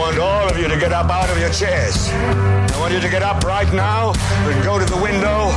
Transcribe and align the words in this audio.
I 0.00 0.02
want 0.02 0.18
all 0.18 0.48
of 0.48 0.56
you 0.56 0.66
to 0.66 0.78
get 0.78 0.92
up 0.92 1.10
out 1.10 1.28
of 1.28 1.38
your 1.38 1.50
chairs. 1.50 2.08
I 2.08 2.76
want 2.80 2.94
you 2.94 3.00
to 3.00 3.10
get 3.10 3.22
up 3.22 3.44
right 3.44 3.70
now 3.74 4.14
and 4.48 4.64
go 4.64 4.78
to 4.78 4.86
the 4.86 4.96
window, 4.96 5.52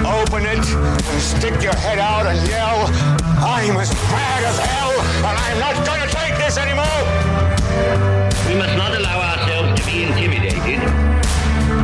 open 0.00 0.48
it, 0.48 0.64
and 0.64 1.20
stick 1.20 1.62
your 1.62 1.76
head 1.76 1.98
out 1.98 2.24
and 2.24 2.40
yell, 2.48 2.88
I'm 3.36 3.76
as 3.76 3.92
mad 4.08 4.44
as 4.48 4.58
hell, 4.58 4.96
and 4.96 5.36
I'm 5.36 5.58
not 5.60 5.76
going 5.84 6.00
to 6.00 6.08
take 6.08 6.32
this 6.40 6.56
anymore. 6.56 6.88
We 8.48 8.56
must 8.56 8.78
not 8.80 8.96
allow 8.96 9.20
ourselves 9.20 9.78
to 9.78 9.86
be 9.86 10.04
intimidated. 10.04 10.80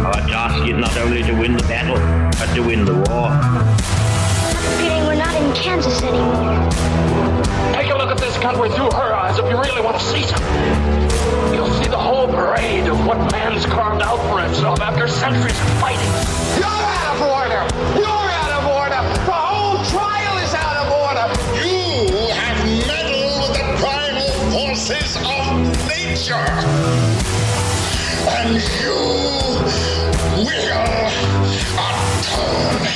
Our 0.00 0.24
task 0.32 0.66
is 0.66 0.78
not 0.80 0.96
only 0.96 1.22
to 1.24 1.34
win 1.34 1.58
the 1.58 1.64
battle, 1.64 2.00
but 2.40 2.48
to 2.54 2.62
win 2.62 2.86
the 2.86 2.94
war. 3.12 3.36
Feeling 4.80 5.04
we're 5.04 5.20
not 5.20 5.34
in 5.36 5.52
Kansas 5.52 6.00
anymore. 6.00 6.72
Take 7.74 7.90
a 7.92 7.98
look 7.98 8.08
at 8.08 8.16
this 8.16 8.38
country 8.38 8.70
through 8.70 8.92
her 8.96 9.12
eyes 9.12 9.38
if 9.38 9.44
you 9.44 9.60
really 9.60 9.82
want 9.82 9.98
to 9.98 10.02
see 10.02 10.22
something. 10.22 11.07
You'll 11.54 11.72
see 11.82 11.88
the 11.88 11.98
whole 11.98 12.26
parade 12.28 12.86
of 12.88 13.04
what 13.06 13.18
man's 13.32 13.66
carved 13.66 14.02
out 14.02 14.18
for 14.28 14.40
himself 14.40 14.80
after 14.80 15.08
centuries 15.08 15.58
of 15.60 15.68
fighting. 15.80 16.12
You're 16.56 16.66
out 16.66 17.14
of 17.14 17.22
order! 17.22 17.62
You're 17.98 18.30
out 18.40 18.52
of 18.58 18.64
order! 18.80 19.02
The 19.26 19.32
whole 19.32 19.84
trial 19.84 20.38
is 20.38 20.54
out 20.54 20.76
of 20.82 20.90
order! 20.92 21.26
You 21.58 22.32
have 22.32 22.58
meddled 22.86 23.34
with 23.42 23.54
the 23.58 23.66
primal 23.80 24.30
forces 24.52 25.16
of 25.16 25.46
nature! 25.88 26.48
And 28.28 28.60
you 28.80 28.94
will 28.94 30.58
atone. 31.78 32.86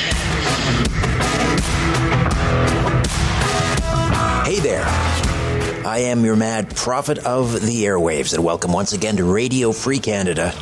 Hey 4.44 4.58
there. 4.60 5.11
I 5.84 5.98
am 5.98 6.24
your 6.24 6.36
mad 6.36 6.76
prophet 6.76 7.18
of 7.26 7.60
the 7.60 7.84
airwaves, 7.86 8.32
and 8.32 8.44
welcome 8.44 8.72
once 8.72 8.92
again 8.92 9.16
to 9.16 9.24
Radio 9.24 9.72
Free 9.72 9.98
Canada. 9.98 10.54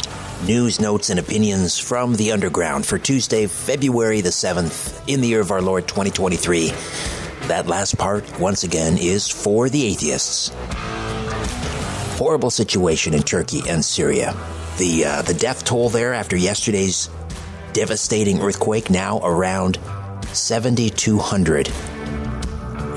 News, 0.47 0.81
notes, 0.81 1.11
and 1.11 1.21
opinions 1.21 1.79
from 1.79 2.15
the 2.15 2.33
underground 2.33 2.87
for 2.87 2.99
Tuesday, 2.99 3.47
February 3.47 4.23
the 4.23 4.31
7th, 4.31 4.99
in 5.07 5.21
the 5.21 5.29
year 5.29 5.41
of 5.41 5.51
our 5.51 5.61
Lord 5.61 5.87
2023. 5.87 6.73
That 7.49 7.67
last 7.67 7.99
part, 7.99 8.41
once 8.41 8.63
again, 8.65 8.97
is 8.97 9.29
for 9.29 9.69
the 9.69 9.85
atheists. 9.85 10.53
Horrible 12.17 12.51
situation 12.51 13.13
in 13.13 13.23
Turkey 13.23 13.61
and 13.69 13.85
Syria. 13.85 14.35
The, 14.79 15.05
uh, 15.05 15.23
the 15.23 15.35
death 15.35 15.65
toll 15.65 15.91
there 15.91 16.15
after 16.15 16.35
yesterday's 16.35 17.11
devastating 17.75 18.41
earthquake 18.41 18.89
now 18.89 19.21
around 19.23 19.79
7,200. 20.33 21.69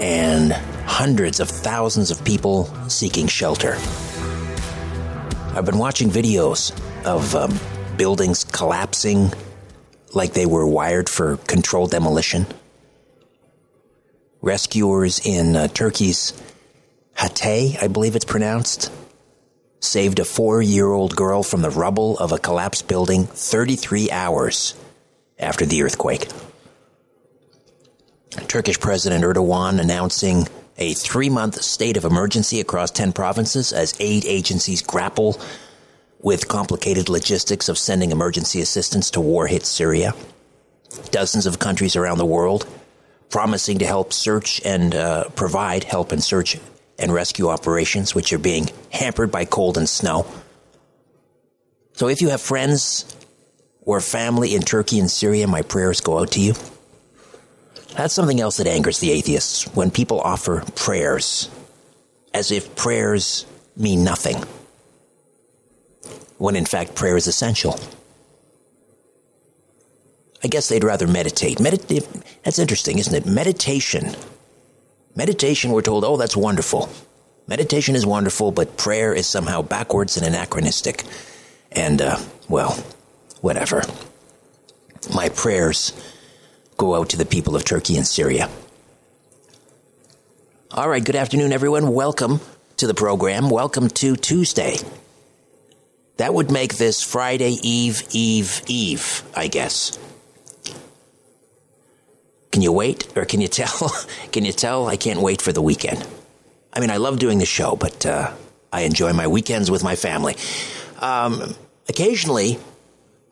And 0.02 0.73
hundreds 0.86 1.40
of 1.40 1.50
thousands 1.50 2.12
of 2.12 2.24
people 2.24 2.66
seeking 2.90 3.28
shelter. 3.28 3.74
I've 5.56 5.66
been 5.66 5.78
watching 5.78 6.10
videos 6.10 6.72
of 7.06 7.36
um, 7.36 7.60
buildings 7.98 8.44
collapsing 8.44 9.32
like 10.14 10.34
they 10.34 10.46
were 10.46 10.66
wired 10.66 11.10
for 11.10 11.38
controlled 11.38 11.92
demolition. 11.92 12.46
Rescuers 14.42 15.26
in 15.26 15.56
uh, 15.56 15.68
Turkey's 15.68 16.34
Hatay, 17.16 17.82
I 17.82 17.88
believe 17.88 18.16
it's 18.16 18.26
pronounced, 18.26 18.92
saved 19.80 20.20
a 20.20 20.26
four 20.26 20.62
year 20.62 20.92
old 20.92 21.16
girl 21.16 21.44
from 21.44 21.62
the 21.62 21.70
rubble 21.70 22.18
of 22.18 22.32
a 22.32 22.40
collapsed 22.40 22.88
building 22.88 23.26
33 23.26 24.12
hours 24.12 24.76
after 25.40 25.66
the 25.66 25.84
earthquake. 25.84 26.28
Turkish 28.48 28.80
President 28.80 29.24
Erdogan 29.24 29.80
announcing 29.80 30.48
a 30.78 30.94
three 30.94 31.30
month 31.30 31.62
state 31.62 31.98
of 31.98 32.06
emergency 32.06 32.60
across 32.60 32.92
10 32.92 33.14
provinces 33.14 33.74
as 33.74 33.94
aid 34.00 34.26
agencies 34.26 34.82
grapple 34.82 35.40
with 36.20 36.48
complicated 36.48 37.10
logistics 37.10 37.70
of 37.70 37.78
sending 37.78 38.12
emergency 38.12 38.62
assistance 38.62 39.12
to 39.12 39.22
war 39.22 39.48
hit 39.48 39.66
Syria. 39.66 40.14
Dozens 41.12 41.46
of 41.46 41.60
countries 41.60 41.96
around 41.96 42.18
the 42.18 42.26
world 42.26 42.66
promising 43.34 43.80
to 43.80 43.86
help 43.86 44.14
search 44.14 44.62
and 44.64 44.94
uh, 44.94 45.28
provide 45.30 45.84
help 45.84 46.12
and 46.12 46.24
search 46.24 46.56
and 47.00 47.12
rescue 47.12 47.50
operations, 47.50 48.14
which 48.14 48.32
are 48.32 48.38
being 48.38 48.70
hampered 48.92 49.32
by 49.32 49.44
cold 49.44 49.76
and 49.76 49.90
snow. 49.90 50.26
So 51.94 52.08
if 52.08 52.22
you 52.22 52.30
have 52.30 52.42
friends 52.42 53.06
or 53.82 54.00
family 54.02 54.54
in 54.54 54.62
Turkey 54.62 55.00
and 55.00 55.10
Syria, 55.10 55.48
my 55.48 55.64
prayers 55.64 56.00
go 56.00 56.20
out 56.20 56.32
to 56.34 56.40
you. 56.40 56.54
That's 57.96 58.14
something 58.14 58.42
else 58.42 58.58
that 58.58 58.68
angers 58.68 59.00
the 59.00 59.12
atheists 59.12 59.66
when 59.76 59.92
people 59.92 60.20
offer 60.20 60.64
prayers 60.76 61.50
as 62.34 62.52
if 62.52 62.76
prayers 62.76 63.46
mean 63.78 64.04
nothing, 64.04 64.44
when 66.38 66.56
in 66.56 66.66
fact 66.66 66.96
prayer 66.96 67.16
is 67.16 67.28
essential. 67.28 67.80
I 70.44 70.48
guess 70.48 70.68
they'd 70.68 70.84
rather 70.84 71.08
meditate. 71.08 71.60
Meditate 71.60 72.08
that's 72.44 72.60
interesting, 72.60 73.00
isn't 73.00 73.16
it? 73.16 73.26
Meditation. 73.26 74.16
Meditation, 75.16 75.72
we're 75.72 75.82
told, 75.82 76.04
oh, 76.04 76.18
that's 76.18 76.36
wonderful. 76.36 76.90
Meditation 77.48 77.96
is 77.96 78.06
wonderful, 78.06 78.52
but 78.52 78.78
prayer 78.78 79.14
is 79.14 79.28
somehow 79.28 79.62
backwards 79.62 80.18
and 80.18 80.26
anachronistic. 80.26 81.04
And, 81.72 82.02
uh, 82.02 82.18
well, 82.50 82.72
whatever. 83.42 83.84
My 85.14 85.30
prayers 85.30 85.94
go 86.78 86.96
out 86.96 87.10
to 87.10 87.18
the 87.18 87.26
people 87.26 87.56
of 87.56 87.66
Turkey 87.66 87.98
and 87.98 88.06
Syria. 88.06 88.50
All 90.72 90.90
right, 90.90 91.04
good 91.04 91.16
afternoon, 91.16 91.54
everyone. 91.54 91.94
Welcome 91.94 92.40
to 92.78 92.88
the 92.88 92.94
program. 92.94 93.50
Welcome 93.50 93.90
to 93.90 94.16
Tuesday. 94.16 94.78
That 96.18 96.34
would 96.34 96.52
make 96.52 96.76
this 96.76 97.04
Friday 97.04 97.58
Eve, 97.62 98.04
Eve, 98.12 98.62
Eve, 98.68 99.24
I 99.36 99.48
guess. 99.48 99.98
Can 102.52 102.62
you 102.62 102.72
wait, 102.72 103.08
or 103.18 103.26
can 103.26 103.42
you 103.42 103.48
tell? 103.48 103.90
Can 104.32 104.46
you 104.46 104.52
tell? 104.52 104.88
I 104.88 104.96
can't 104.96 105.22
wait 105.22 105.42
for 105.42 105.52
the 105.52 105.62
weekend. 105.62 106.06
I 106.72 106.80
mean, 106.80 106.92
I 106.92 106.98
love 106.98 107.18
doing 107.18 107.40
the 107.40 107.46
show, 107.46 107.76
but 107.76 108.06
uh, 108.06 108.32
I 108.72 108.82
enjoy 108.82 109.12
my 109.14 109.28
weekends 109.28 109.72
with 109.72 109.84
my 109.84 109.96
family. 109.96 110.36
Um, 111.00 111.56
occasionally, 111.90 112.60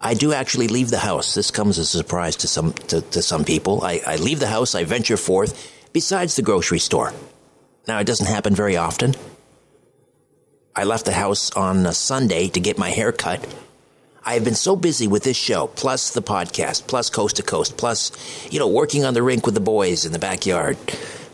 I 0.01 0.15
do 0.15 0.33
actually 0.33 0.68
leave 0.68 0.89
the 0.89 0.98
house. 0.98 1.36
This 1.36 1.51
comes 1.51 1.77
as 1.77 1.94
a 1.94 1.98
surprise 1.98 2.36
to 2.38 2.48
some 2.48 2.74
to, 2.74 3.01
to 3.01 3.21
some 3.21 3.45
people. 3.45 3.83
I, 3.83 4.01
I 4.06 4.15
leave 4.15 4.39
the 4.39 4.48
house. 4.48 4.74
I 4.74 4.83
venture 4.83 5.18
forth. 5.18 5.71
Besides 5.94 6.36
the 6.36 6.42
grocery 6.42 6.80
store. 6.80 7.13
Now, 7.88 8.00
it 8.00 8.07
doesn't 8.07 8.27
happen 8.27 8.56
very 8.56 8.77
often. 8.77 9.15
I 10.75 10.86
left 10.86 11.06
the 11.06 11.12
house 11.12 11.51
on 11.51 11.86
a 11.86 11.94
Sunday 11.94 12.48
to 12.50 12.59
get 12.59 12.77
my 12.77 12.89
hair 12.89 13.12
cut. 13.12 13.45
I 14.24 14.36
have 14.36 14.44
been 14.44 14.56
so 14.56 14.75
busy 14.75 15.07
with 15.07 15.24
this 15.24 15.36
show, 15.36 15.68
plus 15.68 16.13
the 16.13 16.21
podcast, 16.21 16.88
plus 16.88 17.09
coast 17.09 17.38
to 17.38 17.44
coast, 17.44 17.75
plus, 17.75 18.12
you 18.51 18.59
know, 18.59 18.68
working 18.68 19.03
on 19.03 19.13
the 19.13 19.24
rink 19.24 19.45
with 19.45 19.56
the 19.56 19.62
boys 19.62 20.06
in 20.06 20.12
the 20.12 20.19
backyard, 20.19 20.77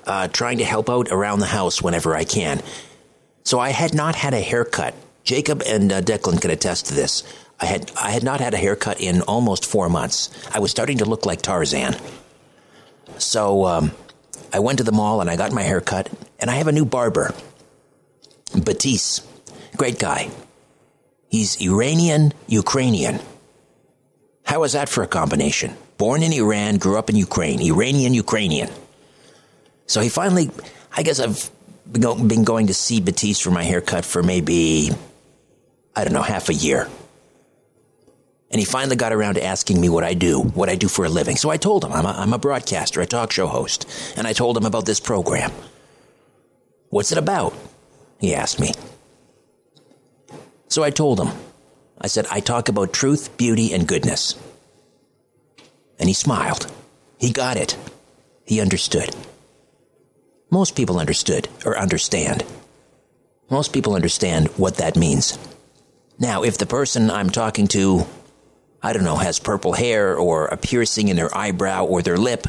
uh, 0.06 0.30
trying 0.30 0.60
to 0.60 0.66
help 0.66 0.90
out 0.90 1.10
around 1.12 1.40
the 1.40 1.46
house 1.46 1.82
whenever 1.82 2.16
I 2.16 2.24
can. 2.24 2.62
So 3.44 3.60
I 3.60 3.70
had 3.70 3.94
not 3.94 4.16
had 4.16 4.34
a 4.34 4.40
haircut. 4.40 4.96
Jacob 5.28 5.62
and 5.68 5.92
uh, 5.92 6.02
Declan 6.02 6.40
can 6.42 6.52
attest 6.52 6.86
to 6.88 6.96
this. 6.96 7.22
I 7.60 7.66
had 7.66 7.92
I 8.02 8.12
had 8.12 8.24
not 8.24 8.40
had 8.40 8.54
a 8.54 8.58
haircut 8.58 9.02
in 9.02 9.22
almost 9.24 9.66
four 9.66 9.90
months. 9.90 10.30
I 10.56 10.60
was 10.60 10.72
starting 10.72 11.00
to 11.00 11.06
look 11.06 11.26
like 11.26 11.42
Tarzan. 11.42 11.96
So 13.18 13.66
um, 13.66 13.92
I 14.54 14.60
went 14.60 14.78
to 14.78 14.86
the 14.86 14.94
mall 14.94 15.20
and 15.20 15.30
I 15.30 15.36
got 15.36 15.52
my 15.52 15.64
hair 15.64 15.82
cut, 15.82 16.10
and 16.40 16.50
I 16.50 16.56
have 16.56 16.68
a 16.68 16.72
new 16.72 16.86
barber, 16.86 17.34
Batiste. 18.54 19.28
Great 19.76 20.00
guy. 20.00 20.30
He's 21.28 21.60
Iranian 21.62 22.32
Ukrainian. 22.48 23.20
How 24.44 24.64
is 24.64 24.72
that 24.74 24.88
for 24.88 25.04
a 25.04 25.08
combination? 25.08 25.76
Born 25.98 26.24
in 26.24 26.32
Iran, 26.32 26.78
grew 26.78 26.98
up 26.98 27.10
in 27.10 27.18
Ukraine, 27.18 27.60
Iranian 27.62 28.14
Ukrainian. 28.14 28.70
So 29.88 30.00
he 30.00 30.08
finally, 30.08 30.52
I 30.96 31.04
guess 31.04 31.20
I've 31.20 31.52
been 31.92 32.46
going 32.46 32.68
to 32.68 32.74
see 32.74 33.02
Batiste 33.02 33.44
for 33.44 33.52
my 33.52 33.64
haircut 33.64 34.06
for 34.06 34.24
maybe, 34.24 34.92
I 35.98 36.04
don't 36.04 36.14
know, 36.14 36.22
half 36.22 36.50
a 36.50 36.54
year. 36.54 36.88
And 38.52 38.60
he 38.60 38.66
finally 38.66 38.96
got 38.96 39.12
around 39.12 39.34
to 39.34 39.44
asking 39.44 39.82
me 39.82 39.90
what 39.90 40.04
I 40.04 40.14
do, 40.14 40.40
what 40.40 40.70
I 40.70 40.76
do 40.76 40.88
for 40.88 41.06
a 41.06 41.10
living. 41.10 41.36
So 41.36 41.50
I 41.50 41.58
told 41.58 41.84
him 41.84 41.92
I'm 41.92 42.06
a, 42.06 42.10
I'm 42.10 42.34
a 42.34 42.38
broadcaster, 42.38 43.02
a 43.02 43.08
talk 43.08 43.32
show 43.32 43.48
host. 43.48 43.90
And 44.16 44.28
I 44.28 44.34
told 44.34 44.56
him 44.56 44.66
about 44.66 44.86
this 44.86 45.00
program. 45.00 45.52
What's 46.90 47.12
it 47.12 47.18
about? 47.18 47.56
He 48.20 48.36
asked 48.36 48.60
me. 48.60 48.74
So 50.70 50.84
I 50.84 50.92
told 50.92 51.20
him. 51.20 51.36
I 52.00 52.08
said, 52.08 52.28
I 52.32 52.42
talk 52.42 52.70
about 52.70 52.94
truth, 52.94 53.36
beauty, 53.36 53.74
and 53.74 53.88
goodness. 53.88 54.36
And 56.00 56.08
he 56.08 56.14
smiled. 56.14 56.72
He 57.18 57.32
got 57.32 57.58
it. 57.58 57.76
He 58.46 58.62
understood. 58.62 59.16
Most 60.52 60.76
people 60.76 61.00
understood 61.00 61.50
or 61.66 61.76
understand. 61.76 62.46
Most 63.50 63.74
people 63.74 63.96
understand 63.96 64.50
what 64.58 64.76
that 64.76 64.96
means. 64.96 65.40
Now, 66.20 66.44
if 66.44 66.58
the 66.58 66.66
person 66.66 67.12
I'm 67.12 67.30
talking 67.30 67.68
to, 67.70 68.06
I 68.82 68.94
don't 68.94 69.04
know, 69.04 69.18
has 69.18 69.40
purple 69.40 69.74
hair 69.74 70.18
or 70.18 70.48
a 70.48 70.58
piercing 70.58 71.10
in 71.10 71.16
their 71.16 71.36
eyebrow 71.36 71.86
or 71.86 72.02
their 72.02 72.18
lip, 72.18 72.48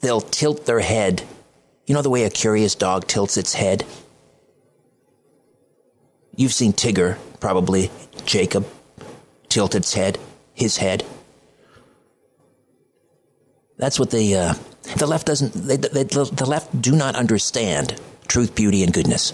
they'll 0.00 0.20
tilt 0.20 0.66
their 0.66 0.80
head. 0.80 1.22
You 1.86 1.94
know 1.94 2.02
the 2.02 2.10
way 2.10 2.24
a 2.24 2.30
curious 2.30 2.74
dog 2.74 3.06
tilts 3.06 3.36
its 3.36 3.54
head? 3.54 3.84
You've 6.34 6.54
seen 6.54 6.72
Tigger, 6.72 7.18
probably, 7.40 7.90
Jacob, 8.24 8.66
tilt 9.48 9.74
its 9.74 9.94
head, 9.94 10.18
his 10.54 10.78
head. 10.78 11.04
That's 13.76 13.98
what 13.98 14.10
the 14.10 14.34
uh, 14.34 14.54
the 14.96 15.06
left 15.06 15.26
doesn't. 15.26 15.52
They, 15.52 15.76
they, 15.76 16.04
the 16.04 16.46
left 16.46 16.80
do 16.80 16.94
not 16.94 17.16
understand 17.16 18.00
truth, 18.28 18.54
beauty, 18.54 18.82
and 18.82 18.92
goodness. 18.92 19.32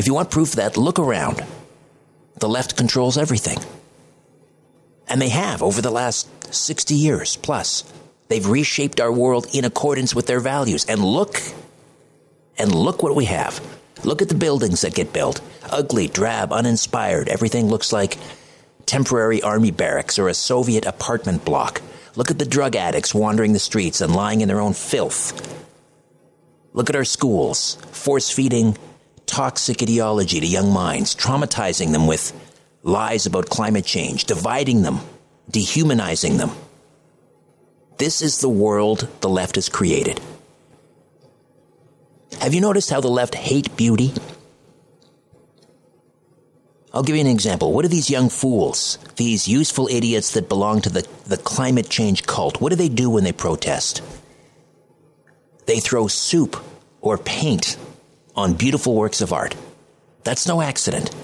If 0.00 0.06
you 0.06 0.14
want 0.14 0.30
proof 0.30 0.52
of 0.52 0.56
that, 0.56 0.78
look 0.78 0.98
around. 0.98 1.44
The 2.38 2.48
left 2.48 2.74
controls 2.74 3.18
everything, 3.18 3.58
and 5.06 5.20
they 5.20 5.28
have 5.28 5.62
over 5.62 5.82
the 5.82 5.90
last 5.90 6.26
sixty 6.54 6.94
years 6.94 7.36
plus. 7.36 7.84
They've 8.28 8.46
reshaped 8.48 8.98
our 8.98 9.12
world 9.12 9.48
in 9.52 9.66
accordance 9.66 10.14
with 10.14 10.26
their 10.26 10.40
values, 10.40 10.86
and 10.86 11.04
look, 11.04 11.42
and 12.56 12.74
look 12.74 13.02
what 13.02 13.14
we 13.14 13.26
have. 13.26 13.60
Look 14.02 14.22
at 14.22 14.30
the 14.30 14.34
buildings 14.34 14.80
that 14.80 14.94
get 14.94 15.12
built. 15.12 15.42
Ugly, 15.68 16.08
drab, 16.08 16.50
uninspired. 16.50 17.28
Everything 17.28 17.68
looks 17.68 17.92
like 17.92 18.16
temporary 18.86 19.42
army 19.42 19.70
barracks 19.70 20.18
or 20.18 20.28
a 20.28 20.34
Soviet 20.34 20.86
apartment 20.86 21.44
block. 21.44 21.82
Look 22.16 22.30
at 22.30 22.38
the 22.38 22.46
drug 22.46 22.74
addicts 22.74 23.14
wandering 23.14 23.52
the 23.52 23.58
streets 23.58 24.00
and 24.00 24.16
lying 24.16 24.40
in 24.40 24.48
their 24.48 24.62
own 24.62 24.72
filth. 24.72 25.34
Look 26.72 26.88
at 26.88 26.96
our 26.96 27.04
schools, 27.04 27.74
force 27.92 28.30
feeding 28.30 28.78
toxic 29.30 29.80
ideology 29.80 30.40
to 30.40 30.46
young 30.46 30.72
minds, 30.72 31.14
traumatizing 31.14 31.92
them 31.92 32.08
with 32.08 32.32
lies 32.82 33.26
about 33.26 33.48
climate 33.48 33.84
change, 33.84 34.24
dividing 34.24 34.82
them, 34.82 34.98
dehumanizing 35.48 36.36
them. 36.36 36.50
This 37.96 38.22
is 38.22 38.40
the 38.40 38.48
world 38.48 39.08
the 39.20 39.28
left 39.28 39.54
has 39.54 39.68
created. 39.68 40.20
Have 42.40 42.54
you 42.54 42.60
noticed 42.60 42.90
how 42.90 43.00
the 43.00 43.08
left 43.08 43.34
hate 43.36 43.76
beauty? 43.76 44.12
I'll 46.92 47.04
give 47.04 47.14
you 47.14 47.20
an 47.20 47.28
example. 47.28 47.72
What 47.72 47.82
do 47.82 47.88
these 47.88 48.10
young 48.10 48.30
fools, 48.30 48.98
these 49.14 49.46
useful 49.46 49.86
idiots 49.86 50.32
that 50.32 50.48
belong 50.48 50.80
to 50.80 50.90
the, 50.90 51.06
the 51.26 51.36
climate 51.36 51.88
change 51.88 52.26
cult, 52.26 52.60
what 52.60 52.70
do 52.70 52.76
they 52.76 52.88
do 52.88 53.08
when 53.10 53.22
they 53.22 53.32
protest? 53.32 54.02
They 55.66 55.78
throw 55.78 56.08
soup 56.08 56.56
or 57.00 57.16
paint 57.16 57.76
on 58.40 58.54
beautiful 58.54 58.94
works 58.94 59.20
of 59.20 59.32
art. 59.32 59.54
That's 60.24 60.48
no 60.48 60.60
accident. 60.60 61.14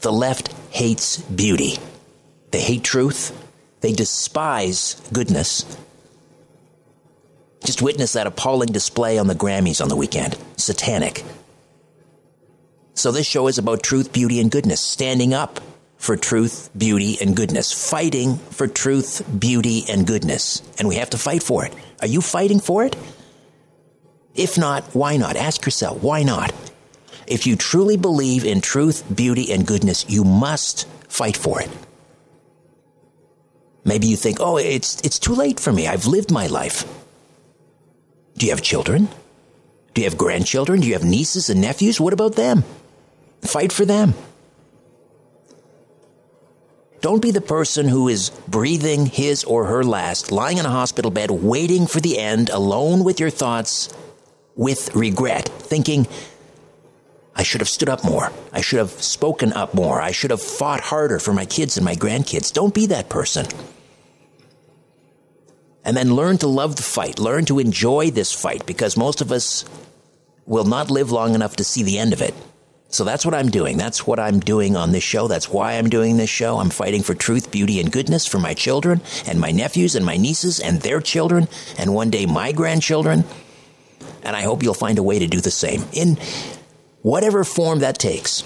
The 0.00 0.12
left 0.12 0.52
hates 0.70 1.18
beauty. 1.18 1.78
They 2.50 2.60
hate 2.60 2.84
truth. 2.84 3.36
They 3.80 3.92
despise 3.92 5.00
goodness. 5.12 5.64
Just 7.64 7.82
witness 7.82 8.14
that 8.14 8.26
appalling 8.26 8.72
display 8.72 9.18
on 9.18 9.26
the 9.26 9.34
Grammys 9.34 9.82
on 9.82 9.88
the 9.88 9.96
weekend. 9.96 10.38
Satanic. 10.56 11.24
So 12.94 13.12
this 13.12 13.26
show 13.26 13.48
is 13.48 13.58
about 13.58 13.82
truth, 13.82 14.12
beauty, 14.12 14.40
and 14.40 14.50
goodness. 14.50 14.80
Standing 14.80 15.34
up 15.34 15.60
for 15.96 16.16
truth, 16.16 16.70
beauty, 16.76 17.18
and 17.20 17.36
goodness. 17.36 17.90
Fighting 17.90 18.36
for 18.36 18.66
truth, 18.66 19.22
beauty, 19.38 19.84
and 19.88 20.06
goodness. 20.06 20.62
And 20.78 20.88
we 20.88 20.96
have 20.96 21.10
to 21.10 21.18
fight 21.18 21.42
for 21.42 21.64
it. 21.64 21.74
Are 22.00 22.06
you 22.06 22.20
fighting 22.20 22.60
for 22.60 22.84
it? 22.84 22.96
If 24.34 24.56
not, 24.56 24.84
why 24.94 25.16
not? 25.16 25.36
Ask 25.36 25.64
yourself, 25.64 26.02
why 26.02 26.22
not? 26.22 26.52
If 27.26 27.46
you 27.46 27.56
truly 27.56 27.96
believe 27.96 28.44
in 28.44 28.60
truth, 28.60 29.04
beauty, 29.14 29.52
and 29.52 29.66
goodness, 29.66 30.04
you 30.08 30.24
must 30.24 30.86
fight 31.08 31.36
for 31.36 31.60
it. 31.60 31.70
Maybe 33.84 34.06
you 34.06 34.16
think, 34.16 34.38
oh, 34.40 34.56
it's, 34.56 35.00
it's 35.02 35.18
too 35.18 35.34
late 35.34 35.58
for 35.58 35.72
me. 35.72 35.86
I've 35.86 36.06
lived 36.06 36.30
my 36.30 36.46
life. 36.46 36.84
Do 38.36 38.46
you 38.46 38.52
have 38.52 38.62
children? 38.62 39.08
Do 39.94 40.02
you 40.02 40.08
have 40.08 40.18
grandchildren? 40.18 40.80
Do 40.80 40.86
you 40.86 40.94
have 40.94 41.04
nieces 41.04 41.50
and 41.50 41.60
nephews? 41.60 42.00
What 42.00 42.12
about 42.12 42.36
them? 42.36 42.64
Fight 43.42 43.72
for 43.72 43.84
them. 43.84 44.14
Don't 47.00 47.22
be 47.22 47.30
the 47.30 47.40
person 47.40 47.88
who 47.88 48.08
is 48.08 48.30
breathing 48.46 49.06
his 49.06 49.42
or 49.44 49.64
her 49.64 49.82
last, 49.82 50.30
lying 50.30 50.58
in 50.58 50.66
a 50.66 50.70
hospital 50.70 51.10
bed, 51.10 51.30
waiting 51.30 51.86
for 51.86 51.98
the 51.98 52.18
end, 52.18 52.50
alone 52.50 53.04
with 53.04 53.18
your 53.18 53.30
thoughts, 53.30 53.88
with 54.60 54.94
regret, 54.94 55.48
thinking, 55.48 56.06
I 57.34 57.42
should 57.42 57.62
have 57.62 57.68
stood 57.68 57.88
up 57.88 58.04
more. 58.04 58.30
I 58.52 58.60
should 58.60 58.78
have 58.78 58.90
spoken 58.90 59.54
up 59.54 59.72
more. 59.72 60.02
I 60.02 60.10
should 60.10 60.30
have 60.30 60.42
fought 60.42 60.82
harder 60.82 61.18
for 61.18 61.32
my 61.32 61.46
kids 61.46 61.78
and 61.78 61.84
my 61.84 61.94
grandkids. 61.94 62.52
Don't 62.52 62.74
be 62.74 62.84
that 62.86 63.08
person 63.08 63.46
and 65.82 65.96
then 65.96 66.14
learn 66.14 66.36
to 66.36 66.46
love 66.46 66.76
the 66.76 66.82
fight, 66.82 67.18
learn 67.18 67.46
to 67.46 67.58
enjoy 67.58 68.10
this 68.10 68.34
fight 68.34 68.66
because 68.66 68.98
most 68.98 69.22
of 69.22 69.32
us 69.32 69.64
will 70.44 70.64
not 70.64 70.90
live 70.90 71.10
long 71.10 71.34
enough 71.34 71.56
to 71.56 71.64
see 71.64 71.82
the 71.82 71.98
end 71.98 72.12
of 72.12 72.20
it. 72.20 72.34
So 72.88 73.02
that's 73.02 73.24
what 73.24 73.34
I'm 73.34 73.48
doing. 73.48 73.78
That's 73.78 74.06
what 74.06 74.20
I'm 74.20 74.40
doing 74.40 74.76
on 74.76 74.92
this 74.92 75.04
show. 75.04 75.26
That's 75.26 75.48
why 75.48 75.78
I'm 75.78 75.88
doing 75.88 76.18
this 76.18 76.28
show. 76.28 76.58
I'm 76.58 76.68
fighting 76.68 77.02
for 77.02 77.14
truth, 77.14 77.50
beauty, 77.50 77.80
and 77.80 77.90
goodness 77.90 78.26
for 78.26 78.38
my 78.38 78.52
children 78.52 79.00
and 79.26 79.40
my 79.40 79.52
nephews 79.52 79.94
and 79.94 80.04
my 80.04 80.18
nieces 80.18 80.60
and 80.60 80.82
their 80.82 81.00
children 81.00 81.48
and 81.78 81.94
one 81.94 82.10
day 82.10 82.26
my 82.26 82.52
grandchildren. 82.52 83.24
And 84.22 84.36
I 84.36 84.42
hope 84.42 84.62
you'll 84.62 84.74
find 84.74 84.98
a 84.98 85.02
way 85.02 85.18
to 85.18 85.26
do 85.26 85.40
the 85.40 85.50
same 85.50 85.84
in 85.92 86.16
whatever 87.02 87.44
form 87.44 87.80
that 87.80 87.98
takes. 87.98 88.44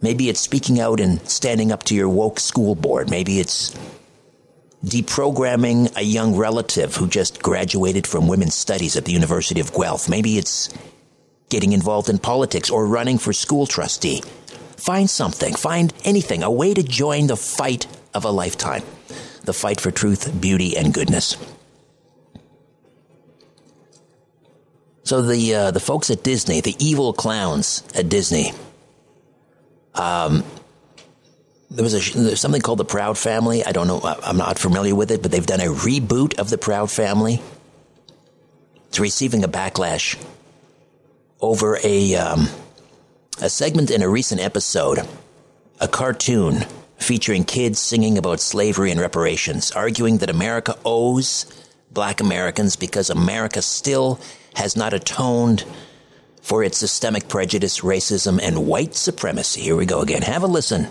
Maybe 0.00 0.28
it's 0.28 0.40
speaking 0.40 0.80
out 0.80 1.00
and 1.00 1.26
standing 1.28 1.72
up 1.72 1.84
to 1.84 1.94
your 1.94 2.08
woke 2.08 2.38
school 2.38 2.74
board. 2.74 3.10
Maybe 3.10 3.40
it's 3.40 3.76
deprogramming 4.84 5.96
a 5.96 6.02
young 6.02 6.36
relative 6.36 6.94
who 6.94 7.08
just 7.08 7.42
graduated 7.42 8.06
from 8.06 8.28
women's 8.28 8.54
studies 8.54 8.96
at 8.96 9.04
the 9.04 9.12
University 9.12 9.60
of 9.60 9.72
Guelph. 9.72 10.08
Maybe 10.08 10.38
it's 10.38 10.68
getting 11.48 11.72
involved 11.72 12.08
in 12.08 12.18
politics 12.18 12.70
or 12.70 12.86
running 12.86 13.18
for 13.18 13.32
school 13.32 13.66
trustee. 13.66 14.22
Find 14.76 15.10
something, 15.10 15.54
find 15.54 15.92
anything, 16.04 16.44
a 16.44 16.50
way 16.50 16.74
to 16.74 16.82
join 16.84 17.26
the 17.26 17.36
fight 17.36 17.86
of 18.14 18.24
a 18.24 18.30
lifetime 18.30 18.82
the 19.48 19.52
fight 19.54 19.80
for 19.80 19.90
truth, 19.90 20.40
beauty, 20.40 20.76
and 20.76 20.92
goodness. 20.92 21.36
So 25.08 25.22
the 25.22 25.54
uh, 25.54 25.70
the 25.70 25.80
folks 25.80 26.10
at 26.10 26.22
Disney, 26.22 26.60
the 26.60 26.76
evil 26.78 27.14
clowns 27.14 27.82
at 27.94 28.10
Disney, 28.10 28.52
um, 29.94 30.44
there 31.70 31.82
was 31.82 31.94
a, 31.94 32.36
something 32.36 32.60
called 32.60 32.78
the 32.78 32.84
Proud 32.84 33.16
Family. 33.16 33.64
I 33.64 33.72
don't 33.72 33.86
know. 33.86 34.02
I'm 34.02 34.36
not 34.36 34.58
familiar 34.58 34.94
with 34.94 35.10
it, 35.10 35.22
but 35.22 35.30
they've 35.30 35.46
done 35.46 35.62
a 35.62 35.72
reboot 35.72 36.38
of 36.38 36.50
the 36.50 36.58
Proud 36.58 36.90
Family. 36.90 37.40
It's 38.88 39.00
receiving 39.00 39.44
a 39.44 39.48
backlash 39.48 40.22
over 41.40 41.78
a 41.82 42.14
um, 42.16 42.46
a 43.40 43.48
segment 43.48 43.90
in 43.90 44.02
a 44.02 44.08
recent 44.10 44.42
episode, 44.42 44.98
a 45.80 45.88
cartoon 45.88 46.66
featuring 46.98 47.44
kids 47.44 47.78
singing 47.78 48.18
about 48.18 48.40
slavery 48.40 48.90
and 48.90 49.00
reparations, 49.00 49.70
arguing 49.70 50.18
that 50.18 50.28
America 50.28 50.76
owes 50.84 51.46
black 51.90 52.20
Americans 52.20 52.76
because 52.76 53.08
America 53.08 53.62
still 53.62 54.20
has 54.58 54.76
not 54.76 54.92
atoned 54.92 55.64
for 56.42 56.62
its 56.62 56.76
systemic 56.78 57.28
prejudice, 57.28 57.80
racism, 57.80 58.40
and 58.42 58.66
white 58.66 58.94
supremacy. 58.94 59.60
Here 59.60 59.76
we 59.76 59.86
go 59.86 60.00
again. 60.00 60.22
Have 60.22 60.42
a 60.42 60.46
listen. 60.46 60.88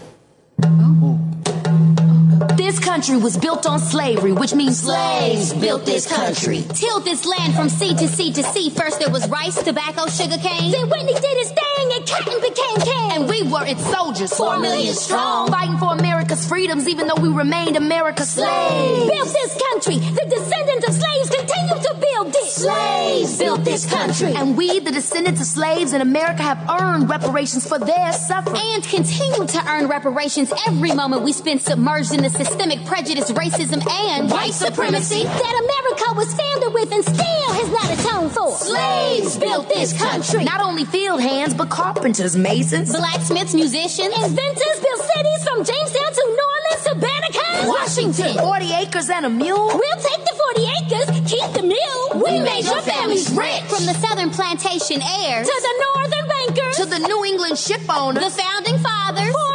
Oh. 0.64 2.17
This 2.56 2.78
country 2.80 3.18
was 3.18 3.36
built 3.36 3.66
on 3.66 3.80
slavery, 3.80 4.32
which 4.32 4.54
means 4.54 4.82
slaves 4.82 5.54
built 5.54 5.86
this 5.86 6.06
country. 6.06 6.62
Tilled 6.74 7.04
this 7.04 7.26
land 7.26 7.56
from 7.56 7.70
sea 7.70 7.96
to 7.96 8.08
sea 8.08 8.32
to 8.34 8.44
sea. 8.44 8.70
First 8.70 9.00
there 9.00 9.10
was 9.10 9.28
rice, 9.30 9.62
tobacco, 9.64 10.08
sugar 10.08 10.38
cane. 10.38 10.72
Then 10.72 10.90
Whitney 10.90 11.14
did 11.14 11.38
his 11.38 11.50
thing 11.50 11.88
and 11.96 12.06
cotton 12.08 12.40
became 12.42 12.78
king. 12.82 13.12
And 13.14 13.30
we 13.30 13.42
were 13.44 13.66
its 13.66 13.84
soldiers, 13.90 14.34
four 14.34 14.60
million 14.60 14.94
strong. 14.94 15.50
Fighting 15.50 15.78
for 15.78 15.94
America's 15.94 16.48
freedoms, 16.48 16.88
even 16.88 17.08
though 17.08 17.20
we 17.20 17.30
remained 17.30 17.76
America's 17.76 18.30
slaves. 18.30 19.10
Built 19.10 19.34
this 19.34 19.62
country. 19.72 19.98
The 19.98 20.26
descendants 20.30 20.88
of 20.88 20.94
slaves 20.94 21.30
continue 21.30 21.82
to 21.82 21.98
build 22.00 22.34
this. 22.34 22.56
Slaves 22.56 23.38
built 23.40 23.64
this 23.64 23.86
country. 23.92 24.34
And 24.36 24.56
we, 24.56 24.80
the 24.80 24.92
descendants 24.92 25.42
of 25.42 25.48
slaves 25.48 25.94
in 25.94 26.02
America, 26.02 26.44
have 26.44 26.82
earned 26.82 27.10
reparations 27.10 27.68
for 27.68 27.80
their 27.80 28.14
suffering. 28.14 28.62
And 28.62 28.84
continue 28.84 29.48
to 29.48 29.66
earn 29.68 29.88
reparations 29.88 30.54
every 30.68 30.94
moment 30.94 31.24
we 31.24 31.34
spend 31.34 31.62
submerged 31.62 32.14
in 32.14 32.22
the 32.22 32.27
systemic 32.30 32.84
prejudice, 32.86 33.32
racism, 33.32 33.86
and 33.88 34.30
white 34.30 34.54
supremacy 34.54 35.24
that 35.24 35.56
America 35.64 36.08
was 36.16 36.34
founded 36.34 36.74
with 36.74 36.92
and 36.92 37.04
still 37.04 37.52
has 37.54 37.70
not 37.72 37.88
atoned 37.92 38.32
for. 38.32 38.52
Slaves 38.52 39.38
built 39.38 39.70
this 39.70 39.94
country. 39.94 40.44
Not 40.44 40.62
only 40.62 40.86
field 40.86 41.22
hands, 41.22 41.54
but 41.54 41.70
carpenters, 41.70 42.36
masons, 42.36 42.96
blacksmiths, 42.96 43.54
musicians, 43.54 44.14
inventors 44.16 44.78
built 44.82 45.02
cities 45.02 45.42
from 45.44 45.64
Jamestown 45.64 46.12
to 46.14 46.24
New 46.28 46.48
Orleans 46.54 46.84
to 46.84 46.94
Banneker, 46.96 47.70
Washington. 47.70 48.34
40 48.38 48.74
acres 48.74 49.10
and 49.10 49.26
a 49.26 49.30
mule. 49.30 49.68
We'll 49.68 50.02
take 50.02 50.24
the 50.26 50.36
40 50.56 50.68
acres, 50.82 51.08
keep 51.30 51.48
the 51.54 51.64
mule. 51.64 52.24
We, 52.24 52.40
we 52.40 52.46
made 52.46 52.66
your 52.66 52.82
families 52.82 53.32
rich. 53.32 53.64
From 53.70 53.86
the 53.86 53.94
southern 53.94 54.30
plantation 54.32 55.02
heirs 55.02 55.48
to 55.48 55.58
the 55.62 55.76
northern 55.96 56.26
bankers 56.28 56.76
to 56.78 56.86
the 56.86 57.00
New 57.00 57.26
England 57.26 57.58
ship 57.58 57.82
owners, 57.90 58.24
the 58.24 58.30
founding 58.30 58.78
fathers, 58.80 59.34
former 59.34 59.34
presidents, 59.34 59.38
current 59.38 59.47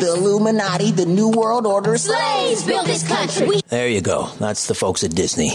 the 0.00 0.14
Illuminati, 0.14 0.90
the 0.90 1.06
New 1.06 1.30
World 1.30 1.66
Order. 1.66 1.96
Slaves 1.96 2.64
built 2.64 2.86
this 2.86 3.06
country. 3.06 3.60
There 3.68 3.88
you 3.88 4.00
go. 4.00 4.28
That's 4.38 4.66
the 4.66 4.74
folks 4.74 5.04
at 5.04 5.14
Disney. 5.14 5.50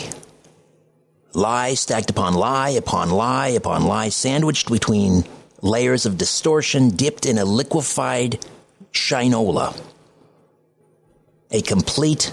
Lie 1.33 1.75
stacked 1.75 2.09
upon 2.09 2.33
lie 2.33 2.71
upon 2.71 3.09
lie 3.09 3.49
upon 3.49 3.85
lie, 3.85 4.09
sandwiched 4.09 4.69
between 4.69 5.23
layers 5.61 6.05
of 6.05 6.17
distortion, 6.17 6.89
dipped 6.89 7.25
in 7.25 7.37
a 7.37 7.45
liquefied 7.45 8.39
shinola. 8.91 9.79
A 11.51 11.61
complete 11.61 12.31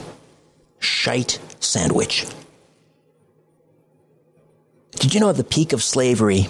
shite 0.78 1.38
sandwich. 1.60 2.26
Did 4.92 5.14
you 5.14 5.20
know 5.20 5.30
at 5.30 5.36
the 5.36 5.44
peak 5.44 5.72
of 5.72 5.82
slavery 5.82 6.48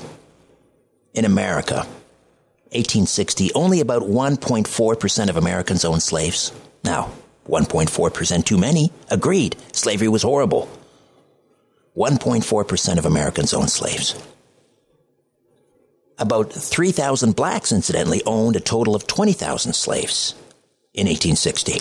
in 1.13 1.25
America, 1.25 1.87
1860, 2.71 3.53
only 3.55 3.81
about 3.81 4.03
1.4% 4.03 5.29
of 5.29 5.37
Americans 5.37 5.85
owned 5.85 6.03
slaves? 6.03 6.53
Now, 6.85 7.11
1.4% 7.47 8.45
too 8.45 8.59
many, 8.59 8.93
agreed. 9.11 9.57
Slavery 9.73 10.09
was 10.09 10.23
horrible. 10.23 10.69
1.4% 11.97 12.99
of 12.99 13.07
Americans 13.07 13.55
owned 13.55 13.71
slaves. 13.71 14.15
About 16.19 16.53
3,000 16.53 17.35
blacks, 17.35 17.73
incidentally, 17.73 18.23
owned 18.27 18.57
a 18.57 18.61
total 18.61 18.95
of 18.95 19.07
20,000 19.07 19.73
slaves 19.73 20.35
in 20.93 21.07
1860. 21.07 21.81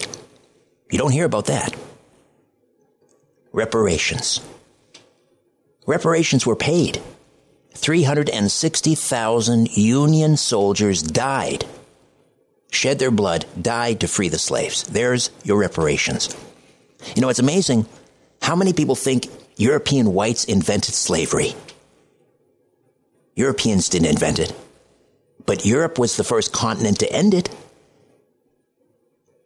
You 0.92 0.98
don't 0.98 1.12
hear 1.12 1.26
about 1.26 1.48
that. 1.48 1.76
Reparations. 3.52 4.40
Reparations 5.86 6.46
were 6.46 6.56
paid. 6.56 7.02
360,000 7.78 9.78
Union 9.78 10.36
soldiers 10.36 11.02
died, 11.02 11.66
shed 12.72 13.00
their 13.00 13.12
blood, 13.12 13.46
died 13.62 14.02
to 14.02 14.08
free 14.08 14.30
the 14.30 14.40
slaves. 14.40 14.84
There's 14.84 15.30
your 15.44 15.60
reparations. 15.60 16.36
You 17.16 17.22
know, 17.22 17.30
it's 17.30 17.40
amazing 17.40 17.86
how 18.42 18.56
many 18.56 18.74
people 18.74 18.96
think 18.96 19.28
European 19.58 20.14
whites 20.14 20.46
invented 20.46 20.96
slavery. 20.96 21.54
Europeans 23.36 23.90
didn't 23.90 24.10
invent 24.10 24.40
it, 24.40 24.54
but 25.46 25.66
Europe 25.66 26.00
was 26.00 26.18
the 26.18 26.24
first 26.24 26.52
continent 26.52 27.00
to 27.00 27.12
end 27.12 27.34
it. 27.34 27.50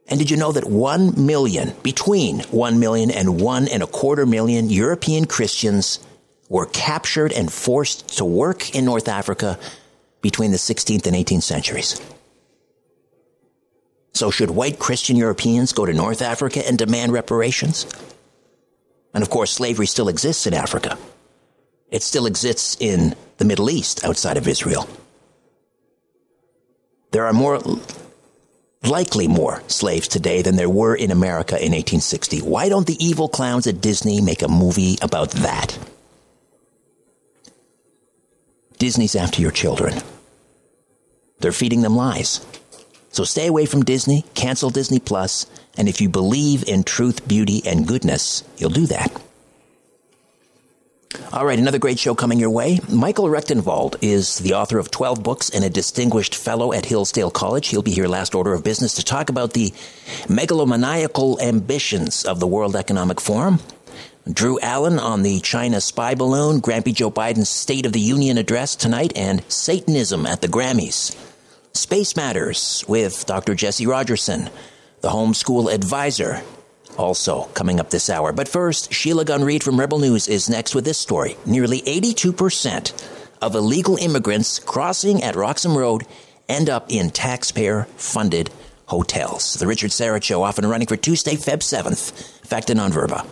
And 0.07 0.19
did 0.19 0.31
you 0.31 0.37
know 0.37 0.53
that 0.53 0.69
one 0.69 1.25
million, 1.25 1.73
between 1.83 2.39
one 2.51 2.79
million 2.79 3.11
and 3.11 3.41
one 3.41 3.67
and 3.67 3.83
a 3.83 3.87
quarter 3.87 4.25
million 4.25 4.69
European 4.69 5.25
Christians 5.25 5.99
were 6.51 6.65
captured 6.65 7.31
and 7.31 7.51
forced 7.51 8.17
to 8.17 8.25
work 8.25 8.75
in 8.75 8.83
North 8.83 9.07
Africa 9.07 9.57
between 10.21 10.51
the 10.51 10.57
16th 10.57 11.07
and 11.07 11.15
18th 11.15 11.43
centuries? 11.43 12.01
So 14.13 14.31
should 14.31 14.51
white 14.51 14.77
Christian 14.77 15.15
Europeans 15.15 15.71
go 15.71 15.85
to 15.85 15.93
North 15.93 16.21
Africa 16.21 16.61
and 16.67 16.77
demand 16.77 17.13
reparations? 17.13 17.87
And 19.13 19.23
of 19.23 19.29
course, 19.29 19.51
slavery 19.51 19.87
still 19.87 20.09
exists 20.09 20.45
in 20.45 20.53
Africa. 20.53 20.97
It 21.89 22.03
still 22.03 22.25
exists 22.25 22.75
in 22.81 23.15
the 23.37 23.45
Middle 23.45 23.69
East 23.69 24.03
outside 24.03 24.35
of 24.35 24.45
Israel. 24.45 24.89
There 27.11 27.27
are 27.27 27.33
more, 27.33 27.61
likely 28.83 29.29
more 29.29 29.63
slaves 29.67 30.09
today 30.09 30.41
than 30.41 30.57
there 30.57 30.69
were 30.69 30.95
in 30.95 31.11
America 31.11 31.55
in 31.55 31.71
1860. 31.71 32.39
Why 32.39 32.67
don't 32.67 32.87
the 32.87 33.01
evil 33.01 33.29
clowns 33.29 33.67
at 33.67 33.79
Disney 33.79 34.19
make 34.19 34.41
a 34.41 34.49
movie 34.49 34.97
about 35.01 35.31
that? 35.31 35.77
Disney's 38.81 39.15
after 39.15 39.43
your 39.43 39.51
children. 39.51 39.93
They're 41.37 41.51
feeding 41.51 41.81
them 41.81 41.95
lies. 41.95 42.43
So 43.11 43.23
stay 43.23 43.45
away 43.45 43.67
from 43.67 43.85
Disney, 43.85 44.25
cancel 44.33 44.71
Disney 44.71 44.97
Plus, 44.99 45.45
and 45.77 45.87
if 45.87 46.01
you 46.01 46.09
believe 46.09 46.67
in 46.67 46.83
truth, 46.83 47.27
beauty, 47.27 47.61
and 47.63 47.85
goodness, 47.87 48.43
you'll 48.57 48.71
do 48.71 48.87
that. 48.87 49.21
All 51.31 51.45
right, 51.45 51.59
another 51.59 51.77
great 51.77 51.99
show 51.99 52.15
coming 52.15 52.39
your 52.39 52.49
way. 52.49 52.79
Michael 52.89 53.25
Rectenwald 53.25 53.97
is 54.01 54.39
the 54.39 54.53
author 54.53 54.79
of 54.79 54.89
12 54.89 55.21
books 55.21 55.51
and 55.51 55.63
a 55.63 55.69
distinguished 55.69 56.33
fellow 56.33 56.73
at 56.73 56.87
Hillsdale 56.87 57.29
College. 57.29 57.67
He'll 57.67 57.83
be 57.83 57.91
here 57.91 58.07
last 58.07 58.33
order 58.33 58.53
of 58.53 58.63
business 58.63 58.95
to 58.95 59.05
talk 59.05 59.29
about 59.29 59.53
the 59.53 59.69
megalomaniacal 60.25 61.39
ambitions 61.39 62.25
of 62.25 62.39
the 62.39 62.47
World 62.47 62.75
Economic 62.75 63.21
Forum. 63.21 63.59
Drew 64.29 64.59
Allen 64.59 64.99
on 64.99 65.23
the 65.23 65.39
China 65.39 65.81
spy 65.81 66.13
balloon, 66.13 66.61
Grampy 66.61 66.93
Joe 66.93 67.09
Biden's 67.09 67.49
State 67.49 67.87
of 67.87 67.93
the 67.93 67.99
Union 67.99 68.37
address 68.37 68.75
tonight, 68.75 69.11
and 69.15 69.43
Satanism 69.51 70.27
at 70.27 70.41
the 70.41 70.47
Grammys. 70.47 71.17
Space 71.73 72.15
Matters 72.15 72.85
with 72.87 73.25
Dr. 73.25 73.55
Jesse 73.55 73.87
Rogerson, 73.87 74.51
the 75.01 75.09
homeschool 75.09 75.73
advisor, 75.73 76.43
also 76.99 77.45
coming 77.55 77.79
up 77.79 77.89
this 77.89 78.11
hour. 78.11 78.31
But 78.31 78.47
first, 78.47 78.93
Sheila 78.93 79.25
Gunn 79.25 79.43
Reid 79.43 79.63
from 79.63 79.79
Rebel 79.79 79.97
News 79.97 80.27
is 80.27 80.49
next 80.49 80.75
with 80.75 80.85
this 80.85 80.99
story. 80.99 81.35
Nearly 81.47 81.81
82% 81.81 83.09
of 83.41 83.55
illegal 83.55 83.97
immigrants 83.97 84.59
crossing 84.59 85.23
at 85.23 85.35
Roxham 85.35 85.75
Road 85.75 86.05
end 86.47 86.69
up 86.69 86.91
in 86.91 87.09
taxpayer 87.09 87.87
funded 87.97 88.51
hotels. 88.85 89.55
The 89.55 89.65
Richard 89.65 89.89
Syrett 89.89 90.23
Show, 90.23 90.43
off 90.43 90.59
and 90.59 90.69
running 90.69 90.87
for 90.87 90.97
Tuesday, 90.97 91.35
Feb 91.35 91.61
7th. 91.61 92.11
Facta 92.45 92.75
non 92.75 92.91
verba. 92.91 93.25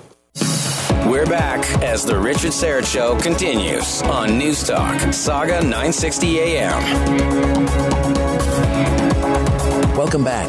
We're 1.09 1.25
back 1.25 1.65
as 1.81 2.05
the 2.05 2.19
Richard 2.19 2.51
Syrett 2.51 2.85
Show 2.85 3.19
continues 3.19 4.03
on 4.03 4.37
News 4.37 4.63
Talk, 4.63 4.95
Sauga 5.09 5.61
960 5.61 6.39
AM. 6.39 6.83
Welcome 9.97 10.23
back. 10.23 10.47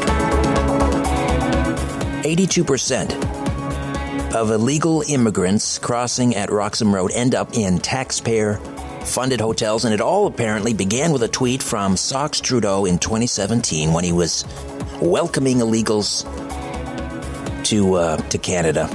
82% 2.23 4.35
of 4.35 4.51
illegal 4.51 5.03
immigrants 5.07 5.79
crossing 5.79 6.35
at 6.35 6.51
Roxham 6.51 6.93
Road 6.93 7.11
end 7.11 7.33
up 7.33 7.53
in 7.53 7.79
taxpayer 7.79 8.57
funded 9.03 9.41
hotels, 9.41 9.83
and 9.83 9.93
it 9.93 10.01
all 10.01 10.27
apparently 10.27 10.73
began 10.73 11.11
with 11.11 11.23
a 11.23 11.27
tweet 11.27 11.63
from 11.63 11.97
Socks 11.97 12.39
Trudeau 12.39 12.85
in 12.85 12.99
2017 12.99 13.93
when 13.93 14.03
he 14.03 14.11
was 14.11 14.45
welcoming 15.01 15.57
illegals 15.57 16.23
to 17.65 17.95
uh, 17.95 18.17
to 18.17 18.37
Canada 18.37 18.87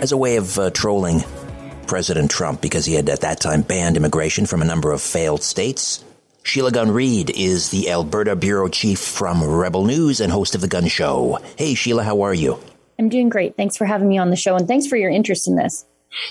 as 0.00 0.12
a 0.12 0.16
way 0.16 0.36
of 0.36 0.58
uh, 0.58 0.70
trolling 0.70 1.24
President 1.86 2.30
Trump 2.30 2.60
because 2.60 2.84
he 2.84 2.94
had 2.94 3.08
at 3.08 3.20
that 3.20 3.40
time 3.40 3.62
banned 3.62 3.96
immigration 3.96 4.46
from 4.46 4.62
a 4.62 4.64
number 4.64 4.92
of 4.92 5.00
failed 5.00 5.42
states. 5.42 6.04
Sheila 6.42 6.70
Gunn 6.70 6.90
Reid 6.92 7.30
is 7.30 7.70
the 7.70 7.90
Alberta 7.90 8.36
bureau 8.36 8.68
chief 8.68 9.00
from 9.00 9.42
Rebel 9.42 9.84
News 9.84 10.20
and 10.20 10.30
host 10.30 10.54
of 10.54 10.60
The 10.60 10.68
Gun 10.68 10.86
Show. 10.86 11.38
Hey, 11.56 11.74
Sheila, 11.74 12.04
how 12.04 12.20
are 12.22 12.34
you? 12.34 12.58
I'm 12.98 13.08
doing 13.08 13.28
great. 13.28 13.56
Thanks 13.56 13.76
for 13.76 13.84
having 13.84 14.08
me 14.08 14.18
on 14.18 14.30
the 14.30 14.36
show 14.36 14.54
and 14.54 14.66
thanks 14.68 14.86
for 14.86 14.96
your 14.96 15.10
interest 15.10 15.48
in 15.48 15.56
this. 15.56 15.84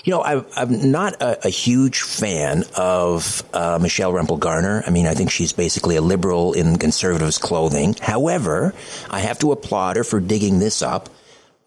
You 0.04 0.12
know, 0.12 0.22
I, 0.22 0.62
am 0.62 0.90
not 0.90 1.20
a, 1.22 1.46
a, 1.46 1.50
huge 1.50 2.00
fan 2.00 2.64
of 2.76 3.42
uh, 3.52 3.78
Michelle 3.80 4.12
Rempel 4.12 4.38
Garner. 4.38 4.82
I 4.86 4.90
mean, 4.90 5.06
I 5.06 5.14
think 5.14 5.30
she's 5.30 5.52
basically 5.52 5.96
a 5.96 6.02
liberal 6.02 6.54
in 6.54 6.76
conservatives' 6.76 7.38
clothing. 7.38 7.94
However, 8.00 8.74
I 9.10 9.20
have 9.20 9.38
to 9.40 9.52
applaud 9.52 9.96
her 9.96 10.02
for 10.02 10.18
digging 10.18 10.58
this 10.58 10.82
up. 10.82 11.08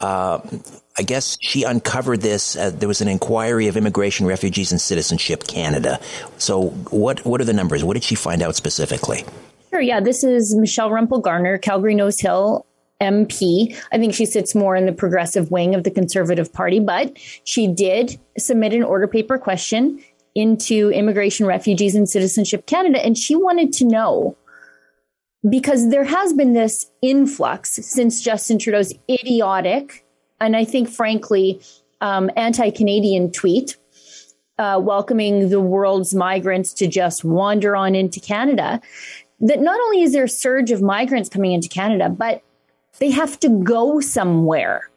Uh, 0.01 0.39
I 0.99 1.01
guess 1.01 1.37
she 1.39 1.63
uncovered 1.63 2.19
this. 2.19 2.57
Uh, 2.57 2.71
there 2.71 2.89
was 2.89 2.99
an 2.99 3.07
inquiry 3.07 3.69
of 3.69 3.77
Immigration, 3.77 4.25
Refugees, 4.25 4.73
and 4.73 4.81
Citizenship 4.81 5.47
Canada. 5.47 5.97
So, 6.37 6.71
what 6.91 7.25
what 7.25 7.39
are 7.39 7.45
the 7.45 7.53
numbers? 7.53 7.85
What 7.85 7.93
did 7.93 8.03
she 8.03 8.15
find 8.15 8.41
out 8.41 8.57
specifically? 8.57 9.23
Sure. 9.69 9.79
Yeah, 9.79 10.01
this 10.01 10.25
is 10.25 10.53
Michelle 10.57 10.89
Rempel 10.89 11.21
Garner, 11.21 11.57
Calgary 11.57 11.95
Nose 11.95 12.19
Hill 12.19 12.65
MP. 13.01 13.81
I 13.93 13.97
think 13.97 14.13
she 14.13 14.25
sits 14.25 14.53
more 14.53 14.75
in 14.75 14.87
the 14.87 14.91
progressive 14.91 15.49
wing 15.51 15.73
of 15.73 15.85
the 15.85 15.91
Conservative 15.91 16.51
Party, 16.51 16.81
but 16.81 17.17
she 17.45 17.67
did 17.67 18.19
submit 18.37 18.73
an 18.73 18.83
order 18.83 19.07
paper 19.07 19.37
question 19.37 20.03
into 20.35 20.89
Immigration, 20.89 21.45
Refugees, 21.45 21.95
and 21.95 22.09
Citizenship 22.09 22.65
Canada, 22.65 22.99
and 23.01 23.17
she 23.17 23.37
wanted 23.37 23.71
to 23.71 23.85
know 23.85 24.35
because 25.49 25.91
there 25.91 26.03
has 26.03 26.33
been 26.33 26.51
this 26.51 26.91
influx 27.01 27.69
since 27.87 28.19
Justin 28.19 28.59
Trudeau's 28.59 28.93
idiotic 29.09 30.05
and 30.39 30.55
I 30.55 30.65
think, 30.65 30.89
frankly, 30.89 31.61
um, 32.01 32.29
anti 32.35 32.71
Canadian 32.71 33.31
tweet 33.31 33.77
uh, 34.57 34.79
welcoming 34.81 35.49
the 35.49 35.61
world's 35.61 36.13
migrants 36.13 36.73
to 36.73 36.87
just 36.87 37.23
wander 37.23 37.75
on 37.75 37.95
into 37.95 38.19
Canada. 38.19 38.81
That 39.39 39.61
not 39.61 39.79
only 39.79 40.01
is 40.01 40.11
there 40.11 40.25
a 40.25 40.29
surge 40.29 40.71
of 40.71 40.81
migrants 40.81 41.29
coming 41.29 41.53
into 41.53 41.69
Canada, 41.69 42.09
but 42.09 42.43
they 42.99 43.09
have 43.11 43.39
to 43.39 43.49
go 43.63 44.01
somewhere 44.01 44.89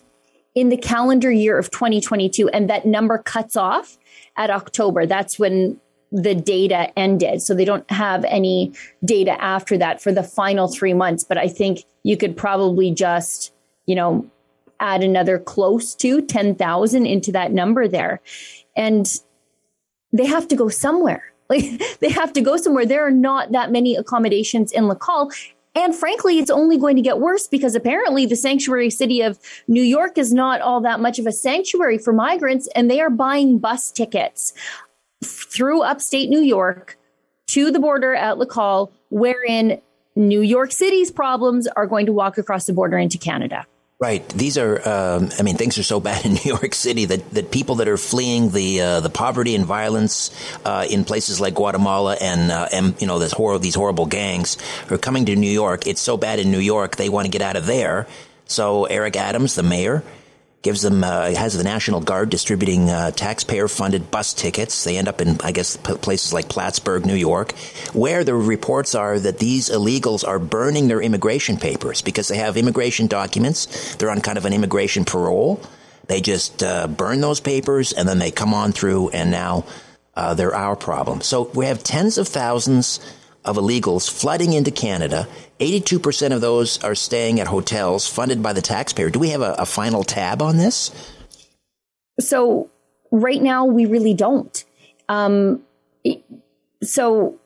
in 0.55 0.69
the 0.69 0.77
calendar 0.77 1.33
year 1.33 1.59
of 1.59 1.71
2022. 1.71 2.51
And 2.51 2.69
that 2.69 2.85
number 2.85 3.17
cuts 3.19 3.57
off 3.57 3.97
at 4.37 4.51
October. 4.51 5.07
That's 5.07 5.39
when 5.39 5.81
the 6.13 6.35
data 6.35 6.93
ended. 6.99 7.41
So 7.41 7.55
they 7.55 7.65
don't 7.65 7.91
have 7.91 8.23
any 8.27 8.75
data 9.03 9.43
after 9.43 9.79
that 9.79 10.03
for 10.03 10.13
the 10.13 10.23
final 10.23 10.69
three 10.69 10.93
months. 10.93 11.25
But 11.25 11.39
I 11.39 11.49
think 11.49 11.85
you 12.03 12.19
could 12.19 12.37
probably 12.37 12.91
just, 12.91 13.55
you 13.87 13.95
know, 13.95 14.31
add 14.83 15.03
another 15.03 15.39
close 15.39 15.95
to 15.95 16.21
10,000 16.21 17.07
into 17.07 17.33
that 17.33 17.53
number 17.53 17.89
there. 17.89 18.21
And 18.77 19.11
they 20.13 20.27
have 20.27 20.49
to 20.49 20.57
go 20.57 20.69
somewhere. 20.69 21.25
Like 21.51 21.99
they 22.01 22.09
have 22.09 22.33
to 22.33 22.41
go 22.41 22.57
somewhere. 22.57 22.87
There 22.87 23.07
are 23.07 23.11
not 23.11 23.53
that 23.53 23.71
many 23.71 23.95
accommodations 23.95 24.73
in 24.73 24.85
Lacolle. 24.85 25.31
And 25.75 25.95
frankly, 25.95 26.39
it's 26.39 26.51
only 26.51 26.79
going 26.79 26.97
to 26.97 27.03
get 27.03 27.19
worse 27.19 27.47
because 27.47 27.75
apparently 27.75 28.25
the 28.25 28.37
sanctuary 28.37 28.89
city 28.89 29.21
of 29.21 29.39
New 29.69 29.83
York 29.83 30.17
is 30.17 30.33
not 30.33 30.63
all 30.63 30.81
that 30.81 31.01
much 31.01 31.19
of 31.19 31.27
a 31.27 31.33
sanctuary 31.33 31.99
for 31.99 32.15
migrants, 32.15 32.69
and 32.75 32.91
they 32.91 33.03
are 33.03 33.11
buying 33.11 33.59
bus 33.59 33.91
tickets 33.91 34.55
through 35.23 35.83
upstate 35.83 36.31
New 36.31 36.41
York 36.41 36.97
to 37.49 37.71
the 37.71 37.81
border 37.81 38.15
at 38.15 38.39
Lacolle, 38.39 38.91
wherein 39.11 39.83
New 40.17 40.41
York 40.41 40.73
City's 40.73 41.11
problems 41.11 41.67
are 41.67 41.87
going 41.87 42.07
to 42.07 42.13
walk 42.13 42.39
across 42.39 42.65
the 42.65 42.73
border 42.73 42.97
into 42.97 43.19
Canada. 43.19 43.67
Right. 44.03 44.29
These 44.31 44.59
are, 44.59 44.81
um, 44.89 45.31
I 45.39 45.45
mean, 45.45 45.57
things 45.57 45.79
are 45.79 45.85
so 45.85 46.01
bad 46.11 46.27
in 46.27 46.33
New 46.33 46.43
York 46.43 46.75
City 46.75 47.05
that, 47.05 47.31
that 47.31 47.53
people 47.53 47.77
that 47.77 47.87
are 47.87 47.97
fleeing 47.97 48.51
the 48.51 48.81
uh, 48.81 49.01
the 49.01 49.11
poverty 49.11 49.55
and 49.55 49.65
violence 49.65 50.33
uh, 50.65 50.85
in 50.91 51.05
places 51.05 51.41
like 51.41 51.55
Guatemala 51.55 52.17
and, 52.21 52.51
uh, 52.51 52.67
and 52.73 53.01
you 53.01 53.07
know 53.07 53.21
this 53.21 53.31
hor- 53.31 53.61
these 53.61 53.77
horrible 53.77 54.07
gangs 54.07 54.59
are 54.91 54.99
coming 54.99 55.27
to 55.27 55.37
New 55.37 55.49
York. 55.49 55.87
It's 55.87 56.01
so 56.01 56.17
bad 56.17 56.41
in 56.41 56.51
New 56.51 56.59
York 56.59 56.97
they 56.97 57.09
want 57.09 57.27
to 57.27 57.31
get 57.31 57.43
out 57.43 57.55
of 57.55 57.67
there. 57.67 58.09
So 58.47 58.87
Eric 58.87 59.15
Adams, 59.15 59.55
the 59.55 59.63
mayor, 59.63 60.03
gives 60.63 60.83
them 60.83 61.05
uh, 61.05 61.35
has 61.35 61.57
the 61.57 61.65
National 61.65 62.01
Guard 62.01 62.31
distributing 62.31 62.89
uh, 62.89 63.11
taxpayer 63.11 63.69
funded 63.69 64.11
bus 64.11 64.33
tickets. 64.33 64.85
They 64.85 64.97
end 64.97 65.09
up 65.09 65.21
in 65.21 65.41
I 65.43 65.53
guess 65.53 65.77
places 65.77 66.33
like 66.33 66.49
Plattsburgh, 66.49 67.05
New 67.05 67.17
York, 67.17 67.53
where 67.93 68.25
the 68.25 68.35
reports 68.35 68.95
are 68.95 69.19
that 69.19 69.39
these 69.39 69.69
illegals 69.69 70.27
are 70.27 70.39
burning 70.39 70.89
their 70.89 71.01
immigration 71.01 71.57
papers 71.57 72.01
because 72.01 72.29
they 72.29 72.37
have 72.37 72.57
immigration 72.57 73.09
documents. 73.09 73.97
They're 73.97 74.11
on 74.11 74.21
kind 74.21 74.39
of 74.39 74.45
an 74.45 74.53
immigration 74.53 75.05
parole. 75.05 75.61
They 76.07 76.21
just 76.21 76.63
uh, 76.63 76.87
burn 76.87 77.21
those 77.21 77.41
papers 77.41 77.93
and 77.93 78.09
then 78.09 78.19
they 78.19 78.31
come 78.31 78.55
on 78.55 78.73
through, 78.73 79.11
and 79.11 79.31
now 79.31 79.65
uh, 80.15 80.35
they're 80.35 80.55
our 80.55 80.77
problem. 80.77 81.21
So 81.23 81.51
we 81.55 81.67
have 81.67 81.83
tens 81.83 82.19
of 82.19 82.29
thousands 82.29 83.01
of 83.45 83.57
illegals 83.57 84.11
flooding 84.11 84.53
into 84.53 84.71
Canada. 84.71 85.29
82% 85.61 86.33
of 86.33 86.41
those 86.41 86.83
are 86.85 86.95
staying 86.95 87.41
at 87.41 87.47
hotels 87.47 88.09
funded 88.09 88.43
by 88.43 88.53
the 88.53 88.63
taxpayer. 88.63 89.11
Do 89.11 89.19
we 89.19 89.31
have 89.31 89.43
a, 89.43 89.55
a 89.59 89.67
final 89.67 90.05
tab 90.05 90.43
on 90.43 90.57
this? 90.57 90.91
So, 92.21 92.71
right 93.11 93.43
now, 93.43 93.65
we 93.65 93.87
really 93.87 94.15
don't. 94.15 94.65
Um, 95.09 95.63
so, 96.83 97.39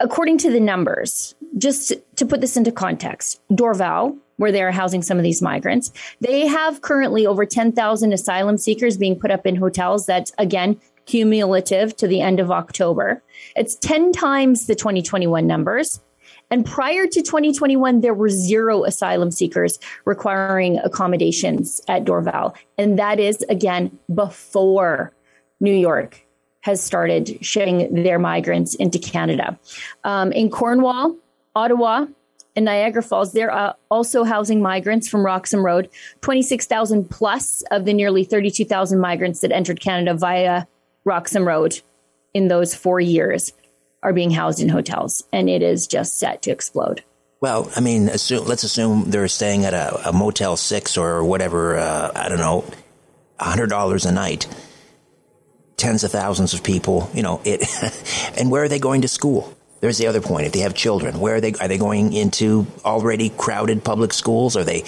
according 0.00 0.38
to 0.38 0.50
the 0.50 0.60
numbers, 0.60 1.34
just 1.58 1.92
to 2.16 2.26
put 2.26 2.40
this 2.40 2.56
into 2.56 2.72
context, 2.72 3.40
Dorval, 3.50 4.16
where 4.36 4.52
they're 4.52 4.72
housing 4.72 5.02
some 5.02 5.16
of 5.16 5.24
these 5.24 5.40
migrants, 5.40 5.92
they 6.20 6.46
have 6.46 6.82
currently 6.82 7.26
over 7.26 7.46
10,000 7.46 8.12
asylum 8.12 8.58
seekers 8.58 8.96
being 8.96 9.18
put 9.18 9.30
up 9.30 9.46
in 9.46 9.56
hotels 9.56 10.06
that, 10.06 10.30
again, 10.38 10.78
cumulative 11.06 11.96
to 11.96 12.06
the 12.06 12.20
end 12.20 12.40
of 12.40 12.50
October. 12.50 13.22
It's 13.54 13.76
10 13.76 14.12
times 14.12 14.66
the 14.66 14.74
2021 14.74 15.46
numbers. 15.46 16.00
And 16.50 16.64
prior 16.64 17.06
to 17.06 17.22
2021, 17.22 18.02
there 18.02 18.14
were 18.14 18.28
zero 18.28 18.84
asylum 18.84 19.30
seekers 19.30 19.78
requiring 20.04 20.78
accommodations 20.78 21.80
at 21.88 22.04
Dorval. 22.04 22.54
And 22.78 22.98
that 22.98 23.18
is, 23.18 23.42
again, 23.48 23.98
before 24.14 25.12
New 25.60 25.74
York 25.74 26.24
has 26.60 26.82
started 26.82 27.38
shipping 27.44 28.02
their 28.02 28.18
migrants 28.18 28.74
into 28.74 28.98
Canada. 28.98 29.58
Um, 30.04 30.32
in 30.32 30.50
Cornwall, 30.50 31.16
Ottawa, 31.54 32.06
and 32.54 32.64
Niagara 32.64 33.02
Falls, 33.02 33.32
they're 33.32 33.52
uh, 33.52 33.74
also 33.90 34.24
housing 34.24 34.62
migrants 34.62 35.08
from 35.08 35.24
Roxham 35.24 35.64
Road. 35.64 35.88
26,000 36.22 37.08
plus 37.08 37.62
of 37.70 37.84
the 37.84 37.92
nearly 37.92 38.24
32,000 38.24 38.98
migrants 38.98 39.40
that 39.40 39.52
entered 39.52 39.80
Canada 39.80 40.14
via 40.14 40.66
Roxham 41.06 41.46
Road 41.46 41.80
in 42.34 42.48
those 42.48 42.74
four 42.74 43.00
years. 43.00 43.52
are 44.02 44.12
being 44.12 44.30
housed 44.30 44.60
in 44.60 44.68
hotels, 44.68 45.24
and 45.32 45.48
it 45.48 45.62
is 45.62 45.86
just 45.86 46.18
set 46.18 46.42
to 46.42 46.50
explode. 46.50 47.02
Well, 47.40 47.70
I 47.74 47.80
mean, 47.80 48.08
assume, 48.08 48.46
let's 48.46 48.62
assume 48.62 49.10
they're 49.10 49.26
staying 49.26 49.64
at 49.64 49.74
a, 49.74 50.10
a 50.10 50.12
Motel 50.12 50.56
6 50.56 50.96
or 50.96 51.24
whatever, 51.24 51.76
uh, 51.76 52.12
I 52.14 52.28
don't 52.28 52.38
know, 52.38 52.64
$100 53.40 54.06
a 54.06 54.12
night. 54.12 54.46
Tens 55.76 56.04
of 56.04 56.12
thousands 56.12 56.54
of 56.54 56.62
people, 56.62 57.10
you 57.14 57.22
know, 57.22 57.40
it, 57.44 57.66
and 58.38 58.50
where 58.50 58.62
are 58.62 58.68
they 58.68 58.78
going 58.78 59.02
to 59.02 59.08
school? 59.08 59.52
There's 59.80 59.98
the 59.98 60.06
other 60.06 60.20
point. 60.20 60.46
If 60.46 60.52
they 60.52 60.60
have 60.60 60.74
children, 60.74 61.20
where 61.20 61.36
are 61.36 61.40
they? 61.40 61.52
Are 61.54 61.68
they 61.68 61.78
going 61.78 62.12
into 62.12 62.66
already 62.84 63.28
crowded 63.28 63.84
public 63.84 64.12
schools? 64.12 64.56
Are 64.56 64.64
they 64.64 64.84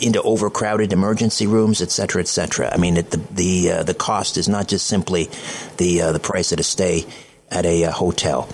into 0.00 0.22
overcrowded 0.22 0.92
emergency 0.92 1.46
rooms, 1.46 1.80
et 1.80 1.90
cetera, 1.90 2.20
et 2.20 2.28
cetera? 2.28 2.72
I 2.72 2.76
mean, 2.76 2.96
it, 2.96 3.10
the 3.10 3.18
the 3.30 3.70
uh, 3.70 3.82
the 3.82 3.94
cost 3.94 4.36
is 4.36 4.48
not 4.48 4.68
just 4.68 4.86
simply 4.86 5.28
the 5.76 6.02
uh, 6.02 6.12
the 6.12 6.20
price 6.20 6.52
of 6.52 6.60
a 6.60 6.62
stay 6.62 7.04
at 7.50 7.66
a 7.66 7.84
uh, 7.84 7.92
hotel. 7.92 8.48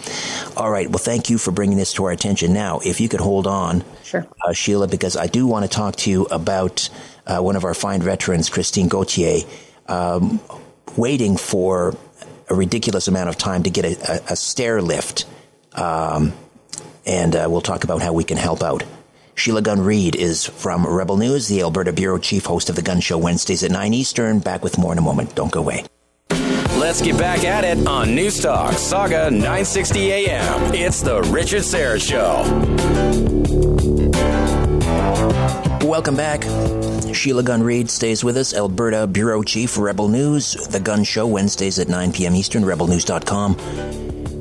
All 0.56 0.70
right. 0.70 0.88
Well, 0.88 0.98
thank 0.98 1.30
you 1.30 1.38
for 1.38 1.52
bringing 1.52 1.78
this 1.78 1.94
to 1.94 2.04
our 2.04 2.12
attention. 2.12 2.52
Now, 2.52 2.80
if 2.84 3.00
you 3.00 3.08
could 3.08 3.20
hold 3.20 3.46
on, 3.46 3.84
sure, 4.04 4.26
uh, 4.44 4.52
Sheila, 4.52 4.88
because 4.88 5.16
I 5.16 5.26
do 5.26 5.46
want 5.46 5.64
to 5.64 5.70
talk 5.70 5.96
to 5.96 6.10
you 6.10 6.24
about 6.26 6.90
uh, 7.26 7.38
one 7.38 7.56
of 7.56 7.64
our 7.64 7.74
fine 7.74 8.02
veterans, 8.02 8.50
Christine 8.50 8.88
Gauthier, 8.88 9.40
um, 9.86 10.40
waiting 10.96 11.36
for 11.36 11.96
a 12.48 12.54
ridiculous 12.54 13.08
amount 13.08 13.28
of 13.28 13.36
time 13.38 13.62
to 13.62 13.70
get 13.70 13.84
a, 13.84 14.12
a, 14.12 14.32
a 14.32 14.36
stair 14.36 14.82
lift. 14.82 15.24
Um, 15.72 16.32
and 17.06 17.34
uh, 17.36 17.46
we'll 17.48 17.60
talk 17.60 17.84
about 17.84 18.02
how 18.02 18.12
we 18.12 18.24
can 18.24 18.36
help 18.36 18.62
out. 18.62 18.82
Sheila 19.34 19.62
Gunn 19.62 19.80
Reid 19.80 20.16
is 20.16 20.44
from 20.46 20.86
Rebel 20.86 21.16
News, 21.16 21.48
the 21.48 21.62
Alberta 21.62 21.92
Bureau 21.92 22.18
Chief, 22.18 22.44
host 22.44 22.68
of 22.68 22.76
The 22.76 22.82
Gun 22.82 23.00
Show 23.00 23.18
Wednesdays 23.18 23.62
at 23.64 23.70
9 23.70 23.94
Eastern. 23.94 24.38
Back 24.38 24.62
with 24.62 24.76
more 24.78 24.92
in 24.92 24.98
a 24.98 25.02
moment. 25.02 25.34
Don't 25.34 25.50
go 25.50 25.60
away. 25.60 25.84
Let's 26.78 27.00
get 27.02 27.18
back 27.18 27.44
at 27.44 27.64
it 27.64 27.86
on 27.86 28.14
News 28.14 28.40
Talk 28.40 28.72
Sauga 28.72 29.30
960 29.30 30.12
AM. 30.12 30.74
It's 30.74 31.02
the 31.02 31.22
Richard 31.22 31.62
Syrett 31.62 32.00
Show. 32.00 32.44
Welcome 35.86 36.16
back. 36.16 36.42
Sheila 37.14 37.42
Gunn 37.42 37.62
Reid 37.62 37.90
stays 37.90 38.22
with 38.22 38.36
us, 38.36 38.54
Alberta 38.54 39.06
Bureau 39.06 39.42
Chief, 39.42 39.76
Rebel 39.76 40.08
News, 40.08 40.52
The 40.52 40.80
Gun 40.80 41.04
Show, 41.04 41.26
Wednesdays 41.26 41.78
at 41.78 41.88
9 41.88 42.12
p.m. 42.12 42.34
Eastern, 42.34 42.62
rebelnews.com. 42.62 43.56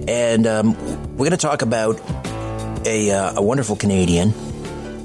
And 0.08 0.48
um, 0.48 0.74
we're 1.12 1.28
going 1.28 1.32
to 1.32 1.38
talk 1.38 1.62
about 1.62 2.00
a, 2.86 3.12
uh, 3.12 3.34
a 3.38 3.42
wonderful 3.42 3.76
Canadian, 3.76 4.34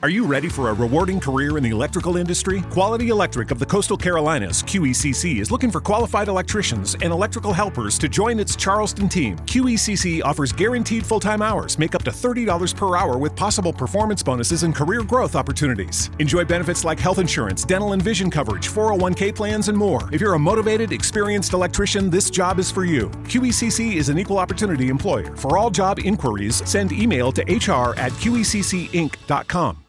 Are 0.00 0.08
you 0.08 0.24
ready 0.24 0.48
for 0.48 0.70
a 0.70 0.72
rewarding 0.72 1.18
career 1.18 1.56
in 1.58 1.64
the 1.64 1.70
electrical 1.70 2.18
industry? 2.18 2.62
Quality 2.70 3.08
Electric 3.08 3.50
of 3.50 3.58
the 3.58 3.66
Coastal 3.66 3.96
Carolinas, 3.96 4.62
QECC, 4.62 5.40
is 5.40 5.50
looking 5.50 5.72
for 5.72 5.80
qualified 5.80 6.28
electricians 6.28 6.94
and 6.94 7.12
electrical 7.12 7.52
helpers 7.52 7.98
to 7.98 8.08
join 8.08 8.38
its 8.38 8.54
Charleston 8.54 9.08
team. 9.08 9.36
QECC 9.38 10.22
offers 10.22 10.52
guaranteed 10.52 11.04
full 11.04 11.18
time 11.18 11.42
hours, 11.42 11.80
make 11.80 11.96
up 11.96 12.04
to 12.04 12.12
$30 12.12 12.76
per 12.76 12.96
hour 12.96 13.18
with 13.18 13.34
possible 13.34 13.72
performance 13.72 14.22
bonuses 14.22 14.62
and 14.62 14.72
career 14.72 15.02
growth 15.02 15.34
opportunities. 15.34 16.12
Enjoy 16.20 16.44
benefits 16.44 16.84
like 16.84 17.00
health 17.00 17.18
insurance, 17.18 17.64
dental 17.64 17.92
and 17.92 18.00
vision 18.00 18.30
coverage, 18.30 18.68
401k 18.68 19.34
plans, 19.34 19.68
and 19.68 19.76
more. 19.76 20.08
If 20.12 20.20
you're 20.20 20.34
a 20.34 20.38
motivated, 20.38 20.92
experienced 20.92 21.54
electrician, 21.54 22.08
this 22.08 22.30
job 22.30 22.60
is 22.60 22.70
for 22.70 22.84
you. 22.84 23.08
QECC 23.26 23.96
is 23.96 24.10
an 24.10 24.18
equal 24.20 24.38
opportunity 24.38 24.90
employer. 24.90 25.34
For 25.34 25.58
all 25.58 25.70
job 25.70 25.98
inquiries, 25.98 26.62
send 26.68 26.92
email 26.92 27.32
to 27.32 27.42
hr 27.42 27.98
at 27.98 28.12
qeccinc.com. 28.12 29.87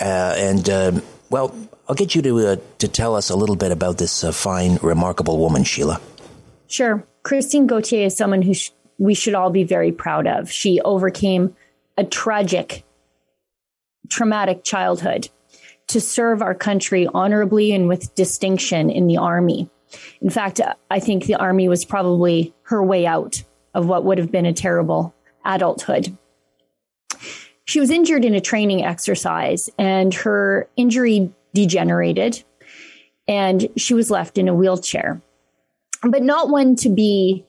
Uh, 0.00 0.34
and 0.36 0.68
uh, 0.68 0.92
well, 1.30 1.54
I'll 1.88 1.94
get 1.94 2.14
you 2.14 2.22
to 2.22 2.38
uh, 2.38 2.56
to 2.78 2.88
tell 2.88 3.14
us 3.14 3.30
a 3.30 3.36
little 3.36 3.56
bit 3.56 3.72
about 3.72 3.98
this 3.98 4.24
uh, 4.24 4.32
fine, 4.32 4.78
remarkable 4.82 5.38
woman, 5.38 5.64
Sheila. 5.64 6.00
Sure, 6.66 7.06
Christine 7.22 7.66
Gauthier 7.66 8.06
is 8.06 8.16
someone 8.16 8.42
who 8.42 8.54
sh- 8.54 8.72
we 8.98 9.14
should 9.14 9.34
all 9.34 9.50
be 9.50 9.64
very 9.64 9.92
proud 9.92 10.26
of. 10.26 10.50
She 10.50 10.80
overcame 10.80 11.54
a 11.96 12.04
tragic, 12.04 12.84
traumatic 14.08 14.64
childhood 14.64 15.28
to 15.88 16.00
serve 16.00 16.42
our 16.42 16.54
country 16.54 17.06
honorably 17.14 17.72
and 17.72 17.88
with 17.88 18.14
distinction 18.14 18.90
in 18.90 19.06
the 19.06 19.18
army. 19.18 19.70
In 20.20 20.30
fact, 20.30 20.60
I 20.90 20.98
think 20.98 21.24
the 21.24 21.36
army 21.36 21.68
was 21.68 21.84
probably 21.84 22.52
her 22.62 22.82
way 22.82 23.06
out 23.06 23.44
of 23.72 23.86
what 23.86 24.04
would 24.04 24.18
have 24.18 24.32
been 24.32 24.46
a 24.46 24.52
terrible 24.52 25.14
adulthood 25.44 26.16
she 27.66 27.80
was 27.80 27.90
injured 27.90 28.24
in 28.24 28.34
a 28.34 28.40
training 28.40 28.84
exercise 28.84 29.68
and 29.76 30.14
her 30.14 30.68
injury 30.76 31.30
degenerated 31.52 32.42
and 33.28 33.68
she 33.76 33.92
was 33.92 34.10
left 34.10 34.38
in 34.38 34.48
a 34.48 34.54
wheelchair, 34.54 35.20
but 36.02 36.22
not 36.22 36.48
one 36.48 36.76
to 36.76 36.88
be 36.88 37.44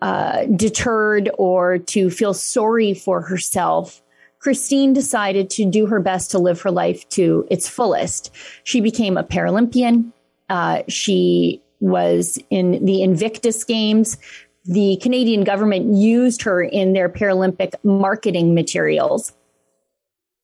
uh, 0.00 0.46
deterred 0.46 1.30
or 1.38 1.78
to 1.78 2.10
feel 2.10 2.34
sorry 2.34 2.92
for 2.92 3.22
herself. 3.22 4.02
Christine 4.40 4.92
decided 4.92 5.48
to 5.50 5.64
do 5.64 5.86
her 5.86 6.00
best 6.00 6.32
to 6.32 6.40
live 6.40 6.60
her 6.62 6.72
life 6.72 7.08
to 7.10 7.46
its 7.48 7.68
fullest. 7.68 8.34
She 8.64 8.80
became 8.80 9.16
a 9.16 9.22
Paralympian. 9.22 10.12
Uh, 10.48 10.82
she 10.88 11.62
was 11.78 12.36
in 12.50 12.84
the 12.84 13.02
Invictus 13.02 13.62
Games. 13.62 14.18
The 14.64 14.96
Canadian 14.96 15.44
government 15.44 15.94
used 15.94 16.42
her 16.42 16.60
in 16.62 16.92
their 16.94 17.08
Paralympic 17.08 17.74
marketing 17.84 18.54
materials 18.54 19.32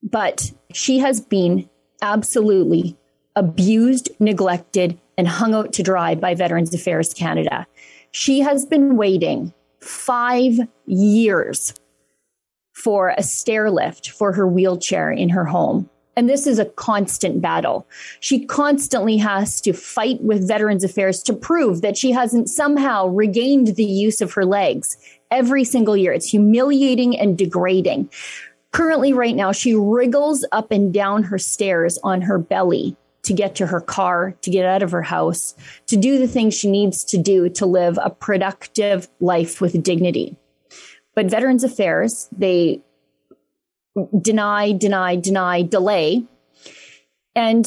but 0.03 0.53
she 0.73 0.99
has 0.99 1.21
been 1.21 1.69
absolutely 2.03 2.97
abused, 3.37 4.11
neglected, 4.19 4.99
and 5.17 5.29
hung 5.29 5.55
out 5.55 5.73
to 5.75 5.83
dry 5.83 6.15
by 6.15 6.35
Veterans 6.35 6.75
Affairs 6.75 7.13
Canada. 7.13 7.67
She 8.11 8.41
has 8.41 8.65
been 8.65 8.97
waiting 8.97 9.53
five 9.81 10.59
years 10.87 11.75
for 12.73 13.15
a 13.17 13.23
stair 13.23 13.71
lift 13.71 14.11
for 14.11 14.33
her 14.33 14.47
wheelchair 14.47 15.11
in 15.11 15.29
her 15.31 15.45
home. 15.45 15.91
And 16.17 16.29
this 16.29 16.49
is 16.49 16.59
a 16.59 16.65
constant 16.65 17.41
battle. 17.41 17.87
She 18.19 18.45
constantly 18.45 19.19
has 19.19 19.61
to 19.61 19.73
fight 19.73 20.21
with 20.21 20.49
Veterans 20.49 20.83
Affairs 20.83 21.23
to 21.25 21.33
prove 21.33 21.81
that 21.83 21.97
she 21.97 22.11
hasn't 22.11 22.49
somehow 22.49 23.07
regained 23.07 23.77
the 23.77 23.85
use 23.85 24.21
of 24.21 24.33
her 24.33 24.45
legs 24.45 24.97
every 25.31 25.63
single 25.63 25.97
year. 25.97 26.13
It's 26.13 26.29
humiliating 26.29 27.17
and 27.19 27.39
degrading. 27.39 28.11
Currently, 28.73 29.13
right 29.13 29.35
now, 29.35 29.53
she 29.53 29.75
wriggles 29.75 30.45
up 30.53 30.71
and 30.71 30.93
down 30.93 31.25
her 31.25 31.39
stairs 31.39 31.99
on 32.05 32.23
her 32.23 32.39
belly 32.39 32.97
to 33.23 33.33
get 33.33 33.55
to 33.57 33.67
her 33.67 33.81
car, 33.81 34.35
to 34.43 34.51
get 34.51 34.65
out 34.65 34.83
of 34.83 34.91
her 34.91 35.03
house, 35.03 35.55
to 35.87 35.97
do 35.97 36.19
the 36.19 36.29
things 36.29 36.55
she 36.55 36.71
needs 36.71 37.05
to 37.05 37.19
do 37.19 37.49
to 37.51 37.67
live 37.67 37.99
a 38.03 38.11
productive 38.11 39.09
life 39.21 39.61
with 39.61 39.83
dignity. 39.83 40.37
But 41.15 41.27
Veterans 41.27 41.65
Affairs, 41.65 42.29
they 42.37 42.81
deny, 44.21 44.73
deny, 44.73 45.17
deny, 45.17 45.63
delay. 45.63 46.25
And 47.35 47.67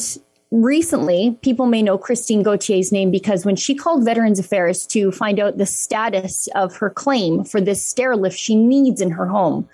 recently, 0.50 1.38
people 1.42 1.66
may 1.66 1.82
know 1.82 1.98
Christine 1.98 2.42
Gauthier's 2.42 2.92
name 2.92 3.10
because 3.10 3.44
when 3.44 3.56
she 3.56 3.74
called 3.74 4.04
Veterans 4.04 4.38
Affairs 4.38 4.86
to 4.88 5.12
find 5.12 5.38
out 5.38 5.58
the 5.58 5.66
status 5.66 6.48
of 6.54 6.76
her 6.76 6.90
claim 6.90 7.44
for 7.44 7.60
this 7.60 7.86
stair 7.86 8.16
lift 8.16 8.38
she 8.38 8.56
needs 8.56 9.00
in 9.00 9.10
her 9.12 9.26
home, 9.26 9.68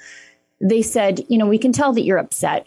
they 0.61 0.83
said, 0.83 1.21
you 1.29 1.39
know, 1.39 1.47
we 1.47 1.59
can 1.59 1.73
tell 1.73 1.93
that 1.93 2.03
you're 2.03 2.19
upset. 2.19 2.67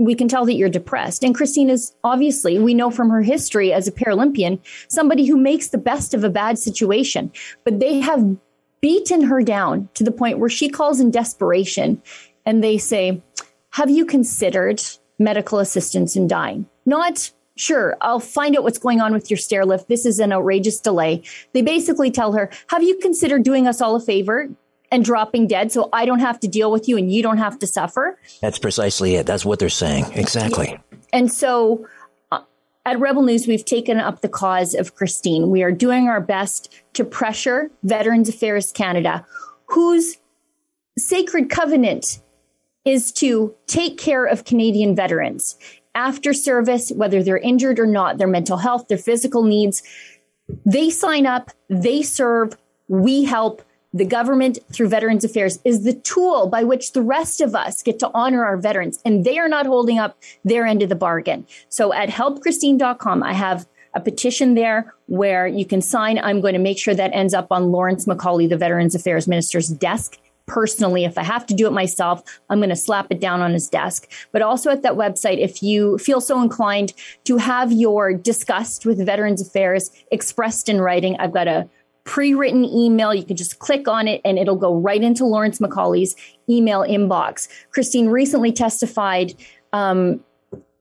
we 0.00 0.14
can 0.14 0.28
tell 0.28 0.44
that 0.46 0.54
you're 0.54 0.68
depressed. 0.68 1.24
And 1.24 1.34
Christine 1.34 1.68
is 1.68 1.92
obviously, 2.04 2.58
we 2.58 2.72
know 2.72 2.90
from 2.90 3.10
her 3.10 3.22
history 3.22 3.72
as 3.72 3.88
a 3.88 3.92
Paralympian, 3.92 4.60
somebody 4.88 5.26
who 5.26 5.36
makes 5.36 5.68
the 5.68 5.78
best 5.78 6.14
of 6.14 6.22
a 6.22 6.30
bad 6.30 6.56
situation. 6.58 7.32
But 7.64 7.80
they 7.80 7.98
have 8.00 8.36
beaten 8.80 9.22
her 9.22 9.42
down 9.42 9.88
to 9.94 10.04
the 10.04 10.12
point 10.12 10.38
where 10.38 10.48
she 10.48 10.68
calls 10.68 11.00
in 11.00 11.10
desperation 11.10 12.00
and 12.46 12.62
they 12.62 12.78
say, 12.78 13.20
Have 13.70 13.90
you 13.90 14.06
considered 14.06 14.80
medical 15.18 15.58
assistance 15.58 16.14
in 16.14 16.28
dying? 16.28 16.66
Not, 16.86 17.32
sure, 17.56 17.96
I'll 18.00 18.20
find 18.20 18.56
out 18.56 18.62
what's 18.62 18.78
going 18.78 19.00
on 19.00 19.12
with 19.12 19.30
your 19.30 19.36
stair 19.36 19.66
lift. 19.66 19.88
This 19.88 20.06
is 20.06 20.20
an 20.20 20.32
outrageous 20.32 20.80
delay. 20.80 21.22
They 21.54 21.62
basically 21.62 22.12
tell 22.12 22.34
her, 22.34 22.50
Have 22.68 22.84
you 22.84 22.98
considered 22.98 23.42
doing 23.42 23.66
us 23.66 23.80
all 23.80 23.96
a 23.96 24.00
favor? 24.00 24.48
And 24.90 25.04
dropping 25.04 25.46
dead 25.46 25.70
so 25.72 25.88
I 25.92 26.06
don't 26.06 26.20
have 26.20 26.40
to 26.40 26.48
deal 26.48 26.70
with 26.70 26.88
you 26.88 26.96
and 26.96 27.12
you 27.12 27.22
don't 27.22 27.38
have 27.38 27.58
to 27.60 27.66
suffer. 27.66 28.18
That's 28.40 28.58
precisely 28.58 29.16
it. 29.16 29.26
That's 29.26 29.44
what 29.44 29.58
they're 29.58 29.68
saying. 29.68 30.06
Exactly. 30.14 30.78
And 31.12 31.32
so 31.32 31.86
uh, 32.32 32.40
at 32.86 32.98
Rebel 32.98 33.22
News, 33.22 33.46
we've 33.46 33.64
taken 33.64 33.98
up 33.98 34.20
the 34.20 34.28
cause 34.28 34.74
of 34.74 34.94
Christine. 34.94 35.50
We 35.50 35.62
are 35.62 35.72
doing 35.72 36.08
our 36.08 36.20
best 36.20 36.72
to 36.94 37.04
pressure 37.04 37.70
Veterans 37.82 38.28
Affairs 38.28 38.72
Canada, 38.72 39.26
whose 39.66 40.16
sacred 40.98 41.50
covenant 41.50 42.20
is 42.84 43.12
to 43.12 43.54
take 43.66 43.98
care 43.98 44.24
of 44.24 44.44
Canadian 44.44 44.96
veterans 44.96 45.58
after 45.94 46.32
service, 46.32 46.90
whether 46.90 47.22
they're 47.22 47.38
injured 47.38 47.78
or 47.78 47.86
not, 47.86 48.18
their 48.18 48.28
mental 48.28 48.56
health, 48.56 48.88
their 48.88 48.98
physical 48.98 49.42
needs. 49.42 49.82
They 50.64 50.90
sign 50.90 51.26
up, 51.26 51.50
they 51.68 52.02
serve, 52.02 52.56
we 52.88 53.24
help, 53.24 53.62
the 53.94 54.04
government, 54.04 54.58
through 54.72 54.88
Veterans 54.88 55.24
Affairs, 55.24 55.58
is 55.64 55.84
the 55.84 55.94
tool 55.94 56.46
by 56.46 56.62
which 56.62 56.92
the 56.92 57.02
rest 57.02 57.40
of 57.40 57.54
us 57.54 57.82
get 57.82 57.98
to 58.00 58.10
honor 58.12 58.44
our 58.44 58.56
veterans, 58.56 58.98
and 59.04 59.24
they 59.24 59.38
are 59.38 59.48
not 59.48 59.66
holding 59.66 59.98
up 59.98 60.18
their 60.44 60.66
end 60.66 60.82
of 60.82 60.88
the 60.88 60.94
bargain. 60.94 61.46
So 61.68 61.92
at 61.92 62.10
helpchristine.com, 62.10 63.22
I 63.22 63.32
have 63.32 63.66
a 63.94 64.00
petition 64.00 64.54
there 64.54 64.94
where 65.06 65.46
you 65.46 65.64
can 65.64 65.80
sign. 65.80 66.18
I'm 66.18 66.40
going 66.40 66.52
to 66.52 66.60
make 66.60 66.78
sure 66.78 66.94
that 66.94 67.14
ends 67.14 67.32
up 67.32 67.46
on 67.50 67.72
Lawrence 67.72 68.04
MacAulay, 68.04 68.48
the 68.48 68.56
Veterans 68.58 68.94
Affairs 68.94 69.26
Minister's 69.26 69.68
desk. 69.68 70.18
Personally, 70.46 71.04
if 71.04 71.18
I 71.18 71.24
have 71.24 71.46
to 71.46 71.54
do 71.54 71.66
it 71.66 71.72
myself, 71.72 72.22
I'm 72.48 72.58
going 72.58 72.70
to 72.70 72.76
slap 72.76 73.08
it 73.10 73.20
down 73.20 73.42
on 73.42 73.52
his 73.52 73.68
desk. 73.68 74.10
But 74.32 74.40
also 74.40 74.70
at 74.70 74.82
that 74.82 74.94
website, 74.94 75.38
if 75.38 75.62
you 75.62 75.98
feel 75.98 76.22
so 76.22 76.40
inclined 76.40 76.94
to 77.24 77.36
have 77.36 77.70
your 77.70 78.14
disgust 78.14 78.86
with 78.86 79.04
Veterans 79.04 79.42
Affairs 79.42 79.90
expressed 80.10 80.68
in 80.68 80.80
writing, 80.80 81.16
I've 81.18 81.34
got 81.34 81.48
a 81.48 81.68
pre-written 82.08 82.64
email. 82.64 83.12
You 83.12 83.22
can 83.22 83.36
just 83.36 83.58
click 83.58 83.86
on 83.86 84.08
it 84.08 84.22
and 84.24 84.38
it'll 84.38 84.56
go 84.56 84.74
right 84.74 85.02
into 85.02 85.26
Lawrence 85.26 85.58
MacAulay's 85.58 86.16
email 86.48 86.80
inbox. 86.80 87.48
Christine 87.70 88.08
recently 88.08 88.50
testified 88.50 89.34
um, 89.74 90.24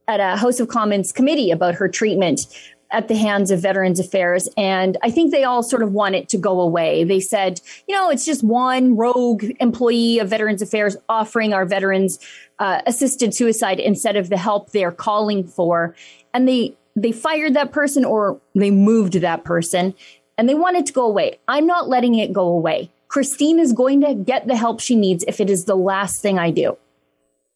at 0.07 0.21
a 0.21 0.37
House 0.37 0.61
of 0.61 0.69
Commons 0.69 1.11
committee 1.11 1.51
about 1.51 1.75
her 1.75 1.89
treatment 1.89 2.47
at 2.91 3.09
the 3.09 3.15
hands 3.17 3.51
of 3.51 3.61
Veterans 3.61 3.99
Affairs. 3.99 4.47
And 4.55 4.95
I 5.03 5.11
think 5.11 5.31
they 5.31 5.43
all 5.43 5.61
sort 5.63 5.83
of 5.83 5.91
want 5.91 6.15
it 6.15 6.29
to 6.29 6.37
go 6.37 6.61
away. 6.61 7.03
They 7.03 7.19
said, 7.19 7.59
you 7.89 7.93
know, 7.93 8.09
it's 8.09 8.25
just 8.25 8.41
one 8.41 8.95
rogue 8.95 9.43
employee 9.59 10.19
of 10.19 10.29
Veterans 10.29 10.61
Affairs 10.61 10.95
offering 11.09 11.51
our 11.51 11.65
veterans 11.65 12.19
uh, 12.59 12.81
assisted 12.85 13.35
suicide 13.35 13.81
instead 13.81 14.15
of 14.15 14.29
the 14.29 14.37
help 14.37 14.71
they're 14.71 14.93
calling 14.93 15.45
for. 15.45 15.93
And 16.33 16.47
they 16.47 16.77
they 16.95 17.11
fired 17.11 17.53
that 17.53 17.71
person 17.71 18.03
or 18.03 18.41
they 18.55 18.71
moved 18.71 19.13
that 19.13 19.43
person 19.43 19.93
and 20.37 20.47
they 20.47 20.55
want 20.55 20.77
it 20.77 20.85
to 20.87 20.93
go 20.93 21.05
away. 21.05 21.39
I'm 21.47 21.65
not 21.65 21.89
letting 21.89 22.15
it 22.15 22.33
go 22.33 22.47
away. 22.47 22.91
Christine 23.07 23.59
is 23.59 23.73
going 23.73 24.01
to 24.01 24.13
get 24.13 24.47
the 24.47 24.55
help 24.55 24.79
she 24.79 24.95
needs 24.95 25.23
if 25.27 25.39
it 25.39 25.49
is 25.49 25.65
the 25.65 25.75
last 25.75 26.21
thing 26.21 26.37
I 26.37 26.51
do. 26.51 26.77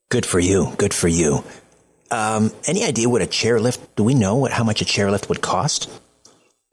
Good 0.10 0.26
for 0.26 0.39
you. 0.39 0.74
Good 0.78 0.94
for 0.94 1.08
you. 1.08 1.44
Um, 2.10 2.52
any 2.65 2.84
idea 2.84 3.08
what 3.08 3.22
a 3.22 3.26
chairlift? 3.26 3.80
Do 3.96 4.04
we 4.04 4.13
know 4.13 4.36
what 4.36 4.52
how 4.52 4.63
much 4.63 4.82
a 4.82 4.86
chairlift 4.86 5.30
would 5.30 5.41
cost? 5.41 5.89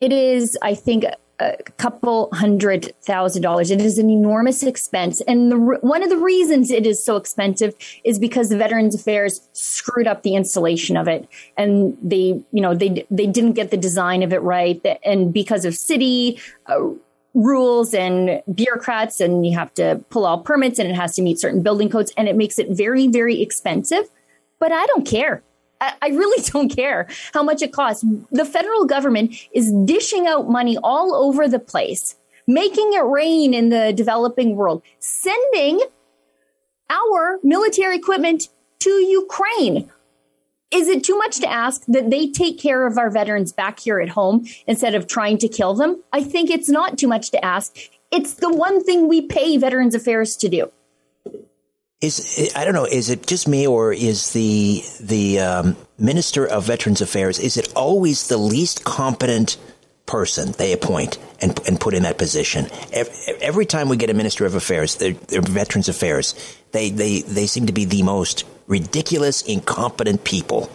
It 0.00 0.12
is, 0.12 0.56
I 0.62 0.74
think, 0.74 1.04
a 1.40 1.56
couple 1.76 2.28
hundred 2.32 2.92
thousand 3.02 3.42
dollars. 3.42 3.70
It 3.70 3.80
is 3.80 3.98
an 3.98 4.10
enormous 4.10 4.62
expense, 4.62 5.20
and 5.22 5.52
the, 5.52 5.56
one 5.56 6.02
of 6.02 6.10
the 6.10 6.16
reasons 6.16 6.70
it 6.70 6.86
is 6.86 7.04
so 7.04 7.16
expensive 7.16 7.74
is 8.04 8.18
because 8.18 8.48
the 8.48 8.56
Veterans 8.56 8.94
Affairs 8.94 9.40
screwed 9.52 10.06
up 10.06 10.22
the 10.22 10.34
installation 10.34 10.96
of 10.96 11.06
it, 11.08 11.28
and 11.56 11.96
they, 12.02 12.42
you 12.52 12.60
know, 12.60 12.74
they 12.74 13.06
they 13.10 13.26
didn't 13.26 13.52
get 13.52 13.70
the 13.70 13.76
design 13.76 14.22
of 14.22 14.32
it 14.32 14.42
right, 14.42 14.84
and 15.04 15.32
because 15.32 15.64
of 15.64 15.74
city. 15.74 16.40
Uh, 16.66 16.90
rules 17.34 17.92
and 17.94 18.42
bureaucrats 18.52 19.20
and 19.20 19.46
you 19.46 19.56
have 19.56 19.72
to 19.72 20.02
pull 20.08 20.24
all 20.24 20.40
permits 20.40 20.78
and 20.78 20.90
it 20.90 20.94
has 20.94 21.14
to 21.14 21.22
meet 21.22 21.38
certain 21.38 21.62
building 21.62 21.88
codes 21.88 22.10
and 22.16 22.26
it 22.26 22.34
makes 22.34 22.58
it 22.58 22.68
very 22.70 23.06
very 23.06 23.42
expensive 23.42 24.08
but 24.58 24.72
i 24.72 24.86
don't 24.86 25.06
care 25.06 25.42
I 25.80 26.08
really 26.08 26.42
don't 26.52 26.68
care 26.68 27.08
how 27.32 27.42
much 27.42 27.62
it 27.62 27.72
costs. 27.72 28.04
The 28.30 28.44
federal 28.44 28.84
government 28.84 29.34
is 29.52 29.72
dishing 29.84 30.26
out 30.26 30.48
money 30.48 30.76
all 30.82 31.14
over 31.14 31.48
the 31.48 31.58
place, 31.58 32.16
making 32.46 32.92
it 32.94 33.04
rain 33.04 33.54
in 33.54 33.68
the 33.68 33.92
developing 33.92 34.56
world, 34.56 34.82
sending 34.98 35.80
our 36.90 37.38
military 37.42 37.96
equipment 37.96 38.48
to 38.80 38.90
Ukraine. 38.90 39.90
Is 40.70 40.86
it 40.86 41.02
too 41.02 41.16
much 41.16 41.40
to 41.40 41.50
ask 41.50 41.84
that 41.88 42.10
they 42.10 42.28
take 42.28 42.58
care 42.58 42.86
of 42.86 42.98
our 42.98 43.08
veterans 43.08 43.52
back 43.52 43.80
here 43.80 44.00
at 44.00 44.10
home 44.10 44.46
instead 44.66 44.94
of 44.94 45.06
trying 45.06 45.38
to 45.38 45.48
kill 45.48 45.74
them? 45.74 46.02
I 46.12 46.22
think 46.22 46.50
it's 46.50 46.68
not 46.68 46.98
too 46.98 47.08
much 47.08 47.30
to 47.30 47.42
ask. 47.42 47.76
It's 48.10 48.34
the 48.34 48.52
one 48.52 48.84
thing 48.84 49.08
we 49.08 49.22
pay 49.22 49.56
Veterans 49.56 49.94
Affairs 49.94 50.36
to 50.36 50.48
do. 50.48 50.70
Is 52.00 52.52
I 52.54 52.64
don't 52.64 52.74
know. 52.74 52.84
Is 52.84 53.10
it 53.10 53.26
just 53.26 53.48
me, 53.48 53.66
or 53.66 53.92
is 53.92 54.32
the 54.32 54.84
the 55.00 55.40
um, 55.40 55.76
minister 55.98 56.46
of 56.46 56.64
Veterans 56.64 57.00
Affairs? 57.00 57.40
Is 57.40 57.56
it 57.56 57.72
always 57.74 58.28
the 58.28 58.36
least 58.36 58.84
competent 58.84 59.56
person 60.06 60.52
they 60.52 60.72
appoint 60.72 61.18
and 61.40 61.58
and 61.66 61.80
put 61.80 61.94
in 61.94 62.04
that 62.04 62.16
position? 62.16 62.68
Every, 62.92 63.14
every 63.40 63.66
time 63.66 63.88
we 63.88 63.96
get 63.96 64.10
a 64.10 64.14
minister 64.14 64.46
of 64.46 64.54
affairs, 64.54 64.94
they're, 64.94 65.14
they're 65.14 65.40
Veterans 65.40 65.88
Affairs, 65.88 66.36
they 66.70 66.90
they 66.90 67.22
they 67.22 67.48
seem 67.48 67.66
to 67.66 67.72
be 67.72 67.84
the 67.84 68.04
most 68.04 68.44
ridiculous, 68.68 69.42
incompetent 69.42 70.22
people. 70.22 70.70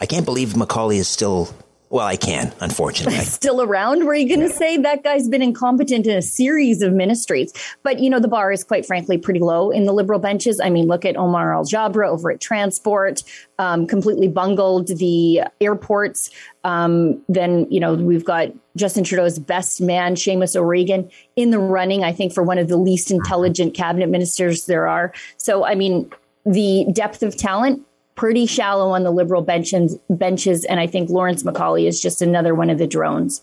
I 0.00 0.06
can't 0.06 0.24
believe 0.24 0.54
MacAulay 0.54 0.96
is 0.96 1.06
still 1.06 1.54
well, 1.94 2.08
I 2.08 2.16
can, 2.16 2.52
unfortunately. 2.58 3.20
Still 3.24 3.62
around? 3.62 4.04
Were 4.04 4.16
you 4.16 4.26
going 4.26 4.40
to 4.40 4.52
yeah. 4.52 4.58
say 4.58 4.76
that 4.78 5.04
guy's 5.04 5.28
been 5.28 5.42
incompetent 5.42 6.08
in 6.08 6.16
a 6.16 6.22
series 6.22 6.82
of 6.82 6.92
ministries? 6.92 7.52
But, 7.84 8.00
you 8.00 8.10
know, 8.10 8.18
the 8.18 8.26
bar 8.26 8.50
is 8.50 8.64
quite 8.64 8.84
frankly 8.84 9.16
pretty 9.16 9.38
low 9.38 9.70
in 9.70 9.84
the 9.84 9.92
liberal 9.92 10.18
benches. 10.18 10.58
I 10.58 10.70
mean, 10.70 10.88
look 10.88 11.04
at 11.04 11.16
Omar 11.16 11.52
Alghabra 11.52 12.08
over 12.08 12.32
at 12.32 12.40
Transport, 12.40 13.22
um, 13.60 13.86
completely 13.86 14.26
bungled 14.26 14.88
the 14.88 15.42
airports. 15.60 16.30
Um, 16.64 17.22
then, 17.28 17.70
you 17.70 17.78
know, 17.78 17.94
we've 17.94 18.24
got 18.24 18.48
Justin 18.74 19.04
Trudeau's 19.04 19.38
best 19.38 19.80
man, 19.80 20.16
Seamus 20.16 20.56
O'Regan, 20.56 21.08
in 21.36 21.50
the 21.52 21.60
running, 21.60 22.02
I 22.02 22.10
think, 22.10 22.32
for 22.32 22.42
one 22.42 22.58
of 22.58 22.66
the 22.66 22.76
least 22.76 23.12
intelligent 23.12 23.74
cabinet 23.74 24.08
ministers 24.08 24.66
there 24.66 24.88
are. 24.88 25.12
So, 25.36 25.64
I 25.64 25.76
mean, 25.76 26.10
the 26.44 26.86
depth 26.92 27.22
of 27.22 27.36
talent 27.36 27.86
pretty 28.14 28.46
shallow 28.46 28.90
on 28.90 29.02
the 29.02 29.10
liberal 29.10 29.42
benches, 29.42 29.96
benches 30.08 30.64
and 30.64 30.80
I 30.80 30.86
think 30.86 31.10
Lawrence 31.10 31.42
MacAulay 31.42 31.86
is 31.86 32.00
just 32.00 32.22
another 32.22 32.54
one 32.54 32.70
of 32.70 32.78
the 32.78 32.86
drones. 32.86 33.42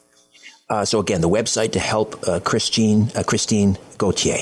Uh, 0.69 0.85
so 0.85 0.99
again, 0.99 1.21
the 1.21 1.29
website 1.29 1.73
to 1.73 1.79
help 1.79 2.27
uh, 2.27 2.39
Christine 2.39 3.11
uh, 3.15 3.23
Christine 3.23 3.77
Gauthier. 3.97 4.37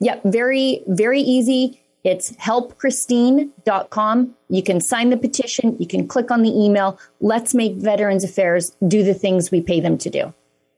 Yep, 0.00 0.22
very 0.24 0.82
very 0.86 1.20
easy. 1.20 1.80
It's 2.04 2.32
helpchristine.com. 2.32 4.34
You 4.48 4.62
can 4.62 4.80
sign 4.80 5.10
the 5.10 5.16
petition. 5.16 5.76
You 5.78 5.86
can 5.86 6.08
click 6.08 6.30
on 6.30 6.42
the 6.42 6.50
email. 6.50 6.98
Let's 7.20 7.54
make 7.54 7.74
Veterans 7.74 8.24
Affairs 8.24 8.74
do 8.86 9.02
the 9.02 9.14
things 9.14 9.50
we 9.50 9.60
pay 9.60 9.80
them 9.80 9.98
to 9.98 10.10
do. 10.10 10.32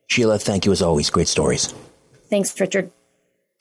Sheila, 0.07 0.39
thank 0.39 0.65
you 0.65 0.71
as 0.71 0.81
always. 0.81 1.09
Great 1.09 1.29
stories. 1.29 1.73
Thanks, 2.29 2.59
Richard. 2.59 2.91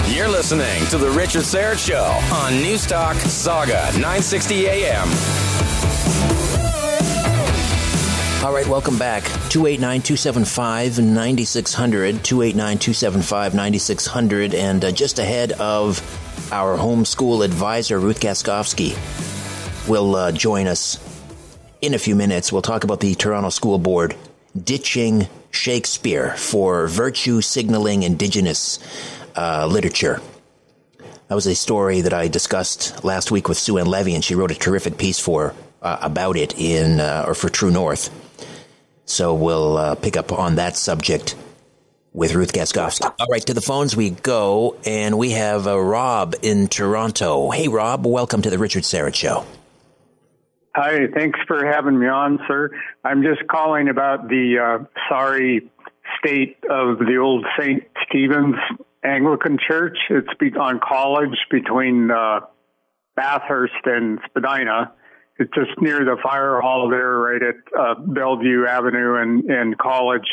You're 0.07 0.29
listening 0.29 0.85
to 0.87 0.97
The 0.97 1.11
Richard 1.11 1.43
Syrett 1.43 1.85
Show 1.85 2.05
on 2.33 2.53
Newstalk 2.53 3.15
Sauga, 3.15 3.91
960 3.95 4.69
AM. 4.69 5.09
All 8.43 8.51
right, 8.51 8.67
welcome 8.67 8.97
back. 8.97 9.21
289 9.49 10.01
275 10.01 10.97
9600. 10.97 12.23
289 12.23 12.79
275 12.79 13.53
9600. 13.53 14.55
And 14.55 14.83
uh, 14.83 14.91
just 14.91 15.19
ahead 15.19 15.51
of 15.51 16.01
our 16.51 16.75
homeschool 16.75 17.45
advisor, 17.45 17.99
Ruth 17.99 18.19
Gaskovski, 18.19 18.97
will 19.87 20.15
uh, 20.15 20.31
join 20.31 20.65
us 20.65 20.97
in 21.83 21.93
a 21.93 21.99
few 21.99 22.15
minutes. 22.15 22.51
We'll 22.51 22.63
talk 22.63 22.83
about 22.83 22.99
the 22.99 23.13
Toronto 23.13 23.51
School 23.51 23.77
Board 23.77 24.15
ditching 24.59 25.27
Shakespeare 25.51 26.35
for 26.35 26.87
virtue 26.87 27.41
signaling 27.41 28.01
indigenous 28.01 28.79
uh, 29.35 29.67
literature. 29.67 30.19
That 31.27 31.35
was 31.35 31.45
a 31.45 31.53
story 31.53 32.01
that 32.01 32.13
I 32.13 32.27
discussed 32.27 33.03
last 33.03 33.29
week 33.29 33.47
with 33.47 33.59
Sue 33.59 33.77
Ann 33.77 33.85
Levy, 33.85 34.15
and 34.15 34.25
she 34.25 34.33
wrote 34.33 34.49
a 34.49 34.55
terrific 34.55 34.97
piece 34.97 35.19
for 35.19 35.53
uh, 35.83 35.99
about 36.01 36.37
it 36.37 36.59
in 36.59 36.99
uh, 36.99 37.25
or 37.27 37.35
for 37.35 37.47
True 37.47 37.69
North. 37.69 38.09
So 39.05 39.33
we'll 39.33 39.77
uh, 39.77 39.95
pick 39.95 40.15
up 40.15 40.31
on 40.31 40.55
that 40.55 40.77
subject 40.77 41.35
with 42.13 42.33
Ruth 42.33 42.53
Gaskovski. 42.53 43.03
All 43.19 43.27
right, 43.29 43.45
to 43.45 43.53
the 43.53 43.61
phones 43.61 43.95
we 43.95 44.09
go, 44.11 44.77
and 44.85 45.17
we 45.17 45.31
have 45.31 45.67
uh, 45.67 45.79
Rob 45.79 46.35
in 46.41 46.67
Toronto. 46.67 47.49
Hey, 47.51 47.67
Rob, 47.67 48.05
welcome 48.05 48.41
to 48.41 48.49
the 48.49 48.57
Richard 48.57 48.83
Syrett 48.83 49.15
Show. 49.15 49.45
Hi, 50.75 51.07
thanks 51.13 51.39
for 51.47 51.65
having 51.65 51.99
me 51.99 52.07
on, 52.07 52.39
sir. 52.47 52.71
I'm 53.03 53.23
just 53.23 53.45
calling 53.49 53.89
about 53.89 54.29
the 54.29 54.57
uh, 54.59 54.85
sorry 55.09 55.69
state 56.19 56.57
of 56.69 56.99
the 56.99 57.17
old 57.17 57.45
St. 57.59 57.83
Stephen's 58.07 58.55
Anglican 59.03 59.57
Church. 59.67 59.97
It's 60.09 60.29
on 60.57 60.79
College 60.79 61.37
between 61.49 62.09
uh, 62.11 62.41
Bathurst 63.15 63.85
and 63.85 64.19
Spadina. 64.29 64.93
It's 65.37 65.51
just 65.55 65.71
near 65.81 65.99
the 65.99 66.17
fire 66.21 66.59
hall 66.61 66.89
there, 66.89 67.17
right 67.17 67.41
at 67.41 67.55
uh, 67.77 67.95
Bellevue 67.99 68.65
Avenue 68.65 69.15
and, 69.15 69.49
and 69.49 69.77
College. 69.77 70.27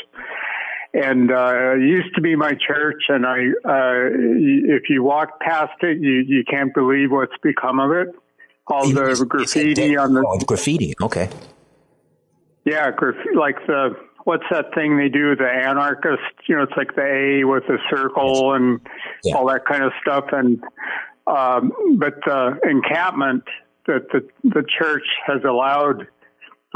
And 0.93 1.31
uh, 1.31 1.75
it 1.77 1.81
used 1.81 2.15
to 2.15 2.21
be 2.21 2.35
my 2.35 2.53
church, 2.67 3.03
and 3.09 3.27
I, 3.27 3.39
uh, 3.65 4.09
if 4.11 4.89
you 4.89 5.03
walk 5.03 5.41
past 5.41 5.75
it, 5.83 5.99
you, 6.01 6.25
you 6.27 6.45
can't 6.49 6.75
believe 6.75 7.11
what's 7.11 7.37
become 7.43 7.79
of 7.79 7.93
it 7.93 8.09
all 8.71 8.89
the 8.89 9.27
graffiti 9.27 9.97
on 9.97 10.15
the 10.15 10.25
oh, 10.27 10.39
graffiti. 10.39 10.95
Okay. 11.01 11.29
Yeah, 12.65 12.91
graf- 12.91 13.15
like 13.35 13.57
the 13.67 13.97
what's 14.25 14.45
that 14.51 14.75
thing 14.75 14.99
they 14.99 15.09
do? 15.09 15.35
The 15.37 15.49
anarchist. 15.49 16.23
You 16.47 16.57
know, 16.57 16.63
it's 16.65 16.77
like 16.77 16.95
the 16.95 17.03
A 17.03 17.45
with 17.45 17.65
the 17.67 17.79
circle 17.91 18.55
and 18.55 18.81
yeah. 19.25 19.37
all 19.37 19.47
that 19.49 19.65
kind 19.65 19.85
of 19.85 19.93
stuff. 20.03 20.27
And 20.33 20.63
um, 21.27 21.73
but 21.99 22.15
the 22.27 22.59
encampment 22.69 23.45
that 23.89 24.07
the 24.13 24.29
the 24.45 24.65
church 24.79 25.07
has 25.27 25.43
allowed 25.45 26.07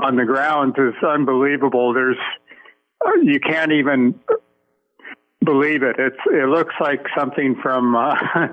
on 0.02 0.16
the 0.16 0.24
grounds 0.24 0.74
is 0.78 0.94
unbelievable. 1.06 1.94
There's 1.94 2.18
uh, 3.06 3.20
you 3.22 3.38
can't 3.38 3.72
even 3.72 4.18
believe 5.44 5.84
it. 5.84 5.96
It's 5.98 6.20
it 6.26 6.48
looks 6.48 6.74
like 6.80 7.06
something 7.16 7.56
from. 7.62 7.94
Uh, 7.94 8.16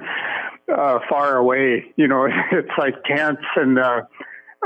uh, 0.69 0.99
far 1.09 1.37
away. 1.37 1.85
You 1.95 2.07
know, 2.07 2.27
it's 2.51 2.71
like 2.77 3.03
tents 3.03 3.41
and 3.55 3.79
uh, 3.79 4.01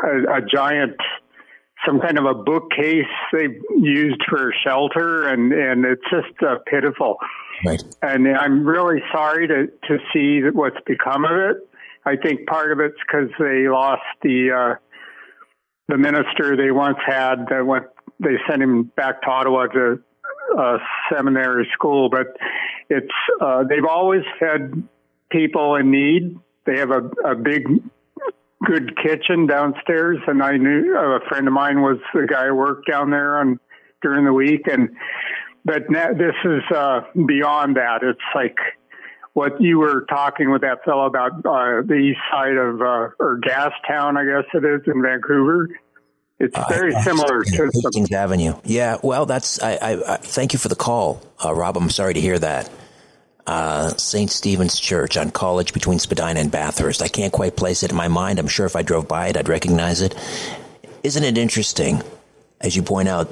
a, 0.04 0.38
a 0.38 0.42
giant, 0.42 0.98
some 1.86 2.00
kind 2.00 2.18
of 2.18 2.26
a 2.26 2.34
bookcase 2.34 3.06
they've 3.32 3.62
used 3.78 4.22
for 4.30 4.54
shelter, 4.64 5.28
and 5.28 5.52
and 5.54 5.86
it's 5.86 6.04
just 6.12 6.42
uh, 6.44 6.58
pitiful. 6.70 7.18
Right. 7.66 7.84
And 8.02 8.28
I'm 8.28 8.66
really 8.66 9.02
sorry 9.12 9.48
to 9.48 9.68
to 9.88 9.98
see 10.14 10.42
what's 10.52 10.78
become 10.86 11.26
of 11.26 11.38
it. 11.38 11.58
I 12.06 12.16
think 12.16 12.48
part 12.48 12.72
of 12.72 12.80
it's 12.80 12.98
because 13.06 13.30
they 13.40 13.68
lost 13.70 14.02
the 14.22 14.52
uh, 14.52 14.76
the 15.88 15.98
minister 15.98 16.56
they 16.56 16.72
once 16.72 16.98
had. 17.06 17.46
That 17.50 17.66
went, 17.66 17.86
they 18.20 18.36
sent 18.50 18.62
him 18.62 18.84
back 18.96 19.22
to 19.24 19.30
Ottawa 19.30 19.68
to 19.68 20.00
uh, 20.58 20.78
seminary 21.12 21.68
school, 21.74 22.10
but 22.10 22.28
it's 22.90 23.14
uh, 23.42 23.64
they've 23.70 23.86
always 23.86 24.24
had 24.40 24.84
people 25.32 25.76
in 25.76 25.92
need. 25.92 26.38
They 26.66 26.78
have 26.80 26.92
a, 26.92 27.10
a 27.26 27.36
big, 27.36 27.64
good 28.66 28.98
kitchen 28.98 29.48
downstairs, 29.48 30.20
and 30.28 30.42
I 30.42 30.58
knew 30.58 30.96
a 30.96 31.20
friend 31.28 31.48
of 31.48 31.54
mine 31.54 31.82
was 31.82 31.98
the 32.14 32.28
guy 32.28 32.48
who 32.48 32.56
worked 32.56 32.90
down 32.90 33.10
there 33.10 33.40
on 33.40 33.60
during 34.02 34.26
the 34.26 34.34
week, 34.34 34.68
and 34.68 34.90
but 35.66 35.90
now, 35.90 36.12
this 36.14 36.36
is 36.44 36.62
uh, 36.76 37.02
beyond 37.26 37.78
that. 37.78 38.04
It's 38.04 38.20
like 38.36 38.58
what 39.34 39.60
you 39.60 39.80
were 39.80 40.06
talking 40.10 40.52
with 40.52 40.62
that 40.62 40.84
fellow 40.86 41.06
about 41.06 41.34
uh, 41.46 41.82
the 41.82 41.96
east 41.96 42.20
side 42.32 42.56
of 42.56 42.82
uh, 42.82 43.10
or 43.20 43.40
Gastown, 43.42 44.18
I 44.18 44.26
guess 44.26 44.50
it 44.54 44.64
is 44.64 44.82
in 44.88 45.02
Vancouver. 45.02 45.70
It's 46.40 46.56
uh, 46.56 46.66
very 46.70 46.94
uh, 46.94 47.02
similar 47.02 47.44
to 47.44 47.72
Hastings 47.74 48.12
Avenue. 48.12 48.56
Yeah, 48.64 48.98
well, 49.02 49.26
that's. 49.26 49.62
I, 49.62 49.74
I, 49.76 50.14
I, 50.14 50.18
thank 50.18 50.54
you 50.54 50.60
for 50.60 50.68
the 50.68 50.76
call, 50.76 51.22
uh, 51.44 51.54
Rob. 51.54 51.78
I'm 51.78 51.90
sorry 51.90 52.14
to 52.14 52.22
hear 52.22 52.38
that 52.40 52.70
uh, 53.46 53.90
St. 53.90 54.30
Stephen's 54.30 54.80
Church 54.80 55.18
on 55.18 55.32
College 55.32 55.74
between 55.74 56.00
Spadina 56.00 56.40
and 56.40 56.52
Bathurst. 56.52 57.02
I 57.02 57.08
can't 57.08 57.34
quite 57.34 57.56
place 57.56 57.84
it 57.84 57.92
in 57.92 57.98
my 57.98 58.08
mind. 58.08 58.40
I'm 58.40 58.48
sure 58.48 58.66
if 58.66 58.76
I 58.76 58.82
drove 58.82 59.08
by 59.08 59.28
it, 59.28 59.38
I'd 59.38 59.50
recognize 59.50 60.02
it. 60.02 60.16
Isn't 61.04 61.24
it 61.24 61.38
interesting? 61.38 62.02
As 62.62 62.76
you 62.76 62.84
point 62.84 63.10
out, 63.10 63.30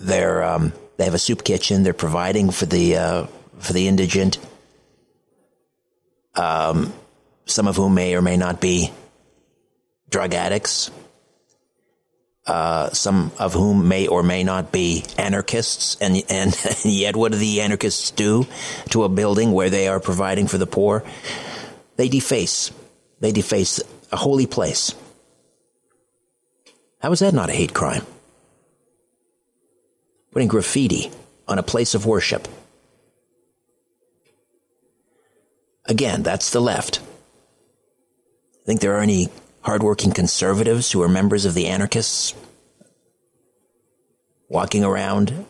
they're 0.00 0.42
um, 0.42 0.72
they 0.96 1.04
have 1.04 1.14
a 1.14 1.18
soup 1.18 1.44
kitchen. 1.44 1.82
They're 1.82 1.92
providing 1.92 2.50
for 2.50 2.66
the 2.66 2.96
uh, 2.96 3.26
for 3.58 3.72
the 3.72 3.86
indigent, 3.86 4.38
um, 6.36 6.92
some 7.46 7.68
of 7.68 7.76
whom 7.76 7.94
may 7.94 8.16
or 8.16 8.22
may 8.22 8.36
not 8.36 8.60
be 8.60 8.90
drug 10.10 10.34
addicts 10.34 10.90
uh, 12.46 12.90
some 12.90 13.32
of 13.38 13.54
whom 13.54 13.88
may 13.88 14.06
or 14.06 14.22
may 14.22 14.44
not 14.44 14.70
be 14.70 15.04
anarchists. 15.16 15.96
And, 16.00 16.22
and, 16.28 16.56
yet, 16.84 17.16
what 17.16 17.32
do 17.32 17.38
the 17.38 17.60
anarchists 17.62 18.10
do 18.10 18.46
to 18.90 19.04
a 19.04 19.08
building 19.08 19.52
where 19.52 19.70
they 19.70 19.88
are 19.88 20.00
providing 20.00 20.46
for 20.46 20.58
the 20.58 20.66
poor? 20.66 21.04
They 21.96 22.08
deface. 22.08 22.70
They 23.20 23.32
deface 23.32 23.80
a 24.12 24.16
holy 24.16 24.46
place. 24.46 24.94
How 27.00 27.12
is 27.12 27.20
that 27.20 27.34
not 27.34 27.50
a 27.50 27.52
hate 27.52 27.74
crime? 27.74 28.04
Putting 30.32 30.48
graffiti 30.48 31.10
on 31.46 31.58
a 31.58 31.62
place 31.62 31.94
of 31.94 32.06
worship. 32.06 32.48
Again, 35.86 36.22
that's 36.22 36.50
the 36.50 36.60
left. 36.60 37.00
Think 38.64 38.80
there 38.80 38.96
are 38.96 39.02
any 39.02 39.28
hardworking 39.60 40.12
conservatives 40.12 40.90
who 40.90 41.02
are 41.02 41.08
members 41.08 41.44
of 41.44 41.54
the 41.54 41.66
anarchists 41.66 42.34
walking 44.48 44.84
around 44.84 45.46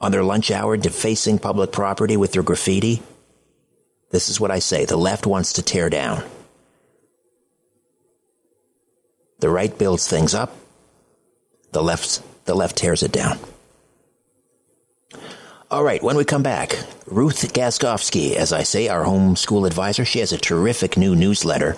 on 0.00 0.12
their 0.12 0.22
lunch 0.22 0.50
hour 0.50 0.76
defacing 0.76 1.38
public 1.38 1.72
property 1.72 2.16
with 2.16 2.32
their 2.32 2.42
graffiti. 2.42 3.02
This 4.10 4.28
is 4.28 4.40
what 4.40 4.50
I 4.50 4.60
say 4.60 4.84
the 4.84 4.96
left 4.96 5.26
wants 5.26 5.54
to 5.54 5.62
tear 5.62 5.90
down. 5.90 6.22
The 9.40 9.50
right 9.50 9.76
builds 9.76 10.08
things 10.08 10.34
up, 10.34 10.54
the 11.72 11.82
left, 11.82 12.22
the 12.44 12.54
left 12.54 12.76
tears 12.76 13.02
it 13.02 13.12
down. 13.12 13.38
All 15.70 15.84
right, 15.84 16.02
when 16.02 16.16
we 16.16 16.24
come 16.24 16.42
back, 16.42 16.78
Ruth 17.06 17.52
Gaskovski, 17.52 18.36
as 18.36 18.54
I 18.54 18.62
say, 18.62 18.88
our 18.88 19.04
homeschool 19.04 19.66
advisor, 19.66 20.02
she 20.02 20.20
has 20.20 20.32
a 20.32 20.38
terrific 20.38 20.96
new 20.96 21.14
newsletter 21.14 21.76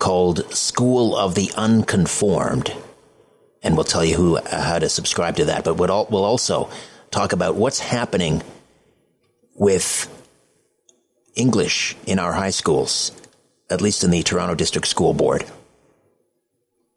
called 0.00 0.52
School 0.52 1.14
of 1.14 1.36
the 1.36 1.52
Unconformed. 1.56 2.74
And 3.62 3.76
we'll 3.76 3.84
tell 3.84 4.04
you 4.04 4.16
who, 4.16 4.38
uh, 4.38 4.60
how 4.60 4.80
to 4.80 4.88
subscribe 4.88 5.36
to 5.36 5.44
that. 5.44 5.62
But 5.62 5.74
we'll, 5.74 6.08
we'll 6.10 6.24
also 6.24 6.68
talk 7.12 7.32
about 7.32 7.54
what's 7.54 7.78
happening 7.78 8.42
with 9.54 10.08
English 11.36 11.96
in 12.06 12.18
our 12.18 12.32
high 12.32 12.50
schools, 12.50 13.12
at 13.70 13.80
least 13.80 14.02
in 14.02 14.10
the 14.10 14.24
Toronto 14.24 14.56
District 14.56 14.88
School 14.88 15.14
Board. 15.14 15.44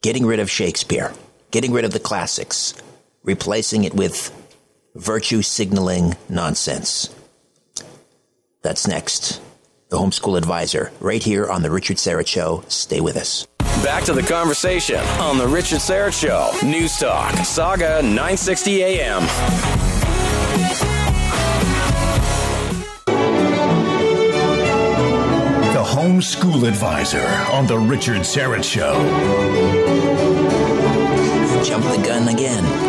Getting 0.01 0.25
rid 0.25 0.39
of 0.39 0.49
Shakespeare, 0.49 1.13
getting 1.51 1.71
rid 1.71 1.85
of 1.85 1.91
the 1.91 1.99
classics, 1.99 2.73
replacing 3.21 3.83
it 3.83 3.93
with 3.93 4.31
virtue 4.95 5.41
signaling 5.41 6.15
nonsense. 6.29 7.13
That's 8.61 8.87
next 8.87 9.41
the 9.93 9.99
homeschool 9.99 10.35
advisor, 10.39 10.91
right 10.99 11.21
here 11.21 11.47
on 11.47 11.61
The 11.61 11.69
Richard 11.69 11.97
Syrett 11.97 12.25
Show. 12.25 12.63
Stay 12.67 12.99
with 12.99 13.15
us. 13.15 13.45
Back 13.83 14.03
to 14.05 14.13
the 14.13 14.23
conversation 14.23 14.97
on 15.19 15.37
The 15.37 15.47
Richard 15.47 15.81
Syrett 15.81 16.19
Show. 16.19 16.49
News 16.67 16.97
Talk, 16.97 17.31
Sauga 17.35 18.01
960 18.01 18.81
AM. 18.81 19.21
The 25.73 25.83
homeschool 25.85 26.67
advisor 26.67 27.27
on 27.51 27.67
The 27.67 27.77
Richard 27.77 28.21
Syrett 28.21 28.63
Show. 28.63 28.93
Jump 31.63 31.85
the 31.85 32.01
gun 32.03 32.29
again. 32.29 32.82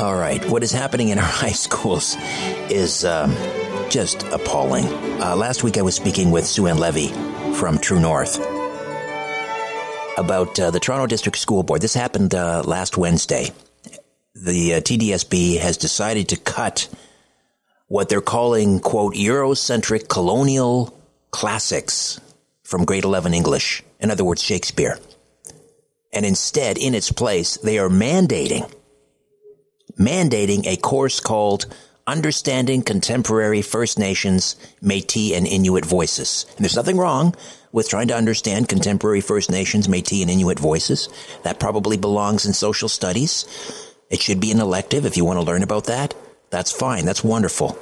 All 0.00 0.16
right, 0.16 0.44
what 0.48 0.62
is 0.62 0.72
happening 0.72 1.10
in 1.10 1.18
our 1.18 1.24
high 1.42 1.52
schools 1.52 2.16
is. 2.70 3.04
Um, 3.04 3.36
just 3.90 4.22
appalling. 4.28 4.86
Uh, 5.20 5.34
last 5.36 5.64
week 5.64 5.76
I 5.76 5.82
was 5.82 5.96
speaking 5.96 6.30
with 6.30 6.46
Sue 6.46 6.68
Ann 6.68 6.78
Levy 6.78 7.08
from 7.54 7.78
True 7.78 7.98
North 7.98 8.36
about 10.16 10.58
uh, 10.60 10.70
the 10.70 10.78
Toronto 10.80 11.06
District 11.06 11.36
School 11.36 11.64
Board. 11.64 11.82
This 11.82 11.94
happened 11.94 12.34
uh, 12.34 12.62
last 12.64 12.96
Wednesday. 12.96 13.50
The 14.34 14.74
uh, 14.74 14.80
TDSB 14.80 15.58
has 15.58 15.76
decided 15.76 16.28
to 16.28 16.36
cut 16.36 16.88
what 17.88 18.08
they're 18.08 18.20
calling, 18.20 18.78
quote, 18.78 19.14
Eurocentric 19.14 20.08
colonial 20.08 20.96
classics 21.32 22.20
from 22.62 22.84
grade 22.84 23.04
11 23.04 23.34
English. 23.34 23.82
In 23.98 24.12
other 24.12 24.24
words, 24.24 24.42
Shakespeare. 24.42 24.98
And 26.12 26.24
instead, 26.24 26.78
in 26.78 26.94
its 26.94 27.10
place, 27.10 27.56
they 27.56 27.78
are 27.78 27.88
mandating 27.88 28.72
mandating 29.98 30.66
a 30.66 30.76
course 30.76 31.20
called 31.20 31.66
Understanding 32.06 32.82
Contemporary 32.82 33.62
First 33.62 33.98
Nations, 33.98 34.56
Metis, 34.82 35.32
and 35.32 35.46
Inuit 35.46 35.84
Voices. 35.84 36.46
And 36.56 36.64
there's 36.64 36.76
nothing 36.76 36.98
wrong 36.98 37.34
with 37.72 37.88
trying 37.88 38.08
to 38.08 38.16
understand 38.16 38.68
contemporary 38.68 39.20
First 39.20 39.50
Nations, 39.50 39.88
Metis, 39.88 40.22
and 40.22 40.30
Inuit 40.30 40.58
voices. 40.58 41.08
That 41.44 41.60
probably 41.60 41.96
belongs 41.96 42.46
in 42.46 42.52
social 42.52 42.88
studies. 42.88 43.46
It 44.10 44.20
should 44.20 44.40
be 44.40 44.50
an 44.50 44.60
elective 44.60 45.06
if 45.06 45.16
you 45.16 45.24
want 45.24 45.38
to 45.38 45.44
learn 45.44 45.62
about 45.62 45.84
that. 45.84 46.14
That's 46.50 46.72
fine. 46.72 47.04
That's 47.04 47.22
wonderful. 47.22 47.78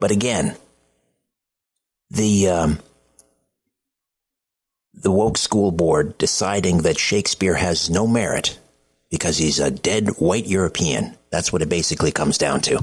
But 0.00 0.10
again, 0.10 0.56
the 2.10 2.48
um, 2.48 2.78
the 4.92 5.12
woke 5.12 5.38
school 5.38 5.70
board 5.70 6.18
deciding 6.18 6.78
that 6.78 6.98
Shakespeare 6.98 7.54
has 7.54 7.88
no 7.88 8.06
merit 8.08 8.58
because 9.12 9.36
he's 9.36 9.60
a 9.60 9.70
dead 9.70 10.08
white 10.18 10.46
European. 10.46 11.16
That's 11.30 11.52
what 11.52 11.62
it 11.62 11.68
basically 11.68 12.10
comes 12.10 12.38
down 12.38 12.62
to. 12.62 12.82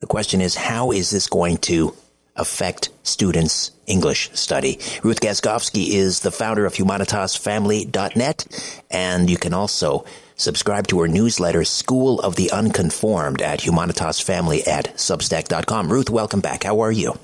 The 0.00 0.06
question 0.06 0.40
is, 0.40 0.54
how 0.54 0.90
is 0.90 1.10
this 1.10 1.28
going 1.28 1.58
to 1.58 1.94
affect 2.34 2.88
students' 3.02 3.72
English 3.86 4.30
study? 4.32 4.78
Ruth 5.02 5.20
Gaskovski 5.20 5.90
is 5.90 6.20
the 6.20 6.30
founder 6.30 6.64
of 6.64 6.74
HumanitasFamily.net, 6.74 8.82
and 8.90 9.28
you 9.28 9.36
can 9.36 9.52
also 9.52 10.06
subscribe 10.34 10.86
to 10.86 11.00
her 11.00 11.08
newsletter, 11.08 11.64
School 11.64 12.20
of 12.20 12.36
the 12.36 12.50
Unconformed, 12.50 13.42
at 13.42 13.60
HumanitasFamily 13.60 14.66
at 14.66 14.94
Substack.com. 14.94 15.92
Ruth, 15.92 16.08
welcome 16.08 16.40
back. 16.40 16.64
How 16.64 16.80
are 16.80 16.92
you? 16.92 17.18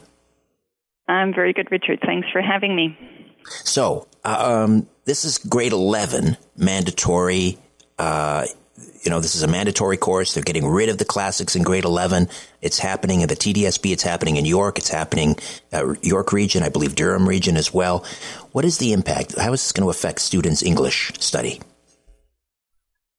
I'm 1.09 1.33
very 1.33 1.55
good, 1.55 1.71
Richard. 1.71 2.01
Thanks 2.05 2.29
for 2.33 2.43
having 2.43 2.77
me. 2.77 2.99
So, 3.47 4.09
uh, 4.25 4.65
um, 4.65 4.89
this 5.07 5.25
is 5.25 5.39
grade 5.39 5.73
11, 5.73 6.37
mandatory 6.57 7.59
uh, 7.99 8.47
you 9.03 9.11
know, 9.11 9.21
this 9.21 9.35
is 9.35 9.43
a 9.43 9.49
mandatory 9.49 9.97
course. 9.97 10.35
They're 10.35 10.43
getting 10.43 10.67
rid 10.67 10.89
of 10.89 10.99
the 10.99 11.05
classics 11.05 11.55
in 11.55 11.63
grade 11.63 11.85
11. 11.85 12.29
It's 12.61 12.79
happening 12.79 13.21
in 13.21 13.29
the 13.29 13.37
TDSB. 13.37 13.93
It's 13.93 14.03
happening 14.03 14.37
in 14.37 14.45
York. 14.45 14.79
It's 14.79 14.89
happening 14.89 15.37
uh, 15.73 15.95
York 16.03 16.33
region. 16.33 16.63
I 16.63 16.71
believe 16.71 16.95
Durham 16.95 17.29
region 17.29 17.57
as 17.57 17.73
well. 17.73 18.05
What 18.53 18.65
is 18.65 18.79
the 18.79 18.93
impact? 18.93 19.39
How 19.39 19.53
is 19.53 19.63
this 19.63 19.73
going 19.73 19.85
to 19.85 19.91
affect 19.91 20.21
students' 20.21 20.63
English 20.63 21.13
study? 21.21 21.61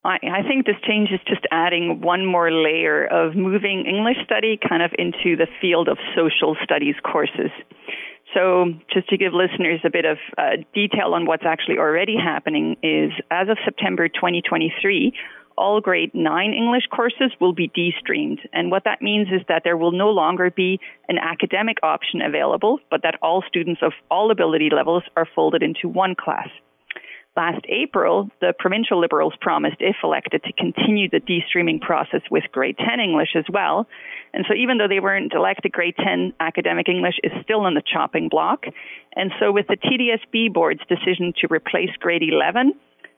I, 0.04 0.18
I 0.22 0.42
think 0.42 0.66
this 0.66 0.76
change 0.86 1.10
is 1.10 1.20
just 1.26 1.46
adding 1.50 2.00
one 2.00 2.26
more 2.26 2.50
layer 2.50 3.04
of 3.04 3.34
moving 3.34 3.86
English 3.86 4.18
study 4.24 4.58
kind 4.68 4.82
of 4.82 4.92
into 4.98 5.36
the 5.36 5.48
field 5.60 5.88
of 5.88 5.98
social 6.14 6.56
studies 6.62 6.94
courses. 7.02 7.50
So, 8.36 8.66
just 8.92 9.08
to 9.08 9.16
give 9.16 9.32
listeners 9.32 9.80
a 9.82 9.88
bit 9.88 10.04
of 10.04 10.18
uh, 10.36 10.62
detail 10.74 11.14
on 11.14 11.24
what's 11.24 11.44
actually 11.46 11.78
already 11.78 12.16
happening, 12.22 12.76
is 12.82 13.10
as 13.30 13.48
of 13.48 13.56
September 13.64 14.08
2023, 14.08 15.14
all 15.56 15.80
grade 15.80 16.10
9 16.12 16.52
English 16.52 16.82
courses 16.94 17.32
will 17.40 17.54
be 17.54 17.68
de-streamed. 17.68 18.40
And 18.52 18.70
what 18.70 18.84
that 18.84 19.00
means 19.00 19.28
is 19.28 19.40
that 19.48 19.62
there 19.64 19.78
will 19.78 19.92
no 19.92 20.10
longer 20.10 20.50
be 20.50 20.78
an 21.08 21.16
academic 21.16 21.78
option 21.82 22.20
available, 22.20 22.78
but 22.90 23.00
that 23.04 23.14
all 23.22 23.42
students 23.48 23.80
of 23.82 23.92
all 24.10 24.30
ability 24.30 24.68
levels 24.70 25.04
are 25.16 25.26
folded 25.34 25.62
into 25.62 25.88
one 25.88 26.14
class. 26.14 26.48
Last 27.36 27.66
April, 27.68 28.30
the 28.40 28.54
provincial 28.58 28.98
Liberals 28.98 29.34
promised, 29.40 29.76
if 29.80 29.96
elected, 30.02 30.42
to 30.44 30.52
continue 30.54 31.10
the 31.10 31.20
de-streaming 31.20 31.80
process 31.80 32.22
with 32.30 32.44
grade 32.50 32.78
10 32.78 32.98
English 32.98 33.36
as 33.36 33.44
well. 33.52 33.86
And 34.32 34.46
so 34.48 34.54
even 34.54 34.78
though 34.78 34.88
they 34.88 35.00
weren't 35.00 35.34
elected, 35.34 35.72
grade 35.72 35.96
10 36.02 36.32
academic 36.40 36.88
English 36.88 37.16
is 37.22 37.32
still 37.42 37.60
on 37.60 37.74
the 37.74 37.82
chopping 37.82 38.30
block. 38.30 38.64
And 39.14 39.32
so 39.38 39.52
with 39.52 39.66
the 39.66 39.76
TDSB 39.76 40.52
board's 40.52 40.80
decision 40.88 41.34
to 41.40 41.48
replace 41.50 41.90
grade 41.98 42.22
11 42.22 42.72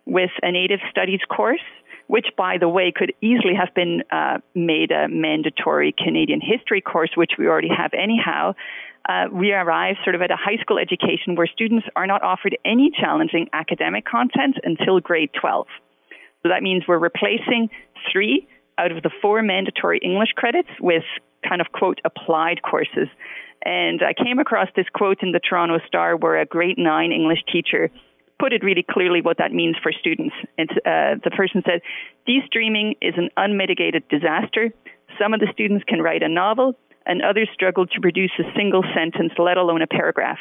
with 0.05 0.31
a 0.43 0.51
native 0.51 0.81
studies 0.91 1.21
course, 1.29 1.61
which, 2.09 2.27
by 2.37 2.57
the 2.59 2.69
way, 2.69 2.93
could 2.95 3.13
easily 3.21 3.55
have 3.55 3.73
been 3.75 4.03
uh, 4.11 4.39
made 4.55 4.91
a 4.91 5.07
mandatory 5.09 5.95
Canadian 5.97 6.41
history 6.41 6.81
course, 6.81 7.11
which 7.15 7.33
we 7.39 7.47
already 7.47 7.69
have 7.69 7.93
anyhow. 7.93 8.55
Uh, 9.09 9.25
we 9.33 9.53
arrive 9.53 9.97
sort 10.05 10.15
of 10.15 10.21
at 10.21 10.31
a 10.31 10.37
high 10.37 10.61
school 10.61 10.79
education 10.79 11.35
where 11.35 11.47
students 11.47 11.87
are 11.97 12.07
not 12.07 12.23
offered 12.23 12.57
any 12.65 12.91
challenging 12.91 13.49
academic 13.55 14.05
content 14.05 14.57
until 14.63 15.01
grade 15.01 15.31
12. 15.41 15.67
So 16.43 16.51
that 16.51 16.63
means 16.63 16.85
we're 16.87 16.99
replacing 16.99 17.71
three 18.13 18.47
out 18.77 18.93
of 18.93 19.03
the 19.03 19.11
four 19.23 19.43
mandatory 19.43 19.99
English 19.99 20.31
credits 20.37 20.69
with 20.81 21.05
kind 21.49 21.61
of 21.61 21.73
quote 21.73 22.01
applied 22.05 22.63
courses. 22.63 23.09
And 23.65 24.03
I 24.03 24.13
came 24.13 24.39
across 24.39 24.69
this 24.77 24.87
quote 24.93 25.23
in 25.23 25.33
the 25.33 25.41
Toronto 25.41 25.79
Star 25.87 26.17
where 26.17 26.39
a 26.39 26.47
grade 26.47 26.79
nine 26.79 27.11
English 27.11 27.41
teacher 27.51 27.91
put 28.39 28.53
it 28.53 28.63
really 28.63 28.85
clearly 28.89 29.21
what 29.21 29.39
that 29.39 29.53
means 29.53 29.77
for 29.83 29.91
students. 29.91 30.35
It's, 30.57 30.73
uh, 30.87 31.17
the 31.25 31.33
person 31.35 31.63
said, 31.67 31.81
De-streaming 32.25 32.95
is 33.03 33.15
an 33.17 33.31
unmitigated 33.37 34.07
disaster. 34.09 34.71
Some 35.21 35.35
of 35.35 35.41
the 35.41 35.49
students 35.53 35.85
can 35.89 36.01
write 36.01 36.23
a 36.23 36.29
novel, 36.29 36.77
and 37.09 37.23
others 37.23 37.49
struggle 37.53 37.87
to 37.87 38.01
produce 38.01 38.31
a 38.39 38.45
single 38.55 38.85
sentence, 38.95 39.33
let 39.39 39.57
alone 39.57 39.83
a 39.83 39.87
paragraph. 39.87 40.39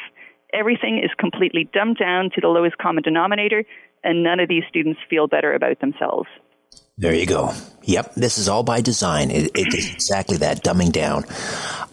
Everything 0.52 1.00
is 1.02 1.10
completely 1.18 1.68
dumbed 1.72 1.98
down 1.98 2.30
to 2.34 2.40
the 2.40 2.48
lowest 2.48 2.78
common 2.78 3.02
denominator, 3.02 3.64
and 4.04 4.22
none 4.22 4.38
of 4.38 4.48
these 4.48 4.62
students 4.68 5.00
feel 5.10 5.26
better 5.26 5.54
about 5.54 5.80
themselves. 5.80 6.28
There 6.96 7.14
you 7.14 7.26
go. 7.26 7.52
Yep, 7.82 8.14
this 8.14 8.38
is 8.38 8.48
all 8.48 8.62
by 8.62 8.80
design. 8.80 9.30
It, 9.30 9.50
it 9.54 9.74
is 9.74 9.92
exactly 9.92 10.36
that 10.38 10.62
dumbing 10.62 10.92
down. 10.92 11.24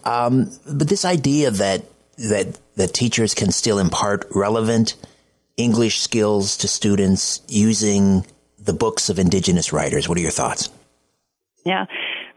Um, 0.03 0.51
but 0.71 0.89
this 0.89 1.05
idea 1.05 1.51
that 1.51 1.85
that 2.17 2.59
that 2.75 2.93
teachers 2.93 3.33
can 3.33 3.51
still 3.51 3.77
impart 3.77 4.25
relevant 4.33 4.95
English 5.57 5.99
skills 5.99 6.57
to 6.57 6.67
students 6.67 7.41
using 7.47 8.25
the 8.57 8.73
books 8.73 9.09
of 9.09 9.19
Indigenous 9.19 9.71
writers. 9.71 10.09
What 10.09 10.17
are 10.17 10.21
your 10.21 10.31
thoughts? 10.31 10.69
Yeah. 11.65 11.85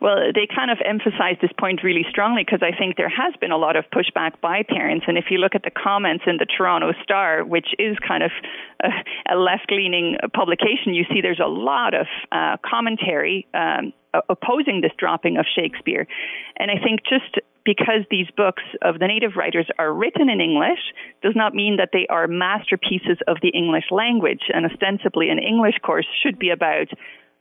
Well, 0.01 0.31
they 0.33 0.47
kind 0.47 0.71
of 0.71 0.79
emphasize 0.85 1.37
this 1.43 1.51
point 1.59 1.83
really 1.83 2.07
strongly 2.09 2.45
because 2.45 2.63
I 2.63 2.77
think 2.77 2.97
there 2.97 3.09
has 3.09 3.35
been 3.41 3.51
a 3.51 3.57
lot 3.57 3.75
of 3.75 3.85
pushback 3.91 4.41
by 4.41 4.63
parents. 4.63 5.07
And 5.09 5.19
if 5.19 5.27
you 5.31 5.39
look 5.39 5.57
at 5.57 5.65
the 5.65 5.73
comments 5.73 6.25
in 6.27 6.37
the 6.37 6.47
Toronto 6.47 6.93
Star, 7.03 7.45
which 7.45 7.67
is 7.81 7.97
kind 8.07 8.23
of 8.23 8.31
a, 8.83 9.35
a 9.35 9.37
left 9.37 9.73
leaning 9.73 10.17
publication, 10.33 10.95
you 10.95 11.05
see 11.13 11.21
there's 11.21 11.43
a 11.43 11.51
lot 11.51 11.95
of 11.95 12.07
uh, 12.31 12.57
commentary 12.65 13.49
um, 13.55 13.93
opposing 14.29 14.81
this 14.83 14.93
dropping 14.99 15.37
of 15.37 15.47
Shakespeare. 15.53 16.07
And 16.57 16.71
I 16.71 16.79
think 16.83 17.01
just 17.03 17.43
because 17.65 18.07
these 18.11 18.27
books 18.37 18.63
of 18.83 18.99
the 18.99 19.07
native 19.07 19.37
writers 19.37 19.67
are 19.79 19.93
written 19.93 20.31
in 20.31 20.41
English 20.41 20.81
does 21.23 21.35
not 21.35 21.55
mean 21.55 21.77
that 21.77 21.91
they 21.93 22.07
are 22.09 22.27
masterpieces 22.27 23.19
of 23.27 23.37
the 23.43 23.49
English 23.49 23.91
language. 23.91 24.49
And 24.55 24.65
ostensibly, 24.65 25.29
an 25.29 25.39
English 25.39 25.75
course 25.83 26.07
should 26.23 26.39
be 26.39 26.51
about 26.51 26.87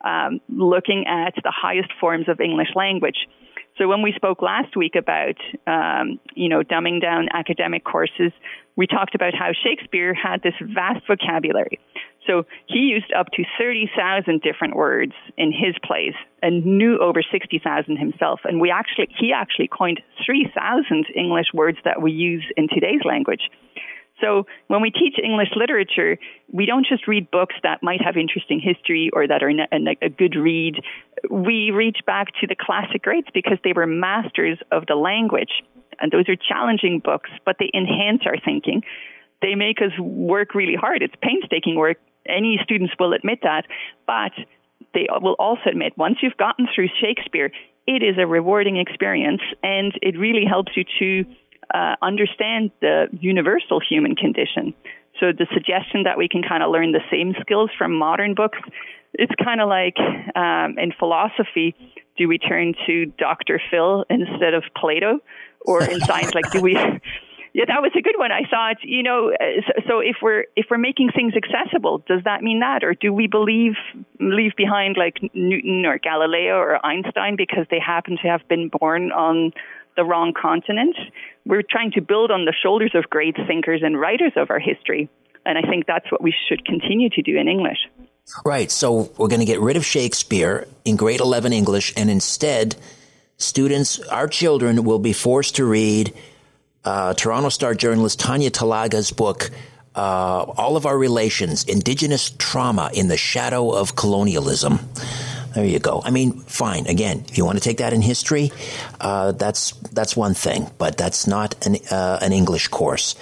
um, 0.03 0.39
looking 0.49 1.05
at 1.07 1.33
the 1.43 1.53
highest 1.55 1.89
forms 1.99 2.27
of 2.27 2.39
English 2.39 2.69
language. 2.75 3.27
So 3.77 3.87
when 3.87 4.01
we 4.01 4.11
spoke 4.15 4.41
last 4.41 4.75
week 4.75 4.95
about, 4.95 5.37
um, 5.67 6.19
you 6.35 6.49
know, 6.49 6.61
dumbing 6.61 7.01
down 7.01 7.27
academic 7.31 7.83
courses, 7.83 8.31
we 8.75 8.87
talked 8.87 9.13
about 9.13 9.33
how 9.35 9.51
Shakespeare 9.53 10.13
had 10.13 10.41
this 10.41 10.53
vast 10.61 11.05
vocabulary. 11.05 11.79
So 12.25 12.45
he 12.67 12.79
used 12.79 13.11
up 13.17 13.27
to 13.33 13.43
30,000 13.57 14.41
different 14.41 14.75
words 14.75 15.13
in 15.37 15.51
his 15.51 15.75
plays 15.83 16.13
and 16.41 16.65
knew 16.65 16.97
over 16.99 17.21
60,000 17.23 17.97
himself. 17.97 18.41
And 18.43 18.59
we 18.59 18.69
actually, 18.69 19.07
he 19.17 19.31
actually 19.31 19.69
coined 19.69 20.01
3,000 20.25 21.05
English 21.15 21.47
words 21.53 21.77
that 21.85 22.01
we 22.01 22.11
use 22.11 22.43
in 22.57 22.67
today's 22.67 23.01
language. 23.05 23.49
So 24.21 24.45
when 24.67 24.81
we 24.81 24.89
teach 24.89 25.15
English 25.23 25.49
literature, 25.55 26.17
we 26.51 26.65
don't 26.65 26.85
just 26.85 27.07
read 27.07 27.29
books 27.29 27.55
that 27.63 27.83
might 27.83 28.01
have 28.01 28.17
interesting 28.17 28.59
history 28.59 29.09
or 29.13 29.27
that 29.27 29.43
are 29.43 29.51
a 30.01 30.09
good 30.09 30.35
read. 30.35 30.81
We 31.29 31.71
reach 31.71 31.99
back 32.05 32.27
to 32.41 32.47
the 32.47 32.55
classic 32.59 33.03
greats 33.03 33.29
because 33.33 33.57
they 33.63 33.73
were 33.73 33.85
masters 33.85 34.59
of 34.71 34.85
the 34.87 34.95
language. 34.95 35.61
And 35.99 36.11
those 36.11 36.29
are 36.29 36.35
challenging 36.35 36.99
books, 37.03 37.29
but 37.45 37.57
they 37.59 37.69
enhance 37.73 38.21
our 38.25 38.37
thinking. 38.43 38.83
They 39.41 39.55
make 39.55 39.81
us 39.81 39.97
work 39.99 40.55
really 40.55 40.75
hard. 40.75 41.01
It's 41.01 41.15
painstaking 41.21 41.75
work. 41.75 41.97
Any 42.27 42.59
students 42.63 42.93
will 42.99 43.13
admit 43.13 43.39
that. 43.43 43.65
But 44.05 44.31
they 44.93 45.07
will 45.21 45.35
also 45.39 45.69
admit 45.69 45.93
once 45.97 46.17
you've 46.21 46.37
gotten 46.37 46.67
through 46.73 46.89
Shakespeare, 47.01 47.51
it 47.87 48.03
is 48.03 48.17
a 48.17 48.27
rewarding 48.27 48.77
experience 48.77 49.41
and 49.63 49.93
it 50.01 50.17
really 50.17 50.45
helps 50.45 50.73
you 50.75 50.83
to 50.99 51.29
uh, 51.77 51.95
understand 52.01 52.71
the 52.81 53.07
universal 53.19 53.79
human 53.79 54.15
condition. 54.15 54.73
So 55.19 55.31
the 55.31 55.47
suggestion 55.53 56.03
that 56.03 56.17
we 56.17 56.27
can 56.27 56.41
kind 56.43 56.63
of 56.63 56.71
learn 56.71 56.91
the 56.91 57.05
same 57.11 57.33
skills 57.41 57.69
from 57.77 57.93
modern 57.93 58.33
books, 58.33 58.59
it's 59.13 59.33
kind 59.43 59.61
of 59.61 59.67
like 59.69 59.97
um, 60.35 60.77
in 60.77 60.91
philosophy, 60.97 61.75
do 62.17 62.27
we 62.27 62.37
turn 62.37 62.73
to 62.85 63.05
Dr. 63.17 63.61
Phil 63.69 64.05
instead 64.09 64.53
of 64.53 64.63
Plato? 64.75 65.19
Or 65.61 65.83
in 65.83 65.99
science, 66.01 66.33
like 66.33 66.49
do 66.51 66.61
we? 66.61 66.77
Yeah, 67.53 67.65
that 67.69 67.81
was 67.81 67.91
a 67.97 68.03
good 68.03 68.19
one. 68.19 68.31
I 68.31 68.43
thought, 68.47 68.83
you 68.83 69.01
know, 69.01 69.31
uh, 69.31 69.61
so, 69.65 69.73
so 69.87 69.99
if 69.99 70.17
we're 70.21 70.43
if 70.55 70.67
we're 70.69 70.77
making 70.77 71.09
things 71.15 71.33
accessible, 71.33 72.03
does 72.07 72.21
that 72.23 72.43
mean 72.43 72.59
that, 72.59 72.83
or 72.83 72.93
do 72.93 73.11
we 73.11 73.25
believe 73.25 73.73
leave 74.19 74.55
behind 74.55 74.95
like 74.95 75.17
Newton 75.33 75.83
or 75.83 75.97
Galileo 75.97 76.57
or 76.57 76.85
Einstein 76.85 77.35
because 77.35 77.65
they 77.71 77.79
happen 77.79 78.19
to 78.21 78.27
have 78.27 78.47
been 78.47 78.69
born 78.69 79.11
on 79.11 79.53
the 79.97 80.05
wrong 80.05 80.33
continent. 80.39 80.95
We're 81.45 81.63
trying 81.69 81.91
to 81.91 82.01
build 82.01 82.31
on 82.31 82.45
the 82.45 82.53
shoulders 82.63 82.91
of 82.93 83.09
great 83.09 83.35
thinkers 83.47 83.81
and 83.83 83.99
writers 83.99 84.31
of 84.37 84.49
our 84.49 84.59
history. 84.59 85.09
And 85.45 85.57
I 85.57 85.61
think 85.61 85.85
that's 85.85 86.09
what 86.11 86.21
we 86.21 86.33
should 86.47 86.63
continue 86.65 87.09
to 87.09 87.21
do 87.21 87.37
in 87.37 87.47
English. 87.47 87.79
Right. 88.45 88.69
So 88.71 89.11
we're 89.17 89.29
going 89.29 89.39
to 89.39 89.45
get 89.45 89.59
rid 89.59 89.77
of 89.77 89.85
Shakespeare 89.85 90.67
in 90.85 90.95
grade 90.95 91.19
11 91.19 91.53
English, 91.53 91.93
and 91.95 92.09
instead, 92.09 92.75
students, 93.37 93.99
our 93.99 94.27
children, 94.27 94.83
will 94.83 94.99
be 94.99 95.13
forced 95.13 95.55
to 95.55 95.65
read 95.65 96.13
uh, 96.83 97.13
Toronto 97.13 97.49
Star 97.49 97.73
journalist 97.73 98.19
Tanya 98.19 98.51
Talaga's 98.51 99.11
book, 99.11 99.49
uh, 99.95 99.99
All 99.99 100.75
of 100.75 100.85
Our 100.85 100.97
Relations 100.97 101.63
Indigenous 101.63 102.31
Trauma 102.37 102.91
in 102.93 103.07
the 103.07 103.17
Shadow 103.17 103.71
of 103.71 103.95
Colonialism. 103.95 104.79
There 105.57 105.65
you 105.65 105.79
go. 105.79 106.03
I 106.05 106.11
mean, 106.11 106.41
fine. 106.41 106.85
Again, 106.85 107.25
if 107.27 107.35
you 107.35 107.43
want 107.43 107.57
to 107.57 107.63
take 107.63 107.77
that 107.77 107.91
in 107.91 108.03
history, 108.03 108.51
uh, 109.01 109.31
that's 109.31 109.71
that's 109.91 110.15
one 110.15 110.35
thing, 110.35 110.69
but 110.77 110.97
that's 110.97 111.25
not 111.25 111.55
an 111.65 111.77
uh, 111.89 112.19
an 112.21 112.31
English 112.31 112.67
course. 112.67 113.15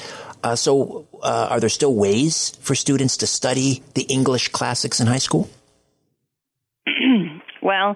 Uh, 0.44 0.58
so, 0.58 1.08
uh, 1.24 1.48
are 1.52 1.62
there 1.62 1.70
still 1.70 1.96
ways 1.96 2.52
for 2.60 2.76
students 2.76 3.16
to 3.24 3.26
study 3.26 3.84
the 3.94 4.02
English 4.02 4.50
classics 4.50 5.00
in 5.00 5.08
high 5.08 5.24
school? 5.24 5.50
well, 7.62 7.96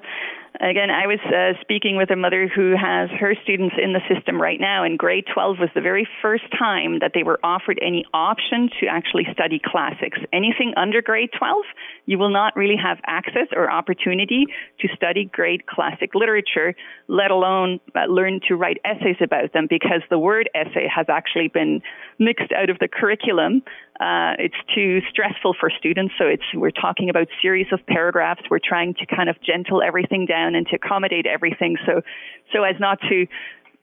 Again, 0.62 0.90
I 0.92 1.08
was 1.08 1.20
uh, 1.24 1.56
speaking 1.62 1.96
with 1.96 2.12
a 2.12 2.18
mother 2.18 2.46
who 2.54 2.76
has 2.76 3.10
her 3.18 3.34
students 3.44 3.76
in 3.82 3.94
the 3.94 4.02
system 4.14 4.42
right 4.42 4.60
now, 4.60 4.84
and 4.84 5.00
grade 5.00 5.24
12 5.34 5.58
was 5.58 5.70
the 5.74 5.80
very 5.80 6.06
first 6.22 6.44
time 6.52 7.00
that 7.00 7.12
they 7.14 7.24
were 7.24 7.40
offered 7.42 7.80
any 7.82 8.04
option 8.14 8.70
to 8.82 8.88
actually 8.88 9.26
study 9.32 9.62
classics. 9.64 10.20
Anything 10.34 10.74
under 10.76 11.02
grade 11.02 11.30
12, 11.38 11.64
you 12.08 12.18
will 12.18 12.30
not 12.30 12.58
really 12.58 12.76
have 12.76 12.98
access 13.08 13.48
or 13.56 13.72
opportunity 13.72 14.48
to 14.82 14.90
study 14.98 15.30
great 15.32 15.66
classic 15.66 16.14
literature, 16.14 16.76
let 17.08 17.32
alone 17.32 17.80
uh, 17.96 18.12
learn 18.12 18.42
to 18.50 18.56
write 18.58 18.80
essays 18.84 19.16
about 19.24 19.54
them, 19.54 19.66
because 19.70 20.02
the 20.10 20.20
word 20.20 20.50
essay 20.54 20.90
has 20.94 21.06
actually 21.08 21.48
been 21.48 21.82
mixed 22.20 22.52
out 22.52 22.70
of 22.70 22.80
the 22.80 22.90
curriculum 22.90 23.64
uh, 24.00 24.40
it's 24.40 24.56
too 24.74 25.02
stressful 25.10 25.56
for 25.60 25.70
students. 25.70 26.14
So 26.18 26.26
it's 26.26 26.44
we're 26.54 26.72
talking 26.72 27.10
about 27.10 27.28
series 27.42 27.68
of 27.74 27.86
paragraphs. 27.86 28.42
We're 28.50 28.64
trying 28.64 28.94
to 28.96 29.06
kind 29.06 29.30
of 29.30 29.36
gentle 29.42 29.82
everything 29.82 30.26
down 30.26 30.56
and 30.56 30.66
to 30.68 30.78
accommodate 30.78 31.26
everything. 31.26 31.76
So 31.86 32.02
so 32.54 32.64
as 32.64 32.76
not 32.80 33.00
to 33.10 33.28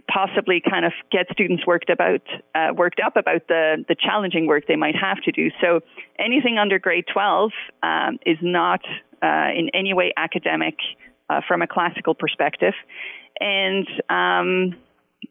possibly 0.08 0.62
kind 0.68 0.84
of 0.84 0.92
get 1.10 1.26
students 1.32 1.66
worked 1.66 1.90
about 1.90 2.22
uh, 2.54 2.72
worked 2.74 3.00
up 3.04 3.16
about 3.16 3.46
the 3.48 3.84
the 3.88 3.94
challenging 3.94 4.46
work 4.46 4.64
they 4.66 4.76
might 4.76 4.96
have 4.96 5.18
to 5.24 5.32
do. 5.32 5.50
So 5.60 5.80
anything 6.18 6.56
under 6.58 6.78
grade 6.78 7.04
12 7.12 7.50
um, 7.82 8.18
is 8.24 8.38
not 8.40 8.80
uh, 9.22 9.50
in 9.54 9.70
any 9.74 9.92
way 9.92 10.12
academic 10.16 10.76
uh, 11.28 11.40
from 11.46 11.60
a 11.60 11.66
classical 11.66 12.14
perspective, 12.14 12.74
and 13.38 13.86
um, 14.08 14.76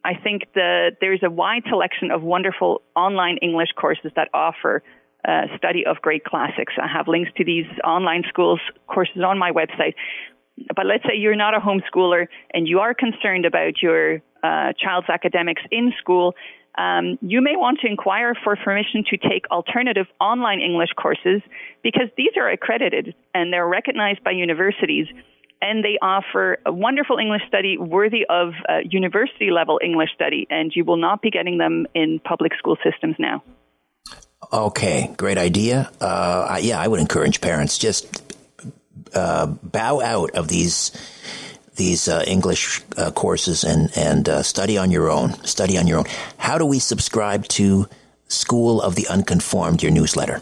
I 0.03 0.13
think 0.15 0.43
that 0.55 0.97
there's 1.01 1.21
a 1.23 1.29
wide 1.29 1.63
selection 1.69 2.11
of 2.11 2.21
wonderful 2.21 2.81
online 2.95 3.38
English 3.38 3.69
courses 3.75 4.11
that 4.15 4.29
offer 4.33 4.83
uh, 5.27 5.43
study 5.57 5.86
of 5.86 5.97
great 6.01 6.23
classics. 6.23 6.73
I 6.81 6.88
have 6.88 7.07
links 7.07 7.31
to 7.38 7.43
these 7.43 7.65
online 7.83 8.23
schools 8.29 8.59
courses 8.88 9.23
on 9.25 9.39
my 9.39 9.51
website. 9.51 9.95
But 10.75 10.86
let's 10.86 11.03
say 11.03 11.15
you're 11.17 11.36
not 11.36 11.53
a 11.53 11.59
homeschooler 11.59 12.27
and 12.53 12.67
you 12.67 12.79
are 12.79 12.93
concerned 12.93 13.45
about 13.45 13.81
your 13.81 14.21
uh, 14.43 14.73
child's 14.77 15.09
academics 15.09 15.61
in 15.71 15.93
school. 15.99 16.33
Um, 16.77 17.17
you 17.21 17.41
may 17.41 17.55
want 17.55 17.79
to 17.81 17.88
inquire 17.88 18.33
for 18.43 18.55
permission 18.55 19.03
to 19.09 19.17
take 19.17 19.49
alternative 19.49 20.07
online 20.19 20.59
English 20.59 20.89
courses 20.95 21.41
because 21.83 22.07
these 22.17 22.31
are 22.38 22.49
accredited 22.49 23.15
and 23.33 23.51
they're 23.51 23.67
recognized 23.67 24.23
by 24.23 24.31
universities 24.31 25.07
and 25.61 25.83
they 25.83 25.97
offer 26.01 26.57
a 26.65 26.71
wonderful 26.71 27.17
English 27.17 27.41
study 27.47 27.77
worthy 27.77 28.25
of 28.29 28.53
uh, 28.67 28.79
university 28.89 29.51
level 29.51 29.79
English 29.83 30.09
study, 30.13 30.47
and 30.49 30.71
you 30.75 30.85
will 30.85 30.97
not 30.97 31.21
be 31.21 31.31
getting 31.31 31.57
them 31.57 31.87
in 31.93 32.19
public 32.19 32.53
school 32.55 32.77
systems 32.83 33.15
now. 33.19 33.43
Okay, 34.51 35.13
great 35.17 35.37
idea. 35.37 35.91
Uh, 35.99 36.59
yeah, 36.61 36.79
I 36.79 36.87
would 36.87 36.99
encourage 36.99 37.41
parents 37.41 37.77
just 37.77 38.21
uh, 39.13 39.47
bow 39.47 40.01
out 40.01 40.31
of 40.31 40.47
these 40.47 40.91
these 41.75 42.07
uh, 42.07 42.23
English 42.25 42.81
uh, 42.97 43.11
courses 43.11 43.63
and 43.63 43.89
and 43.97 44.29
uh, 44.29 44.43
study 44.43 44.77
on 44.77 44.91
your 44.91 45.09
own. 45.09 45.33
Study 45.45 45.77
on 45.77 45.87
your 45.87 45.99
own. 45.99 46.05
How 46.37 46.57
do 46.57 46.65
we 46.65 46.79
subscribe 46.79 47.47
to 47.59 47.87
School 48.27 48.81
of 48.81 48.95
the 48.95 49.07
Unconformed, 49.07 49.83
your 49.83 49.91
newsletter? 49.91 50.41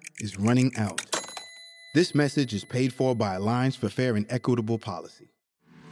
is 0.19 0.37
running 0.37 0.71
out. 0.77 1.01
This 1.93 2.15
message 2.15 2.53
is 2.53 2.63
paid 2.63 2.93
for 2.93 3.15
by 3.15 3.35
Alliance 3.35 3.75
for 3.75 3.89
Fair 3.89 4.15
and 4.15 4.25
Equitable 4.29 4.77
Policy. 4.77 5.30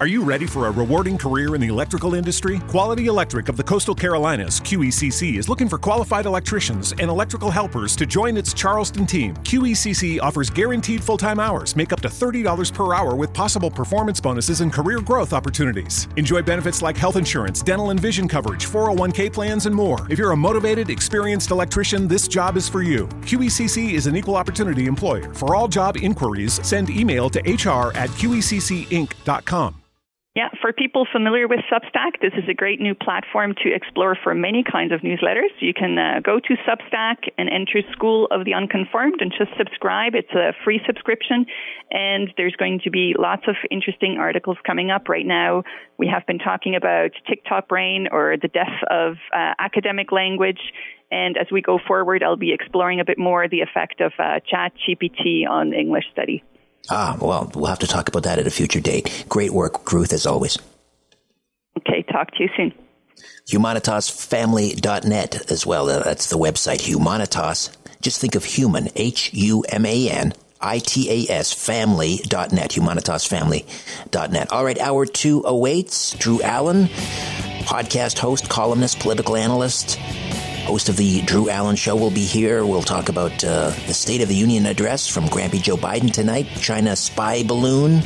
Are 0.01 0.07
you 0.07 0.23
ready 0.23 0.45
for 0.45 0.67
a 0.67 0.71
rewarding 0.71 1.17
career 1.17 1.55
in 1.55 1.59
the 1.59 1.67
electrical 1.67 2.13
industry? 2.15 2.59
Quality 2.69 3.07
Electric 3.07 3.49
of 3.49 3.57
the 3.57 3.63
Coastal 3.65 3.93
Carolinas, 3.93 4.61
QECC, 4.61 5.35
is 5.35 5.49
looking 5.49 5.67
for 5.67 5.77
qualified 5.77 6.25
electricians 6.25 6.93
and 6.93 7.09
electrical 7.09 7.51
helpers 7.51 7.97
to 7.97 8.05
join 8.05 8.37
its 8.37 8.53
Charleston 8.53 9.05
team. 9.05 9.35
QECC 9.43 10.21
offers 10.21 10.49
guaranteed 10.49 11.03
full 11.03 11.17
time 11.17 11.37
hours, 11.37 11.75
make 11.75 11.91
up 11.91 11.99
to 11.99 12.07
$30 12.07 12.73
per 12.73 12.93
hour 12.93 13.13
with 13.13 13.33
possible 13.33 13.69
performance 13.69 14.21
bonuses 14.21 14.61
and 14.61 14.71
career 14.71 15.01
growth 15.01 15.33
opportunities. 15.33 16.07
Enjoy 16.15 16.41
benefits 16.41 16.81
like 16.81 16.95
health 16.95 17.17
insurance, 17.17 17.61
dental 17.61 17.89
and 17.89 17.99
vision 17.99 18.25
coverage, 18.25 18.67
401k 18.67 19.33
plans, 19.33 19.65
and 19.65 19.75
more. 19.75 20.07
If 20.09 20.17
you're 20.17 20.31
a 20.31 20.37
motivated, 20.37 20.89
experienced 20.89 21.51
electrician, 21.51 22.07
this 22.07 22.25
job 22.25 22.55
is 22.55 22.69
for 22.69 22.83
you. 22.83 23.07
QECC 23.27 23.91
is 23.95 24.07
an 24.07 24.15
equal 24.15 24.37
opportunity 24.37 24.85
employer. 24.85 25.33
For 25.33 25.55
all 25.55 25.67
job 25.67 25.97
inquiries, 25.97 26.65
send 26.65 26.89
email 26.89 27.29
to 27.31 27.39
hr 27.41 27.91
at 27.97 28.09
qeccinc.com. 28.11 29.75
Yeah, 30.35 30.49
for 30.61 30.71
people 30.71 31.07
familiar 31.11 31.47
with 31.47 31.61
Substack, 31.73 32.21
this 32.21 32.33
is 32.37 32.47
a 32.47 32.53
great 32.53 32.79
new 32.79 32.93
platform 32.93 33.55
to 33.63 33.73
explore 33.73 34.15
for 34.23 34.35
many 34.35 34.63
kinds 34.63 34.93
of 34.93 35.01
newsletters. 35.01 35.49
You 35.59 35.73
can 35.73 35.97
uh, 35.97 36.19
go 36.23 36.39
to 36.39 36.55
Substack 36.69 37.29
and 37.39 37.49
enter 37.49 37.81
School 37.91 38.27
of 38.29 38.45
the 38.45 38.53
Unconformed 38.53 39.21
and 39.21 39.33
just 39.35 39.49
subscribe. 39.57 40.13
It's 40.13 40.31
a 40.33 40.53
free 40.63 40.81
subscription, 40.85 41.47
and 41.89 42.31
there's 42.37 42.55
going 42.55 42.79
to 42.83 42.91
be 42.91 43.15
lots 43.17 43.43
of 43.47 43.55
interesting 43.71 44.17
articles 44.19 44.57
coming 44.67 44.91
up 44.91 45.09
right 45.09 45.25
now. 45.25 45.63
We 45.97 46.07
have 46.13 46.27
been 46.27 46.39
talking 46.39 46.75
about 46.75 47.09
TikTok 47.27 47.67
brain 47.67 48.07
or 48.11 48.35
the 48.39 48.49
death 48.49 48.83
of 48.91 49.15
uh, 49.33 49.53
academic 49.57 50.11
language. 50.11 50.61
And 51.11 51.37
as 51.37 51.47
we 51.51 51.63
go 51.63 51.79
forward, 51.87 52.21
I'll 52.21 52.37
be 52.37 52.53
exploring 52.53 52.99
a 52.99 53.05
bit 53.05 53.17
more 53.17 53.47
the 53.49 53.61
effect 53.61 53.99
of 53.99 54.11
uh, 54.19 54.41
Chat 54.47 54.73
GPT 54.87 55.49
on 55.49 55.73
English 55.73 56.05
study. 56.11 56.43
Ah, 56.89 57.17
well, 57.21 57.51
we'll 57.53 57.65
have 57.65 57.79
to 57.79 57.87
talk 57.87 58.07
about 58.07 58.23
that 58.23 58.39
at 58.39 58.47
a 58.47 58.51
future 58.51 58.79
date. 58.79 59.25
Great 59.29 59.51
work, 59.51 59.91
Ruth, 59.91 60.13
as 60.13 60.25
always. 60.25 60.57
Okay, 61.77 62.03
talk 62.11 62.31
to 62.31 62.43
you 62.43 62.49
soon. 62.57 62.73
Humanitasfamily.net 63.49 65.51
as 65.51 65.65
well. 65.65 65.89
Uh, 65.89 66.03
that's 66.03 66.29
the 66.29 66.37
website, 66.37 66.81
Humanitas. 66.81 67.75
Just 68.01 68.21
think 68.21 68.35
of 68.35 68.43
human, 68.43 68.89
H 68.95 69.33
U 69.33 69.61
M 69.69 69.85
A 69.85 70.09
N 70.09 70.33
I 70.61 70.79
T 70.79 71.27
A 71.27 71.31
S 71.33 71.53
family.net, 71.53 72.71
humanitasfamily.net. 72.71 74.51
All 74.51 74.65
right, 74.65 74.79
hour 74.79 75.05
two 75.05 75.43
awaits. 75.45 76.15
Drew 76.17 76.41
Allen, 76.41 76.85
podcast 77.65 78.19
host, 78.19 78.49
columnist, 78.49 78.99
political 78.99 79.35
analyst 79.35 79.99
host 80.69 80.87
of 80.87 80.97
the 80.97 81.21
Drew 81.23 81.49
Allen 81.49 81.75
Show, 81.75 81.95
will 81.95 82.11
be 82.11 82.25
here. 82.25 82.63
We'll 82.63 82.83
talk 82.83 83.09
about 83.09 83.43
uh, 83.43 83.71
the 83.87 83.93
State 83.95 84.21
of 84.21 84.29
the 84.29 84.35
Union 84.35 84.67
address 84.67 85.07
from 85.07 85.23
Grampy 85.25 85.59
Joe 85.59 85.77
Biden 85.77 86.13
tonight, 86.13 86.45
China 86.61 86.95
spy 86.95 87.41
balloon, 87.41 88.03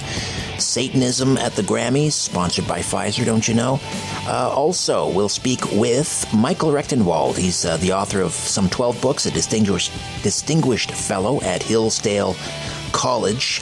Satanism 0.60 1.38
at 1.38 1.58
the 1.58 1.62
Grammys, 1.62 2.14
sponsored 2.14 2.66
by 2.66 2.80
Pfizer, 2.80 3.26
don't 3.26 3.46
you 3.46 3.54
know? 3.54 3.82
Uh, 4.26 4.50
also, 4.56 5.12
we'll 5.12 5.28
speak 5.28 5.74
with 5.74 6.26
Michael 6.34 6.72
Rectenwald. 6.72 7.36
He's 7.36 7.66
uh, 7.66 7.76
the 7.78 7.92
author 7.92 8.22
of 8.22 8.32
some 8.32 8.70
12 8.70 9.02
books, 9.02 9.26
a 9.26 9.32
distinguished, 9.32 9.92
distinguished 10.24 10.92
fellow 10.92 11.42
at 11.42 11.62
Hillsdale 11.62 12.34
College, 12.94 13.62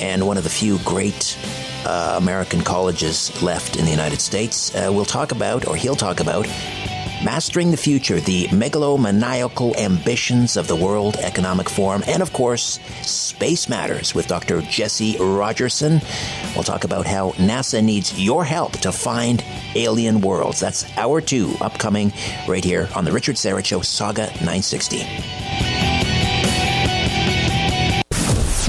and 0.00 0.26
one 0.26 0.38
of 0.38 0.44
the 0.44 0.50
few 0.50 0.78
great 0.78 1.36
uh, 1.84 2.14
American 2.16 2.62
colleges 2.62 3.42
left 3.42 3.76
in 3.76 3.84
the 3.84 3.90
United 3.90 4.22
States. 4.22 4.74
Uh, 4.74 4.90
we'll 4.90 5.04
talk 5.04 5.32
about, 5.32 5.68
or 5.68 5.76
he'll 5.76 5.94
talk 5.96 6.20
about, 6.20 6.46
Mastering 7.24 7.72
the 7.72 7.76
Future, 7.76 8.20
the 8.20 8.46
megalomaniacal 8.46 9.76
ambitions 9.76 10.56
of 10.56 10.68
the 10.68 10.76
World 10.76 11.16
Economic 11.16 11.68
Forum, 11.68 12.04
and 12.06 12.22
of 12.22 12.32
course, 12.32 12.78
Space 13.02 13.68
Matters 13.68 14.14
with 14.14 14.28
Dr. 14.28 14.62
Jesse 14.62 15.16
Rogerson. 15.18 16.00
We'll 16.54 16.62
talk 16.62 16.84
about 16.84 17.06
how 17.06 17.32
NASA 17.32 17.82
needs 17.82 18.20
your 18.22 18.44
help 18.44 18.72
to 18.78 18.92
find 18.92 19.44
alien 19.74 20.20
worlds. 20.20 20.60
That's 20.60 20.86
hour 20.96 21.20
two, 21.20 21.56
upcoming 21.60 22.12
right 22.46 22.64
here 22.64 22.88
on 22.94 23.04
the 23.04 23.10
Richard 23.10 23.34
Syrett 23.34 23.64
Show, 23.64 23.80
Sauga 23.80 24.30
960. 24.40 24.98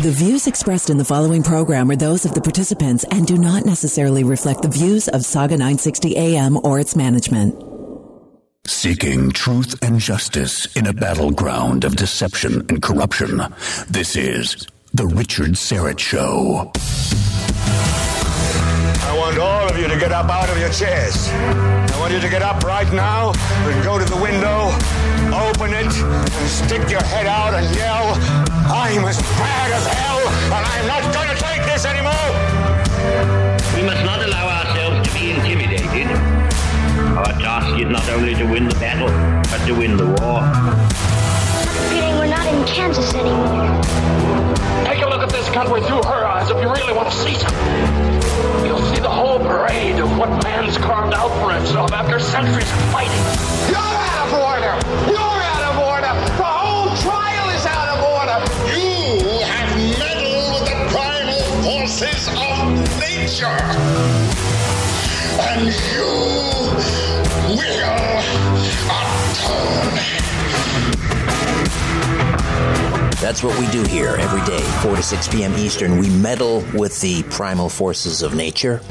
The 0.02 0.12
views 0.12 0.47
expressed 0.47 0.89
in 0.89 0.97
the 0.97 1.06
following 1.06 1.43
program 1.43 1.91
are 1.91 1.95
those 1.95 2.26
of 2.26 2.34
the 2.34 2.41
participants 2.41 3.04
and 3.12 3.28
do 3.28 3.38
not 3.38 3.66
necessarily 3.66 4.24
reflect 4.24 4.64
the 4.64 4.70
views 4.70 5.08
of 5.08 5.22
Sauga 5.22 5.52
960 5.52 6.18
AM 6.18 6.58
or 6.64 6.80
its 6.80 6.95
management. 6.95 7.69
Seeking 8.70 9.32
truth 9.32 9.82
and 9.84 10.00
justice 10.00 10.68
in 10.78 10.86
a 10.86 10.94
battleground 10.94 11.84
of 11.84 11.96
deception 11.96 12.66
and 12.70 12.80
corruption. 12.82 13.42
This 13.90 14.16
is 14.16 14.68
The 14.94 15.08
Richard 15.08 15.54
Syrett 15.54 15.98
Show. 16.00 16.72
I 19.04 19.18
want 19.18 19.40
all 19.40 19.68
of 19.68 19.78
you 19.78 19.88
to 19.88 20.00
get 20.00 20.12
up 20.12 20.30
out 20.30 20.50
of 20.50 20.60
your 20.60 20.70
chairs. 20.70 21.30
I 21.30 21.98
want 22.00 22.14
you 22.14 22.22
to 22.22 22.30
get 22.30 22.44
up 22.44 22.64
right 22.64 22.90
now 22.94 23.34
and 23.34 23.84
go 23.84 23.98
to 23.98 24.06
the 24.06 24.22
window, 24.22 24.72
open 25.34 25.74
it, 25.74 25.92
and 25.92 26.50
stick 26.50 26.90
your 26.92 27.04
head 27.04 27.26
out 27.26 27.56
and 27.56 27.76
yell, 27.76 28.14
I'm 28.72 29.04
as 29.04 29.20
bad 29.20 29.72
as 29.72 29.88
hell, 29.88 30.20
and 30.56 30.66
I'm 30.66 30.88
not 30.88 31.14
going 31.14 31.28
to 31.36 31.44
take 31.44 31.66
this 31.66 31.86
anymore. 31.86 32.49
Our 37.20 37.34
task 37.34 37.78
is 37.78 37.90
not 37.90 38.08
only 38.08 38.34
to 38.36 38.46
win 38.46 38.70
the 38.70 38.76
battle, 38.76 39.10
but 39.52 39.60
to 39.68 39.74
win 39.74 39.98
the 39.98 40.06
war. 40.08 40.40
Feeling 41.92 42.16
we're 42.16 42.32
not 42.32 42.48
in 42.48 42.64
Kansas 42.66 43.14
anymore. 43.14 43.76
Take 44.86 45.04
a 45.04 45.10
look 45.10 45.22
at 45.22 45.30
this 45.30 45.50
country 45.50 45.82
through 45.82 46.04
her 46.04 46.24
eyes 46.26 46.50
if 46.50 46.56
you 46.64 46.72
really 46.72 46.94
want 46.94 47.12
to 47.12 47.16
see 47.18 47.36
something. 47.36 48.66
You'll 48.66 48.80
see 48.96 49.02
the 49.02 49.10
whole 49.10 49.38
parade 49.38 50.00
of 50.00 50.18
what 50.18 50.30
man's 50.44 50.78
carved 50.78 51.14
out 51.14 51.28
for 51.44 51.52
himself 51.52 51.92
after 51.92 52.20
centuries 52.20 52.72
of 52.72 52.80
fighting. 52.96 53.20
You're 53.68 53.78
out 53.84 54.24
of 54.24 54.34
order! 54.40 54.80
You're 55.12 55.20
out 55.20 55.64
of 55.68 55.80
order! 55.92 56.14
The 56.40 56.48
whole 56.48 56.96
trial 57.04 57.50
is 57.52 57.66
out 57.68 58.00
of 58.00 58.00
order! 58.16 58.40
You 58.80 59.44
have 59.44 59.76
meddled 60.00 60.56
with 60.56 60.72
the 60.72 60.80
primal 60.88 61.44
forces 61.68 62.32
of 62.32 62.80
nature! 62.96 63.60
And 65.42 65.68
you 65.68 66.04
will 66.04 66.78
atone. 66.78 67.09
That's 73.20 73.43
what 73.43 73.60
we 73.60 73.68
do 73.68 73.84
here 73.84 74.16
every 74.20 74.43
day, 74.45 74.62
4 74.82 74.95
to 74.95 75.04
6 75.04 75.28
p.m. 75.30 75.54
Eastern. 75.56 75.97
We 75.97 76.10
meddle 76.10 76.64
with 76.74 77.00
the 77.02 77.24
primal 77.24 77.70
forces 77.70 78.22
of 78.22 78.36
nature. 78.36 78.82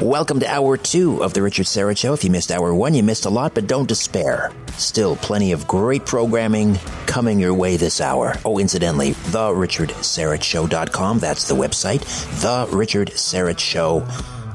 Welcome 0.00 0.40
to 0.40 0.48
hour 0.48 0.76
two 0.76 1.22
of 1.22 1.34
the 1.34 1.42
Richard 1.42 1.66
Syrett 1.66 1.98
Show. 1.98 2.14
If 2.14 2.24
you 2.24 2.30
missed 2.30 2.52
hour 2.52 2.74
one, 2.74 2.94
you 2.94 3.02
missed 3.02 3.26
a 3.26 3.30
lot, 3.30 3.54
but 3.54 3.66
don't 3.66 3.88
despair. 3.88 4.52
Still 4.76 5.16
plenty 5.16 5.52
of 5.52 5.68
great 5.68 6.06
programming 6.06 6.76
coming 7.06 7.38
your 7.38 7.54
way 7.54 7.76
this 7.76 8.00
hour. 8.00 8.34
Oh, 8.44 8.58
incidentally, 8.58 9.12
therichardsyrett.show.com. 9.12 11.18
That's 11.18 11.48
the 11.48 11.54
website. 11.54 12.00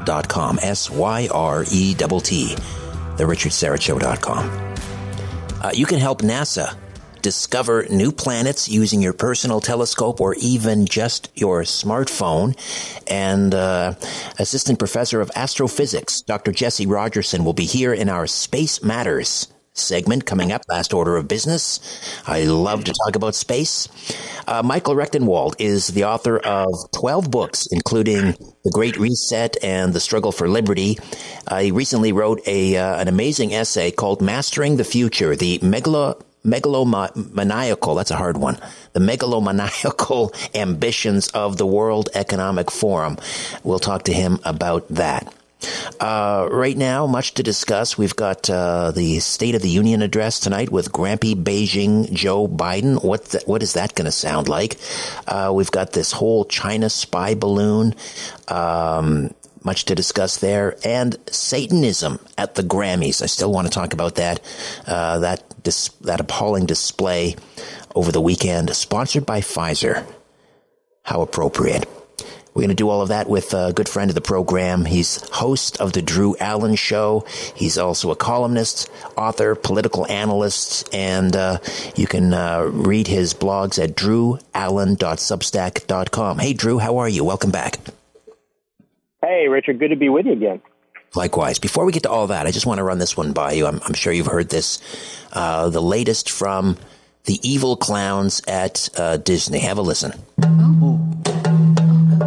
therichardsyrett.show.com. 0.06 0.60
S 0.62 0.90
Y 0.90 1.28
R 1.32 1.64
E 1.72 1.94
T 1.94 2.20
T. 2.20 2.56
therichardsyrett.show.com. 3.18 4.76
Uh, 5.62 5.72
you 5.74 5.86
can 5.86 6.00
help 6.00 6.22
NASA 6.22 6.76
discover 7.22 7.86
new 7.90 8.14
planets 8.14 8.70
using 8.70 9.02
your 9.02 9.12
personal 9.12 9.60
telescope 9.60 10.22
or 10.22 10.36
even 10.36 10.86
just 10.86 11.30
your 11.36 11.64
smartphone. 11.64 12.56
And 13.08 13.54
uh, 13.54 13.96
Assistant 14.38 14.80
Professor 14.80 15.20
of 15.20 15.30
Astrophysics, 15.36 16.22
Dr. 16.22 16.54
Jesse 16.54 16.86
Rogerson, 16.86 17.44
will 17.44 17.54
be 17.54 17.66
here 17.66 17.94
in 17.94 18.08
our 18.08 18.26
Space 18.26 18.82
Matters 18.82 19.48
segment 19.80 20.26
coming 20.26 20.52
up, 20.52 20.62
last 20.70 20.94
order 20.94 21.18
of 21.18 21.28
business. 21.28 21.80
I 22.28 22.44
love 22.44 22.84
to 22.86 22.94
talk 23.06 23.16
about 23.16 23.36
space. 23.36 23.88
Uh, 24.48 24.62
Michael 24.64 24.96
Rectenwald 24.96 25.56
is 25.60 25.88
the 25.88 26.06
author 26.06 26.38
of 26.38 26.74
12 26.94 27.32
books, 27.32 27.68
including 27.72 28.36
The 28.64 28.72
Great 28.74 28.98
Reset 28.98 29.58
and 29.64 29.94
The 29.94 30.00
Struggle 30.00 30.32
for 30.32 30.48
Liberty. 30.48 30.98
Uh, 31.48 31.60
he 31.60 31.72
recently 31.72 32.12
wrote 32.12 32.42
a, 32.48 32.78
uh, 32.78 33.00
an 33.02 33.08
amazing 33.08 33.54
essay 33.54 33.92
called 33.92 34.22
Mastering 34.22 34.78
the 34.78 34.84
Future, 34.84 35.36
the 35.36 35.60
megalo 35.60 36.22
megalomaniacal, 36.46 37.98
that's 37.98 38.12
a 38.12 38.16
hard 38.16 38.38
one, 38.38 38.58
the 38.94 39.00
megalomaniacal 39.00 40.34
ambitions 40.56 41.28
of 41.30 41.58
the 41.58 41.66
World 41.66 42.10
Economic 42.14 42.72
Forum. 42.72 43.18
We'll 43.64 43.80
talk 43.80 44.04
to 44.04 44.14
him 44.14 44.40
about 44.46 44.88
that. 44.90 45.34
Uh, 46.00 46.48
right 46.52 46.78
now, 46.78 47.06
much 47.06 47.34
to 47.34 47.44
discuss. 47.44 47.98
We've 47.98 48.16
got 48.16 48.50
uh, 48.50 48.92
the 48.92 49.20
State 49.20 49.56
of 49.56 49.62
the 49.62 49.70
Union 49.70 50.02
address 50.02 50.40
tonight 50.40 50.72
with 50.72 50.92
Grampy 50.92 51.36
Beijing 51.36 52.12
Joe 52.14 52.48
Biden. 52.48 53.04
What 53.04 53.26
the, 53.26 53.44
what 53.46 53.62
is 53.62 53.74
that 53.74 53.96
going 53.96 54.06
to 54.06 54.12
sound 54.12 54.48
like? 54.48 54.78
Uh, 55.28 55.52
we've 55.54 55.72
got 55.72 55.92
this 55.92 56.14
whole 56.14 56.46
China 56.46 56.90
spy 56.90 57.36
balloon. 57.36 57.96
Um, 58.48 59.34
much 59.64 59.86
to 59.86 59.96
discuss 59.96 60.38
there, 60.38 60.78
and 60.86 61.18
Satanism 61.30 62.20
at 62.38 62.56
the 62.56 62.64
Grammys. 62.64 63.22
I 63.22 63.26
still 63.26 63.52
want 63.52 63.68
to 63.68 63.74
talk 63.74 63.94
about 63.94 64.16
that. 64.16 64.40
Uh, 64.88 65.20
that 65.20 65.44
dis- 65.64 65.90
that 66.02 66.22
appalling 66.22 66.66
display 66.66 67.36
over 67.94 68.12
the 68.12 68.22
weekend, 68.22 68.74
sponsored 68.76 69.26
by 69.26 69.42
Pfizer. 69.42 70.06
How 71.04 71.22
appropriate. 71.22 71.90
We're 72.54 72.62
going 72.62 72.70
to 72.70 72.76
do 72.76 72.90
all 72.90 73.02
of 73.02 73.10
that 73.10 73.30
with 73.30 73.54
a 73.54 73.72
good 73.74 73.88
friend 73.88 74.10
of 74.10 74.16
the 74.16 74.22
program. 74.22 74.86
He's 74.86 75.22
host 75.30 75.80
of 75.80 75.94
the 75.94 76.02
Drew 76.02 76.36
Allen 76.40 76.74
Show. 76.76 77.24
He's 77.56 77.78
also 77.78 78.10
a 78.12 78.16
columnist, 78.16 78.90
author, 79.16 79.54
political 79.56 80.06
analyst, 80.08 80.90
and 80.94 81.34
uh, 81.36 81.60
you 81.96 82.08
can 82.08 82.34
uh, 82.34 82.64
read 82.64 83.08
his 83.08 83.34
blogs 83.34 83.82
at 83.82 83.96
drewallen.substack.com. 83.96 86.40
Hey, 86.40 86.54
Drew, 86.54 86.80
how 86.80 86.98
are 86.98 87.08
you? 87.08 87.24
Welcome 87.24 87.52
back. 87.52 87.78
Hey, 89.22 89.48
Richard, 89.48 89.80
good 89.80 89.90
to 89.90 89.96
be 89.96 90.10
with 90.10 90.26
you 90.26 90.34
again. 90.34 90.62
Likewise. 91.16 91.60
Before 91.60 91.86
we 91.86 91.92
get 91.92 92.04
to 92.04 92.10
all 92.10 92.28
that, 92.28 92.46
I 92.46 92.52
just 92.52 92.66
want 92.66 92.80
to 92.80 92.84
run 92.84 93.00
this 93.00 93.18
one 93.18 93.34
by 93.34 93.54
you. 93.54 93.66
I'm, 93.66 93.82
I'm 93.86 93.94
sure 93.94 94.14
you've 94.14 94.28
heard 94.28 94.50
this. 94.50 94.80
Uh, 95.34 95.70
the 95.70 95.82
latest 95.82 96.30
from 96.30 96.78
the 97.26 97.40
evil 97.48 97.76
clowns 97.76 98.42
at 98.48 98.90
uh, 98.98 99.18
Disney. 99.18 99.60
Have 99.60 99.78
a 99.78 99.82
listen. 99.82 100.14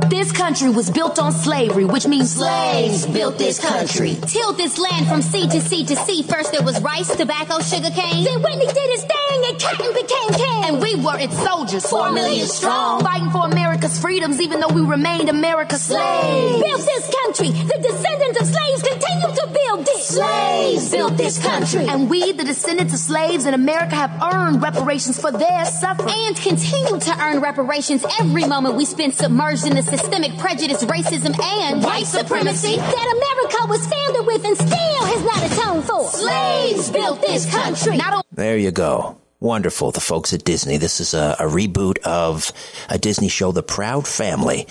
This 0.08 0.30
country 0.30 0.70
was 0.70 0.90
built 0.90 1.18
on 1.18 1.32
slavery, 1.32 1.84
which 1.84 2.06
means 2.06 2.32
slaves 2.32 3.06
built 3.06 3.38
this 3.38 3.58
country. 3.58 4.16
Tilled 4.26 4.56
this 4.56 4.78
land 4.78 5.08
from 5.08 5.22
sea 5.22 5.48
to 5.48 5.60
sea 5.60 5.84
to 5.86 5.96
sea. 5.96 6.22
First 6.22 6.52
there 6.52 6.62
was 6.62 6.80
rice, 6.80 7.14
tobacco, 7.16 7.60
sugar 7.60 7.90
cane. 7.90 8.24
Then 8.24 8.42
Whitney 8.42 8.66
did 8.66 8.90
his 8.90 9.04
thing 9.04 9.42
and 9.48 9.60
cotton 9.60 9.92
became 9.92 10.28
king. 10.34 10.64
And 10.64 10.80
we 10.80 10.94
were 10.96 11.18
its 11.18 11.36
soldiers, 11.42 11.86
four 11.86 12.12
million 12.12 12.46
strong. 12.46 13.00
Fighting 13.00 13.30
for 13.30 13.46
America's 13.46 13.98
freedoms, 13.98 14.40
even 14.40 14.60
though 14.60 14.68
we 14.68 14.82
remained 14.82 15.28
America's 15.28 15.82
slaves. 15.82 16.62
Built 16.62 16.80
this 16.80 17.14
country. 17.24 17.48
The 17.48 17.78
descendants 17.82 18.40
of 18.40 18.46
slaves 18.46 18.82
continue 18.82 19.34
to 19.34 19.46
build 19.46 19.88
it. 19.88 20.02
Slaves 20.02 20.90
built 20.90 21.16
this 21.16 21.38
country. 21.42 21.88
And 21.88 22.08
we, 22.08 22.32
the 22.32 22.44
descendants 22.44 22.92
of 22.92 23.00
slaves 23.00 23.46
in 23.46 23.54
America, 23.54 23.96
have 23.96 24.22
earned 24.22 24.62
reparations 24.62 25.18
for 25.20 25.32
their 25.32 25.64
suffering. 25.64 26.14
And 26.26 26.36
continue 26.36 26.98
to 27.00 27.18
earn 27.20 27.40
reparations 27.40 28.01
every 28.20 28.46
moment 28.46 28.76
we 28.76 28.84
spend 28.84 29.14
submerged 29.14 29.66
in 29.66 29.74
the 29.74 29.82
systemic 29.82 30.36
prejudice, 30.38 30.84
racism, 30.84 31.38
and 31.38 31.82
white 31.82 32.06
supremacy 32.06 32.76
that 32.76 33.14
America 33.16 33.66
was 33.68 33.86
founded 33.86 34.26
with 34.26 34.44
and 34.44 34.56
still 34.56 35.04
has 35.04 35.24
not 35.24 35.52
atoned 35.52 35.84
for. 35.84 36.08
Slaves 36.08 36.90
built 36.90 37.20
this 37.20 37.50
country. 37.50 37.96
Not 37.96 38.24
There 38.32 38.56
you 38.56 38.70
go. 38.70 39.18
Wonderful. 39.40 39.90
The 39.90 40.00
folks 40.00 40.32
at 40.32 40.44
Disney. 40.44 40.76
This 40.76 41.00
is 41.00 41.14
a, 41.14 41.34
a 41.40 41.44
reboot 41.46 41.98
of 42.04 42.52
a 42.88 42.96
Disney 42.96 43.28
show, 43.28 43.50
The 43.50 43.64
Proud 43.64 44.06
Family, 44.06 44.68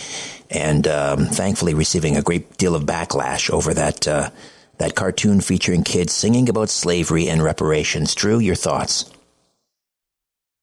and 0.49 0.87
um, 0.87 1.25
thankfully 1.25 1.73
receiving 1.73 2.15
a 2.15 2.21
great 2.21 2.57
deal 2.57 2.73
of 2.73 2.83
backlash 2.83 3.49
over 3.49 3.73
that 3.73 4.07
uh, 4.07 4.29
that 4.77 4.95
cartoon 4.95 5.41
featuring 5.41 5.83
kids 5.83 6.13
singing 6.13 6.47
about 6.47 6.69
slavery 6.69 7.27
and 7.27 7.43
reparations. 7.43 8.15
Drew, 8.15 8.39
your 8.39 8.55
thoughts? 8.55 9.10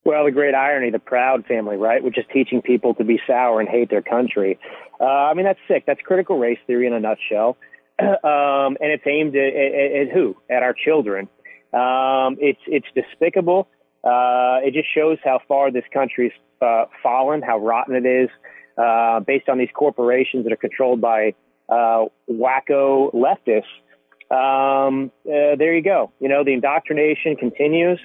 Well, 0.08 0.24
the 0.24 0.30
great 0.30 0.54
irony, 0.54 0.90
the 0.90 0.98
Proud 0.98 1.44
Family, 1.44 1.76
right, 1.76 2.02
which 2.02 2.16
is 2.16 2.24
teaching 2.32 2.62
people 2.62 2.94
to 2.94 3.04
be 3.04 3.20
sour 3.26 3.60
and 3.60 3.68
hate 3.68 3.90
their 3.90 4.00
country. 4.00 4.58
Uh, 4.98 5.04
I 5.04 5.34
mean, 5.34 5.44
that's 5.44 5.58
sick. 5.68 5.84
That's 5.86 6.00
critical 6.00 6.38
race 6.38 6.58
theory 6.66 6.86
in 6.86 6.94
a 6.94 6.98
nutshell. 6.98 7.58
um, 8.00 8.78
and 8.80 8.90
it's 8.90 9.06
aimed 9.06 9.36
at, 9.36 9.54
at, 9.54 10.08
at 10.08 10.14
who? 10.14 10.34
At 10.48 10.62
our 10.62 10.72
children. 10.72 11.28
Um, 11.74 12.38
it's 12.40 12.58
it's 12.66 12.86
despicable. 12.94 13.68
Uh, 14.02 14.64
it 14.64 14.72
just 14.72 14.88
shows 14.94 15.18
how 15.22 15.40
far 15.46 15.70
this 15.70 15.84
country's 15.92 16.32
uh, 16.62 16.86
fallen, 17.02 17.42
how 17.42 17.58
rotten 17.58 17.94
it 17.94 18.06
is. 18.08 18.30
uh, 18.78 19.20
based 19.20 19.48
on 19.48 19.58
these 19.58 19.68
corporations 19.74 20.44
that 20.44 20.52
are 20.52 20.56
controlled 20.56 21.00
by 21.00 21.34
uh, 21.68 22.04
wacko 22.30 23.12
leftists. 23.12 23.64
Um, 24.30 25.10
uh, 25.26 25.56
there 25.56 25.74
you 25.74 25.82
go. 25.82 26.12
You 26.20 26.28
know, 26.28 26.44
the 26.44 26.52
indoctrination 26.52 27.36
continues. 27.36 27.98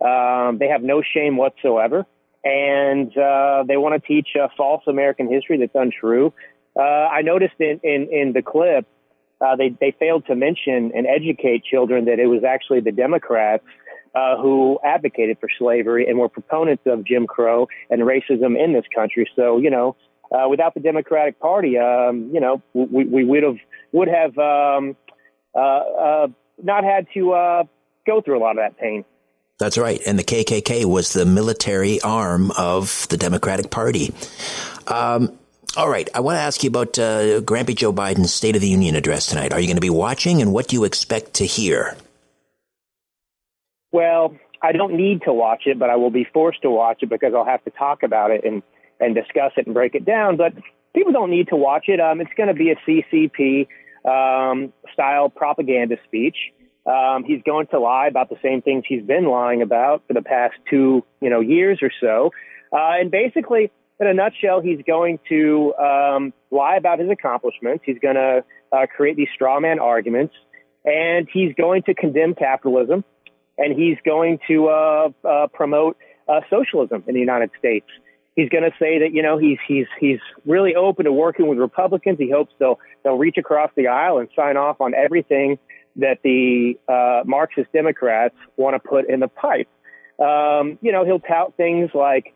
Um, 0.00 0.58
they 0.58 0.68
have 0.68 0.82
no 0.82 1.02
shame 1.02 1.36
whatsoever, 1.36 2.06
and 2.44 3.16
uh, 3.16 3.64
they 3.66 3.76
want 3.76 4.00
to 4.00 4.06
teach 4.06 4.28
a 4.36 4.48
false 4.56 4.82
American 4.86 5.30
history 5.30 5.58
that's 5.58 5.74
untrue. 5.74 6.32
Uh, 6.76 6.82
I 6.82 7.22
noticed 7.22 7.54
in, 7.60 7.80
in, 7.82 8.08
in 8.10 8.32
the 8.32 8.42
clip, 8.42 8.86
uh, 9.40 9.56
they, 9.56 9.70
they 9.80 9.94
failed 9.98 10.26
to 10.26 10.34
mention 10.34 10.92
and 10.94 11.06
educate 11.06 11.64
children 11.64 12.06
that 12.06 12.18
it 12.18 12.26
was 12.26 12.44
actually 12.44 12.80
the 12.80 12.92
Democrats 12.92 13.64
uh, 14.14 14.36
who 14.36 14.78
advocated 14.84 15.38
for 15.40 15.48
slavery 15.58 16.06
and 16.08 16.18
were 16.18 16.28
proponents 16.28 16.84
of 16.86 17.04
Jim 17.04 17.26
Crow 17.26 17.68
and 17.90 18.02
racism 18.02 18.58
in 18.58 18.72
this 18.72 18.84
country. 18.94 19.28
So, 19.36 19.58
you 19.58 19.70
know, 19.70 19.96
uh, 20.32 20.48
without 20.48 20.74
the 20.74 20.80
Democratic 20.80 21.38
Party, 21.40 21.78
um, 21.78 22.30
you 22.32 22.40
know, 22.40 22.62
we, 22.72 23.04
we 23.04 23.24
would 23.24 23.42
have 23.42 23.56
would 23.92 24.08
have 24.08 24.36
um, 24.38 24.96
uh, 25.54 25.58
uh, 25.58 26.26
not 26.62 26.84
had 26.84 27.06
to 27.14 27.32
uh, 27.32 27.64
go 28.06 28.20
through 28.20 28.38
a 28.38 28.40
lot 28.40 28.52
of 28.52 28.56
that 28.56 28.78
pain. 28.78 29.04
That's 29.64 29.78
right. 29.78 29.98
And 30.06 30.18
the 30.18 30.24
KKK 30.24 30.84
was 30.84 31.14
the 31.14 31.24
military 31.24 31.98
arm 32.02 32.50
of 32.50 33.08
the 33.08 33.16
Democratic 33.16 33.70
Party. 33.70 34.12
Um, 34.86 35.38
all 35.74 35.88
right. 35.88 36.06
I 36.14 36.20
want 36.20 36.36
to 36.36 36.40
ask 36.40 36.62
you 36.62 36.68
about 36.68 36.98
uh, 36.98 37.40
Grampy 37.40 37.74
Joe 37.74 37.90
Biden's 37.90 38.34
State 38.34 38.56
of 38.56 38.60
the 38.60 38.68
Union 38.68 38.94
address 38.94 39.24
tonight. 39.24 39.54
Are 39.54 39.58
you 39.58 39.66
going 39.66 39.78
to 39.78 39.80
be 39.80 39.88
watching, 39.88 40.42
and 40.42 40.52
what 40.52 40.68
do 40.68 40.76
you 40.76 40.84
expect 40.84 41.32
to 41.34 41.46
hear? 41.46 41.96
Well, 43.90 44.36
I 44.60 44.72
don't 44.72 44.98
need 44.98 45.22
to 45.22 45.32
watch 45.32 45.62
it, 45.64 45.78
but 45.78 45.88
I 45.88 45.96
will 45.96 46.10
be 46.10 46.26
forced 46.30 46.60
to 46.60 46.70
watch 46.70 47.02
it 47.02 47.08
because 47.08 47.32
I'll 47.34 47.46
have 47.46 47.64
to 47.64 47.70
talk 47.70 48.02
about 48.02 48.32
it 48.32 48.44
and, 48.44 48.62
and 49.00 49.14
discuss 49.14 49.52
it 49.56 49.64
and 49.64 49.72
break 49.72 49.94
it 49.94 50.04
down. 50.04 50.36
But 50.36 50.52
people 50.94 51.12
don't 51.12 51.30
need 51.30 51.48
to 51.48 51.56
watch 51.56 51.88
it. 51.88 52.00
Um, 52.00 52.20
it's 52.20 52.34
going 52.36 52.48
to 52.48 52.54
be 52.54 52.70
a 52.70 52.76
CCP 52.86 53.66
um, 54.04 54.74
style 54.92 55.30
propaganda 55.30 55.96
speech. 56.04 56.36
Um, 56.86 57.24
he's 57.24 57.42
going 57.42 57.66
to 57.68 57.80
lie 57.80 58.08
about 58.08 58.28
the 58.28 58.36
same 58.42 58.60
things 58.60 58.84
he's 58.86 59.02
been 59.02 59.26
lying 59.26 59.62
about 59.62 60.02
for 60.06 60.12
the 60.12 60.22
past 60.22 60.54
two, 60.68 61.02
you 61.20 61.30
know, 61.30 61.40
years 61.40 61.78
or 61.80 61.90
so. 62.00 62.30
Uh, 62.72 63.00
and 63.00 63.10
basically, 63.10 63.70
in 64.00 64.06
a 64.06 64.12
nutshell, 64.12 64.60
he's 64.60 64.80
going 64.86 65.18
to 65.28 65.74
um, 65.74 66.32
lie 66.50 66.76
about 66.76 66.98
his 66.98 67.08
accomplishments. 67.08 67.84
He's 67.86 67.98
going 68.00 68.16
to 68.16 68.44
uh, 68.72 68.86
create 68.94 69.16
these 69.16 69.28
straw 69.34 69.60
man 69.60 69.78
arguments, 69.78 70.34
and 70.84 71.26
he's 71.32 71.54
going 71.54 71.84
to 71.84 71.94
condemn 71.94 72.34
capitalism, 72.34 73.04
and 73.56 73.78
he's 73.78 73.96
going 74.04 74.38
to 74.48 74.68
uh, 74.68 75.08
uh 75.24 75.46
promote 75.48 75.96
uh, 76.28 76.40
socialism 76.50 77.04
in 77.06 77.14
the 77.14 77.20
United 77.20 77.50
States. 77.58 77.86
He's 78.36 78.48
going 78.48 78.64
to 78.64 78.72
say 78.80 78.98
that 78.98 79.12
you 79.12 79.22
know 79.22 79.38
he's 79.38 79.58
he's 79.66 79.86
he's 80.00 80.18
really 80.44 80.74
open 80.74 81.04
to 81.04 81.12
working 81.12 81.46
with 81.46 81.58
Republicans. 81.58 82.18
He 82.18 82.30
hopes 82.30 82.52
they'll 82.58 82.80
they'll 83.04 83.16
reach 83.16 83.38
across 83.38 83.70
the 83.76 83.86
aisle 83.86 84.18
and 84.18 84.28
sign 84.34 84.56
off 84.56 84.80
on 84.80 84.92
everything 84.92 85.58
that 85.96 86.18
the 86.22 86.78
uh, 86.88 87.22
Marxist 87.24 87.72
Democrats 87.72 88.34
want 88.56 88.74
to 88.74 88.88
put 88.88 89.08
in 89.08 89.20
the 89.20 89.28
pipe. 89.28 89.68
Um, 90.18 90.78
you 90.80 90.92
know, 90.92 91.04
he'll 91.04 91.20
tout 91.20 91.54
things 91.56 91.90
like, 91.94 92.34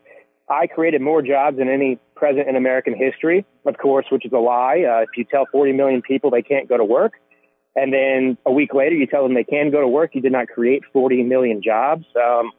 I 0.49 0.67
created 0.67 1.01
more 1.01 1.21
jobs 1.21 1.57
than 1.57 1.69
any 1.69 1.99
president 2.15 2.49
in 2.49 2.55
American 2.55 2.95
history, 2.95 3.45
of 3.65 3.77
course, 3.77 4.05
which 4.11 4.25
is 4.25 4.31
a 4.33 4.37
lie. 4.37 4.83
Uh, 4.83 5.01
if 5.01 5.09
you 5.15 5.23
tell 5.23 5.45
40 5.51 5.73
million 5.73 6.01
people 6.01 6.31
they 6.31 6.41
can't 6.41 6.67
go 6.67 6.77
to 6.77 6.85
work, 6.85 7.13
and 7.75 7.93
then 7.93 8.37
a 8.45 8.51
week 8.51 8.73
later 8.73 8.95
you 8.95 9.05
tell 9.05 9.23
them 9.23 9.35
they 9.35 9.43
can 9.43 9.71
go 9.71 9.79
to 9.79 9.87
work, 9.87 10.15
you 10.15 10.21
did 10.21 10.31
not 10.31 10.47
create 10.47 10.83
40 10.91 11.23
million 11.23 11.61
jobs. 11.61 12.05
Um, 12.15 12.51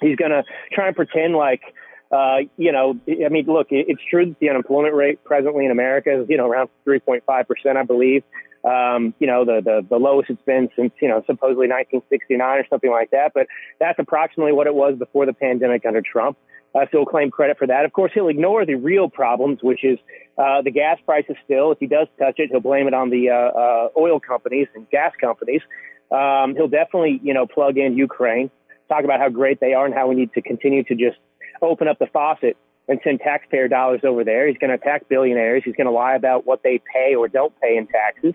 he's 0.00 0.16
going 0.16 0.32
to 0.32 0.42
try 0.72 0.88
and 0.88 0.96
pretend 0.96 1.34
like, 1.34 1.62
uh, 2.10 2.38
you 2.56 2.72
know, 2.72 2.98
I 3.06 3.28
mean, 3.28 3.46
look, 3.46 3.68
it's 3.70 4.00
true 4.10 4.26
that 4.26 4.38
the 4.40 4.50
unemployment 4.50 4.94
rate 4.94 5.22
presently 5.24 5.64
in 5.64 5.70
America 5.70 6.22
is, 6.22 6.28
you 6.28 6.36
know, 6.36 6.48
around 6.48 6.70
3.5%, 6.86 7.76
I 7.76 7.82
believe 7.84 8.24
um, 8.64 9.14
you 9.18 9.26
know, 9.26 9.44
the, 9.44 9.60
the, 9.64 9.86
the 9.88 9.96
lowest 9.96 10.30
it's 10.30 10.42
been 10.42 10.68
since, 10.76 10.92
you 11.00 11.08
know, 11.08 11.22
supposedly 11.26 11.68
1969 11.68 12.40
or 12.40 12.66
something 12.68 12.90
like 12.90 13.10
that. 13.12 13.32
But 13.34 13.46
that's 13.78 13.98
approximately 13.98 14.52
what 14.52 14.66
it 14.66 14.74
was 14.74 14.98
before 14.98 15.26
the 15.26 15.32
pandemic 15.32 15.84
under 15.86 16.02
Trump. 16.02 16.36
Uh, 16.74 16.80
so 16.90 16.98
he'll 16.98 17.06
claim 17.06 17.30
credit 17.30 17.56
for 17.56 17.66
that. 17.66 17.84
Of 17.84 17.92
course, 17.92 18.12
he'll 18.14 18.28
ignore 18.28 18.66
the 18.66 18.74
real 18.74 19.08
problems, 19.08 19.60
which 19.62 19.84
is 19.84 19.98
uh, 20.36 20.62
the 20.62 20.70
gas 20.70 20.98
prices 21.04 21.36
still. 21.44 21.72
If 21.72 21.78
he 21.78 21.86
does 21.86 22.08
touch 22.18 22.34
it, 22.38 22.50
he'll 22.50 22.60
blame 22.60 22.86
it 22.86 22.94
on 22.94 23.10
the 23.10 23.30
uh, 23.30 23.34
uh, 23.34 23.88
oil 23.98 24.20
companies 24.20 24.68
and 24.74 24.88
gas 24.90 25.12
companies. 25.20 25.62
Um, 26.10 26.54
he'll 26.54 26.68
definitely, 26.68 27.20
you 27.22 27.34
know, 27.34 27.46
plug 27.46 27.78
in 27.78 27.96
Ukraine, 27.96 28.50
talk 28.88 29.04
about 29.04 29.20
how 29.20 29.28
great 29.28 29.60
they 29.60 29.72
are 29.72 29.86
and 29.86 29.94
how 29.94 30.08
we 30.08 30.14
need 30.14 30.32
to 30.34 30.42
continue 30.42 30.84
to 30.84 30.94
just 30.94 31.18
open 31.62 31.88
up 31.88 31.98
the 31.98 32.06
faucet 32.12 32.56
and 32.86 33.00
send 33.04 33.20
taxpayer 33.20 33.68
dollars 33.68 34.00
over 34.04 34.24
there. 34.24 34.48
He's 34.48 34.56
going 34.58 34.70
to 34.70 34.76
attack 34.76 35.08
billionaires. 35.08 35.62
He's 35.64 35.76
going 35.76 35.86
to 35.86 35.92
lie 35.92 36.14
about 36.14 36.46
what 36.46 36.62
they 36.62 36.80
pay 36.94 37.14
or 37.14 37.28
don't 37.28 37.52
pay 37.60 37.76
in 37.76 37.86
taxes. 37.86 38.34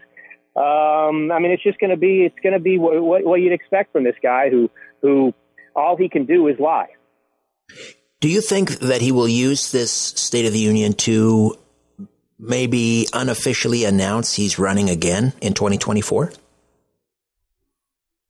Um, 0.56 1.32
I 1.32 1.40
mean, 1.40 1.52
it's 1.52 1.64
just 1.64 1.80
going 1.80 1.90
to 1.90 1.98
be 1.98 2.24
it's 2.24 2.40
going 2.44 2.54
to 2.54 2.60
be 2.60 2.78
what, 2.78 3.02
what, 3.02 3.26
what 3.26 3.42
you'd 3.42 3.54
expect 3.54 3.92
from 3.92 4.04
this 4.04 4.16
guy 4.22 4.50
who 4.50 4.70
who 5.02 5.34
all 5.76 5.98
he 5.98 6.10
can 6.10 6.26
do 6.26 6.48
is 6.48 6.60
lie. 6.60 6.90
Do 8.20 8.30
you 8.30 8.40
think 8.40 8.80
that 8.80 9.02
he 9.02 9.12
will 9.12 9.28
use 9.28 9.72
this 9.72 9.92
State 9.92 10.46
of 10.46 10.54
the 10.54 10.60
Union 10.60 10.94
to 10.94 11.58
maybe 12.40 13.08
unofficially 13.14 13.84
announce 13.86 14.34
he's 14.34 14.60
running 14.60 14.90
again 14.90 15.34
in 15.42 15.54
2024? 15.54 16.32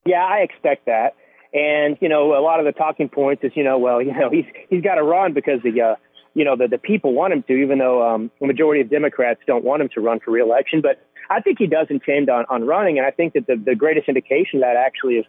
Yeah, 0.05 0.23
I 0.23 0.39
expect 0.39 0.85
that. 0.85 1.15
And 1.53 1.97
you 2.01 2.09
know, 2.09 2.33
a 2.37 2.41
lot 2.41 2.59
of 2.59 2.65
the 2.65 2.71
talking 2.71 3.09
points 3.09 3.43
is, 3.43 3.51
you 3.55 3.63
know, 3.63 3.77
well, 3.77 4.01
you 4.01 4.13
know, 4.13 4.29
he's 4.29 4.45
he's 4.69 4.81
got 4.81 4.95
to 4.95 5.03
run 5.03 5.33
because 5.33 5.61
the 5.61 5.81
uh, 5.81 5.95
you 6.33 6.43
know 6.43 6.55
the 6.55 6.67
the 6.67 6.77
people 6.77 7.13
want 7.13 7.33
him 7.33 7.43
to, 7.43 7.53
even 7.53 7.79
though 7.79 8.07
um, 8.07 8.31
the 8.39 8.47
majority 8.47 8.81
of 8.81 8.89
Democrats 8.89 9.41
don't 9.45 9.63
want 9.63 9.81
him 9.81 9.89
to 9.95 10.01
run 10.01 10.19
for 10.19 10.31
reelection. 10.31 10.81
But 10.81 11.05
I 11.29 11.41
think 11.41 11.59
he 11.59 11.67
does 11.67 11.87
intend 11.89 12.29
on, 12.29 12.45
on 12.49 12.65
running, 12.65 12.97
and 12.97 13.05
I 13.07 13.11
think 13.11 13.33
that 13.33 13.47
the, 13.47 13.55
the 13.55 13.75
greatest 13.75 14.07
indication 14.07 14.59
that 14.61 14.75
actually 14.75 15.15
is 15.15 15.25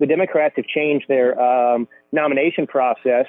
the 0.00 0.06
Democrats 0.06 0.54
have 0.56 0.66
changed 0.66 1.06
their 1.08 1.38
um, 1.40 1.88
nomination 2.12 2.66
process 2.66 3.26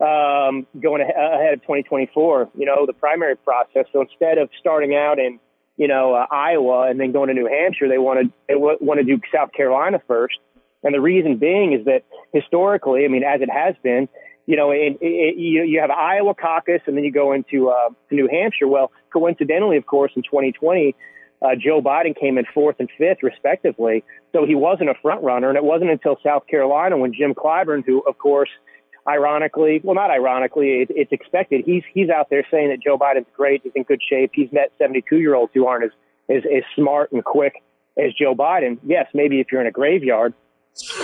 um, 0.00 0.66
going 0.80 1.02
ahead 1.02 1.54
of 1.54 1.60
2024. 1.62 2.50
You 2.56 2.66
know, 2.66 2.86
the 2.86 2.92
primary 2.92 3.36
process. 3.36 3.86
So 3.92 4.00
instead 4.00 4.38
of 4.38 4.50
starting 4.58 4.94
out 4.94 5.18
in 5.18 5.38
you 5.76 5.88
know 5.88 6.14
uh, 6.14 6.26
Iowa 6.30 6.88
and 6.88 6.98
then 7.00 7.12
going 7.12 7.28
to 7.28 7.34
New 7.34 7.46
Hampshire, 7.46 7.88
they 7.88 7.98
want 7.98 8.20
to 8.20 8.32
they 8.48 8.54
want 8.56 8.98
to 8.98 9.04
do 9.04 9.20
South 9.34 9.52
Carolina 9.52 10.00
first. 10.06 10.38
And 10.84 10.92
the 10.92 11.00
reason 11.00 11.36
being 11.36 11.72
is 11.72 11.84
that 11.84 12.02
historically, 12.32 13.04
I 13.04 13.08
mean, 13.08 13.22
as 13.22 13.40
it 13.40 13.50
has 13.50 13.76
been, 13.84 14.08
you 14.46 14.56
know, 14.56 14.70
it, 14.70 14.98
it, 15.00 15.36
you, 15.36 15.62
you 15.62 15.80
have 15.80 15.90
Iowa 15.90 16.34
caucus 16.34 16.80
and 16.86 16.96
then 16.96 17.04
you 17.04 17.12
go 17.12 17.32
into 17.32 17.70
uh, 17.70 17.90
New 18.10 18.28
Hampshire. 18.28 18.66
Well, 18.66 18.90
coincidentally, 19.12 19.76
of 19.76 19.86
course, 19.86 20.12
in 20.16 20.22
2020, 20.22 20.94
uh, 21.40 21.48
Joe 21.56 21.80
Biden 21.80 22.18
came 22.18 22.38
in 22.38 22.44
fourth 22.52 22.76
and 22.78 22.88
fifth, 22.98 23.22
respectively. 23.22 24.04
So 24.32 24.46
he 24.46 24.54
wasn't 24.54 24.90
a 24.90 24.94
front 25.00 25.22
runner. 25.22 25.48
And 25.48 25.56
it 25.56 25.64
wasn't 25.64 25.90
until 25.90 26.16
South 26.24 26.46
Carolina 26.46 26.96
when 26.96 27.12
Jim 27.12 27.34
Clyburn, 27.34 27.84
who, 27.84 28.02
of 28.06 28.18
course, 28.18 28.48
ironically, 29.06 29.80
well, 29.82 29.94
not 29.94 30.10
ironically, 30.10 30.82
it, 30.82 30.88
it's 30.90 31.12
expected. 31.12 31.64
He's 31.64 31.82
he's 31.92 32.08
out 32.08 32.30
there 32.30 32.46
saying 32.50 32.70
that 32.70 32.80
Joe 32.80 32.98
Biden's 32.98 33.26
great. 33.36 33.62
He's 33.64 33.72
in 33.74 33.82
good 33.82 34.00
shape. 34.08 34.32
He's 34.34 34.52
met 34.52 34.72
72 34.78 35.18
year 35.18 35.34
olds 35.34 35.52
who 35.54 35.66
aren't 35.66 35.84
as, 35.84 35.90
as 36.30 36.42
as 36.44 36.62
smart 36.76 37.12
and 37.12 37.24
quick 37.24 37.54
as 37.98 38.12
Joe 38.14 38.34
Biden. 38.34 38.78
Yes, 38.84 39.06
maybe 39.14 39.40
if 39.40 39.48
you're 39.50 39.60
in 39.60 39.66
a 39.66 39.72
graveyard, 39.72 40.34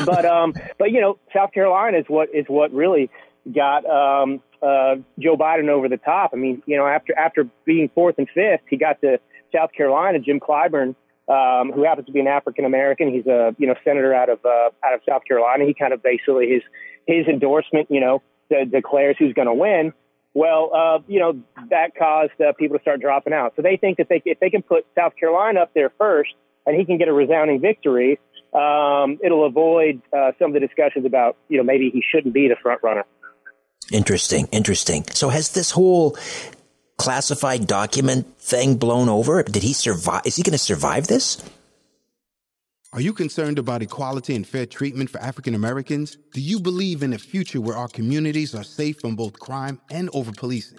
but 0.04 0.24
um, 0.24 0.54
but 0.78 0.90
you 0.90 1.00
know, 1.00 1.18
South 1.34 1.52
Carolina 1.52 1.98
is 1.98 2.04
what 2.08 2.28
is 2.34 2.46
what 2.48 2.72
really 2.72 3.10
got 3.54 3.84
um 3.86 4.42
uh 4.62 4.96
Joe 5.18 5.36
Biden 5.36 5.68
over 5.68 5.88
the 5.88 5.96
top. 5.96 6.30
I 6.32 6.36
mean, 6.36 6.62
you 6.66 6.76
know, 6.76 6.86
after 6.86 7.16
after 7.18 7.48
being 7.64 7.90
fourth 7.94 8.16
and 8.18 8.28
fifth, 8.34 8.62
he 8.68 8.76
got 8.76 9.00
to 9.00 9.18
South 9.54 9.72
Carolina, 9.72 10.18
Jim 10.18 10.40
Clyburn, 10.40 10.94
um, 11.28 11.72
who 11.72 11.84
happens 11.84 12.06
to 12.06 12.12
be 12.12 12.20
an 12.20 12.26
African 12.26 12.64
American. 12.64 13.12
He's 13.12 13.26
a 13.26 13.54
you 13.58 13.66
know 13.66 13.74
senator 13.84 14.14
out 14.14 14.28
of 14.28 14.44
uh, 14.44 14.70
out 14.84 14.94
of 14.94 15.00
South 15.08 15.22
Carolina. 15.26 15.64
He 15.64 15.74
kind 15.74 15.92
of 15.92 16.02
basically 16.02 16.48
his 16.50 16.62
his 17.06 17.26
endorsement, 17.26 17.90
you 17.90 18.00
know, 18.00 18.22
de- 18.50 18.66
declares 18.66 19.16
who's 19.18 19.34
going 19.34 19.48
to 19.48 19.54
win. 19.54 19.92
Well, 20.34 20.70
uh, 20.74 20.98
you 21.06 21.20
know 21.20 21.40
that 21.70 21.94
caused 21.98 22.40
uh, 22.40 22.52
people 22.52 22.78
to 22.78 22.82
start 22.82 23.00
dropping 23.00 23.32
out. 23.32 23.54
So 23.56 23.62
they 23.62 23.76
think 23.76 23.98
that 23.98 24.08
they 24.08 24.22
if 24.24 24.40
they 24.40 24.50
can 24.50 24.62
put 24.62 24.86
South 24.96 25.14
Carolina 25.16 25.60
up 25.60 25.72
there 25.74 25.90
first, 25.98 26.30
and 26.66 26.76
he 26.76 26.84
can 26.84 26.98
get 26.98 27.08
a 27.08 27.12
resounding 27.12 27.60
victory, 27.60 28.18
um, 28.52 29.18
it'll 29.22 29.46
avoid 29.46 30.00
uh, 30.16 30.32
some 30.38 30.54
of 30.54 30.54
the 30.54 30.60
discussions 30.60 31.04
about 31.06 31.36
you 31.48 31.58
know 31.58 31.64
maybe 31.64 31.90
he 31.90 32.02
shouldn't 32.08 32.34
be 32.34 32.48
the 32.48 32.56
front 32.62 32.82
runner. 32.82 33.04
Interesting, 33.90 34.48
interesting. 34.52 35.04
So 35.12 35.28
has 35.30 35.52
this 35.52 35.70
whole 35.70 36.16
classified 36.98 37.66
document 37.66 38.38
thing 38.38 38.76
blown 38.76 39.08
over? 39.08 39.42
Did 39.42 39.62
he 39.62 39.72
survive? 39.72 40.22
Is 40.26 40.36
he 40.36 40.42
going 40.42 40.52
to 40.52 40.58
survive 40.58 41.06
this? 41.06 41.42
Are 42.92 43.00
you 43.00 43.12
concerned 43.12 43.58
about 43.58 43.82
equality 43.82 44.34
and 44.34 44.46
fair 44.46 44.66
treatment 44.66 45.10
for 45.10 45.20
African 45.20 45.54
Americans? 45.54 46.16
Do 46.32 46.40
you 46.40 46.58
believe 46.58 47.02
in 47.02 47.12
a 47.12 47.18
future 47.18 47.60
where 47.60 47.76
our 47.76 47.88
communities 47.88 48.54
are 48.54 48.64
safe 48.64 49.00
from 49.00 49.14
both 49.14 49.38
crime 49.38 49.80
and 49.90 50.08
over 50.14 50.32
policing? 50.32 50.78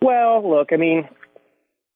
Well, 0.00 0.48
look, 0.48 0.68
I 0.72 0.76
mean, 0.76 1.08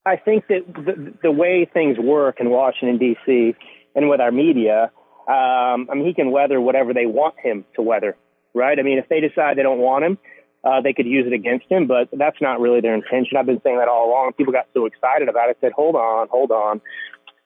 I 0.05 0.17
think 0.17 0.49
that 0.49 0.67
the, 0.75 1.15
the 1.23 1.31
way 1.31 1.69
things 1.73 1.99
work 1.99 2.41
in 2.41 2.51
Washington, 2.51 2.99
D.C., 2.99 3.55
and 3.95 4.09
with 4.09 4.21
our 4.21 4.33
media, 4.33 4.91
um, 5.29 5.89
I 5.91 5.95
mean, 5.95 6.07
he 6.07 6.15
can 6.15 6.31
weather 6.31 6.61
whatever 6.61 6.93
they 6.95 7.07
want 7.07 7.35
him 7.39 7.65
to 7.77 7.83
weather, 7.83 8.17
right? 8.55 8.79
I 8.79 8.83
mean, 8.83 8.99
if 8.99 9.09
they 9.09 9.21
decide 9.21 9.57
they 9.57 9.63
don't 9.63 9.79
want 9.79 10.05
him, 10.05 10.19
uh, 10.65 10.81
they 10.81 10.93
could 10.93 11.07
use 11.07 11.27
it 11.27 11.33
against 11.33 11.67
him, 11.71 11.87
but 11.87 12.09
that's 12.13 12.41
not 12.41 12.61
really 12.61 12.81
their 12.81 12.95
intention. 12.95 13.37
I've 13.37 13.47
been 13.47 13.61
saying 13.63 13.79
that 13.79 13.89
all 13.89 14.09
along. 14.09 14.33
People 14.33 14.53
got 14.53 14.67
so 14.75 14.87
excited 14.87 15.29
about 15.29 15.51
it, 15.51 15.59
said, 15.61 15.73
hold 15.73 15.95
on, 15.95 16.29
hold 16.29 16.51
on. 16.51 16.81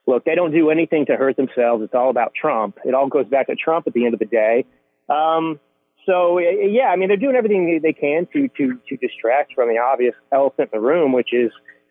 Look, 0.07 0.25
they 0.25 0.35
don't 0.35 0.53
do 0.53 0.71
anything 0.71 1.07
to 1.07 1.17
hurt 1.17 1.37
themselves. 1.37 1.83
It's 1.83 1.95
all 1.95 2.11
about 2.11 2.33
Trump. 2.41 2.79
It 2.85 2.95
all 2.95 3.09
goes 3.09 3.27
back 3.27 3.49
to 3.49 3.57
Trump 3.57 3.87
at 3.87 3.93
the 3.93 4.05
end 4.05 4.15
of 4.15 4.21
the 4.21 4.27
day. 4.27 4.65
Um, 5.09 5.59
so 6.07 6.39
yeah, 6.39 6.87
I 6.87 6.97
mean, 6.97 7.09
they're 7.09 7.17
doing 7.17 7.37
everything 7.37 7.81
they 7.83 7.93
can 7.93 8.27
to 8.33 8.49
to 8.57 8.79
to 8.89 8.97
distract 8.97 9.53
from 9.55 9.69
the 9.69 9.79
obvious 9.79 10.15
elephant 10.33 10.71
in 10.73 10.81
the 10.81 10.87
room, 10.87 11.13
which 11.13 11.33
is 11.33 11.51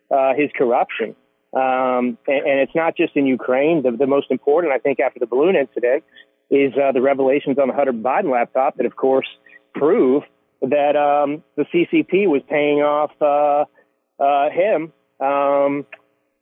uh, 0.09 0.34
his 0.34 0.49
corruption. 0.57 1.16
Um, 1.53 2.18
and, 2.28 2.45
and, 2.45 2.59
it's 2.59 2.76
not 2.76 2.97
just 2.97 3.16
in 3.16 3.26
Ukraine. 3.26 3.82
The, 3.82 3.91
the, 3.91 4.07
most 4.07 4.30
important, 4.30 4.74
I 4.74 4.78
think, 4.78 4.99
after 4.99 5.20
the 5.20 5.26
balloon 5.26 5.55
incident, 5.55 6.03
is 6.49 6.74
uh, 6.74 6.91
the 6.91 7.01
revelations 7.01 7.57
on 7.57 7.70
the 7.70 7.74
Hunter 7.74 7.93
Biden 7.93 8.30
laptop 8.30 8.76
that, 8.76 8.86
of 8.86 8.97
course, 8.97 9.28
prove 9.74 10.24
that 10.61 10.97
um, 10.97 11.43
the 11.55 11.63
CCP 11.74 12.28
was 12.28 12.41
paying 12.49 12.80
off 12.80 13.11
uh, 13.22 13.63
uh, 14.22 14.49
him 14.49 14.91
um, 15.22 15.86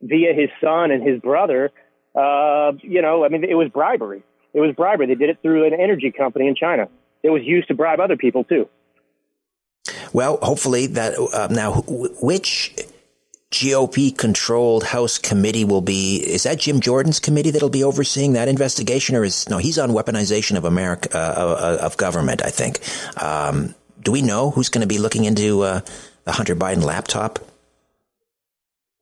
via 0.02 0.34
his 0.34 0.50
son 0.60 0.90
and 0.90 1.06
his 1.06 1.20
brother. 1.20 1.70
Uh, 2.14 2.72
you 2.82 3.00
know, 3.00 3.24
I 3.24 3.28
mean, 3.28 3.44
it 3.44 3.54
was 3.54 3.68
bribery. 3.68 4.24
It 4.52 4.60
was 4.60 4.74
bribery. 4.74 5.06
They 5.06 5.14
did 5.14 5.30
it 5.30 5.38
through 5.42 5.66
an 5.66 5.74
energy 5.74 6.12
company 6.12 6.48
in 6.48 6.56
China. 6.56 6.88
It 7.24 7.30
was 7.30 7.42
used 7.42 7.68
to 7.68 7.74
bribe 7.74 8.00
other 8.00 8.16
people 8.16 8.44
too. 8.44 8.68
Well, 10.12 10.38
hopefully 10.40 10.86
that 10.88 11.14
uh, 11.18 11.48
now 11.50 11.82
which 12.20 12.76
GOP 13.50 14.16
controlled 14.16 14.84
House 14.84 15.18
committee 15.18 15.64
will 15.64 15.80
be 15.80 16.16
is 16.16 16.42
that 16.42 16.58
Jim 16.58 16.80
Jordan's 16.80 17.18
committee 17.18 17.50
that'll 17.50 17.70
be 17.70 17.82
overseeing 17.82 18.34
that 18.34 18.46
investigation 18.48 19.16
or 19.16 19.24
is 19.24 19.48
no 19.48 19.58
he's 19.58 19.78
on 19.78 19.90
weaponization 19.90 20.56
of 20.56 20.64
America 20.64 21.08
uh, 21.16 21.78
of 21.80 21.96
government 21.96 22.42
I 22.44 22.50
think. 22.50 22.80
Um, 23.20 23.74
do 24.02 24.12
we 24.12 24.20
know 24.20 24.50
who's 24.50 24.68
going 24.68 24.82
to 24.82 24.86
be 24.86 24.98
looking 24.98 25.24
into 25.24 25.62
uh, 25.62 25.80
the 26.24 26.32
Hunter 26.32 26.54
Biden 26.54 26.82
laptop? 26.82 27.38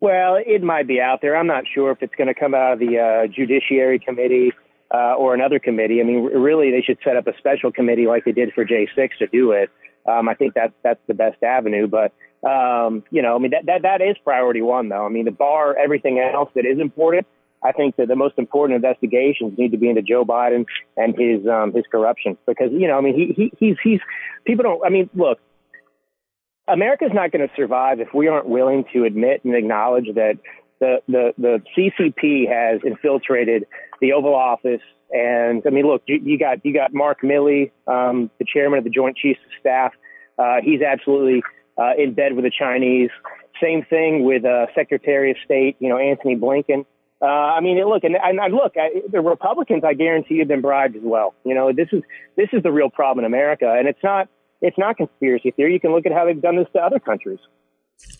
Well 0.01 0.37
it 0.37 0.63
might 0.63 0.87
be 0.87 1.01
out 1.01 1.23
there. 1.23 1.37
I'm 1.37 1.49
not 1.49 1.65
sure 1.67 1.91
if 1.91 2.03
it's 2.03 2.15
going 2.15 2.29
to 2.29 2.35
come 2.35 2.55
out 2.55 2.75
of 2.75 2.79
the 2.79 2.99
uh, 2.99 3.27
Judiciary 3.27 3.99
Committee 3.99 4.53
uh, 4.93 5.15
or 5.15 5.35
another 5.35 5.59
committee. 5.59 6.01
I 6.01 6.05
mean, 6.05 6.25
really, 6.25 6.71
they 6.71 6.83
should 6.83 6.99
set 7.03 7.17
up 7.17 7.27
a 7.27 7.37
special 7.39 7.73
committee 7.73 8.07
like 8.07 8.25
they 8.25 8.33
did 8.33 8.53
for 8.55 8.65
J6 8.65 9.11
to 9.19 9.27
do 9.27 9.53
it. 9.53 9.71
Um, 10.07 10.29
I 10.29 10.35
think 10.35 10.55
that's 10.55 10.75
that's 10.83 11.01
the 11.07 11.15
best 11.15 11.43
avenue. 11.43 11.87
But 11.87 12.13
um, 12.49 13.05
you 13.11 13.23
know, 13.23 13.37
I 13.37 13.39
mean, 13.39 13.53
that, 13.53 13.67
that 13.67 13.83
that 13.83 14.03
is 14.03 14.17
priority 14.25 14.63
one, 14.63 14.89
though. 14.89 15.07
I 15.07 15.09
mean, 15.09 15.25
the 15.25 15.31
bar 15.31 15.77
everything 15.77 16.19
else 16.19 16.51
that 16.55 16.67
is 16.67 16.79
important. 16.79 17.27
I 17.65 17.71
think 17.71 17.95
that 17.97 18.09
the 18.09 18.17
most 18.17 18.35
important 18.39 18.77
investigations 18.77 19.57
need 19.57 19.71
to 19.71 19.79
be 19.79 19.89
into 19.89 20.03
Joe 20.03 20.25
Biden 20.25 20.67
and 20.97 21.15
his 21.17 21.47
um, 21.47 21.73
his 21.73 21.85
corruption 21.91 22.37
because 22.47 22.71
you 22.73 22.89
know, 22.89 22.99
I 22.99 23.01
mean, 23.01 23.15
he, 23.15 23.33
he 23.35 23.53
he's 23.59 23.77
he's 23.83 24.01
people 24.45 24.65
don't. 24.65 24.85
I 24.85 24.89
mean, 24.89 25.09
look, 25.15 25.39
America's 26.67 27.13
not 27.13 27.31
going 27.31 27.47
to 27.47 27.55
survive 27.55 28.01
if 28.01 28.09
we 28.13 28.29
aren't 28.29 28.49
willing 28.49 28.85
to 28.93 29.05
admit 29.05 29.45
and 29.45 29.55
acknowledge 29.55 30.07
that 30.15 30.39
the 30.83 30.99
the 31.09 31.35
the 31.39 31.63
CCP 31.77 32.49
has 32.49 32.81
infiltrated 32.85 33.67
the 34.01 34.13
Oval 34.13 34.35
Office. 34.35 34.83
And 35.11 35.63
I 35.67 35.71
mean, 35.71 35.87
look, 35.87 36.03
you, 36.07 36.21
you 36.23 36.39
got 36.39 36.65
you 36.65 36.75
got 36.75 36.93
Mark 36.93 37.23
Milley, 37.23 37.71
um, 37.87 38.31
the 38.39 38.45
chairman 38.45 38.79
of 38.79 38.85
the 38.85 38.91
Joint 38.91 39.17
Chiefs 39.17 39.41
of 39.45 39.53
Staff. 39.61 39.93
Uh, 40.39 40.57
he's 40.63 40.83
absolutely 40.83 41.43
uh, 41.79 41.93
in 41.97 42.15
bed 42.15 42.35
with 42.35 42.45
the 42.45 42.51
Chinese. 42.51 43.11
Same 43.63 43.85
thing 43.85 44.25
with 44.25 44.45
uh, 44.45 44.67
Secretary 44.75 45.31
of 45.31 45.37
State, 45.45 45.77
you 45.79 45.89
know, 45.89 45.99
Antony 45.99 46.37
Blinken. 46.37 46.85
Uh, 47.21 47.27
I 47.27 47.61
mean, 47.61 47.79
look, 47.87 48.03
and, 48.03 48.17
and 48.21 48.53
look, 48.53 48.73
I, 48.77 49.03
the 49.09 49.21
Republicans, 49.21 49.85
I 49.87 49.95
guarantee 49.95 50.41
have 50.41 50.49
been 50.49 50.63
bribed 50.63 50.97
as 50.97 51.03
well. 51.05 51.35
You 51.45 51.55
know, 51.55 51.73
this 51.73 51.87
is 51.93 52.03
this 52.37 52.49
is 52.53 52.65
the 52.65 52.73
real 52.73 52.91
problem 52.91 53.25
in 53.25 53.31
America, 53.31 53.73
and 53.73 53.87
it's 53.87 54.03
not 54.03 54.29
it's 54.61 54.79
not 54.79 54.97
conspiracy 54.97 55.53
theory. 55.53 55.75
You 55.75 55.81
can 55.81 55.93
look 55.93 56.07
at 56.07 56.13
how 56.13 56.25
they've 56.25 56.43
done 56.43 56.57
this 56.57 56.67
to 56.73 56.81
other 56.81 56.99
countries. 56.99 57.39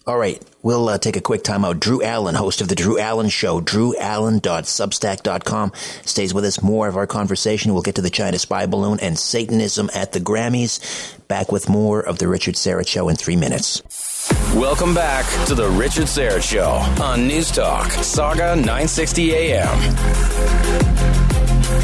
All 0.05 0.19
right, 0.19 0.43
we'll 0.63 0.89
uh, 0.89 0.99
take 0.99 1.17
a 1.17 1.21
quick 1.21 1.45
time 1.45 1.65
out. 1.65 1.79
Drew 1.79 2.03
Allen, 2.03 2.35
host 2.35 2.61
of 2.61 2.67
the 2.67 2.75
Drew 2.75 2.99
Allen 2.99 3.29
Show, 3.29 3.61
drewallen.substack.com, 3.61 5.73
stays 6.05 6.35
with 6.35 6.45
us. 6.45 6.61
More 6.61 6.89
of 6.89 6.97
our 6.97 7.07
conversation. 7.07 7.73
We'll 7.73 7.83
get 7.83 7.95
to 7.95 8.03
the 8.03 8.11
China 8.11 8.37
spy 8.41 8.67
balloon 8.67 8.99
and 8.99 9.17
Satanism 9.17 9.91
at 9.95 10.11
the 10.11 10.19
Grammys. 10.19 10.81
Back 11.29 11.53
with 11.53 11.69
more 11.69 12.01
of 12.01 12.19
the 12.19 12.27
Richard 12.27 12.57
Syrett 12.57 12.89
Show 12.89 13.09
in 13.09 13.15
three 13.15 13.37
minutes. 13.37 13.81
Welcome 14.55 14.93
back 14.93 15.25
to 15.47 15.55
the 15.55 15.69
Richard 15.69 16.07
Syrett 16.07 16.43
Show 16.43 16.71
on 17.03 17.29
News 17.29 17.53
Talk, 17.53 17.87
Sauga 17.87 18.57
960 18.57 19.35
AM. 19.35 20.92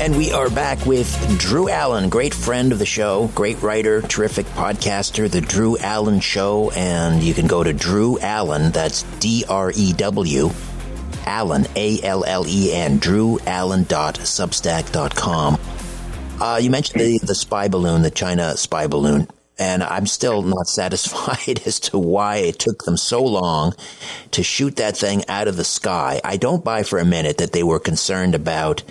And 0.01 0.16
we 0.16 0.30
are 0.30 0.49
back 0.49 0.86
with 0.86 1.12
Drew 1.40 1.68
Allen, 1.68 2.09
great 2.09 2.32
friend 2.32 2.70
of 2.70 2.78
the 2.78 2.86
show, 2.86 3.26
great 3.34 3.61
writer, 3.62 4.01
terrific 4.01 4.46
podcaster, 4.46 5.28
The 5.28 5.40
Drew 5.40 5.76
Allen 5.76 6.20
Show. 6.20 6.70
And 6.70 7.20
you 7.20 7.34
can 7.34 7.49
go 7.49 7.64
to 7.64 7.72
Drew 7.72 8.16
Allen, 8.20 8.70
that's 8.70 9.03
D 9.18 9.44
R 9.49 9.72
E 9.74 9.92
W, 9.94 10.51
Allen, 11.26 11.66
A 11.74 12.01
L 12.03 12.24
L 12.24 12.46
E 12.46 12.72
N, 12.72 13.01
drewallen.substack.com. 13.01 15.61
Uh, 16.40 16.61
you 16.62 16.70
mentioned 16.70 17.01
the, 17.01 17.18
the 17.24 17.34
spy 17.34 17.66
balloon, 17.66 18.03
the 18.03 18.12
China 18.12 18.57
spy 18.57 18.86
balloon, 18.86 19.26
and 19.59 19.82
I'm 19.82 20.07
still 20.07 20.42
not 20.42 20.68
satisfied 20.68 21.62
as 21.66 21.80
to 21.80 21.99
why 21.99 22.36
it 22.36 22.61
took 22.61 22.84
them 22.84 22.96
so 22.96 23.24
long 23.24 23.74
to 24.30 24.44
shoot 24.44 24.76
that 24.76 24.96
thing 24.96 25.24
out 25.26 25.49
of 25.49 25.57
the 25.57 25.64
sky. 25.64 26.20
I 26.22 26.36
don't 26.36 26.64
buy 26.64 26.84
for 26.84 27.01
a 27.01 27.05
minute 27.05 27.38
that 27.38 27.51
they 27.51 27.64
were 27.64 27.80
concerned 27.80 28.36
about 28.36 28.84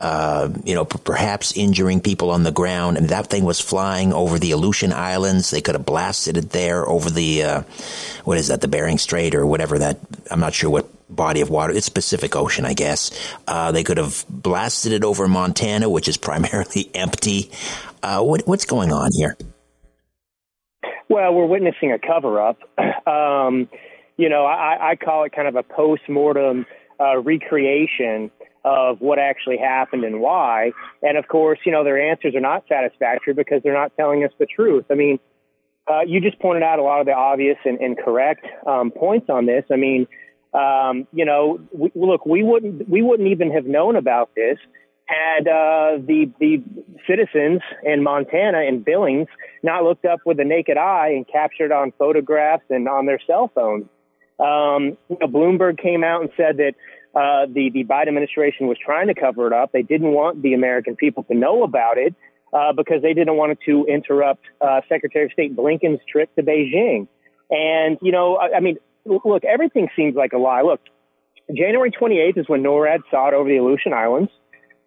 uh, 0.00 0.48
you 0.64 0.74
know, 0.74 0.84
p- 0.84 0.98
perhaps 1.02 1.52
injuring 1.56 2.00
people 2.00 2.30
on 2.30 2.44
the 2.44 2.52
ground. 2.52 2.96
And 2.96 3.08
that 3.08 3.26
thing 3.26 3.44
was 3.44 3.60
flying 3.60 4.12
over 4.12 4.38
the 4.38 4.52
Aleutian 4.52 4.92
Islands. 4.92 5.50
They 5.50 5.60
could 5.60 5.74
have 5.74 5.84
blasted 5.84 6.36
it 6.36 6.50
there 6.50 6.88
over 6.88 7.10
the, 7.10 7.42
uh, 7.42 7.62
what 8.24 8.38
is 8.38 8.48
that, 8.48 8.60
the 8.60 8.68
Bering 8.68 8.98
Strait 8.98 9.34
or 9.34 9.44
whatever 9.44 9.78
that, 9.78 9.98
I'm 10.30 10.40
not 10.40 10.54
sure 10.54 10.70
what 10.70 10.86
body 11.10 11.40
of 11.40 11.50
water. 11.50 11.72
It's 11.72 11.88
Pacific 11.88 12.36
Ocean, 12.36 12.64
I 12.64 12.74
guess. 12.74 13.10
Uh, 13.46 13.72
they 13.72 13.82
could 13.82 13.96
have 13.96 14.24
blasted 14.28 14.92
it 14.92 15.02
over 15.02 15.26
Montana, 15.26 15.88
which 15.88 16.06
is 16.06 16.16
primarily 16.28 16.90
empty. 16.94 17.50
Uh, 18.02 18.22
what, 18.22 18.46
what's 18.46 18.66
going 18.66 18.92
on 18.92 19.10
here? 19.14 19.36
Well, 21.08 21.34
we're 21.34 21.46
witnessing 21.46 21.90
a 21.90 21.98
cover 21.98 22.40
up. 22.40 22.58
um, 23.06 23.68
you 24.16 24.28
know, 24.28 24.44
I, 24.44 24.90
I 24.90 24.96
call 24.96 25.24
it 25.24 25.32
kind 25.32 25.48
of 25.48 25.56
a 25.56 25.62
post 25.62 26.08
mortem 26.08 26.66
uh, 27.00 27.18
recreation 27.18 28.30
of 28.68 29.00
what 29.00 29.18
actually 29.18 29.56
happened 29.56 30.04
and 30.04 30.20
why. 30.20 30.72
And 31.02 31.16
of 31.16 31.26
course, 31.26 31.58
you 31.64 31.72
know, 31.72 31.84
their 31.84 32.10
answers 32.10 32.34
are 32.34 32.40
not 32.40 32.64
satisfactory 32.68 33.32
because 33.32 33.62
they're 33.62 33.72
not 33.72 33.92
telling 33.96 34.24
us 34.24 34.32
the 34.38 34.46
truth. 34.46 34.84
I 34.90 34.94
mean, 34.94 35.18
uh, 35.90 36.02
you 36.06 36.20
just 36.20 36.38
pointed 36.38 36.62
out 36.62 36.78
a 36.78 36.82
lot 36.82 37.00
of 37.00 37.06
the 37.06 37.14
obvious 37.14 37.56
and, 37.64 37.78
and 37.80 37.96
correct 37.96 38.44
um, 38.66 38.90
points 38.90 39.30
on 39.30 39.46
this. 39.46 39.64
I 39.72 39.76
mean, 39.76 40.06
um, 40.52 41.06
you 41.14 41.24
know, 41.24 41.60
we, 41.72 41.90
look, 41.94 42.26
we 42.26 42.42
wouldn't 42.42 42.88
we 42.88 43.00
wouldn't 43.00 43.28
even 43.28 43.50
have 43.52 43.64
known 43.64 43.96
about 43.96 44.30
this 44.34 44.58
had 45.06 45.48
uh, 45.48 45.96
the 46.06 46.30
the 46.38 46.62
citizens 47.06 47.62
in 47.82 48.02
Montana 48.02 48.60
and 48.60 48.84
Billings 48.84 49.28
not 49.62 49.82
looked 49.82 50.04
up 50.04 50.20
with 50.26 50.36
the 50.36 50.44
naked 50.44 50.76
eye 50.76 51.12
and 51.16 51.26
captured 51.26 51.72
on 51.72 51.92
photographs 51.98 52.64
and 52.68 52.86
on 52.86 53.06
their 53.06 53.20
cell 53.26 53.50
phones. 53.54 53.86
Um, 54.38 54.98
you 55.08 55.16
know, 55.20 55.26
Bloomberg 55.26 55.80
came 55.80 56.04
out 56.04 56.20
and 56.20 56.30
said 56.36 56.58
that 56.58 56.74
uh, 57.14 57.46
the 57.46 57.70
the 57.72 57.84
Biden 57.84 58.08
administration 58.08 58.66
was 58.66 58.76
trying 58.84 59.08
to 59.08 59.14
cover 59.14 59.46
it 59.46 59.52
up. 59.52 59.72
They 59.72 59.82
didn't 59.82 60.12
want 60.12 60.42
the 60.42 60.54
American 60.54 60.96
people 60.96 61.24
to 61.24 61.34
know 61.34 61.62
about 61.62 61.98
it 61.98 62.14
uh, 62.52 62.72
because 62.72 63.02
they 63.02 63.14
didn't 63.14 63.36
want 63.36 63.58
to 63.66 63.86
interrupt 63.86 64.44
uh, 64.60 64.80
Secretary 64.88 65.26
of 65.26 65.32
State 65.32 65.56
Blinken's 65.56 66.00
trip 66.10 66.34
to 66.36 66.42
Beijing. 66.42 67.08
And 67.50 67.98
you 68.02 68.12
know, 68.12 68.36
I, 68.36 68.56
I 68.56 68.60
mean, 68.60 68.78
look, 69.04 69.44
everything 69.44 69.88
seems 69.96 70.14
like 70.14 70.32
a 70.32 70.38
lie. 70.38 70.62
Look, 70.62 70.80
January 71.54 71.90
28th 71.90 72.38
is 72.38 72.48
when 72.48 72.62
NORAD 72.62 73.00
saw 73.10 73.28
it 73.28 73.34
over 73.34 73.48
the 73.48 73.56
Aleutian 73.56 73.92
Islands. 73.92 74.30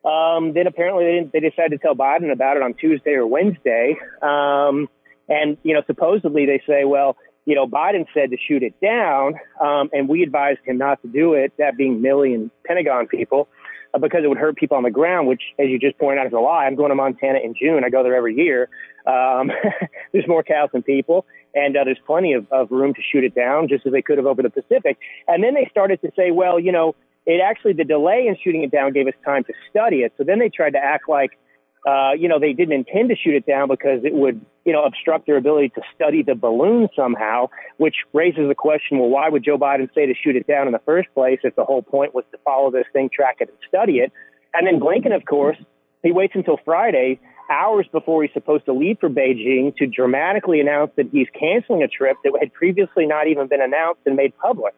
Um, 0.04 0.54
then 0.54 0.66
apparently 0.68 1.06
they, 1.06 1.12
didn't, 1.14 1.34
they 1.34 1.40
decided 1.40 1.72
to 1.72 1.78
tell 1.78 1.96
Biden 1.96 2.32
about 2.32 2.58
it 2.58 2.64
on 2.64 2.74
Tuesday 2.74 3.12
or 3.12 3.26
Wednesday. 3.28 3.98
Um, 4.22 4.90
and, 5.30 5.58
you 5.64 5.74
know, 5.74 5.82
supposedly 5.86 6.46
they 6.46 6.62
say, 6.68 6.86
well, 6.86 7.18
you 7.46 7.56
know, 7.56 7.68
Biden 7.68 8.06
said 8.14 8.32
to 8.32 8.38
shoot 8.38 8.64
it 8.64 8.80
down, 8.82 9.36
um, 9.60 9.90
and 9.94 10.08
we 10.08 10.24
advised 10.24 10.60
him 10.66 10.78
not 10.78 11.02
to 11.02 11.08
do 11.08 11.34
it, 11.34 11.54
that 11.58 11.76
being 11.76 12.02
Milley 12.02 12.36
and 12.36 12.52
Pentagon 12.66 13.08
people, 13.08 13.48
uh, 13.94 14.00
because 14.00 14.22
it 14.24 14.28
would 14.28 14.38
hurt 14.38 14.56
people 14.56 14.78
on 14.78 14.84
the 14.84 14.92
ground, 14.92 15.28
which, 15.28 15.42
as 15.60 15.68
you 15.68 15.80
just 15.80 15.98
pointed 15.98 16.20
out, 16.20 16.28
is 16.28 16.34
a 16.34 16.40
lie. 16.40 16.66
I'm 16.66 16.76
going 16.76 16.90
to 16.90 16.96
Montana 16.96 17.40
in 17.44 17.56
June. 17.60 17.84
I 17.84 17.90
go 17.90 18.04
there 18.04 18.16
every 18.16 18.36
year. 18.36 18.70
Um, 19.08 19.52
there's 20.12 20.28
more 20.28 20.44
cows 20.44 20.70
than 20.72 20.84
people, 20.84 21.26
and 21.56 21.76
uh, 21.76 21.84
there's 21.84 22.00
plenty 22.06 22.34
of, 22.34 22.46
of 22.52 22.70
room 22.70 22.94
to 22.94 23.02
shoot 23.12 23.24
it 23.24 23.34
down, 23.34 23.68
just 23.68 23.86
as 23.86 23.92
they 23.92 24.02
could 24.04 24.18
have 24.18 24.28
over 24.28 24.44
the 24.44 24.52
Pacific. 24.52 24.98
And 25.28 25.44
then 25.44 25.56
they 25.56 25.68
started 25.72 26.02
to 26.02 26.12
say, 26.16 26.32
well, 26.32 26.60
you 26.60 26.72
know, 26.72 26.96
it 27.26 27.42
actually, 27.44 27.74
the 27.74 27.84
delay 27.84 28.28
in 28.28 28.38
shooting 28.44 28.64
it 28.64 28.72
down 28.72 28.94
gave 28.94 29.08
us 29.08 29.14
time 29.26 29.44
to 29.46 29.54
study 29.70 29.98
it. 29.98 30.14
So 30.18 30.24
then 30.24 30.40
they 30.40 30.50
tried 30.50 30.72
to 30.72 30.80
act 30.80 31.10
like, 31.10 31.32
uh, 31.88 32.12
you 32.18 32.28
know, 32.28 32.40
they 32.40 32.54
didn't 32.54 32.74
intend 32.74 33.10
to 33.10 33.16
shoot 33.16 33.34
it 33.34 33.46
down 33.46 33.68
because 33.68 34.02
it 34.04 34.14
would, 34.14 34.40
you 34.66 34.74
know, 34.74 34.84
obstruct 34.84 35.26
their 35.26 35.38
ability 35.38 35.70
to 35.70 35.82
study 35.96 36.22
the 36.22 36.36
balloon 36.36 36.88
somehow, 36.96 37.50
which 37.78 37.96
raises 38.14 38.48
the 38.48 38.56
question, 38.56 39.00
well, 39.00 39.10
why 39.10 39.28
would 39.30 39.44
Joe 39.44 39.58
Biden 39.58 39.90
say 39.96 40.06
to 40.06 40.14
shoot 40.14 40.36
it 40.36 40.46
down 40.46 40.68
in 40.68 40.74
the 40.74 40.82
first 40.86 41.10
place 41.16 41.40
if 41.44 41.56
the 41.56 41.66
whole 41.66 41.82
point 41.82 42.14
was 42.14 42.24
to 42.32 42.38
follow 42.46 42.70
this 42.70 42.86
thing, 42.94 43.10
track 43.12 43.38
it, 43.40 43.50
and 43.50 43.58
study 43.68 43.98
it? 43.98 44.12
And 44.54 44.68
then 44.68 44.80
Blinken, 44.80 45.16
of 45.16 45.26
course, 45.26 45.58
he 46.04 46.12
waits 46.12 46.34
until 46.36 46.60
Friday, 46.64 47.20
hours 47.50 47.88
before 47.92 48.22
he's 48.22 48.34
supposed 48.34 48.66
to 48.66 48.74
leave 48.74 48.98
for 49.00 49.10
Beijing, 49.10 49.76
to 49.78 49.88
dramatically 49.88 50.60
announce 50.60 50.92
that 50.98 51.10
he's 51.12 51.28
canceling 51.38 51.82
a 51.82 51.88
trip 51.88 52.18
that 52.24 52.34
had 52.40 52.54
previously 52.54 53.08
not 53.08 53.28
even 53.28 53.48
been 53.48 53.62
announced 53.62 54.02
and 54.06 54.16
made 54.16 54.38
public. 54.38 54.76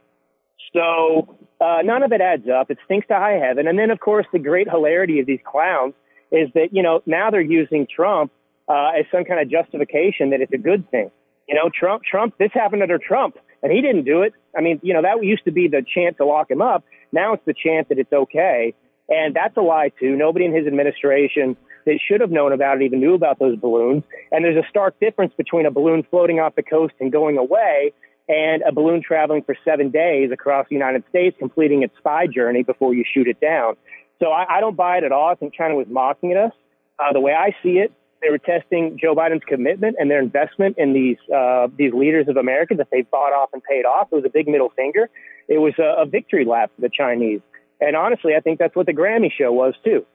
So 0.71 1.37
uh, 1.59 1.79
none 1.83 2.03
of 2.03 2.13
it 2.13 2.21
adds 2.21 2.47
up. 2.47 2.71
It 2.71 2.77
stinks 2.85 3.07
to 3.07 3.15
high 3.15 3.39
heaven. 3.45 3.67
And 3.67 3.77
then, 3.77 3.91
of 3.91 3.99
course, 3.99 4.25
the 4.31 4.39
great 4.39 4.69
hilarity 4.69 5.19
of 5.19 5.25
these 5.25 5.41
clowns 5.45 5.93
is 6.33 6.49
that, 6.55 6.69
you 6.71 6.81
know, 6.81 7.01
now 7.05 7.29
they're 7.29 7.39
using 7.39 7.87
Trump 7.87 8.31
uh, 8.67 8.91
as 8.99 9.05
some 9.11 9.23
kind 9.23 9.39
of 9.39 9.49
justification 9.49 10.31
that 10.31 10.41
it's 10.41 10.51
a 10.51 10.57
good 10.57 10.89
thing. 10.89 11.11
You 11.47 11.55
know, 11.55 11.69
Trump, 11.73 12.03
Trump, 12.03 12.35
this 12.39 12.51
happened 12.53 12.81
under 12.81 12.97
Trump, 12.97 13.37
and 13.61 13.71
he 13.71 13.81
didn't 13.81 14.05
do 14.05 14.23
it. 14.23 14.33
I 14.57 14.61
mean, 14.61 14.79
you 14.81 14.93
know, 14.93 15.03
that 15.03 15.23
used 15.23 15.45
to 15.45 15.51
be 15.51 15.67
the 15.67 15.85
chant 15.93 16.17
to 16.17 16.25
lock 16.25 16.49
him 16.49 16.61
up. 16.61 16.83
Now 17.11 17.33
it's 17.33 17.45
the 17.45 17.53
chant 17.53 17.89
that 17.89 17.99
it's 17.99 18.11
okay. 18.11 18.73
And 19.09 19.35
that's 19.35 19.55
a 19.57 19.61
lie, 19.61 19.91
too. 19.99 20.15
Nobody 20.15 20.45
in 20.45 20.55
his 20.55 20.65
administration 20.65 21.55
that 21.85 21.99
should 22.07 22.21
have 22.21 22.31
known 22.31 22.53
about 22.53 22.81
it 22.81 22.85
even 22.85 23.01
knew 23.01 23.13
about 23.13 23.37
those 23.37 23.57
balloons. 23.57 24.03
And 24.31 24.43
there's 24.43 24.57
a 24.57 24.67
stark 24.69 24.99
difference 24.99 25.33
between 25.37 25.65
a 25.65 25.71
balloon 25.71 26.03
floating 26.09 26.39
off 26.39 26.55
the 26.55 26.63
coast 26.63 26.93
and 26.99 27.11
going 27.11 27.37
away 27.37 27.93
and 28.29 28.63
a 28.63 28.71
balloon 28.71 29.03
traveling 29.05 29.43
for 29.43 29.55
seven 29.65 29.89
days 29.89 30.31
across 30.31 30.65
the 30.69 30.75
United 30.75 31.03
States, 31.09 31.35
completing 31.37 31.83
its 31.83 31.93
spy 31.97 32.25
journey 32.25 32.63
before 32.63 32.93
you 32.93 33.03
shoot 33.13 33.27
it 33.27 33.39
down. 33.41 33.75
So 34.19 34.27
I, 34.27 34.57
I 34.57 34.59
don't 34.61 34.75
buy 34.75 34.97
it 34.97 35.03
at 35.03 35.11
all. 35.11 35.29
I 35.29 35.35
think 35.35 35.53
China 35.53 35.75
was 35.75 35.87
mocking 35.89 36.31
at 36.31 36.37
us. 36.37 36.51
Uh, 36.99 37.13
the 37.13 37.19
way 37.19 37.33
I 37.33 37.55
see 37.63 37.79
it, 37.79 37.91
they 38.21 38.29
were 38.29 38.37
testing 38.37 38.97
Joe 39.01 39.15
Biden's 39.15 39.43
commitment 39.45 39.97
and 39.99 40.09
their 40.09 40.21
investment 40.21 40.77
in 40.77 40.93
these 40.93 41.17
uh, 41.33 41.67
these 41.75 41.93
leaders 41.93 42.27
of 42.29 42.37
America 42.37 42.75
that 42.75 42.87
they 42.91 43.01
bought 43.01 43.33
off 43.33 43.49
and 43.53 43.61
paid 43.63 43.85
off. 43.85 44.07
It 44.11 44.15
was 44.15 44.25
a 44.25 44.29
big 44.29 44.47
middle 44.47 44.69
finger. 44.69 45.09
It 45.47 45.57
was 45.57 45.73
a, 45.77 46.03
a 46.03 46.05
victory 46.05 46.45
lap 46.45 46.71
for 46.75 46.81
the 46.81 46.89
Chinese. 46.89 47.41
And 47.81 47.95
honestly, 47.95 48.33
I 48.35 48.39
think 48.39 48.59
that's 48.59 48.75
what 48.75 48.85
the 48.85 48.93
Grammy 48.93 49.29
show 49.31 49.51
was 49.51 49.73
too. 49.83 50.05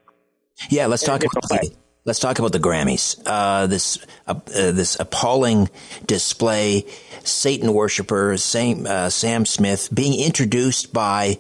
Yeah, 0.71 0.87
let's 0.87 1.03
talk 1.03 1.23
about 1.23 1.49
the, 1.49 1.71
let's 2.05 2.19
talk 2.19 2.39
about 2.39 2.53
the 2.53 2.59
Grammys. 2.59 3.21
Uh, 3.27 3.67
this 3.67 3.99
uh, 4.27 4.35
uh, 4.35 4.73
this 4.73 4.99
appalling 4.99 5.69
display, 6.07 6.87
Satan 7.25 7.75
worshiper 7.75 8.37
Sam, 8.39 8.87
uh, 8.87 9.11
Sam 9.11 9.45
Smith 9.45 9.91
being 9.93 10.19
introduced 10.19 10.93
by 10.93 11.39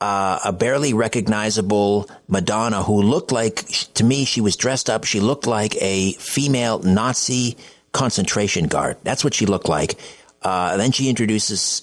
uh, 0.00 0.38
a 0.44 0.52
barely 0.52 0.94
recognizable 0.94 2.08
Madonna 2.28 2.82
who 2.82 3.02
looked 3.02 3.32
like 3.32 3.66
to 3.94 4.04
me 4.04 4.24
she 4.24 4.40
was 4.40 4.56
dressed 4.56 4.88
up. 4.88 5.04
She 5.04 5.20
looked 5.20 5.46
like 5.46 5.76
a 5.82 6.12
female 6.12 6.78
Nazi 6.80 7.56
concentration 7.92 8.68
guard. 8.68 8.96
That's 9.02 9.24
what 9.24 9.34
she 9.34 9.46
looked 9.46 9.68
like. 9.68 9.96
Uh, 10.42 10.76
then 10.76 10.92
she 10.92 11.08
introduces 11.08 11.82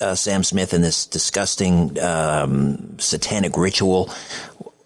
uh, 0.00 0.14
Sam 0.14 0.42
Smith 0.42 0.74
in 0.74 0.82
this 0.82 1.06
disgusting 1.06 1.98
um, 2.00 2.98
satanic 2.98 3.56
ritual. 3.56 4.10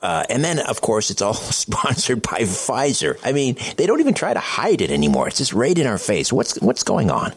Uh, 0.00 0.24
and 0.30 0.44
then, 0.44 0.60
of 0.60 0.80
course, 0.80 1.10
it's 1.10 1.22
all 1.22 1.34
sponsored 1.34 2.22
by 2.22 2.40
Pfizer. 2.40 3.18
I 3.24 3.32
mean, 3.32 3.56
they 3.76 3.86
don't 3.86 4.00
even 4.00 4.14
try 4.14 4.32
to 4.32 4.40
hide 4.40 4.80
it 4.80 4.90
anymore. 4.90 5.28
It's 5.28 5.38
just 5.38 5.52
right 5.52 5.76
in 5.76 5.86
our 5.86 5.98
face. 5.98 6.32
What's 6.32 6.60
what's 6.60 6.82
going 6.82 7.10
on? 7.10 7.32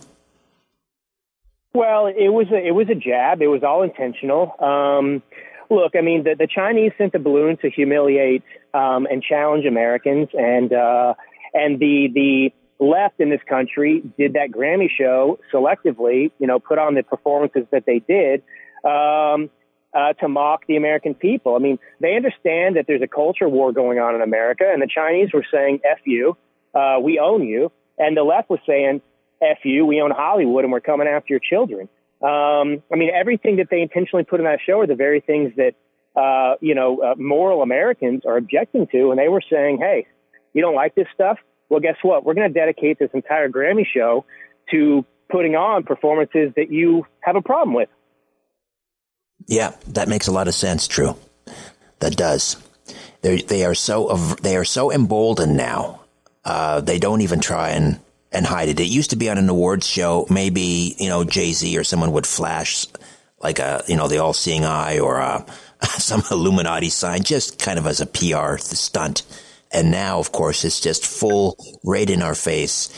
Well, 1.74 2.07
it 2.07 2.30
was 2.30 2.47
a, 2.51 2.57
it 2.57 2.72
was 2.72 2.88
a 2.89 2.95
jab. 2.95 3.41
It 3.41 3.47
was 3.47 3.63
all 3.63 3.84
intentional. 3.84 4.55
Um, 4.59 5.24
look, 5.69 5.93
I 5.95 6.01
mean, 6.01 6.24
the, 6.24 6.36
the 6.38 6.47
Chinese 6.47 6.91
sent 6.97 7.13
the 7.13 7.19
balloon 7.19 7.57
to 7.57 7.69
humiliate 7.69 8.43
um, 8.74 9.07
and 9.09 9.24
challenge 9.24 9.65
Americans, 9.65 10.28
and 10.34 10.74
uh, 10.74 11.13
and 11.53 11.80
the 11.80 12.09
the 12.13 12.53
left 12.84 13.19
in 13.19 13.30
this 13.30 13.41
country 13.47 14.03
did 14.17 14.34
that 14.34 14.49
Grammy 14.51 14.89
show 14.89 15.39
selectively, 15.53 16.32
you 16.39 16.47
know, 16.47 16.59
put 16.59 16.80
on 16.80 16.95
the 16.95 17.03
performances 17.03 17.65
that 17.72 17.86
they 17.86 17.99
did 17.99 18.41
um, 18.84 19.49
uh, 19.93 20.13
to 20.13 20.28
mock 20.28 20.65
the 20.67 20.76
American 20.76 21.13
people. 21.13 21.55
I 21.55 21.59
mean, 21.59 21.80
they 21.99 22.15
understand 22.15 22.76
that 22.76 22.86
there's 22.88 23.03
a 23.03 23.07
culture 23.07 23.47
war 23.47 23.72
going 23.72 23.99
on 23.99 24.15
in 24.15 24.22
America, 24.22 24.65
and 24.67 24.82
the 24.82 24.89
Chinese 24.93 25.30
were 25.34 25.45
saying, 25.53 25.80
F 25.89 25.99
you, 26.05 26.36
uh, 26.74 26.97
we 27.01 27.19
own 27.19 27.43
you. 27.47 27.72
And 27.97 28.17
the 28.17 28.24
left 28.24 28.49
was 28.49 28.59
saying, 28.65 29.01
F 29.41 29.59
you, 29.63 29.85
we 29.85 30.01
own 30.01 30.11
Hollywood, 30.11 30.63
and 30.63 30.71
we're 30.71 30.79
coming 30.81 31.07
after 31.07 31.33
your 31.33 31.39
children. 31.39 31.89
Um, 32.21 32.83
I 32.93 32.97
mean, 32.97 33.09
everything 33.13 33.57
that 33.57 33.67
they 33.71 33.81
intentionally 33.81 34.23
put 34.23 34.39
in 34.39 34.45
that 34.45 34.59
show 34.65 34.79
are 34.81 34.87
the 34.87 34.95
very 34.95 35.21
things 35.21 35.53
that, 35.57 35.73
uh, 36.15 36.55
you 36.61 36.75
know, 36.75 37.01
uh, 37.01 37.15
moral 37.17 37.63
Americans 37.63 38.23
are 38.27 38.37
objecting 38.37 38.85
to. 38.91 39.09
And 39.09 39.19
they 39.19 39.27
were 39.27 39.41
saying, 39.49 39.79
hey, 39.79 40.05
you 40.53 40.61
don't 40.61 40.75
like 40.75 40.93
this 40.93 41.07
stuff? 41.15 41.39
Well, 41.69 41.79
guess 41.79 41.95
what? 42.03 42.23
We're 42.23 42.35
going 42.35 42.53
to 42.53 42.53
dedicate 42.53 42.99
this 42.99 43.09
entire 43.13 43.49
Grammy 43.49 43.85
show 43.91 44.25
to 44.69 45.05
putting 45.31 45.55
on 45.55 45.83
performances 45.83 46.51
that 46.57 46.71
you 46.71 47.07
have 47.21 47.35
a 47.35 47.41
problem 47.41 47.73
with. 47.73 47.89
Yeah, 49.47 49.73
that 49.87 50.07
makes 50.07 50.27
a 50.27 50.31
lot 50.31 50.47
of 50.47 50.53
sense. 50.53 50.87
True, 50.87 51.15
that 51.99 52.15
does. 52.15 52.57
They 53.21 53.41
they 53.41 53.65
are 53.65 53.73
so 53.73 54.15
they 54.41 54.55
are 54.55 54.65
so 54.65 54.91
emboldened 54.91 55.57
now. 55.57 56.01
Uh, 56.45 56.81
they 56.81 56.99
don't 56.99 57.21
even 57.21 57.39
try 57.39 57.69
and 57.69 57.99
and 58.32 58.45
hide 58.45 58.69
it. 58.69 58.79
It 58.79 58.88
used 58.88 59.09
to 59.11 59.15
be 59.15 59.29
on 59.29 59.38
an 59.38 59.49
awards 59.49 59.88
show. 59.88 60.25
Maybe 60.29 60.95
you 60.97 61.09
know 61.09 61.23
Jay 61.23 61.51
Z 61.51 61.77
or 61.77 61.84
someone 61.84 62.11
would 62.13 62.27
flash 62.27 62.86
like 63.39 63.59
a 63.59 63.84
you 63.88 63.95
know 63.95 64.07
the 64.07 64.19
all 64.19 64.34
seeing 64.34 64.65
eye 64.65 64.99
or 64.99 65.17
a, 65.17 65.45
some 65.97 66.23
Illuminati 66.32 66.89
sign, 66.89 67.23
just 67.23 67.59
kind 67.59 67.79
of 67.79 67.88
as 67.88 68.01
a 68.01 68.05
PR 68.05 68.57
stunt. 68.57 69.23
And 69.73 69.89
now, 69.89 70.19
of 70.19 70.32
course, 70.32 70.65
it's 70.65 70.82
just 70.82 71.05
full 71.05 71.55
right 71.84 72.09
in 72.09 72.21
our 72.21 72.36
face. 72.36 72.89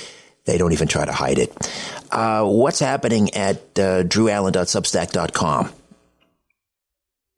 They 0.45 0.57
don't 0.57 0.73
even 0.73 0.87
try 0.87 1.05
to 1.05 1.11
hide 1.11 1.37
it. 1.37 1.71
Uh, 2.11 2.45
what's 2.45 2.79
happening 2.79 3.33
at 3.35 3.57
uh, 3.79 4.03
drewallen.substack.com? 4.03 5.71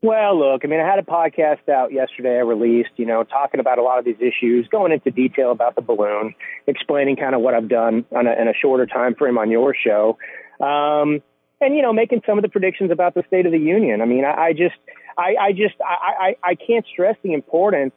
Well, 0.01 0.37
look, 0.37 0.61
I 0.63 0.67
mean, 0.67 0.79
I 0.79 0.87
had 0.87 0.99
a 0.99 1.03
podcast 1.03 1.67
out 1.67 1.91
yesterday 1.91 2.35
I 2.35 2.41
released, 2.41 2.91
you 2.97 3.05
know, 3.05 3.23
talking 3.23 3.59
about 3.59 3.79
a 3.79 3.81
lot 3.81 3.97
of 3.97 4.05
these 4.05 4.19
issues, 4.19 4.67
going 4.67 4.91
into 4.91 5.09
detail 5.09 5.51
about 5.51 5.75
the 5.75 5.81
balloon, 5.81 6.35
explaining 6.67 7.15
kind 7.15 7.33
of 7.33 7.41
what 7.41 7.55
I've 7.55 7.69
done 7.69 8.05
on 8.15 8.27
a, 8.27 8.33
in 8.39 8.47
a 8.47 8.53
shorter 8.53 8.85
time 8.85 9.15
frame 9.15 9.37
on 9.37 9.49
your 9.49 9.73
show. 9.73 10.17
Um, 10.59 11.21
and, 11.59 11.75
you 11.75 11.81
know, 11.81 11.93
making 11.93 12.21
some 12.25 12.37
of 12.37 12.43
the 12.43 12.49
predictions 12.49 12.91
about 12.91 13.15
the 13.15 13.23
State 13.27 13.45
of 13.45 13.51
the 13.51 13.57
Union. 13.57 14.01
I 14.01 14.05
mean, 14.05 14.25
I, 14.25 14.47
I 14.47 14.53
just, 14.53 14.75
I, 15.17 15.35
I 15.41 15.51
just, 15.53 15.75
I, 15.81 16.35
I, 16.43 16.51
I 16.51 16.55
can't 16.55 16.85
stress 16.91 17.15
the 17.23 17.33
importance 17.33 17.93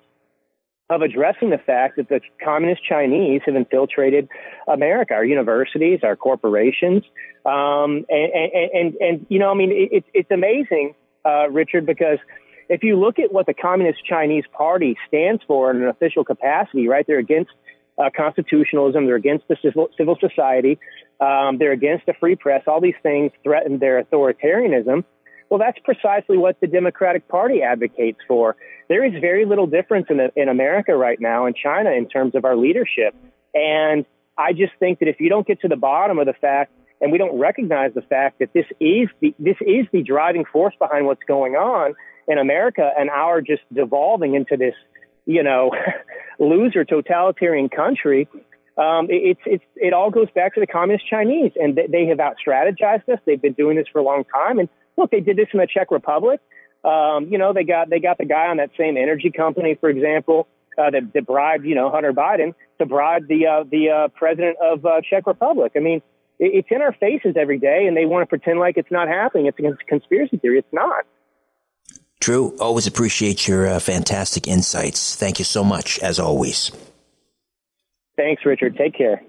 of 0.90 1.02
addressing 1.02 1.50
the 1.50 1.58
fact 1.58 1.96
that 1.96 2.08
the 2.08 2.20
communist 2.42 2.82
Chinese 2.82 3.42
have 3.44 3.56
infiltrated 3.56 4.28
America, 4.66 5.12
our 5.12 5.24
universities, 5.24 6.00
our 6.02 6.16
corporations, 6.16 7.02
um, 7.44 8.06
and, 8.08 8.32
and, 8.32 8.70
and, 8.72 8.94
and, 8.94 9.26
you 9.28 9.38
know, 9.38 9.50
I 9.50 9.54
mean, 9.54 9.70
it, 9.72 10.04
it's 10.14 10.30
amazing, 10.30 10.94
uh, 11.28 11.48
Richard, 11.50 11.84
because 11.86 12.18
if 12.68 12.82
you 12.82 12.96
look 12.96 13.18
at 13.18 13.32
what 13.32 13.46
the 13.46 13.54
Communist 13.54 14.04
Chinese 14.04 14.44
Party 14.52 14.96
stands 15.06 15.42
for 15.46 15.70
in 15.70 15.82
an 15.82 15.88
official 15.88 16.24
capacity, 16.24 16.88
right, 16.88 17.06
they're 17.06 17.18
against 17.18 17.50
uh, 17.98 18.10
constitutionalism, 18.16 19.06
they're 19.06 19.16
against 19.16 19.48
the 19.48 19.56
civil, 19.62 19.88
civil 19.96 20.16
society, 20.20 20.78
um, 21.20 21.58
they're 21.58 21.72
against 21.72 22.06
the 22.06 22.14
free 22.20 22.36
press. 22.36 22.62
All 22.66 22.80
these 22.80 23.00
things 23.02 23.32
threaten 23.42 23.78
their 23.78 24.02
authoritarianism. 24.02 25.04
Well, 25.50 25.58
that's 25.58 25.78
precisely 25.84 26.36
what 26.36 26.60
the 26.60 26.66
Democratic 26.66 27.26
Party 27.26 27.62
advocates 27.62 28.18
for. 28.28 28.56
There 28.88 29.04
is 29.04 29.20
very 29.20 29.44
little 29.46 29.66
difference 29.66 30.06
in, 30.10 30.20
in 30.36 30.48
America 30.48 30.94
right 30.94 31.18
now 31.20 31.46
and 31.46 31.56
China 31.56 31.90
in 31.90 32.08
terms 32.08 32.34
of 32.34 32.44
our 32.44 32.56
leadership. 32.56 33.14
And 33.54 34.04
I 34.36 34.52
just 34.52 34.72
think 34.78 35.00
that 35.00 35.08
if 35.08 35.20
you 35.20 35.28
don't 35.30 35.46
get 35.46 35.62
to 35.62 35.68
the 35.68 35.76
bottom 35.76 36.18
of 36.18 36.26
the 36.26 36.34
fact 36.34 36.72
and 37.00 37.12
we 37.12 37.18
don't 37.18 37.38
recognize 37.38 37.94
the 37.94 38.02
fact 38.02 38.40
that 38.40 38.52
this 38.52 38.66
is 38.80 39.08
the, 39.20 39.34
this 39.38 39.56
is 39.60 39.86
the 39.92 40.02
driving 40.02 40.44
force 40.44 40.74
behind 40.78 41.06
what's 41.06 41.22
going 41.26 41.54
on 41.54 41.94
in 42.26 42.38
America 42.38 42.90
and 42.98 43.08
our 43.10 43.40
just 43.40 43.62
devolving 43.72 44.34
into 44.34 44.56
this, 44.56 44.74
you 45.26 45.42
know, 45.42 45.70
loser 46.38 46.84
totalitarian 46.84 47.68
country, 47.68 48.28
um, 48.78 49.08
it's 49.10 49.40
it's 49.44 49.64
it 49.74 49.92
all 49.92 50.10
goes 50.10 50.28
back 50.36 50.54
to 50.54 50.60
the 50.60 50.66
communist 50.66 51.04
Chinese, 51.08 51.50
and 51.56 51.74
they, 51.74 51.88
they 51.88 52.06
have 52.06 52.20
out 52.20 52.36
strategized 52.44 53.08
us. 53.08 53.18
They've 53.26 53.42
been 53.42 53.54
doing 53.54 53.76
this 53.76 53.88
for 53.92 53.98
a 53.98 54.04
long 54.04 54.22
time, 54.32 54.60
and 54.60 54.68
look, 54.96 55.10
they 55.10 55.18
did 55.18 55.36
this 55.36 55.48
in 55.52 55.58
the 55.58 55.66
Czech 55.66 55.90
Republic. 55.90 56.40
Um, 56.84 57.26
you 57.28 57.38
know, 57.38 57.52
they 57.52 57.64
got 57.64 57.90
they 57.90 57.98
got 57.98 58.18
the 58.18 58.24
guy 58.24 58.46
on 58.46 58.58
that 58.58 58.70
same 58.78 58.96
energy 58.96 59.32
company, 59.32 59.76
for 59.80 59.88
example, 59.88 60.46
uh, 60.78 60.90
that, 60.90 61.12
that 61.12 61.26
bribed 61.26 61.64
you 61.64 61.74
know 61.74 61.90
Hunter 61.90 62.12
Biden 62.12 62.54
to 62.78 62.86
bribe 62.86 63.26
the 63.26 63.46
uh, 63.48 63.64
the 63.68 63.90
uh, 63.90 64.08
president 64.14 64.58
of 64.62 64.86
uh, 64.86 65.00
Czech 65.10 65.26
Republic. 65.26 65.72
I 65.74 65.80
mean, 65.80 66.00
it's 66.38 66.68
in 66.70 66.82
our 66.82 66.92
faces 66.92 67.34
every 67.36 67.58
day, 67.58 67.86
and 67.86 67.96
they 67.96 68.06
want 68.06 68.22
to 68.22 68.26
pretend 68.26 68.60
like 68.60 68.76
it's 68.76 68.90
not 68.90 69.08
happening. 69.08 69.46
It's 69.46 69.58
a 69.58 69.84
conspiracy 69.84 70.38
theory. 70.38 70.58
It's 70.58 70.72
not. 70.72 71.04
True. 72.20 72.56
always 72.58 72.86
appreciate 72.86 73.46
your 73.46 73.66
uh, 73.66 73.78
fantastic 73.78 74.48
insights. 74.48 75.14
Thank 75.16 75.38
you 75.38 75.44
so 75.44 75.62
much, 75.62 75.98
as 76.00 76.18
always. 76.18 76.72
Thanks, 78.16 78.44
Richard. 78.44 78.76
Take 78.76 78.96
care. 78.96 79.22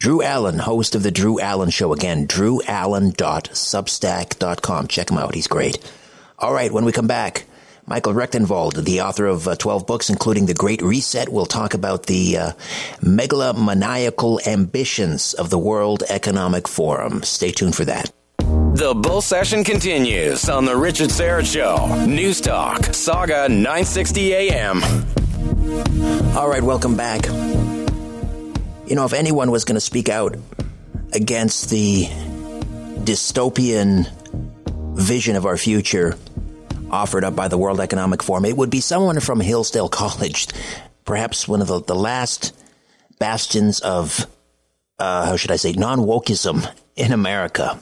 Drew 0.00 0.22
Allen, 0.22 0.60
host 0.60 0.94
of 0.94 1.02
The 1.02 1.10
Drew 1.10 1.40
Allen 1.40 1.70
Show. 1.70 1.92
Again, 1.92 2.28
drewallen.substack.com. 2.28 4.88
Check 4.88 5.10
him 5.10 5.18
out. 5.18 5.34
He's 5.34 5.48
great. 5.48 5.92
All 6.38 6.52
right, 6.52 6.72
when 6.72 6.84
we 6.84 6.92
come 6.92 7.08
back, 7.08 7.46
Michael 7.88 8.12
Rectenwald, 8.12 8.84
the 8.84 9.00
author 9.00 9.24
of 9.24 9.48
uh, 9.48 9.56
12 9.56 9.86
books, 9.86 10.10
including 10.10 10.44
The 10.44 10.52
Great 10.52 10.82
Reset, 10.82 11.30
will 11.30 11.46
talk 11.46 11.72
about 11.72 12.04
the 12.04 12.36
uh, 12.36 12.52
megalomaniacal 13.00 14.46
ambitions 14.46 15.32
of 15.32 15.48
the 15.48 15.58
World 15.58 16.02
Economic 16.10 16.68
Forum. 16.68 17.22
Stay 17.22 17.50
tuned 17.50 17.74
for 17.74 17.86
that. 17.86 18.12
The 18.74 18.92
bull 18.94 19.22
session 19.22 19.64
continues 19.64 20.50
on 20.50 20.66
The 20.66 20.76
Richard 20.76 21.08
Syrett 21.08 21.50
Show. 21.50 22.04
News 22.04 22.42
Talk, 22.42 22.80
Sauga 22.92 23.48
960 23.48 24.34
AM. 24.34 24.82
All 26.36 26.48
right, 26.50 26.62
welcome 26.62 26.94
back. 26.94 27.24
You 27.26 28.96
know, 28.96 29.06
if 29.06 29.14
anyone 29.14 29.50
was 29.50 29.64
going 29.64 29.76
to 29.76 29.80
speak 29.80 30.10
out 30.10 30.36
against 31.14 31.70
the 31.70 32.04
dystopian 33.04 34.06
vision 34.94 35.36
of 35.36 35.46
our 35.46 35.56
future 35.56 36.16
offered 36.90 37.24
up 37.24 37.36
by 37.36 37.48
the 37.48 37.58
World 37.58 37.80
Economic 37.80 38.22
Forum, 38.22 38.44
it 38.44 38.56
would 38.56 38.70
be 38.70 38.80
someone 38.80 39.20
from 39.20 39.40
Hillsdale 39.40 39.88
College, 39.88 40.48
perhaps 41.04 41.48
one 41.48 41.60
of 41.60 41.68
the, 41.68 41.80
the 41.82 41.94
last 41.94 42.54
bastions 43.18 43.80
of, 43.80 44.26
uh, 44.98 45.26
how 45.26 45.36
should 45.36 45.50
I 45.50 45.56
say, 45.56 45.72
non 45.72 46.00
wokeism 46.00 46.70
in 46.96 47.12
America. 47.12 47.78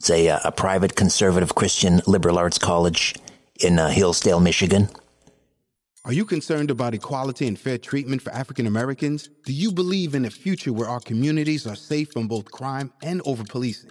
It's 0.00 0.10
a, 0.10 0.28
a 0.44 0.52
private 0.52 0.96
conservative 0.96 1.54
Christian 1.54 2.02
liberal 2.06 2.38
arts 2.38 2.58
college 2.58 3.14
in 3.60 3.78
uh, 3.78 3.88
Hillsdale, 3.88 4.40
Michigan. 4.40 4.88
Are 6.04 6.12
you 6.12 6.26
concerned 6.26 6.70
about 6.70 6.92
equality 6.92 7.48
and 7.48 7.58
fair 7.58 7.78
treatment 7.78 8.20
for 8.20 8.30
African 8.30 8.66
Americans? 8.66 9.30
Do 9.46 9.54
you 9.54 9.72
believe 9.72 10.14
in 10.14 10.26
a 10.26 10.30
future 10.30 10.70
where 10.70 10.88
our 10.88 11.00
communities 11.00 11.66
are 11.66 11.76
safe 11.76 12.12
from 12.12 12.28
both 12.28 12.50
crime 12.50 12.92
and 13.02 13.22
over 13.24 13.42
policing? 13.42 13.90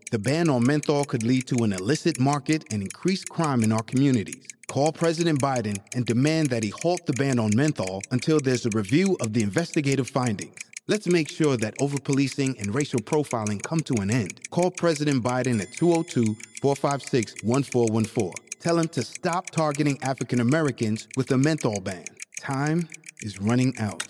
The 0.11 0.19
ban 0.19 0.49
on 0.49 0.67
menthol 0.67 1.05
could 1.05 1.23
lead 1.23 1.47
to 1.47 1.63
an 1.63 1.71
illicit 1.71 2.19
market 2.19 2.65
and 2.69 2.81
increased 2.81 3.29
crime 3.29 3.63
in 3.63 3.71
our 3.71 3.81
communities. 3.81 4.45
Call 4.67 4.91
President 4.91 5.41
Biden 5.41 5.77
and 5.95 6.05
demand 6.05 6.49
that 6.49 6.63
he 6.63 6.73
halt 6.81 7.05
the 7.05 7.13
ban 7.13 7.39
on 7.39 7.55
menthol 7.55 8.01
until 8.11 8.37
there's 8.41 8.65
a 8.65 8.71
review 8.71 9.15
of 9.21 9.31
the 9.31 9.41
investigative 9.41 10.09
findings. 10.09 10.53
Let's 10.89 11.07
make 11.07 11.29
sure 11.29 11.55
that 11.55 11.77
overpolicing 11.77 12.59
and 12.59 12.75
racial 12.75 12.99
profiling 12.99 13.63
come 13.63 13.79
to 13.79 13.93
an 14.01 14.11
end. 14.11 14.41
Call 14.49 14.69
President 14.69 15.23
Biden 15.23 15.61
at 15.61 15.71
202 15.71 16.35
456 16.61 17.43
1414. 17.43 18.33
Tell 18.59 18.77
him 18.77 18.89
to 18.89 19.03
stop 19.03 19.49
targeting 19.49 19.97
African 20.03 20.41
Americans 20.41 21.07
with 21.15 21.31
a 21.31 21.37
menthol 21.37 21.79
ban. 21.79 22.03
Time 22.41 22.89
is 23.21 23.39
running 23.39 23.73
out. 23.79 24.03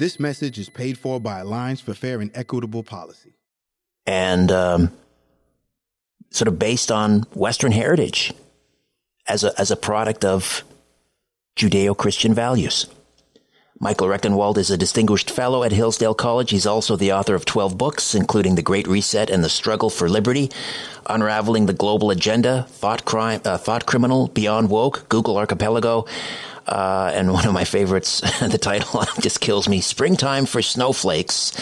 This 0.00 0.18
message 0.18 0.58
is 0.58 0.68
paid 0.68 0.98
for 0.98 1.20
by 1.20 1.38
Alliance 1.38 1.80
for 1.80 1.94
Fair 1.94 2.20
and 2.20 2.32
Equitable 2.34 2.82
Policy. 2.82 3.34
And 4.06 4.50
um, 4.50 4.90
sort 6.34 6.48
of 6.48 6.58
based 6.58 6.90
on 6.90 7.20
Western 7.34 7.70
heritage 7.70 8.34
as 9.28 9.44
a, 9.44 9.58
as 9.58 9.70
a 9.70 9.76
product 9.76 10.24
of 10.24 10.64
Judeo 11.56 11.96
Christian 11.96 12.34
values. 12.34 12.86
Michael 13.78 14.08
Rectenwald 14.08 14.58
is 14.58 14.70
a 14.70 14.76
distinguished 14.76 15.30
fellow 15.30 15.62
at 15.62 15.70
Hillsdale 15.70 16.14
College. 16.14 16.50
He's 16.50 16.66
also 16.66 16.96
the 16.96 17.12
author 17.12 17.34
of 17.34 17.44
12 17.44 17.78
books, 17.78 18.14
including 18.16 18.56
The 18.56 18.62
Great 18.62 18.88
Reset 18.88 19.30
and 19.30 19.44
The 19.44 19.48
Struggle 19.48 19.90
for 19.90 20.08
Liberty, 20.08 20.50
Unraveling 21.06 21.66
the 21.66 21.72
Global 21.72 22.10
Agenda, 22.10 22.66
Thought, 22.68 23.04
Crime, 23.04 23.40
uh, 23.44 23.56
Thought 23.56 23.86
Criminal, 23.86 24.28
Beyond 24.28 24.70
Woke, 24.70 25.08
Google 25.08 25.36
Archipelago, 25.36 26.06
uh, 26.66 27.12
and 27.14 27.32
one 27.32 27.46
of 27.46 27.52
my 27.52 27.64
favorites, 27.64 28.20
the 28.40 28.58
title 28.58 29.04
just 29.20 29.40
kills 29.40 29.68
me, 29.68 29.80
Springtime 29.80 30.46
for 30.46 30.62
Snowflakes. 30.62 31.52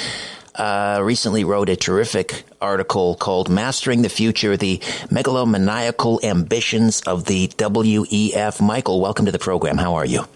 Uh, 0.55 1.00
recently 1.03 1.44
wrote 1.44 1.68
a 1.68 1.76
terrific 1.76 2.44
article 2.61 3.14
called 3.14 3.48
Mastering 3.48 4.03
the 4.03 4.09
Future, 4.09 4.57
the 4.57 4.78
Megalomaniacal 5.11 6.22
Ambitions 6.22 7.00
of 7.03 7.24
the 7.24 7.48
WEF. 7.48 8.61
Michael, 8.61 9.00
welcome 9.00 9.26
to 9.26 9.32
the 9.32 9.38
program. 9.38 9.78
How 9.78 9.94
are 9.94 10.05
you? 10.05 10.26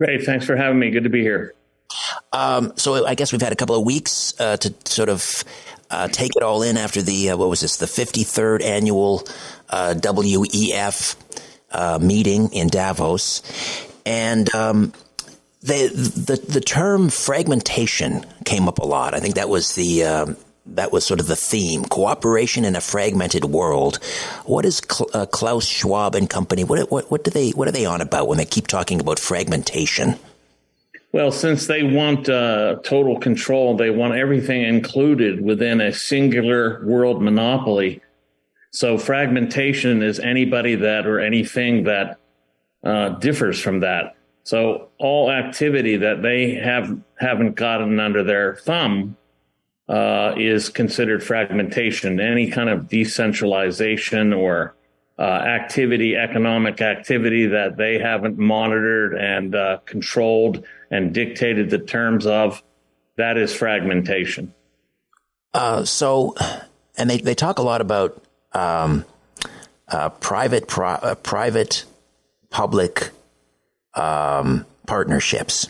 Great. 0.00 0.24
Thanks 0.24 0.46
for 0.46 0.56
having 0.56 0.78
me. 0.78 0.90
Good 0.90 1.04
to 1.04 1.10
be 1.10 1.20
here. 1.20 1.54
Um, 2.32 2.72
so 2.76 3.06
I 3.06 3.14
guess 3.14 3.32
we've 3.32 3.42
had 3.42 3.52
a 3.52 3.56
couple 3.56 3.76
of 3.76 3.84
weeks 3.84 4.32
uh, 4.40 4.56
to 4.56 4.74
sort 4.84 5.08
of 5.08 5.44
uh, 5.90 6.08
take 6.08 6.34
it 6.36 6.42
all 6.42 6.62
in 6.62 6.76
after 6.76 7.02
the 7.02 7.30
uh, 7.30 7.36
what 7.36 7.48
was 7.48 7.60
this 7.60 7.76
the 7.76 7.86
53rd 7.86 8.62
annual 8.62 9.22
uh, 9.68 9.94
WEF 9.96 11.16
uh, 11.70 11.98
meeting 12.00 12.52
in 12.52 12.68
Davos, 12.68 13.42
and 14.06 14.52
um, 14.54 14.92
the, 15.62 15.88
the 16.26 16.52
the 16.52 16.60
term 16.60 17.08
fragmentation 17.08 18.24
came 18.44 18.68
up 18.68 18.78
a 18.78 18.84
lot. 18.84 19.14
I 19.14 19.20
think 19.20 19.36
that 19.36 19.48
was 19.48 19.74
the 19.74 20.04
um, 20.04 20.36
that 20.66 20.90
was 20.92 21.04
sort 21.04 21.20
of 21.20 21.28
the 21.28 21.36
theme: 21.36 21.84
cooperation 21.84 22.64
in 22.64 22.74
a 22.74 22.80
fragmented 22.80 23.44
world. 23.44 23.96
What 24.44 24.64
is 24.64 24.82
uh, 25.14 25.26
Klaus 25.26 25.64
Schwab 25.64 26.14
and 26.14 26.28
company? 26.28 26.64
What, 26.64 26.90
what 26.90 27.10
what 27.10 27.22
do 27.24 27.30
they 27.30 27.50
what 27.50 27.68
are 27.68 27.72
they 27.72 27.86
on 27.86 28.00
about 28.00 28.26
when 28.26 28.38
they 28.38 28.44
keep 28.44 28.66
talking 28.66 29.00
about 29.00 29.20
fragmentation? 29.20 30.16
Well, 31.12 31.30
since 31.30 31.66
they 31.66 31.82
want 31.82 32.28
uh, 32.28 32.76
total 32.82 33.20
control, 33.20 33.76
they 33.76 33.90
want 33.90 34.14
everything 34.14 34.62
included 34.62 35.44
within 35.44 35.80
a 35.80 35.92
singular 35.92 36.82
world 36.86 37.22
monopoly. 37.22 38.00
So 38.70 38.96
fragmentation 38.96 40.02
is 40.02 40.18
anybody 40.18 40.76
that 40.76 41.06
or 41.06 41.20
anything 41.20 41.84
that 41.84 42.18
uh, 42.82 43.10
differs 43.10 43.60
from 43.60 43.80
that. 43.80 44.16
So 44.44 44.88
all 44.98 45.30
activity 45.30 45.96
that 45.98 46.22
they 46.22 46.54
have 46.54 46.98
haven't 47.16 47.54
gotten 47.54 48.00
under 48.00 48.24
their 48.24 48.56
thumb 48.56 49.16
uh, 49.88 50.34
is 50.36 50.68
considered 50.68 51.22
fragmentation. 51.22 52.20
Any 52.20 52.50
kind 52.50 52.68
of 52.68 52.88
decentralization 52.88 54.32
or 54.32 54.74
uh, 55.18 55.22
activity, 55.22 56.16
economic 56.16 56.80
activity 56.80 57.46
that 57.46 57.76
they 57.76 57.98
haven't 57.98 58.38
monitored 58.38 59.14
and 59.14 59.54
uh, 59.54 59.78
controlled 59.84 60.64
and 60.90 61.14
dictated 61.14 61.70
the 61.70 61.78
terms 61.78 62.26
of, 62.26 62.62
that 63.16 63.36
is 63.36 63.54
fragmentation. 63.54 64.52
Uh, 65.54 65.84
so, 65.84 66.34
and 66.96 67.10
they, 67.10 67.18
they 67.18 67.34
talk 67.34 67.58
a 67.58 67.62
lot 67.62 67.80
about 67.80 68.20
um, 68.52 69.04
uh, 69.88 70.08
private 70.08 70.66
pro, 70.66 70.88
uh, 70.88 71.14
private 71.16 71.84
public 72.50 73.10
um, 73.94 74.64
partnerships, 74.86 75.68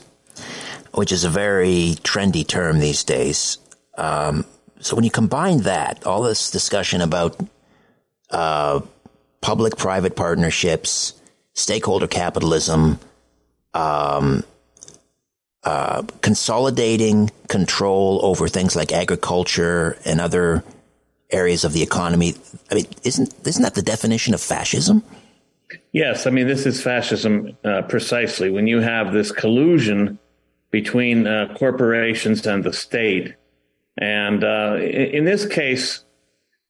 which 0.95 1.13
is 1.13 1.25
a 1.25 1.31
very 1.31 1.97
trendy 2.03 2.47
term 2.47 2.79
these 2.79 3.05
days. 3.05 3.59
Um, 3.97 4.45
so 4.81 4.97
when 4.97 5.05
you 5.05 5.11
combine 5.11 5.59
that, 5.63 6.07
all 6.07 6.23
this 6.23 6.51
discussion 6.51 7.01
about 7.01 7.39
uh, 8.31 8.81
public 9.41 9.77
private 9.77 10.17
partnerships, 10.17 11.15
stakeholder 11.55 12.07
capitalism, 12.07 12.99
um, 13.75 14.45
uh, 15.65 16.03
consolidating 16.21 17.31
control 17.49 18.21
over 18.25 18.49
things 18.49 18.75
like 18.75 18.93
agriculture 18.93 19.97
and 20.05 20.21
other 20.21 20.65
areas 21.31 21.65
of 21.65 21.73
the 21.73 21.83
economy. 21.83 22.35
I 22.71 22.75
mean, 22.75 22.87
isn't 23.05 23.35
isn't 23.47 23.63
that 23.63 23.75
the 23.75 23.83
definition 23.83 24.35
of 24.35 24.41
fascism? 24.41 25.05
Yes, 25.93 26.27
I 26.27 26.31
mean 26.31 26.47
this 26.47 26.67
is 26.67 26.83
fascism 26.83 27.57
uh, 27.65 27.83
precisely. 27.83 28.51
When 28.51 28.67
you 28.67 28.81
have 28.81 29.13
this 29.13 29.33
collusion 29.33 30.19
between 30.71 31.27
uh, 31.27 31.55
corporations 31.57 32.47
and 32.47 32.65
the 32.65 32.73
state, 32.73 33.35
and 33.99 34.43
uh, 34.43 34.77
in, 34.81 35.25
this 35.25 35.47
case, 35.47 36.05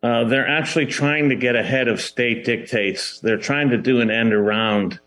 uh, 0.03 0.25
they're 0.25 0.49
actually 0.49 0.87
trying 0.87 1.29
to 1.29 1.37
get 1.37 1.55
ahead 1.55 1.87
of 1.87 2.01
state 2.01 2.45
dictates. 2.45 3.21
They're 3.21 3.39
trying 3.39 3.71
to 3.71 3.79
do 3.79 4.01
an 4.01 4.11
end 4.11 4.33
around 4.33 4.99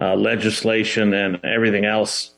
uh, 0.00 0.14
legislation 0.14 1.12
and 1.12 1.44
everything 1.44 1.84
else 1.84 2.34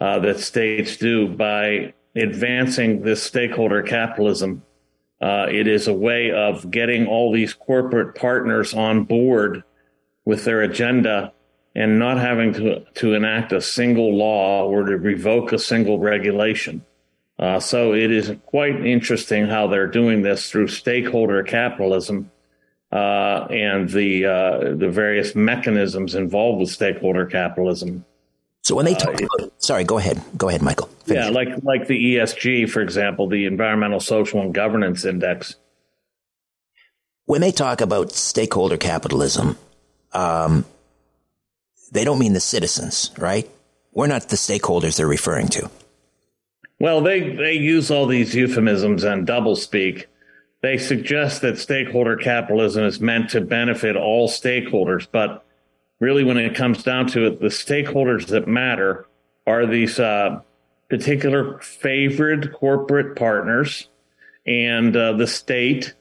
uh, 0.00 0.18
that 0.20 0.40
states 0.40 0.96
do 0.96 1.28
by 1.28 1.92
advancing 2.16 3.02
this 3.02 3.22
stakeholder 3.22 3.82
capitalism. 3.82 4.62
It 5.20 5.68
is 5.68 5.86
a 5.86 5.92
way 5.92 6.32
of 6.32 6.70
getting 6.70 7.06
all 7.06 7.30
these 7.30 7.52
corporate 7.52 8.16
partners 8.16 8.74
on 8.74 9.04
board 9.04 9.62
with 10.24 10.44
their 10.44 10.62
agenda 10.62 11.32
and 11.74 11.98
not 11.98 12.18
having 12.18 12.52
to, 12.52 12.84
to 12.94 13.14
enact 13.14 13.52
a 13.52 13.60
single 13.60 14.14
law 14.16 14.66
or 14.66 14.84
to 14.84 14.96
revoke 14.96 15.52
a 15.52 15.58
single 15.58 15.98
regulation. 15.98 16.84
Uh, 17.38 17.58
so 17.58 17.94
it 17.94 18.10
is 18.10 18.32
quite 18.46 18.84
interesting 18.86 19.46
how 19.46 19.66
they're 19.66 19.86
doing 19.86 20.22
this 20.22 20.50
through 20.50 20.68
stakeholder 20.68 21.42
capitalism 21.42 22.30
uh, 22.92 23.46
and 23.50 23.88
the 23.88 24.26
uh, 24.26 24.74
the 24.74 24.88
various 24.90 25.34
mechanisms 25.34 26.14
involved 26.14 26.60
with 26.60 26.68
stakeholder 26.68 27.24
capitalism. 27.24 28.04
So 28.60 28.76
when 28.76 28.84
they 28.84 28.94
talk, 28.94 29.20
uh, 29.20 29.26
about, 29.38 29.52
sorry, 29.62 29.82
go 29.82 29.98
ahead, 29.98 30.22
go 30.36 30.48
ahead, 30.48 30.62
Michael. 30.62 30.88
Finish. 31.06 31.24
Yeah, 31.24 31.30
like 31.30 31.48
like 31.62 31.88
the 31.88 32.16
ESG, 32.16 32.68
for 32.68 32.80
example, 32.80 33.28
the 33.28 33.46
Environmental, 33.46 33.98
Social, 33.98 34.40
and 34.40 34.54
Governance 34.54 35.04
Index. 35.04 35.56
When 37.24 37.40
they 37.40 37.50
talk 37.50 37.80
about 37.80 38.12
stakeholder 38.12 38.76
capitalism, 38.76 39.56
um, 40.14 40.64
they 41.92 42.04
don't 42.04 42.18
mean 42.18 42.32
the 42.32 42.40
citizens, 42.40 43.10
right? 43.18 43.48
We're 43.92 44.06
not 44.06 44.28
the 44.28 44.36
stakeholders 44.36 44.96
they're 44.96 45.06
referring 45.06 45.48
to. 45.48 45.70
Well, 46.80 47.00
they, 47.00 47.36
they 47.36 47.52
use 47.52 47.90
all 47.90 48.06
these 48.06 48.34
euphemisms 48.34 49.04
and 49.04 49.26
doublespeak. 49.26 50.06
They 50.62 50.78
suggest 50.78 51.42
that 51.42 51.58
stakeholder 51.58 52.16
capitalism 52.16 52.84
is 52.84 53.00
meant 53.00 53.30
to 53.30 53.40
benefit 53.40 53.96
all 53.96 54.28
stakeholders, 54.28 55.06
but 55.10 55.44
really, 56.00 56.24
when 56.24 56.38
it 56.38 56.54
comes 56.54 56.82
down 56.82 57.06
to 57.08 57.26
it, 57.26 57.40
the 57.40 57.48
stakeholders 57.48 58.26
that 58.28 58.48
matter 58.48 59.06
are 59.46 59.66
these 59.66 60.00
uh, 60.00 60.40
particular 60.88 61.58
favored 61.60 62.52
corporate 62.52 63.16
partners 63.16 63.88
and 64.46 64.96
uh, 64.96 65.12
the 65.12 65.26
state 65.26 65.94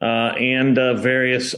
uh, 0.00 0.34
and 0.38 0.78
uh, 0.78 0.94
various 0.94 1.54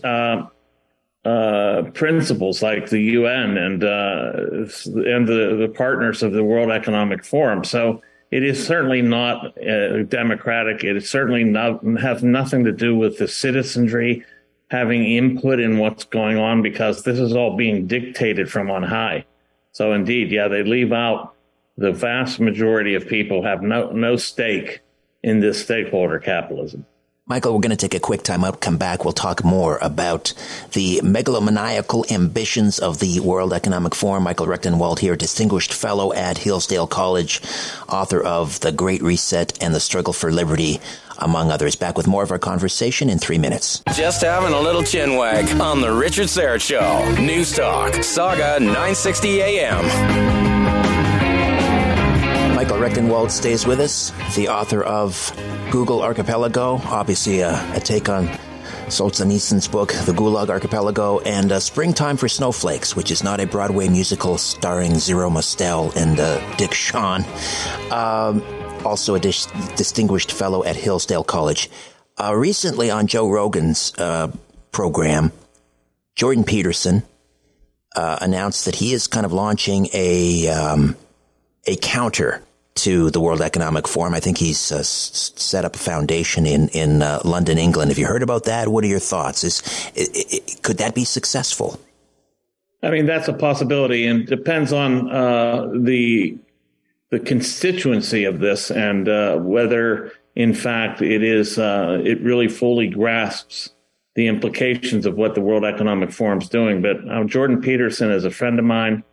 uh, 1.24 1.82
principles 1.94 2.62
like 2.62 2.90
the 2.90 3.00
UN 3.00 3.56
and 3.56 3.84
uh, 3.84 4.32
and 4.34 5.28
the, 5.28 5.56
the 5.60 5.72
partners 5.74 6.22
of 6.22 6.32
the 6.32 6.42
World 6.42 6.70
Economic 6.70 7.24
Forum. 7.24 7.64
So 7.64 8.02
it 8.32 8.42
is 8.42 8.64
certainly 8.66 9.02
not 9.02 9.56
uh, 9.58 10.02
democratic. 10.04 10.82
It 10.82 11.04
certainly 11.04 11.44
not, 11.44 11.84
has 12.00 12.22
nothing 12.22 12.64
to 12.64 12.72
do 12.72 12.96
with 12.96 13.18
the 13.18 13.28
citizenry 13.28 14.24
having 14.70 15.04
input 15.04 15.60
in 15.60 15.78
what's 15.78 16.04
going 16.04 16.38
on 16.38 16.62
because 16.62 17.02
this 17.02 17.18
is 17.18 17.34
all 17.34 17.56
being 17.56 17.86
dictated 17.86 18.50
from 18.50 18.70
on 18.70 18.82
high. 18.82 19.26
So 19.72 19.92
indeed, 19.92 20.32
yeah, 20.32 20.48
they 20.48 20.62
leave 20.62 20.92
out 20.92 21.34
the 21.76 21.92
vast 21.92 22.40
majority 22.40 22.94
of 22.94 23.06
people 23.06 23.42
have 23.42 23.62
no 23.62 23.90
no 23.92 24.16
stake 24.16 24.80
in 25.22 25.40
this 25.40 25.62
stakeholder 25.62 26.18
capitalism. 26.18 26.86
Michael, 27.28 27.54
we're 27.54 27.60
going 27.60 27.70
to 27.70 27.76
take 27.76 27.94
a 27.94 28.00
quick 28.00 28.24
time 28.24 28.42
out. 28.42 28.60
Come 28.60 28.78
back. 28.78 29.04
We'll 29.04 29.12
talk 29.12 29.44
more 29.44 29.78
about 29.80 30.34
the 30.72 31.00
megalomaniacal 31.04 32.10
ambitions 32.10 32.80
of 32.80 32.98
the 32.98 33.20
World 33.20 33.52
Economic 33.52 33.94
Forum. 33.94 34.24
Michael 34.24 34.46
Rectenwald 34.46 34.98
here, 34.98 35.14
distinguished 35.14 35.72
fellow 35.72 36.12
at 36.12 36.36
Hillsdale 36.36 36.88
College, 36.88 37.40
author 37.88 38.20
of 38.20 38.58
The 38.58 38.72
Great 38.72 39.02
Reset 39.02 39.62
and 39.62 39.72
the 39.72 39.78
Struggle 39.78 40.12
for 40.12 40.32
Liberty, 40.32 40.80
among 41.16 41.52
others. 41.52 41.76
Back 41.76 41.96
with 41.96 42.08
more 42.08 42.24
of 42.24 42.32
our 42.32 42.40
conversation 42.40 43.08
in 43.08 43.20
three 43.20 43.38
minutes. 43.38 43.84
Just 43.94 44.22
having 44.22 44.52
a 44.52 44.60
little 44.60 44.82
chin 44.82 45.14
wag 45.14 45.48
on 45.60 45.80
The 45.80 45.92
Richard 45.92 46.26
Syrett 46.26 46.60
Show. 46.60 47.22
News 47.22 47.54
Talk, 47.54 47.92
Sauga 47.92 48.58
960 48.58 49.42
AM. 49.42 50.71
Michael 52.62 52.78
Rectenwald 52.78 53.32
stays 53.32 53.66
with 53.66 53.80
us, 53.80 54.12
the 54.36 54.46
author 54.46 54.84
of 54.84 55.32
Google 55.72 56.00
Archipelago, 56.00 56.80
obviously 56.84 57.40
a, 57.40 57.58
a 57.74 57.80
take 57.80 58.08
on 58.08 58.28
Solzhenitsyn's 58.86 59.66
book, 59.66 59.92
The 59.92 60.12
Gulag 60.12 60.48
Archipelago, 60.48 61.18
and 61.18 61.50
uh, 61.50 61.58
Springtime 61.58 62.16
for 62.16 62.28
Snowflakes, 62.28 62.94
which 62.94 63.10
is 63.10 63.24
not 63.24 63.40
a 63.40 63.48
Broadway 63.48 63.88
musical 63.88 64.38
starring 64.38 64.94
Zero 64.94 65.28
Mostel 65.28 65.90
and 65.96 66.20
uh, 66.20 66.56
Dick 66.56 66.72
Shawn. 66.72 67.24
Um, 67.90 68.44
also 68.84 69.16
a 69.16 69.18
dis- 69.18 69.46
distinguished 69.74 70.30
fellow 70.30 70.62
at 70.62 70.76
Hillsdale 70.76 71.24
College. 71.24 71.68
Uh, 72.16 72.32
recently 72.32 72.92
on 72.92 73.08
Joe 73.08 73.28
Rogan's 73.28 73.92
uh, 73.98 74.30
program, 74.70 75.32
Jordan 76.14 76.44
Peterson 76.44 77.02
uh, 77.96 78.18
announced 78.20 78.66
that 78.66 78.76
he 78.76 78.92
is 78.92 79.08
kind 79.08 79.26
of 79.26 79.32
launching 79.32 79.88
a 79.92 80.46
um, 80.46 80.94
a 81.66 81.74
counter 81.74 82.40
to 82.74 83.10
the 83.10 83.20
World 83.20 83.42
Economic 83.42 83.86
Forum. 83.86 84.14
I 84.14 84.20
think 84.20 84.38
he's 84.38 84.72
uh, 84.72 84.82
set 84.82 85.64
up 85.64 85.74
a 85.74 85.78
foundation 85.78 86.46
in 86.46 86.68
in 86.68 87.02
uh, 87.02 87.20
London, 87.24 87.58
England. 87.58 87.90
Have 87.90 87.98
you 87.98 88.06
heard 88.06 88.22
about 88.22 88.44
that? 88.44 88.68
What 88.68 88.84
are 88.84 88.88
your 88.88 88.98
thoughts? 88.98 89.44
Is 89.44 89.62
it, 89.94 90.10
it, 90.14 90.62
could 90.62 90.78
that 90.78 90.94
be 90.94 91.04
successful? 91.04 91.80
I 92.82 92.90
mean, 92.90 93.06
that's 93.06 93.28
a 93.28 93.32
possibility, 93.32 94.06
and 94.06 94.26
depends 94.26 94.72
on 94.72 95.10
uh, 95.10 95.70
the 95.74 96.38
the 97.10 97.20
constituency 97.20 98.24
of 98.24 98.40
this 98.40 98.70
and 98.70 99.06
uh, 99.06 99.36
whether, 99.36 100.12
in 100.34 100.54
fact, 100.54 101.02
it 101.02 101.22
is 101.22 101.58
uh, 101.58 102.00
it 102.02 102.20
really 102.22 102.48
fully 102.48 102.88
grasps 102.88 103.70
the 104.14 104.26
implications 104.26 105.06
of 105.06 105.14
what 105.14 105.34
the 105.34 105.40
World 105.40 105.64
Economic 105.64 106.10
Forum 106.10 106.40
is 106.40 106.48
doing. 106.48 106.80
But 106.82 107.06
uh, 107.08 107.24
Jordan 107.24 107.60
Peterson 107.60 108.10
is 108.10 108.24
a 108.24 108.30
friend 108.30 108.58
of 108.58 108.64
mine, 108.64 109.04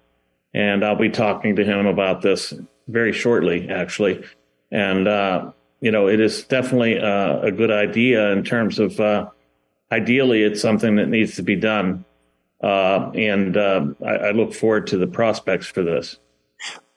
and 0.53 0.84
I'll 0.84 0.95
be 0.95 1.10
talking 1.10 1.57
to 1.57 1.65
him 1.65 1.86
about 1.86 2.22
this 2.22 2.53
very 2.90 3.14
shortly, 3.14 3.70
actually. 3.70 4.24
And, 4.72 5.07
uh, 5.07 5.52
you 5.80 5.91
know, 5.91 6.07
it 6.07 6.20
is 6.20 6.44
definitely 6.44 6.99
uh, 6.99 7.40
a 7.40 7.52
good 7.52 7.72
idea 7.72 8.32
in 8.32 8.44
terms 8.44 8.80
of 8.80 8.99
uh, 8.99 9.30
ideally 9.91 10.44
it's 10.44 10.61
something 10.61 10.95
that 10.95 11.07
needs 11.07 11.36
to 11.36 11.44
be 11.44 11.56
done. 11.56 12.06
Uh, 12.61 13.11
and 13.16 13.56
uh, 13.56 13.86
I, 14.06 14.16
I, 14.16 14.32
look 14.32 14.53
forward 14.53 14.88
to 14.88 14.98
the 14.98 15.07
prospects 15.07 15.68
for 15.68 15.82
this. 15.82 16.18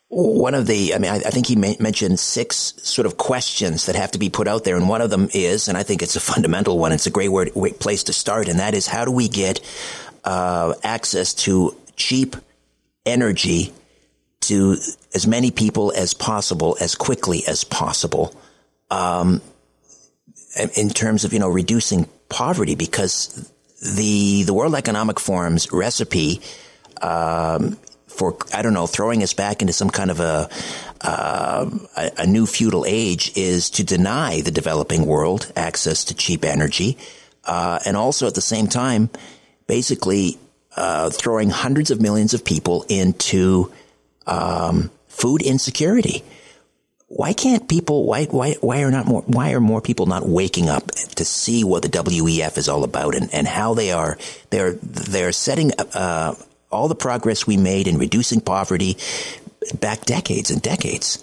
One 0.09 0.55
of 0.55 0.66
the, 0.66 0.93
I 0.93 0.98
mean, 0.98 1.12
I, 1.12 1.19
I 1.19 1.31
think 1.31 1.47
he 1.47 1.55
ma- 1.55 1.74
mentioned 1.78 2.19
six 2.19 2.74
sort 2.82 3.06
of 3.06 3.16
questions 3.16 3.86
that 3.86 3.94
have 3.94 4.10
to 4.10 4.19
be 4.19 4.28
put 4.28 4.48
out 4.48 4.64
there. 4.64 4.74
And 4.74 4.89
one 4.89 5.01
of 5.01 5.10
them 5.10 5.28
is, 5.32 5.69
and 5.69 5.78
I 5.78 5.85
think 5.85 6.02
it's 6.02 6.16
a 6.16 6.20
fundamental 6.20 6.81
one, 6.81 6.90
it's 6.90 7.06
a 7.06 7.10
great 7.10 7.28
word, 7.28 7.52
great 7.55 7.78
place 7.78 8.02
to 8.05 8.12
start. 8.12 8.48
And 8.48 8.59
that 8.59 8.74
is 8.74 8.89
how 8.89 9.05
do 9.05 9.12
we 9.12 9.28
get 9.28 9.60
uh, 10.24 10.74
access 10.82 11.32
to 11.32 11.77
cheap 11.94 12.35
energy 13.06 13.73
to 14.43 14.77
as 15.14 15.27
many 15.27 15.51
people 15.51 15.93
as 15.97 16.14
possible, 16.14 16.77
as 16.81 16.94
quickly 16.94 17.43
as 17.47 17.64
possible, 17.64 18.35
um, 18.90 19.40
in 20.77 20.90
terms 20.90 21.24
of 21.24 21.32
you 21.32 21.39
know 21.39 21.48
reducing 21.48 22.09
poverty, 22.28 22.74
because 22.74 23.51
the 23.97 24.43
the 24.44 24.55
World 24.55 24.74
Economic 24.74 25.19
Forum's 25.19 25.73
recipe 25.73 26.40
um, 27.01 27.77
for 28.12 28.36
I 28.55 28.62
don't 28.62 28.74
know 28.74 28.86
throwing 28.86 29.23
us 29.23 29.35
back 29.35 29.60
into 29.62 29.73
some 29.73 29.90
kind 29.90 30.10
of 30.10 30.20
a, 30.20 30.48
uh, 31.01 31.70
a, 31.97 32.10
a 32.19 32.27
new 32.27 32.47
feudal 32.47 32.85
age 32.86 33.32
is 33.36 33.70
to 33.70 33.85
deny 33.85 34.40
the 34.40 34.51
developing 34.51 35.06
world 35.06 35.51
access 35.56 36.05
to 36.06 36.14
cheap 36.14 36.44
energy, 36.44 36.98
uh, 37.44 37.78
and 37.85 37.97
also 37.97 38.27
at 38.27 38.35
the 38.35 38.40
same 38.40 38.66
time, 38.66 39.10
basically 39.66 40.39
uh, 40.77 41.10
throwing 41.10 41.51
hundreds 41.51 41.90
of 41.90 42.01
millions 42.01 42.35
of 42.35 42.44
people 42.44 42.85
into 42.89 43.73
um, 44.26 44.90
food 45.08 45.42
insecurity. 45.42 46.22
Why 47.08 47.34
can't 47.34 47.68
people? 47.68 48.06
Why 48.06 48.24
why 48.24 48.54
why 48.60 48.82
are 48.82 48.90
not 48.90 49.06
more? 49.06 49.22
Why 49.22 49.52
are 49.52 49.60
more 49.60 49.82
people 49.82 50.06
not 50.06 50.26
waking 50.26 50.70
up 50.70 50.90
to 50.90 51.24
see 51.24 51.62
what 51.62 51.82
the 51.82 51.90
WEF 51.90 52.56
is 52.56 52.68
all 52.68 52.84
about 52.84 53.14
and, 53.14 53.32
and 53.34 53.46
how 53.46 53.74
they 53.74 53.92
are 53.92 54.16
they're 54.48 54.72
they're 54.72 55.32
setting 55.32 55.72
uh, 55.78 56.34
all 56.70 56.88
the 56.88 56.94
progress 56.94 57.46
we 57.46 57.58
made 57.58 57.86
in 57.86 57.98
reducing 57.98 58.40
poverty 58.40 58.96
back 59.78 60.06
decades 60.06 60.50
and 60.50 60.62
decades. 60.62 61.22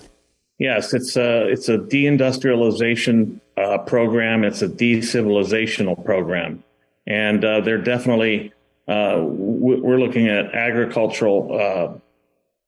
Yes, 0.59 0.93
it's 0.93 1.15
a 1.15 1.47
it's 1.47 1.69
a 1.69 1.77
deindustrialization 1.77 3.39
uh, 3.57 3.79
program. 3.79 4.43
It's 4.43 4.61
a 4.61 4.67
decivilizational 4.67 6.03
program, 6.03 6.63
and 7.07 7.43
uh, 7.43 7.61
they're 7.61 7.81
definitely 7.81 8.53
uh, 8.87 9.21
we're 9.21 9.99
looking 9.99 10.27
at 10.27 10.53
agricultural 10.53 11.59
uh, 11.59 11.99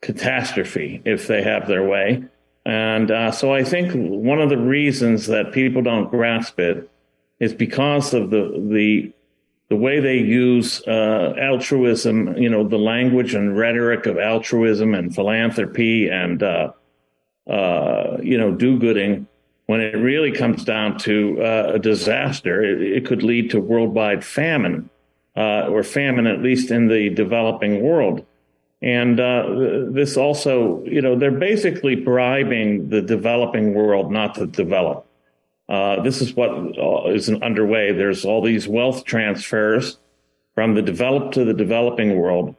catastrophe 0.02 1.02
if 1.06 1.28
they 1.28 1.44
have 1.44 1.68
their 1.68 1.88
way. 1.88 2.24
And 2.66 3.10
uh, 3.10 3.32
so 3.32 3.54
I 3.54 3.64
think 3.64 3.92
one 3.94 4.40
of 4.40 4.50
the 4.50 4.58
reasons 4.58 5.28
that 5.28 5.52
people 5.52 5.82
don't 5.82 6.10
grasp 6.10 6.60
it 6.60 6.90
is 7.40 7.54
because 7.54 8.14
of 8.14 8.30
the 8.30 8.68
the 8.70 9.12
the 9.70 9.76
way 9.78 10.02
they 10.02 10.18
use 10.18 10.86
uh, 10.86 11.34
altruism, 11.40 12.38
you 12.38 12.50
know, 12.50 12.68
the 12.68 12.78
language 12.78 13.34
and 13.34 13.58
rhetoric 13.58 14.06
of 14.06 14.18
altruism 14.18 14.94
and 14.94 15.16
philanthropy 15.16 16.10
and 16.10 16.44
uh, 16.44 16.74
uh 17.48 18.18
you 18.22 18.38
know 18.38 18.52
do-gooding. 18.52 19.28
When 19.66 19.80
it 19.80 19.96
really 19.96 20.34
comes 20.34 20.66
down 20.66 20.98
to 21.00 21.42
uh, 21.42 21.72
a 21.76 21.80
disaster, 21.80 22.62
it, 22.62 22.82
it, 22.82 23.06
could 23.06 23.24
lead 23.24 23.52
to 23.52 23.62
worldwide 23.62 24.26
famine 24.26 24.90
uh, 25.38 25.68
or 25.68 25.82
famine, 25.84 26.28
at 26.28 26.42
least 26.42 26.72
in 26.72 26.90
the 26.90 27.10
developing 27.10 27.82
world. 27.82 28.26
And 28.82 29.20
uh, 29.20 29.46
this 29.92 30.18
also, 30.18 30.84
you 30.86 31.02
know, 31.02 31.16
they're 31.16 31.32
basically 31.32 31.96
bribing 31.96 32.90
the 32.90 33.02
developing 33.02 33.74
world 33.74 34.12
not 34.12 34.36
to 34.36 34.48
develop. 34.48 35.06
Uh, 35.70 36.02
this 36.02 36.22
is 36.22 36.36
what 36.36 36.50
uh, 36.50 37.36
underway. 37.44 37.92
There's 37.92 38.26
all 38.26 38.42
these 38.42 38.68
wealth 38.68 39.06
transfers 39.06 40.00
from 40.56 40.74
the 40.74 40.82
developed 40.82 41.36
to 41.36 41.46
the 41.46 41.54
developing 41.54 42.18
world, 42.18 42.56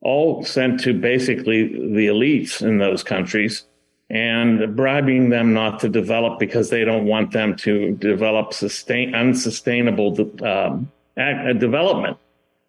all 0.00 0.44
sent 0.44 0.80
to 0.80 0.94
basically 0.94 1.64
the 1.66 2.06
elites 2.06 2.62
in 2.62 2.78
those 2.78 3.02
countries 3.02 3.64
and 4.08 4.76
bribing 4.76 5.30
them 5.30 5.52
not 5.52 5.80
to 5.80 5.88
develop 5.88 6.38
because 6.38 6.70
they 6.70 6.84
don't 6.84 7.06
want 7.06 7.32
them 7.32 7.56
to 7.56 7.92
develop 7.96 8.52
sustain 8.54 9.14
unsustainable 9.14 10.16
um, 10.46 10.90
development. 11.16 12.16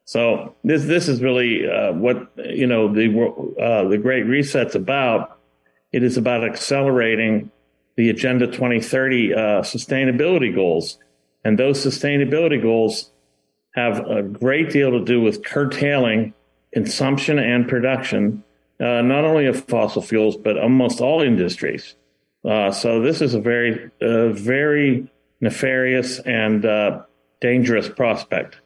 So 0.08 0.56
this 0.64 0.86
this 0.86 1.10
is 1.10 1.22
really 1.22 1.70
uh, 1.70 1.92
what 1.92 2.32
you 2.38 2.66
know 2.66 2.88
the 2.92 3.08
uh, 3.62 3.90
the 3.90 3.98
Great 3.98 4.26
Reset's 4.26 4.74
about. 4.74 5.38
It 5.92 6.02
is 6.02 6.16
about 6.16 6.46
accelerating 6.46 7.52
the 7.98 8.10
Agenda 8.10 8.48
2030 8.48 9.34
uh, 9.34 9.38
sustainability 9.64 10.56
goals, 10.56 10.98
and 11.44 11.60
those 11.60 11.86
sustainability 11.86 12.62
goals 12.62 13.12
have 13.76 14.00
a 14.08 14.24
great 14.24 14.70
deal 14.70 14.92
to 14.92 15.04
do 15.04 15.20
with 15.20 15.44
curtailing 15.44 16.34
consumption 16.72 17.38
and 17.38 17.68
production, 17.68 18.46
uh, 18.80 19.02
not 19.02 19.26
only 19.26 19.46
of 19.46 19.66
fossil 19.66 20.02
fuels 20.02 20.38
but 20.38 20.58
almost 20.58 21.02
all 21.02 21.22
industries. 21.22 21.96
Uh, 22.46 22.72
so 22.72 23.02
this 23.02 23.22
is 23.22 23.34
a 23.34 23.42
very 23.42 23.92
uh, 24.02 24.30
very 24.30 25.12
nefarious 25.42 26.20
and 26.20 26.66
dangerous 27.42 27.90
prospect. 27.90 28.62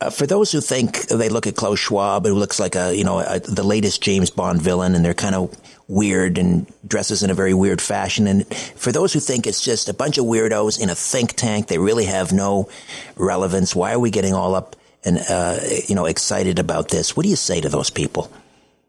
Uh, 0.00 0.10
for 0.10 0.26
those 0.26 0.50
who 0.50 0.60
think 0.60 1.06
they 1.06 1.28
look 1.28 1.46
at 1.46 1.54
Klaus 1.54 1.78
Schwab, 1.78 2.26
who 2.26 2.34
looks 2.34 2.58
like 2.58 2.74
a 2.74 2.94
you 2.94 3.04
know 3.04 3.20
a, 3.20 3.38
the 3.38 3.62
latest 3.62 4.02
James 4.02 4.28
Bond 4.28 4.60
villain, 4.60 4.94
and 4.94 5.04
they're 5.04 5.14
kind 5.14 5.34
of 5.34 5.56
weird 5.86 6.36
and 6.36 6.70
dresses 6.86 7.22
in 7.22 7.30
a 7.30 7.34
very 7.34 7.54
weird 7.54 7.80
fashion. 7.80 8.26
And 8.26 8.46
for 8.76 8.90
those 8.90 9.12
who 9.12 9.20
think 9.20 9.46
it's 9.46 9.62
just 9.62 9.88
a 9.88 9.94
bunch 9.94 10.18
of 10.18 10.24
weirdos 10.24 10.80
in 10.80 10.90
a 10.90 10.94
think 10.94 11.34
tank, 11.34 11.68
they 11.68 11.78
really 11.78 12.06
have 12.06 12.32
no 12.32 12.68
relevance. 13.16 13.74
Why 13.74 13.92
are 13.92 13.98
we 13.98 14.10
getting 14.10 14.34
all 14.34 14.54
up 14.54 14.74
and 15.04 15.18
uh, 15.28 15.60
you 15.86 15.94
know 15.94 16.06
excited 16.06 16.58
about 16.58 16.88
this? 16.88 17.16
What 17.16 17.22
do 17.22 17.28
you 17.28 17.36
say 17.36 17.60
to 17.60 17.68
those 17.68 17.90
people? 17.90 18.32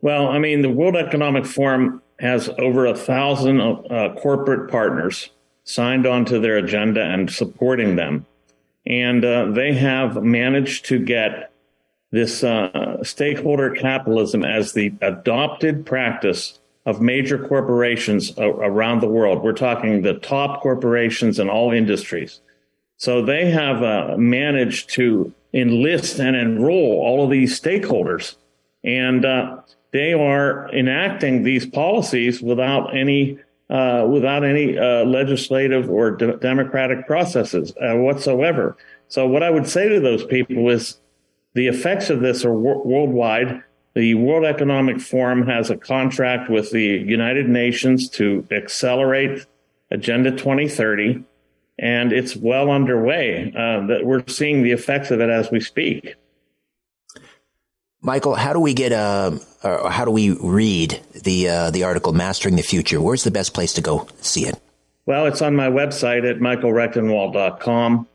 Well, 0.02 0.28
I 0.28 0.40
mean, 0.40 0.64
the 0.64 0.70
World 0.70 0.96
Economic 0.96 1.46
Forum 1.46 2.02
has 2.20 2.50
over 2.58 2.88
a 2.88 2.96
thousand 2.96 3.62
uh, 3.62 4.16
corporate 4.18 4.72
partners 4.72 5.30
signed 5.66 6.08
onto 6.08 6.40
their 6.40 6.58
agenda 6.58 7.02
and 7.02 7.30
supporting 7.30 7.96
them 7.96 8.26
and 8.86 9.26
uh, 9.26 9.52
they 9.52 9.74
have 9.74 10.24
managed 10.24 10.86
to 10.86 11.00
get 11.00 11.52
this 12.12 12.44
uh, 12.44 13.04
stakeholder 13.04 13.72
capitalism 13.72 14.44
as 14.46 14.74
the 14.74 14.94
adopted 15.02 15.86
practice 15.86 16.60
of 16.86 17.02
major 17.02 17.48
corporations 17.48 18.32
around 18.38 19.02
the 19.02 19.08
world. 19.08 19.44
We're 19.44 19.54
talking 19.54 20.02
the 20.02 20.14
top 20.14 20.62
corporations 20.62 21.40
in 21.40 21.50
all 21.50 21.72
industries. 21.72 22.42
So 22.98 23.26
they 23.26 23.50
have 23.50 23.84
uh, 23.84 24.16
managed 24.18 24.92
to 24.92 25.34
enlist 25.54 26.20
and 26.20 26.36
enroll 26.36 27.02
all 27.02 27.24
of 27.24 27.32
these 27.32 27.60
stakeholders. 27.60 28.36
And 28.84 29.26
uh, 29.26 29.62
they 29.92 30.14
are 30.14 30.70
enacting 30.74 31.44
these 31.44 31.66
policies 31.66 32.42
without 32.42 32.96
any 32.96 33.40
uh, 33.70 34.08
without 34.10 34.44
any 34.44 34.78
uh, 34.78 35.04
legislative 35.06 35.90
or 35.90 36.12
de- 36.12 36.38
democratic 36.38 37.08
processes 37.08 37.74
uh, 37.82 37.96
whatsoever. 37.96 38.78
So, 39.08 39.28
what 39.28 39.44
I 39.44 39.50
would 39.50 39.68
say 39.68 39.90
to 39.90 40.00
those 40.00 40.24
people 40.26 40.70
is 40.70 41.00
the 41.54 41.68
effects 41.68 42.10
of 42.10 42.22
this 42.22 42.46
are 42.46 42.54
wor- 42.54 42.84
worldwide. 42.84 43.64
The 43.96 44.14
World 44.16 44.46
Economic 44.46 45.00
Forum 45.00 45.48
has 45.48 45.70
a 45.70 45.78
contract 45.78 46.50
with 46.50 46.72
the 46.72 46.84
United 46.84 47.48
Nations 47.48 48.10
to 48.10 48.46
accelerate 48.52 49.46
Agenda 49.90 50.32
2030, 50.32 51.24
and 51.80 52.12
it's 52.12 52.36
well 52.36 52.70
underway. 52.70 53.54
Uh, 53.56 53.88
that 53.88 54.02
we're 54.04 54.24
seeing 54.28 54.64
the 54.64 54.72
effects 54.72 55.12
of 55.12 55.22
it 55.22 55.30
as 55.30 55.50
we 55.50 55.62
speak. 55.62 56.16
Michael, 58.06 58.36
how 58.36 58.54
do 58.54 58.60
we 58.60 58.76
get 58.76 58.92
uh, 58.92 59.32
or 59.64 59.90
how 59.90 60.06
do 60.06 60.12
we 60.12 60.30
read 60.30 61.02
the 61.24 61.50
uh, 61.50 61.72
the 61.72 61.84
article 61.86 62.14
"Mastering 62.14 62.56
the 62.56 62.62
Future"? 62.62 63.02
Where's 63.02 63.24
the 63.24 63.32
best 63.32 63.56
place 63.56 63.74
to 63.74 63.82
go 63.82 64.08
see 64.22 64.46
it? 64.46 64.62
Well, 65.08 65.26
it's 65.26 65.42
on 65.42 65.56
my 65.56 65.70
website 65.70 66.30
at 66.30 66.38
michaelrectenwald.com, 66.38 68.08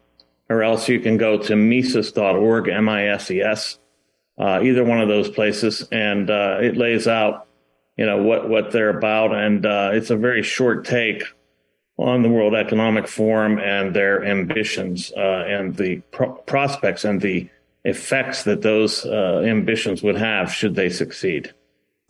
or 0.48 0.62
else 0.62 0.88
you 0.88 1.00
can 1.00 1.16
go 1.16 1.38
to 1.38 1.56
mises.org, 1.56 2.68
M-I-S-E-S, 2.68 3.78
uh, 4.38 4.60
either 4.62 4.84
one 4.84 5.00
of 5.00 5.08
those 5.08 5.28
places, 5.28 5.86
and 5.90 6.30
uh, 6.30 6.58
it 6.60 6.76
lays 6.76 7.08
out, 7.08 7.48
you 7.96 8.06
know, 8.06 8.22
what 8.22 8.48
what 8.48 8.70
they're 8.70 8.96
about, 8.96 9.34
and 9.34 9.66
uh, 9.66 9.90
it's 9.92 10.10
a 10.10 10.16
very 10.16 10.44
short 10.44 10.84
take 10.84 11.24
on 11.98 12.22
the 12.22 12.28
World 12.28 12.54
Economic 12.54 13.08
Forum 13.08 13.58
and 13.58 13.92
their 13.92 14.24
ambitions 14.24 15.10
uh, 15.16 15.44
and 15.48 15.74
the 15.74 15.96
pro- 16.12 16.32
prospects 16.32 17.04
and 17.04 17.20
the 17.20 17.50
effects 17.84 18.44
that 18.44 18.62
those 18.62 19.04
uh, 19.06 19.42
ambitions 19.44 20.02
would 20.02 20.16
have 20.16 20.52
should 20.52 20.74
they 20.74 20.88
succeed. 20.88 21.54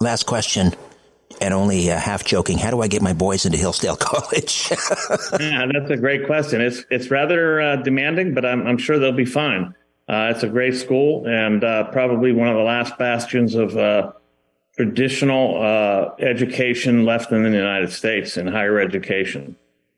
Last 0.01 0.27
question, 0.27 0.73
and 1.41 1.55
only 1.55 1.91
uh, 1.91 1.99
half 1.99 2.25
joking. 2.25 2.59
How 2.59 2.71
do 2.71 2.81
I 2.81 2.89
get 2.89 3.03
my 3.03 3.13
boys 3.13 3.47
into 3.47 3.59
Hillsdale 3.59 3.97
College? 4.01 4.71
yeah, 5.41 5.67
that's 5.73 5.91
a 5.91 5.97
great 5.97 6.27
question. 6.27 6.61
It's 6.61 6.85
it's 6.91 7.11
rather 7.11 7.61
uh, 7.61 7.77
demanding, 7.77 8.35
but 8.35 8.45
I'm, 8.45 8.67
I'm 8.67 8.79
sure 8.79 8.99
they'll 8.99 9.13
be 9.13 9.25
fine. 9.25 9.75
Uh, 10.09 10.33
it's 10.35 10.43
a 10.43 10.49
great 10.49 10.75
school 10.75 11.25
and 11.29 11.63
uh, 11.63 11.85
probably 11.93 12.33
one 12.33 12.49
of 12.49 12.57
the 12.57 12.63
last 12.63 12.99
bastions 12.99 13.55
of 13.55 13.77
uh, 13.77 14.11
traditional 14.75 15.63
education 16.19 17.05
left 17.05 17.31
in 17.31 17.45
the 17.45 17.51
United 17.51 17.93
States 17.93 18.37
in 18.37 18.49
higher 18.49 18.81
education. 18.81 19.55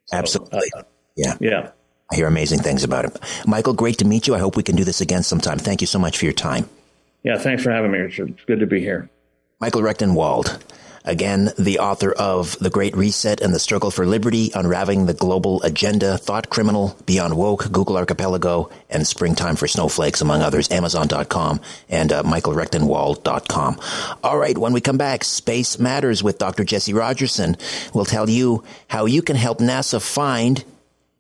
So, 0.07 0.17
Absolutely. 0.19 0.71
yeah. 1.17 1.37
Yeah. 1.41 1.71
I 2.11 2.17
hear 2.17 2.27
amazing 2.27 2.61
things 2.61 2.85
about 2.85 3.05
it. 3.05 3.19
Michael, 3.47 3.73
great 3.73 3.99
to 3.99 4.05
meet 4.05 4.27
you. 4.27 4.35
I 4.35 4.39
hope 4.39 4.57
we 4.57 4.63
can 4.63 4.77
do 4.77 4.85
this 4.85 5.01
again 5.01 5.23
sometime. 5.23 5.59
Thank 5.59 5.81
you 5.81 5.87
so 5.87 5.99
much 5.99 6.19
for 6.19 6.25
your 6.25 6.35
time. 6.35 6.69
Yeah, 7.23 7.39
thanks 7.39 7.63
for 7.63 7.71
having 7.71 7.93
me, 7.93 7.99
Richard. 7.99 8.31
It's 8.31 8.45
good 8.45 8.61
to 8.61 8.67
be 8.67 8.81
here. 8.81 9.09
Michael 9.61 9.83
Rectenwald, 9.83 10.61
again, 11.05 11.51
the 11.57 11.79
author 11.79 12.11
of 12.11 12.59
The 12.59 12.69
Great 12.69 12.97
Reset 12.97 13.41
and 13.41 13.55
the 13.55 13.61
Struggle 13.61 13.93
for 13.93 14.05
Liberty, 14.05 14.51
Unraveling 14.57 15.07
the 15.07 15.15
Global 15.15 15.63
Agenda, 15.63 16.19
Thought 16.19 16.51
Criminal, 16.51 16.97
Beyond 17.07 17.37
Woke, 17.37 17.71
Google 17.71 17.97
Archipelago, 17.97 18.71
and 18.91 19.07
Springtime 19.07 19.55
for 19.55 19.69
Snowflakes, 19.69 20.21
among 20.21 20.43
others, 20.43 20.69
Amazon.com 20.73 21.61
and 21.89 22.13
uh, 22.13 22.25
MichaelRectenwald.com. 22.25 23.81
All 24.25 24.37
right, 24.37 24.59
when 24.59 24.73
we 24.73 24.81
come 24.81 24.99
back, 24.99 25.23
Space 25.23 25.79
Matters 25.79 26.25
with 26.25 26.39
Dr. 26.39 26.65
Jesse 26.65 26.93
Rogerson 26.93 27.57
will 27.95 28.05
tell 28.05 28.29
you 28.29 28.65
how 28.89 29.07
you 29.07 29.23
can 29.23 29.37
help 29.37 29.59
NASA 29.59 30.03
find 30.03 30.65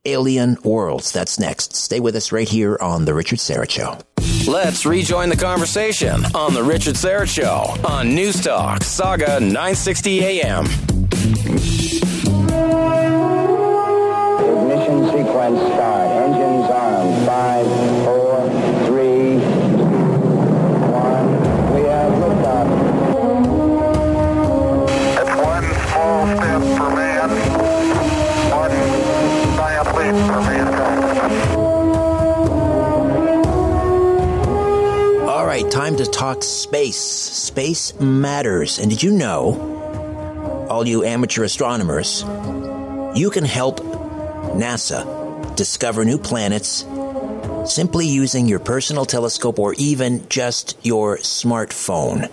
Alien 0.04 0.56
Worlds. 0.64 1.12
That's 1.12 1.38
next. 1.38 1.76
Stay 1.76 2.00
with 2.00 2.16
us 2.16 2.32
right 2.32 2.48
here 2.48 2.76
on 2.80 3.04
The 3.04 3.14
Richard 3.14 3.38
Syrett 3.38 3.70
Show. 3.70 3.98
Let's 4.50 4.84
rejoin 4.84 5.28
the 5.28 5.36
conversation 5.36 6.24
on 6.34 6.54
The 6.54 6.62
Richard 6.62 6.96
Syrett 6.96 7.28
Show 7.28 7.76
on 7.88 8.14
News 8.14 8.42
Talk, 8.42 8.80
Sauga 8.80 9.40
960 9.40 10.24
AM. 10.24 10.66
Ignition 14.42 15.10
sequence 15.10 15.60
start. 15.72 16.11
Right, 35.62 35.72
time 35.72 35.96
to 35.96 36.06
talk 36.06 36.42
space. 36.42 36.98
Space 36.98 37.98
matters. 38.00 38.78
And 38.78 38.90
did 38.90 39.02
you 39.02 39.12
know, 39.12 40.66
all 40.68 40.86
you 40.86 41.04
amateur 41.04 41.44
astronomers, 41.44 42.22
you 43.14 43.30
can 43.30 43.44
help 43.44 43.80
NASA 44.56 45.56
discover 45.56 46.04
new 46.04 46.18
planets 46.18 46.86
simply 47.66 48.06
using 48.06 48.46
your 48.46 48.58
personal 48.58 49.04
telescope 49.04 49.58
or 49.58 49.74
even 49.74 50.28
just 50.28 50.76
your 50.84 51.18
smartphone. 51.18 52.30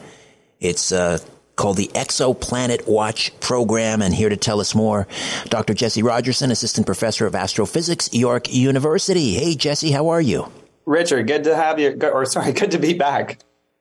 It's 0.60 0.92
uh, 0.92 1.20
called 1.56 1.78
the 1.78 1.90
Exoplanet 1.94 2.88
Watch 2.88 3.38
program. 3.40 4.02
And 4.02 4.14
here 4.14 4.30
to 4.30 4.38
tell 4.38 4.60
us 4.60 4.74
more, 4.74 5.08
Dr. 5.46 5.74
Jesse 5.74 6.04
Rogerson, 6.04 6.52
Assistant 6.52 6.86
Professor 6.86 7.26
of 7.26 7.36
Astrophysics, 7.36 8.14
York 8.14 8.52
University. 8.52 9.34
Hey, 9.34 9.56
Jesse, 9.56 9.92
how 9.92 10.10
are 10.10 10.22
you? 10.22 10.52
Richard, 10.90 11.28
good 11.28 11.44
to 11.44 11.56
have 11.56 11.80
you, 11.80 12.00
or 12.02 12.26
sorry, 12.26 12.52
good 12.54 12.72
to 12.72 12.80
be 12.80 12.94
back. 12.94 13.38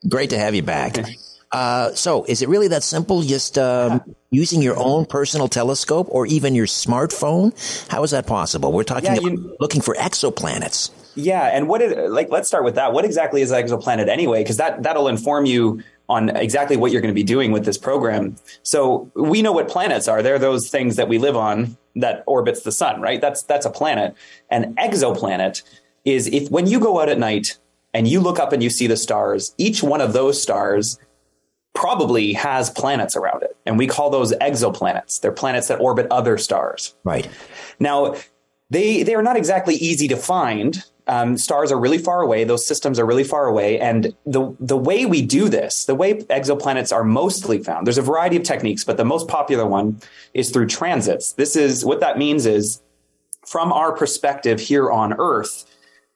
Great 0.08 0.30
to 0.30 0.38
have 0.38 0.54
you 0.54 0.62
back. 0.62 0.98
Uh, 1.50 1.94
so, 1.94 2.24
is 2.24 2.42
it 2.42 2.50
really 2.50 2.68
that 2.68 2.82
simple? 2.82 3.22
Just 3.22 3.56
um, 3.56 4.02
using 4.30 4.60
your 4.60 4.78
own 4.78 5.06
personal 5.06 5.48
telescope 5.48 6.06
or 6.10 6.26
even 6.26 6.54
your 6.54 6.66
smartphone? 6.66 7.54
How 7.88 8.02
is 8.02 8.10
that 8.10 8.26
possible? 8.26 8.72
We're 8.72 8.84
talking 8.84 9.14
yeah, 9.14 9.20
you, 9.20 9.56
looking 9.58 9.80
for 9.80 9.94
exoplanets. 9.94 10.90
Yeah, 11.14 11.44
and 11.46 11.66
what 11.66 11.80
is 11.80 12.10
like? 12.10 12.28
Let's 12.30 12.46
start 12.46 12.64
with 12.64 12.74
that. 12.74 12.92
What 12.92 13.06
exactly 13.06 13.40
is 13.40 13.50
exoplanet 13.50 14.08
anyway? 14.08 14.42
Because 14.42 14.58
that 14.58 14.82
that'll 14.82 15.08
inform 15.08 15.46
you 15.46 15.82
on 16.10 16.28
exactly 16.36 16.76
what 16.76 16.92
you're 16.92 17.00
going 17.00 17.12
to 17.12 17.18
be 17.18 17.24
doing 17.24 17.52
with 17.52 17.64
this 17.64 17.78
program. 17.78 18.36
So 18.62 19.10
we 19.14 19.40
know 19.40 19.52
what 19.52 19.68
planets 19.68 20.08
are. 20.08 20.22
They're 20.22 20.38
those 20.38 20.68
things 20.68 20.96
that 20.96 21.08
we 21.08 21.16
live 21.16 21.36
on 21.36 21.78
that 21.96 22.22
orbits 22.26 22.62
the 22.62 22.72
sun, 22.72 23.00
right? 23.00 23.18
That's 23.18 23.42
that's 23.44 23.64
a 23.64 23.70
planet. 23.70 24.14
An 24.50 24.74
exoplanet 24.74 25.62
is 26.08 26.26
if 26.28 26.50
when 26.50 26.66
you 26.66 26.80
go 26.80 27.00
out 27.00 27.08
at 27.08 27.18
night 27.18 27.58
and 27.94 28.08
you 28.08 28.20
look 28.20 28.38
up 28.38 28.52
and 28.52 28.62
you 28.62 28.70
see 28.70 28.86
the 28.86 28.96
stars, 28.96 29.54
each 29.58 29.82
one 29.82 30.00
of 30.00 30.12
those 30.12 30.40
stars 30.40 30.98
probably 31.74 32.32
has 32.32 32.70
planets 32.70 33.14
around 33.16 33.42
it. 33.42 33.56
And 33.64 33.78
we 33.78 33.86
call 33.86 34.10
those 34.10 34.32
exoplanets. 34.34 35.20
They're 35.20 35.32
planets 35.32 35.68
that 35.68 35.80
orbit 35.80 36.06
other 36.10 36.38
stars. 36.38 36.96
Right. 37.04 37.28
Now, 37.78 38.16
they 38.70 39.02
they 39.02 39.14
are 39.14 39.22
not 39.22 39.36
exactly 39.36 39.74
easy 39.76 40.08
to 40.08 40.16
find. 40.16 40.84
Um, 41.06 41.38
stars 41.38 41.72
are 41.72 41.78
really 41.78 41.96
far 41.96 42.20
away; 42.20 42.44
those 42.44 42.66
systems 42.66 42.98
are 42.98 43.06
really 43.06 43.24
far 43.24 43.46
away, 43.46 43.80
and 43.80 44.14
the 44.26 44.54
the 44.60 44.76
way 44.76 45.06
we 45.06 45.22
do 45.22 45.48
this, 45.48 45.86
the 45.86 45.94
way 45.94 46.14
exoplanets 46.14 46.94
are 46.94 47.04
mostly 47.04 47.62
found, 47.62 47.86
there's 47.86 47.96
a 47.96 48.02
variety 48.02 48.36
of 48.36 48.42
techniques, 48.42 48.84
but 48.84 48.98
the 48.98 49.06
most 49.06 49.26
popular 49.26 49.66
one 49.66 50.00
is 50.34 50.50
through 50.50 50.66
transits. 50.66 51.32
This 51.32 51.56
is 51.56 51.82
what 51.82 52.00
that 52.00 52.18
means 52.18 52.44
is, 52.44 52.82
from 53.46 53.72
our 53.72 53.92
perspective 53.92 54.60
here 54.60 54.90
on 54.90 55.14
Earth, 55.18 55.64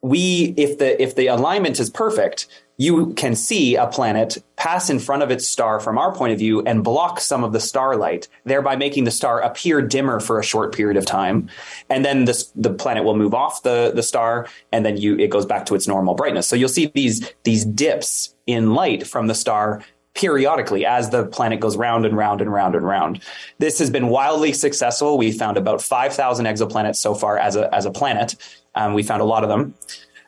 we 0.02 0.52
if 0.56 0.78
the 0.78 1.00
if 1.00 1.14
the 1.14 1.28
alignment 1.28 1.78
is 1.78 1.88
perfect, 1.88 2.48
you 2.76 3.14
can 3.14 3.36
see 3.36 3.76
a 3.76 3.86
planet 3.86 4.42
pass 4.56 4.90
in 4.90 4.98
front 4.98 5.22
of 5.22 5.30
its 5.30 5.48
star 5.48 5.78
from 5.78 5.96
our 5.96 6.12
point 6.12 6.32
of 6.32 6.38
view 6.38 6.62
and 6.62 6.82
block 6.82 7.20
some 7.20 7.44
of 7.44 7.52
the 7.52 7.60
starlight, 7.60 8.26
thereby 8.44 8.74
making 8.74 9.04
the 9.04 9.10
star 9.12 9.40
appear 9.40 9.80
dimmer 9.80 10.18
for 10.18 10.40
a 10.40 10.42
short 10.42 10.74
period 10.74 10.96
of 10.96 11.06
time. 11.06 11.48
And 11.88 12.04
then 12.04 12.24
this, 12.24 12.52
the 12.56 12.74
planet 12.74 13.04
will 13.04 13.16
move 13.16 13.34
off 13.34 13.62
the, 13.62 13.92
the 13.94 14.02
star 14.02 14.48
and 14.72 14.84
then 14.84 14.96
you, 14.96 15.16
it 15.18 15.30
goes 15.30 15.46
back 15.46 15.66
to 15.66 15.74
its 15.76 15.86
normal 15.86 16.14
brightness. 16.14 16.48
So 16.48 16.56
you'll 16.56 16.68
see 16.68 16.86
these, 16.86 17.30
these 17.44 17.64
dips 17.64 18.34
in 18.46 18.74
light 18.74 19.06
from 19.06 19.28
the 19.28 19.34
star 19.34 19.82
periodically 20.14 20.84
as 20.84 21.10
the 21.10 21.26
planet 21.26 21.60
goes 21.60 21.76
round 21.76 22.04
and 22.04 22.16
round 22.16 22.40
and 22.40 22.52
round 22.52 22.74
and 22.74 22.86
round. 22.86 23.20
This 23.58 23.78
has 23.78 23.90
been 23.90 24.08
wildly 24.08 24.52
successful. 24.52 25.16
We 25.16 25.32
found 25.32 25.56
about 25.56 25.80
5,000 25.80 26.46
exoplanets 26.46 26.96
so 26.96 27.14
far 27.14 27.38
as 27.38 27.56
a, 27.56 27.74
as 27.74 27.86
a 27.86 27.90
planet. 27.90 28.36
Um, 28.74 28.94
we 28.94 29.02
found 29.02 29.22
a 29.22 29.24
lot 29.24 29.42
of 29.42 29.48
them. 29.48 29.74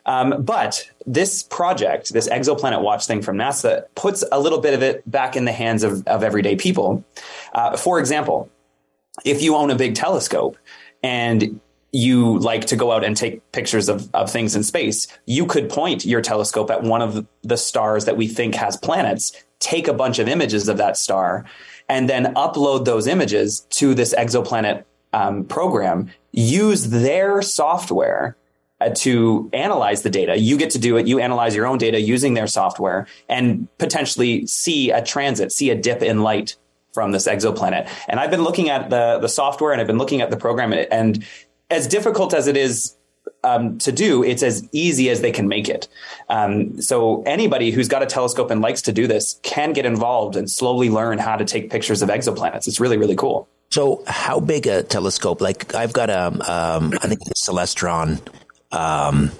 Um, 0.07 0.43
but 0.43 0.89
this 1.05 1.43
project, 1.43 2.13
this 2.13 2.29
exoplanet 2.29 2.81
watch 2.81 3.07
thing 3.07 3.21
from 3.21 3.37
NASA, 3.37 3.85
puts 3.95 4.23
a 4.31 4.39
little 4.39 4.59
bit 4.59 4.73
of 4.73 4.83
it 4.83 5.09
back 5.09 5.35
in 5.35 5.45
the 5.45 5.51
hands 5.51 5.83
of, 5.83 6.07
of 6.07 6.23
everyday 6.23 6.55
people. 6.55 7.03
Uh, 7.53 7.75
for 7.75 7.99
example, 7.99 8.49
if 9.23 9.41
you 9.41 9.55
own 9.55 9.71
a 9.71 9.75
big 9.75 9.95
telescope 9.95 10.57
and 11.01 11.59
you 11.91 12.37
like 12.39 12.65
to 12.65 12.75
go 12.75 12.91
out 12.91 13.03
and 13.03 13.15
take 13.15 13.51
pictures 13.53 13.87
of, 13.87 14.13
of 14.13 14.29
things 14.29 14.55
in 14.55 14.63
space, 14.63 15.07
you 15.25 15.45
could 15.45 15.69
point 15.69 16.05
your 16.05 16.21
telescope 16.21 16.69
at 16.69 16.83
one 16.83 17.01
of 17.01 17.25
the 17.41 17.55
stars 17.55 18.05
that 18.05 18.17
we 18.17 18.27
think 18.27 18.53
has 18.53 18.75
planets, 18.75 19.31
take 19.65 19.87
a 19.87 19.93
bunch 19.93 20.19
of 20.19 20.27
images 20.27 20.69
of 20.69 20.77
that 20.77 20.95
star, 20.95 21.43
and 21.89 22.07
then 22.07 22.33
upload 22.35 22.85
those 22.85 23.07
images 23.07 23.61
to 23.71 23.95
this 23.95 24.13
exoplanet 24.13 24.83
um, 25.13 25.45
program, 25.45 26.11
use 26.31 26.89
their 26.89 27.41
software 27.41 28.37
uh, 28.81 28.89
to 28.89 29.49
analyze 29.53 30.03
the 30.03 30.09
data. 30.09 30.37
You 30.37 30.57
get 30.57 30.69
to 30.71 30.79
do 30.79 30.97
it. 30.97 31.07
You 31.07 31.19
analyze 31.19 31.55
your 31.55 31.65
own 31.65 31.77
data 31.77 31.99
using 31.99 32.33
their 32.35 32.47
software 32.47 33.07
and 33.27 33.67
potentially 33.77 34.45
see 34.45 34.91
a 34.91 35.01
transit, 35.01 35.51
see 35.51 35.69
a 35.69 35.75
dip 35.75 36.01
in 36.03 36.21
light 36.21 36.57
from 36.93 37.11
this 37.11 37.27
exoplanet. 37.27 37.89
And 38.07 38.19
I've 38.19 38.31
been 38.31 38.43
looking 38.43 38.69
at 38.69 38.89
the 38.89 39.19
the 39.19 39.29
software 39.29 39.71
and 39.71 39.81
I've 39.81 39.87
been 39.87 39.97
looking 39.97 40.21
at 40.21 40.29
the 40.29 40.37
program 40.37 40.73
and 40.73 41.25
as 41.69 41.87
difficult 41.87 42.33
as 42.33 42.47
it 42.47 42.57
is 42.57 42.95
um, 43.45 43.77
to 43.79 43.91
do, 43.91 44.23
it's 44.23 44.43
as 44.43 44.67
easy 44.71 45.09
as 45.09 45.21
they 45.21 45.31
can 45.31 45.47
make 45.47 45.69
it. 45.69 45.87
Um, 46.29 46.81
so 46.81 47.23
anybody 47.23 47.71
who's 47.71 47.87
got 47.87 48.03
a 48.03 48.05
telescope 48.05 48.51
and 48.51 48.61
likes 48.61 48.81
to 48.83 48.91
do 48.91 49.07
this 49.07 49.39
can 49.43 49.73
get 49.73 49.85
involved 49.85 50.35
and 50.35 50.49
slowly 50.49 50.89
learn 50.89 51.19
how 51.19 51.35
to 51.35 51.45
take 51.45 51.69
pictures 51.69 52.01
of 52.01 52.09
exoplanets. 52.09 52.67
It's 52.67 52.79
really, 52.79 52.97
really 52.97 53.15
cool. 53.15 53.47
So, 53.71 54.03
how 54.07 54.39
big 54.39 54.67
a 54.67 54.83
telescope? 54.83 55.41
Like, 55.41 55.73
I've 55.73 55.91
got 55.91 56.09
a, 56.09 56.27
um, 56.27 56.93
I 57.01 57.07
think 57.07 57.19
the 57.19 57.33
Celestron 57.35 58.21
um, 58.71 59.31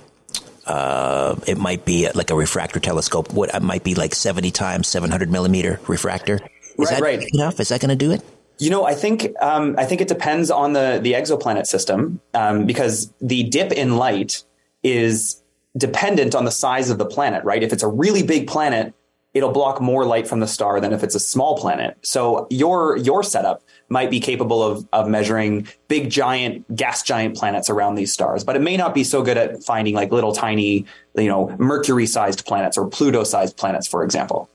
uh, 0.65 1.35
it 1.47 1.57
might 1.57 1.85
be 1.85 2.09
like 2.11 2.31
a 2.31 2.35
refractor 2.35 2.79
telescope. 2.79 3.31
What 3.33 3.53
it 3.53 3.61
might 3.61 3.83
be 3.83 3.95
like 3.95 4.15
seventy 4.15 4.51
times 4.51 4.87
seven 4.87 5.11
hundred 5.11 5.31
millimeter 5.31 5.79
refractor. 5.87 6.35
Is 6.35 6.41
right, 6.77 6.89
that 6.89 7.01
right. 7.01 7.23
enough? 7.33 7.59
Is 7.59 7.69
that 7.69 7.81
going 7.81 7.89
to 7.89 7.95
do 7.95 8.11
it? 8.11 8.21
You 8.57 8.69
know, 8.69 8.85
I 8.85 8.93
think 8.93 9.33
um, 9.41 9.75
I 9.77 9.85
think 9.85 10.01
it 10.01 10.07
depends 10.07 10.49
on 10.49 10.73
the 10.73 10.99
the 11.01 11.13
exoplanet 11.13 11.65
system 11.65 12.21
um, 12.33 12.65
because 12.65 13.13
the 13.21 13.43
dip 13.43 13.71
in 13.71 13.97
light 13.97 14.43
is 14.83 15.41
dependent 15.77 16.35
on 16.35 16.45
the 16.45 16.51
size 16.51 16.89
of 16.89 16.97
the 16.97 17.05
planet. 17.05 17.43
Right? 17.43 17.63
If 17.63 17.73
it's 17.73 17.83
a 17.83 17.87
really 17.87 18.23
big 18.23 18.47
planet, 18.47 18.93
it'll 19.35 19.51
block 19.51 19.81
more 19.81 20.05
light 20.05 20.27
from 20.27 20.39
the 20.39 20.47
star 20.47 20.79
than 20.79 20.93
if 20.93 21.03
it's 21.03 21.13
a 21.13 21.19
small 21.19 21.57
planet. 21.57 21.97
So 22.01 22.47
your 22.49 22.97
your 22.97 23.21
setup 23.21 23.61
might 23.89 24.09
be 24.09 24.19
capable 24.19 24.63
of 24.63 24.87
of 24.93 25.07
measuring 25.07 25.67
big 25.89 26.09
giant 26.09 26.73
gas 26.75 27.03
giant 27.03 27.35
planets 27.35 27.69
around 27.69 27.95
these 27.95 28.11
stars, 28.11 28.43
but 28.43 28.55
it 28.55 28.61
may 28.61 28.77
not 28.77 28.95
be 28.95 29.03
so 29.03 29.21
good 29.21 29.37
at 29.37 29.63
finding 29.63 29.93
like 29.93 30.11
little 30.11 30.31
tiny, 30.31 30.85
you 31.15 31.27
know, 31.27 31.53
Mercury 31.59 32.07
sized 32.07 32.45
planets 32.45 32.77
or 32.77 32.87
Pluto 32.87 33.23
sized 33.23 33.57
planets, 33.57 33.87
for 33.87 34.03
example. 34.03 34.49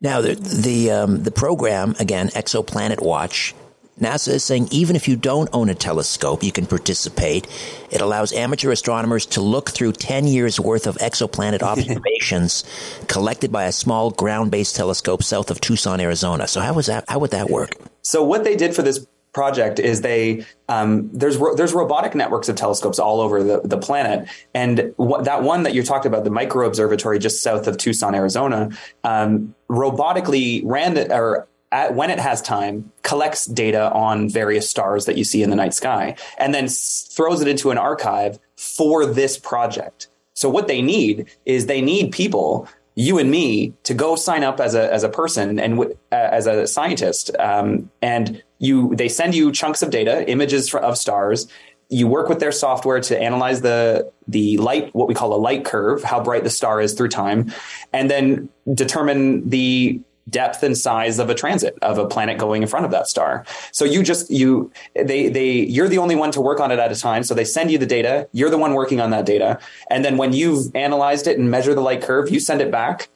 Now 0.00 0.20
the 0.20 0.34
the 0.34 0.90
um, 0.90 1.22
the 1.22 1.30
program 1.30 1.94
again, 1.98 2.28
Exoplanet 2.28 3.02
Watch, 3.02 3.54
NASA 4.00 4.34
is 4.34 4.44
saying 4.44 4.68
even 4.72 4.96
if 4.96 5.06
you 5.06 5.14
don't 5.14 5.48
own 5.52 5.68
a 5.68 5.74
telescope, 5.74 6.42
you 6.42 6.50
can 6.50 6.66
participate. 6.66 7.46
It 7.90 8.00
allows 8.00 8.32
amateur 8.32 8.72
astronomers 8.72 9.24
to 9.26 9.40
look 9.40 9.70
through 9.70 9.92
10 9.92 10.26
years 10.26 10.58
worth 10.58 10.88
of 10.88 10.96
exoplanet 10.96 11.62
observations 11.72 12.64
collected 13.06 13.52
by 13.52 13.64
a 13.64 13.72
small 13.72 14.10
ground-based 14.10 14.74
telescope 14.74 15.22
south 15.22 15.50
of 15.50 15.60
Tucson, 15.60 16.00
Arizona. 16.00 16.48
So 16.48 16.60
how 16.60 16.74
was 16.74 16.86
that 16.86 17.04
how 17.08 17.20
would 17.20 17.30
that 17.30 17.50
work? 17.50 17.76
So 18.02 18.22
what 18.24 18.42
they 18.42 18.56
did 18.56 18.74
for 18.74 18.82
this 18.82 19.06
project 19.34 19.78
is 19.78 20.00
they 20.00 20.46
um, 20.68 21.10
there's 21.12 21.36
ro- 21.36 21.54
there's 21.54 21.74
robotic 21.74 22.14
networks 22.14 22.48
of 22.48 22.56
telescopes 22.56 22.98
all 22.98 23.20
over 23.20 23.42
the, 23.42 23.60
the 23.64 23.76
planet, 23.76 24.28
and 24.54 24.94
what, 24.96 25.24
that 25.24 25.42
one 25.42 25.64
that 25.64 25.74
you 25.74 25.82
talked 25.82 26.06
about, 26.06 26.24
the 26.24 26.30
micro 26.30 26.66
observatory 26.66 27.18
just 27.18 27.42
south 27.42 27.66
of 27.66 27.76
Tucson, 27.76 28.14
Arizona, 28.14 28.70
um, 29.02 29.54
robotically 29.68 30.62
ran 30.64 30.94
the, 30.94 31.14
or 31.14 31.46
at, 31.72 31.94
when 31.94 32.08
it 32.08 32.20
has 32.20 32.40
time, 32.40 32.90
collects 33.02 33.44
data 33.44 33.92
on 33.92 34.30
various 34.30 34.70
stars 34.70 35.04
that 35.04 35.18
you 35.18 35.24
see 35.24 35.42
in 35.42 35.50
the 35.50 35.56
night 35.56 35.74
sky, 35.74 36.16
and 36.38 36.54
then 36.54 36.64
s- 36.64 37.10
throws 37.12 37.42
it 37.42 37.48
into 37.48 37.70
an 37.70 37.76
archive 37.76 38.38
for 38.56 39.04
this 39.04 39.36
project. 39.36 40.08
So 40.34 40.48
what 40.48 40.68
they 40.68 40.80
need 40.80 41.26
is 41.44 41.66
they 41.66 41.82
need 41.82 42.12
people 42.12 42.68
you 42.96 43.18
and 43.18 43.30
me 43.30 43.74
to 43.82 43.92
go 43.92 44.14
sign 44.14 44.44
up 44.44 44.60
as 44.60 44.74
a 44.74 44.92
as 44.92 45.02
a 45.02 45.08
person 45.08 45.58
and 45.58 45.76
w- 45.78 45.98
as 46.12 46.46
a 46.46 46.66
scientist 46.66 47.34
um, 47.38 47.90
and 48.00 48.42
you 48.58 48.94
they 48.94 49.08
send 49.08 49.34
you 49.34 49.52
chunks 49.52 49.82
of 49.82 49.90
data 49.90 50.28
images 50.30 50.74
of 50.74 50.96
stars 50.96 51.46
you 51.90 52.06
work 52.06 52.28
with 52.28 52.40
their 52.40 52.52
software 52.52 53.00
to 53.00 53.18
analyze 53.18 53.60
the 53.60 54.10
the 54.26 54.56
light 54.58 54.94
what 54.94 55.08
we 55.08 55.14
call 55.14 55.34
a 55.34 55.36
light 55.36 55.64
curve 55.64 56.02
how 56.02 56.22
bright 56.22 56.44
the 56.44 56.50
star 56.50 56.80
is 56.80 56.94
through 56.94 57.08
time 57.08 57.52
and 57.92 58.10
then 58.10 58.48
determine 58.74 59.48
the 59.48 60.00
depth 60.28 60.62
and 60.62 60.76
size 60.76 61.18
of 61.18 61.28
a 61.28 61.34
transit 61.34 61.78
of 61.82 61.98
a 61.98 62.06
planet 62.06 62.38
going 62.38 62.62
in 62.62 62.68
front 62.68 62.84
of 62.84 62.90
that 62.92 63.06
star. 63.06 63.44
So 63.72 63.84
you 63.84 64.02
just 64.02 64.30
you 64.30 64.72
they 64.94 65.28
they 65.28 65.50
you're 65.50 65.88
the 65.88 65.98
only 65.98 66.16
one 66.16 66.30
to 66.32 66.40
work 66.40 66.60
on 66.60 66.70
it 66.70 66.78
at 66.78 66.90
a 66.90 66.96
time. 66.96 67.22
So 67.22 67.34
they 67.34 67.44
send 67.44 67.70
you 67.70 67.78
the 67.78 67.86
data, 67.86 68.28
you're 68.32 68.50
the 68.50 68.58
one 68.58 68.74
working 68.74 69.00
on 69.00 69.10
that 69.10 69.26
data, 69.26 69.58
and 69.90 70.04
then 70.04 70.16
when 70.16 70.32
you've 70.32 70.74
analyzed 70.74 71.26
it 71.26 71.38
and 71.38 71.50
measure 71.50 71.74
the 71.74 71.80
light 71.80 72.02
curve, 72.02 72.30
you 72.30 72.40
send 72.40 72.60
it 72.60 72.70
back. 72.70 73.08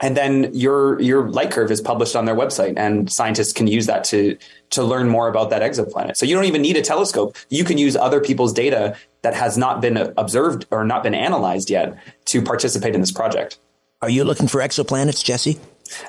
And 0.00 0.16
then 0.16 0.50
your 0.52 1.00
your 1.00 1.30
light 1.30 1.52
curve 1.52 1.70
is 1.70 1.80
published 1.80 2.16
on 2.16 2.24
their 2.24 2.34
website, 2.34 2.74
and 2.76 3.10
scientists 3.10 3.52
can 3.52 3.66
use 3.66 3.86
that 3.86 4.04
to 4.04 4.36
to 4.70 4.82
learn 4.82 5.08
more 5.08 5.28
about 5.28 5.50
that 5.50 5.62
exoplanet. 5.62 6.16
So 6.16 6.26
you 6.26 6.34
don't 6.34 6.46
even 6.46 6.62
need 6.62 6.76
a 6.76 6.82
telescope; 6.82 7.36
you 7.48 7.64
can 7.64 7.78
use 7.78 7.96
other 7.96 8.20
people's 8.20 8.52
data 8.52 8.96
that 9.22 9.34
has 9.34 9.56
not 9.56 9.80
been 9.80 9.96
observed 10.16 10.66
or 10.70 10.84
not 10.84 11.02
been 11.02 11.14
analyzed 11.14 11.70
yet 11.70 11.96
to 12.26 12.42
participate 12.42 12.94
in 12.94 13.00
this 13.00 13.12
project. 13.12 13.58
Are 14.02 14.10
you 14.10 14.24
looking 14.24 14.48
for 14.48 14.60
exoplanets, 14.60 15.24
Jesse? 15.24 15.58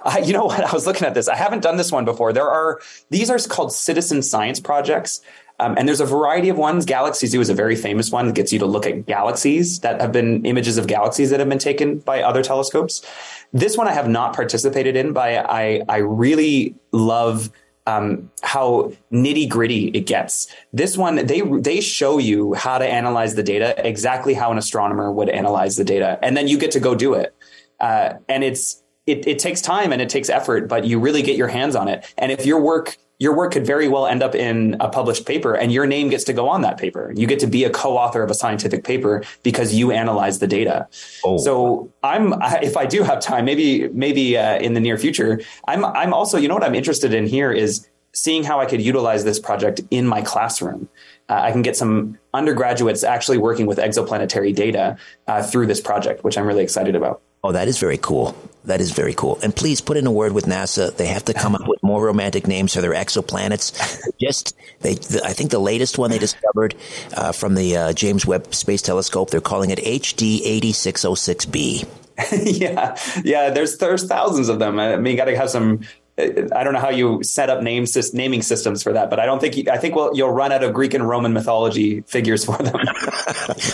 Uh, 0.03 0.21
you 0.23 0.33
know 0.33 0.45
what? 0.45 0.63
I 0.69 0.73
was 0.73 0.85
looking 0.87 1.07
at 1.07 1.13
this. 1.13 1.27
I 1.27 1.35
haven't 1.35 1.61
done 1.61 1.77
this 1.77 1.91
one 1.91 2.05
before. 2.05 2.33
There 2.33 2.49
are 2.49 2.81
these 3.09 3.29
are 3.29 3.39
called 3.39 3.73
citizen 3.73 4.21
science 4.21 4.59
projects. 4.59 5.21
Um, 5.59 5.75
and 5.77 5.87
there's 5.87 6.01
a 6.01 6.05
variety 6.05 6.49
of 6.49 6.57
ones. 6.57 6.85
Galaxy 6.85 7.27
Zoo 7.27 7.39
is 7.39 7.49
a 7.49 7.53
very 7.53 7.75
famous 7.75 8.11
one 8.11 8.27
that 8.27 8.35
gets 8.35 8.51
you 8.51 8.59
to 8.59 8.65
look 8.65 8.85
at 8.85 9.05
galaxies 9.05 9.79
that 9.79 10.01
have 10.01 10.11
been 10.11 10.45
images 10.45 10.77
of 10.77 10.87
galaxies 10.87 11.29
that 11.29 11.39
have 11.39 11.47
been 11.47 11.59
taken 11.59 11.99
by 11.99 12.21
other 12.21 12.43
telescopes. 12.43 13.05
This 13.53 13.77
one 13.77 13.87
I 13.87 13.93
have 13.93 14.09
not 14.09 14.35
participated 14.35 14.95
in, 14.95 15.13
but 15.13 15.49
I, 15.49 15.81
I 15.87 15.97
really 15.97 16.75
love 16.91 17.51
um, 17.87 18.31
how 18.41 18.91
nitty 19.11 19.47
gritty 19.47 19.89
it 19.89 20.07
gets. 20.07 20.47
This 20.73 20.97
one, 20.97 21.25
they 21.27 21.41
they 21.41 21.81
show 21.81 22.17
you 22.17 22.53
how 22.53 22.77
to 22.77 22.85
analyze 22.85 23.35
the 23.35 23.43
data 23.43 23.75
exactly 23.87 24.33
how 24.33 24.51
an 24.51 24.57
astronomer 24.57 25.11
would 25.11 25.29
analyze 25.29 25.75
the 25.77 25.83
data, 25.83 26.17
and 26.21 26.35
then 26.35 26.47
you 26.47 26.57
get 26.57 26.71
to 26.71 26.79
go 26.79 26.95
do 26.95 27.13
it. 27.13 27.35
Uh, 27.79 28.13
and 28.27 28.43
it's 28.43 28.81
it, 29.05 29.27
it 29.27 29.39
takes 29.39 29.61
time 29.61 29.93
and 29.93 30.01
it 30.01 30.09
takes 30.09 30.29
effort, 30.29 30.67
but 30.67 30.85
you 30.85 30.99
really 30.99 31.21
get 31.21 31.37
your 31.37 31.47
hands 31.47 31.75
on 31.75 31.87
it. 31.87 32.11
And 32.17 32.31
if 32.31 32.45
your 32.45 32.59
work 32.59 32.97
your 33.19 33.35
work 33.35 33.53
could 33.53 33.65
very 33.65 33.87
well 33.87 34.05
end 34.05 34.21
up 34.21 34.35
in 34.35 34.75
a 34.79 34.89
published 34.89 35.25
paper 35.25 35.55
and 35.55 35.71
your 35.71 35.85
name 35.85 36.09
gets 36.09 36.23
to 36.25 36.33
go 36.33 36.49
on 36.49 36.61
that 36.61 36.77
paper. 36.77 37.13
You 37.15 37.27
get 37.27 37.39
to 37.39 37.47
be 37.47 37.63
a 37.63 37.69
co-author 37.69 38.21
of 38.21 38.29
a 38.29 38.33
scientific 38.33 38.83
paper 38.83 39.23
because 39.43 39.73
you 39.73 39.91
analyze 39.91 40.39
the 40.39 40.47
data. 40.47 40.87
Oh. 41.23 41.37
So 41.37 41.93
I'm, 42.03 42.33
if 42.61 42.75
I 42.75 42.85
do 42.85 43.03
have 43.03 43.19
time, 43.19 43.45
maybe, 43.45 43.87
maybe 43.89 44.37
uh, 44.37 44.57
in 44.57 44.73
the 44.73 44.79
near 44.81 44.97
future, 44.97 45.41
I'm, 45.67 45.85
I'm 45.85 46.13
also, 46.13 46.37
you 46.37 46.47
know 46.47 46.55
what 46.55 46.63
I'm 46.63 46.75
interested 46.75 47.13
in 47.13 47.25
here 47.27 47.51
is 47.51 47.87
seeing 48.13 48.43
how 48.43 48.59
I 48.59 48.65
could 48.65 48.81
utilize 48.81 49.23
this 49.23 49.39
project 49.39 49.81
in 49.91 50.07
my 50.07 50.21
classroom. 50.21 50.89
Uh, 51.27 51.33
I 51.41 51.51
can 51.51 51.61
get 51.61 51.75
some 51.75 52.17
undergraduates 52.33 53.03
actually 53.03 53.37
working 53.37 53.65
with 53.65 53.77
exoplanetary 53.77 54.55
data 54.55 54.97
uh, 55.27 55.43
through 55.43 55.67
this 55.67 55.81
project, 55.81 56.23
which 56.23 56.37
I'm 56.37 56.45
really 56.45 56.63
excited 56.63 56.95
about. 56.95 57.21
Oh, 57.45 57.51
that 57.51 57.67
is 57.67 57.77
very 57.77 57.99
cool. 57.99 58.35
That 58.63 58.81
is 58.81 58.89
very 58.89 59.13
cool. 59.13 59.37
And 59.43 59.55
please 59.55 59.79
put 59.79 59.97
in 59.97 60.07
a 60.07 60.11
word 60.11 60.31
with 60.31 60.45
NASA. 60.45 60.91
They 60.97 61.05
have 61.05 61.25
to 61.25 61.33
come 61.35 61.53
up 61.53 61.67
with 61.67 61.77
more 61.83 62.03
romantic 62.03 62.47
names 62.47 62.73
for 62.73 62.81
their 62.81 62.93
exoplanets. 62.93 64.01
Just, 64.19 64.55
they, 64.79 64.95
the, 64.95 65.21
I 65.23 65.33
think 65.33 65.51
the 65.51 65.59
latest 65.59 65.99
one 65.99 66.09
they 66.09 66.17
discovered 66.17 66.73
uh, 67.15 67.33
from 67.33 67.53
the 67.53 67.77
uh, 67.77 67.93
James 67.93 68.25
Webb 68.25 68.55
Space 68.55 68.81
Telescope, 68.81 69.29
they're 69.29 69.41
calling 69.41 69.69
it 69.69 69.77
HD 69.77 70.41
8606b. 70.59 71.87
yeah, 72.59 72.97
yeah. 73.23 73.51
There's 73.51 73.77
there's 73.77 74.07
thousands 74.07 74.49
of 74.49 74.57
them. 74.57 74.79
I 74.79 74.95
mean, 74.95 75.11
you 75.11 75.17
got 75.17 75.25
to 75.25 75.37
have 75.37 75.51
some 75.51 75.81
I 76.17 76.63
don't 76.63 76.71
know 76.71 76.79
how 76.79 76.91
you 76.91 77.23
set 77.23 77.49
up 77.49 77.61
name 77.61 77.85
naming 78.13 78.41
systems 78.41 78.81
for 78.81 78.93
that, 78.93 79.09
but 79.09 79.19
I 79.19 79.25
don't 79.25 79.39
think 79.39 79.57
you, 79.57 79.65
I 79.69 79.77
think 79.77 79.95
well 79.95 80.11
you'll 80.15 80.31
run 80.31 80.53
out 80.53 80.63
of 80.63 80.73
Greek 80.73 80.93
and 80.93 81.07
Roman 81.07 81.33
mythology 81.33 82.01
figures 82.01 82.45
for 82.45 82.57
them. 82.57 82.73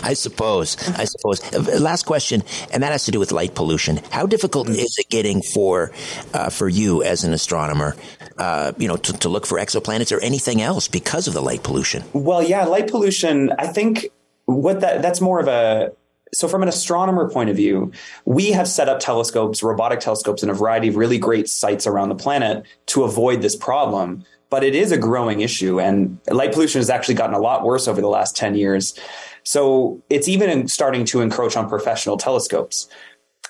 I 0.03 0.15
suppose. 0.15 0.75
I 0.97 1.05
suppose. 1.05 1.79
Last 1.79 2.07
question, 2.07 2.41
and 2.73 2.81
that 2.81 2.91
has 2.91 3.05
to 3.05 3.11
do 3.11 3.19
with 3.19 3.31
light 3.31 3.53
pollution. 3.53 3.97
How 4.09 4.25
difficult 4.25 4.69
is 4.69 4.97
it 4.97 5.09
getting 5.09 5.43
for 5.43 5.91
uh, 6.33 6.49
for 6.49 6.67
you 6.67 7.03
as 7.03 7.23
an 7.23 7.33
astronomer, 7.33 7.95
uh, 8.39 8.71
you 8.77 8.87
know, 8.87 8.97
to, 8.97 9.13
to 9.13 9.29
look 9.29 9.45
for 9.45 9.59
exoplanets 9.59 10.15
or 10.15 10.19
anything 10.21 10.63
else 10.63 10.87
because 10.87 11.27
of 11.27 11.35
the 11.35 11.41
light 11.41 11.61
pollution? 11.61 12.03
Well, 12.13 12.41
yeah, 12.41 12.65
light 12.65 12.89
pollution. 12.89 13.51
I 13.59 13.67
think 13.67 14.07
what 14.45 14.81
that 14.81 15.03
that's 15.03 15.21
more 15.21 15.39
of 15.39 15.47
a 15.47 15.91
so 16.33 16.47
from 16.47 16.63
an 16.63 16.69
astronomer 16.69 17.29
point 17.29 17.49
of 17.49 17.55
view, 17.55 17.91
we 18.25 18.51
have 18.51 18.67
set 18.67 18.87
up 18.87 18.99
telescopes, 18.99 19.61
robotic 19.61 19.99
telescopes 19.99 20.43
in 20.43 20.49
a 20.49 20.53
variety 20.53 20.87
of 20.87 20.95
really 20.95 21.17
great 21.17 21.49
sites 21.49 21.85
around 21.85 22.09
the 22.09 22.15
planet 22.15 22.65
to 22.87 23.03
avoid 23.03 23.41
this 23.41 23.55
problem. 23.55 24.23
But 24.49 24.63
it 24.63 24.75
is 24.75 24.91
a 24.91 24.97
growing 24.97 25.41
issue 25.41 25.79
and 25.79 26.19
light 26.29 26.53
pollution 26.53 26.79
has 26.79 26.89
actually 26.89 27.15
gotten 27.15 27.35
a 27.35 27.39
lot 27.39 27.63
worse 27.63 27.87
over 27.87 28.01
the 28.01 28.07
last 28.07 28.35
10 28.35 28.55
years. 28.55 28.97
So 29.43 30.01
it's 30.09 30.27
even 30.27 30.67
starting 30.67 31.05
to 31.05 31.21
encroach 31.21 31.55
on 31.55 31.67
professional 31.67 32.17
telescopes. 32.17 32.87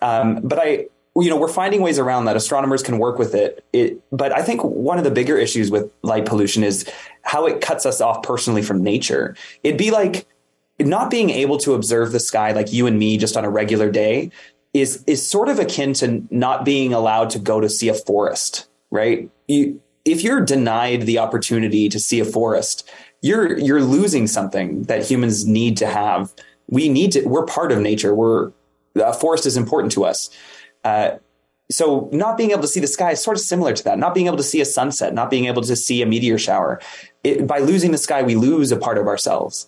Um, 0.02 0.40
but 0.44 0.60
I, 0.60 0.86
you 1.16 1.30
know, 1.30 1.38
we're 1.38 1.50
finding 1.50 1.82
ways 1.82 2.00
around 2.00 2.26
that. 2.26 2.36
Astronomers 2.36 2.82
can 2.82 2.98
work 2.98 3.20
with 3.20 3.36
it. 3.36 3.64
it. 3.74 4.00
But 4.12 4.32
I 4.32 4.42
think 4.42 4.64
one 4.64 4.98
of 4.98 5.04
the 5.04 5.12
bigger 5.12 5.38
issues 5.38 5.70
with 5.70 5.92
light 6.02 6.26
pollution 6.26 6.64
is 6.64 6.90
how 7.24 7.46
it 7.46 7.62
cuts 7.62 7.86
us 7.86 8.00
off 8.00 8.24
personally 8.24 8.62
from 8.62 8.82
nature. 8.82 9.36
It'd 9.64 9.78
be 9.78 9.92
like 9.92 10.26
not 10.88 11.10
being 11.10 11.30
able 11.30 11.58
to 11.60 11.74
observe 11.74 12.12
the 12.12 12.20
sky 12.20 12.52
like 12.52 12.72
you 12.72 12.88
and 12.88 12.98
me 12.98 13.18
just 13.18 13.36
on 13.38 13.46
a 13.46 13.50
regular 13.50 13.90
day 13.90 14.32
is 14.74 15.04
is 15.06 15.28
sort 15.28 15.50
of 15.50 15.60
akin 15.60 15.94
to 15.94 16.26
not 16.30 16.64
being 16.64 16.94
allowed 16.94 17.30
to 17.32 17.40
go 17.40 17.60
to 17.60 17.70
see 17.70 17.90
a 17.90 17.94
forest, 17.94 18.68
right? 18.90 19.30
You, 19.48 19.82
if 20.06 20.24
you're 20.24 20.42
denied 20.42 21.04
the 21.04 21.20
opportunity 21.20 21.90
to 21.90 22.00
see 22.00 22.20
a 22.20 22.26
forest, 22.26 22.90
you're 23.22 23.58
you're 23.58 23.82
losing 23.82 24.28
something 24.28 24.84
that 24.84 25.10
humans 25.10 25.46
need 25.46 25.78
to 25.78 25.88
have. 25.88 26.34
We 26.68 26.90
need 26.90 27.12
to. 27.14 27.28
We're 27.28 27.46
part 27.46 27.72
of 27.72 27.80
nature. 27.80 28.16
We're 28.16 28.52
a 28.96 29.14
forest 29.14 29.46
is 29.46 29.58
important 29.58 29.92
to 29.94 30.06
us. 30.06 30.30
Uh, 30.84 31.18
so 31.70 32.10
not 32.12 32.38
being 32.38 32.52
able 32.52 32.62
to 32.62 32.68
see 32.68 32.82
the 32.82 32.88
sky 32.88 33.12
is 33.12 33.24
sort 33.24 33.38
of 33.38 33.42
similar 33.42 33.74
to 33.74 33.84
that. 33.86 33.98
Not 33.98 34.14
being 34.14 34.28
able 34.28 34.38
to 34.38 34.44
see 34.44 34.60
a 34.60 34.66
sunset, 34.66 35.14
not 35.14 35.30
being 35.30 35.46
able 35.46 35.62
to 35.62 35.76
see 35.76 36.02
a 36.02 36.06
meteor 36.06 36.38
shower. 36.38 36.82
It, 37.24 37.48
by 37.48 37.60
losing 37.60 37.92
the 37.92 37.98
sky, 37.98 38.24
we 38.24 38.36
lose 38.36 38.72
a 38.72 38.78
part 38.78 38.98
of 38.98 39.08
ourselves 39.08 39.68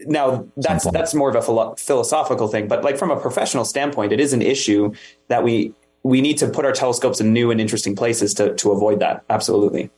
now 0.00 0.46
that's 0.56 0.88
that's 0.90 1.14
more 1.14 1.28
of 1.28 1.36
a 1.36 1.42
philo- 1.42 1.74
philosophical 1.76 2.48
thing 2.48 2.68
but 2.68 2.84
like 2.84 2.96
from 2.96 3.10
a 3.10 3.18
professional 3.18 3.64
standpoint 3.64 4.12
it 4.12 4.20
is 4.20 4.32
an 4.32 4.42
issue 4.42 4.92
that 5.28 5.42
we 5.42 5.72
we 6.04 6.20
need 6.20 6.38
to 6.38 6.48
put 6.48 6.64
our 6.64 6.72
telescopes 6.72 7.20
in 7.20 7.32
new 7.32 7.50
and 7.50 7.60
interesting 7.60 7.96
places 7.96 8.34
to 8.34 8.54
to 8.54 8.70
avoid 8.70 9.00
that 9.00 9.24
absolutely 9.28 9.90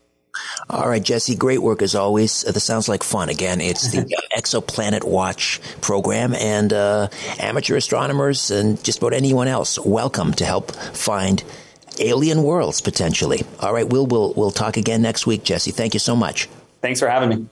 all 0.68 0.88
right, 0.88 1.02
Jesse, 1.02 1.36
great 1.36 1.62
work 1.62 1.80
as 1.80 1.94
always. 1.94 2.44
Uh, 2.44 2.52
this 2.52 2.64
sounds 2.64 2.88
like 2.88 3.04
fun. 3.04 3.28
Again, 3.28 3.60
it's 3.60 3.92
the 3.92 4.00
uh, 4.34 4.38
Exoplanet 4.40 5.04
Watch 5.04 5.60
program, 5.80 6.34
and 6.34 6.72
uh, 6.72 7.08
amateur 7.38 7.76
astronomers 7.76 8.50
and 8.50 8.82
just 8.82 8.98
about 8.98 9.12
anyone 9.12 9.46
else 9.46 9.78
welcome 9.78 10.32
to 10.32 10.44
help 10.44 10.72
find 10.72 11.44
alien 12.00 12.42
worlds 12.42 12.80
potentially. 12.80 13.42
All 13.60 13.72
right, 13.72 13.88
we'll 13.88 14.06
we'll 14.06 14.34
we'll 14.34 14.50
talk 14.50 14.76
again 14.76 15.02
next 15.02 15.26
week, 15.26 15.44
Jesse. 15.44 15.70
Thank 15.70 15.94
you 15.94 16.00
so 16.00 16.16
much. 16.16 16.48
Thanks 16.80 17.00
for 17.00 17.08
having 17.08 17.28
me. 17.28 17.46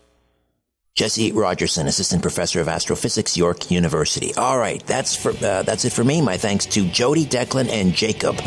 Jesse 0.94 1.32
Rogerson, 1.32 1.86
Assistant 1.86 2.20
Professor 2.20 2.60
of 2.60 2.69
Astrophysics, 2.69 3.35
York 3.35 3.70
University. 3.70 4.35
All 4.35 4.59
right, 4.59 4.86
that's 4.86 5.16
for 5.16 5.31
uh, 5.31 5.62
that's 5.62 5.86
it 5.86 5.93
for 5.93 6.05
me. 6.05 6.20
My 6.20 6.36
thanks 6.36 6.66
to 6.66 6.86
Jody, 6.86 7.24
Declan, 7.24 7.70
and 7.70 7.94
Jacob. 7.94 8.39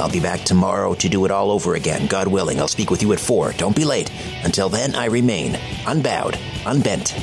I'll 0.00 0.10
be 0.10 0.18
back 0.18 0.40
tomorrow 0.40 0.94
to 0.94 1.08
do 1.08 1.24
it 1.24 1.30
all 1.30 1.52
over 1.52 1.76
again, 1.76 2.08
God 2.08 2.26
willing. 2.26 2.58
I'll 2.58 2.66
speak 2.66 2.90
with 2.90 3.00
you 3.00 3.12
at 3.12 3.20
four. 3.20 3.52
Don't 3.52 3.76
be 3.76 3.84
late. 3.84 4.10
Until 4.42 4.68
then, 4.68 4.96
I 4.96 5.04
remain 5.04 5.56
unbowed, 5.86 6.36
unbent, 6.66 7.14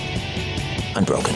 unbroken. 0.95 1.35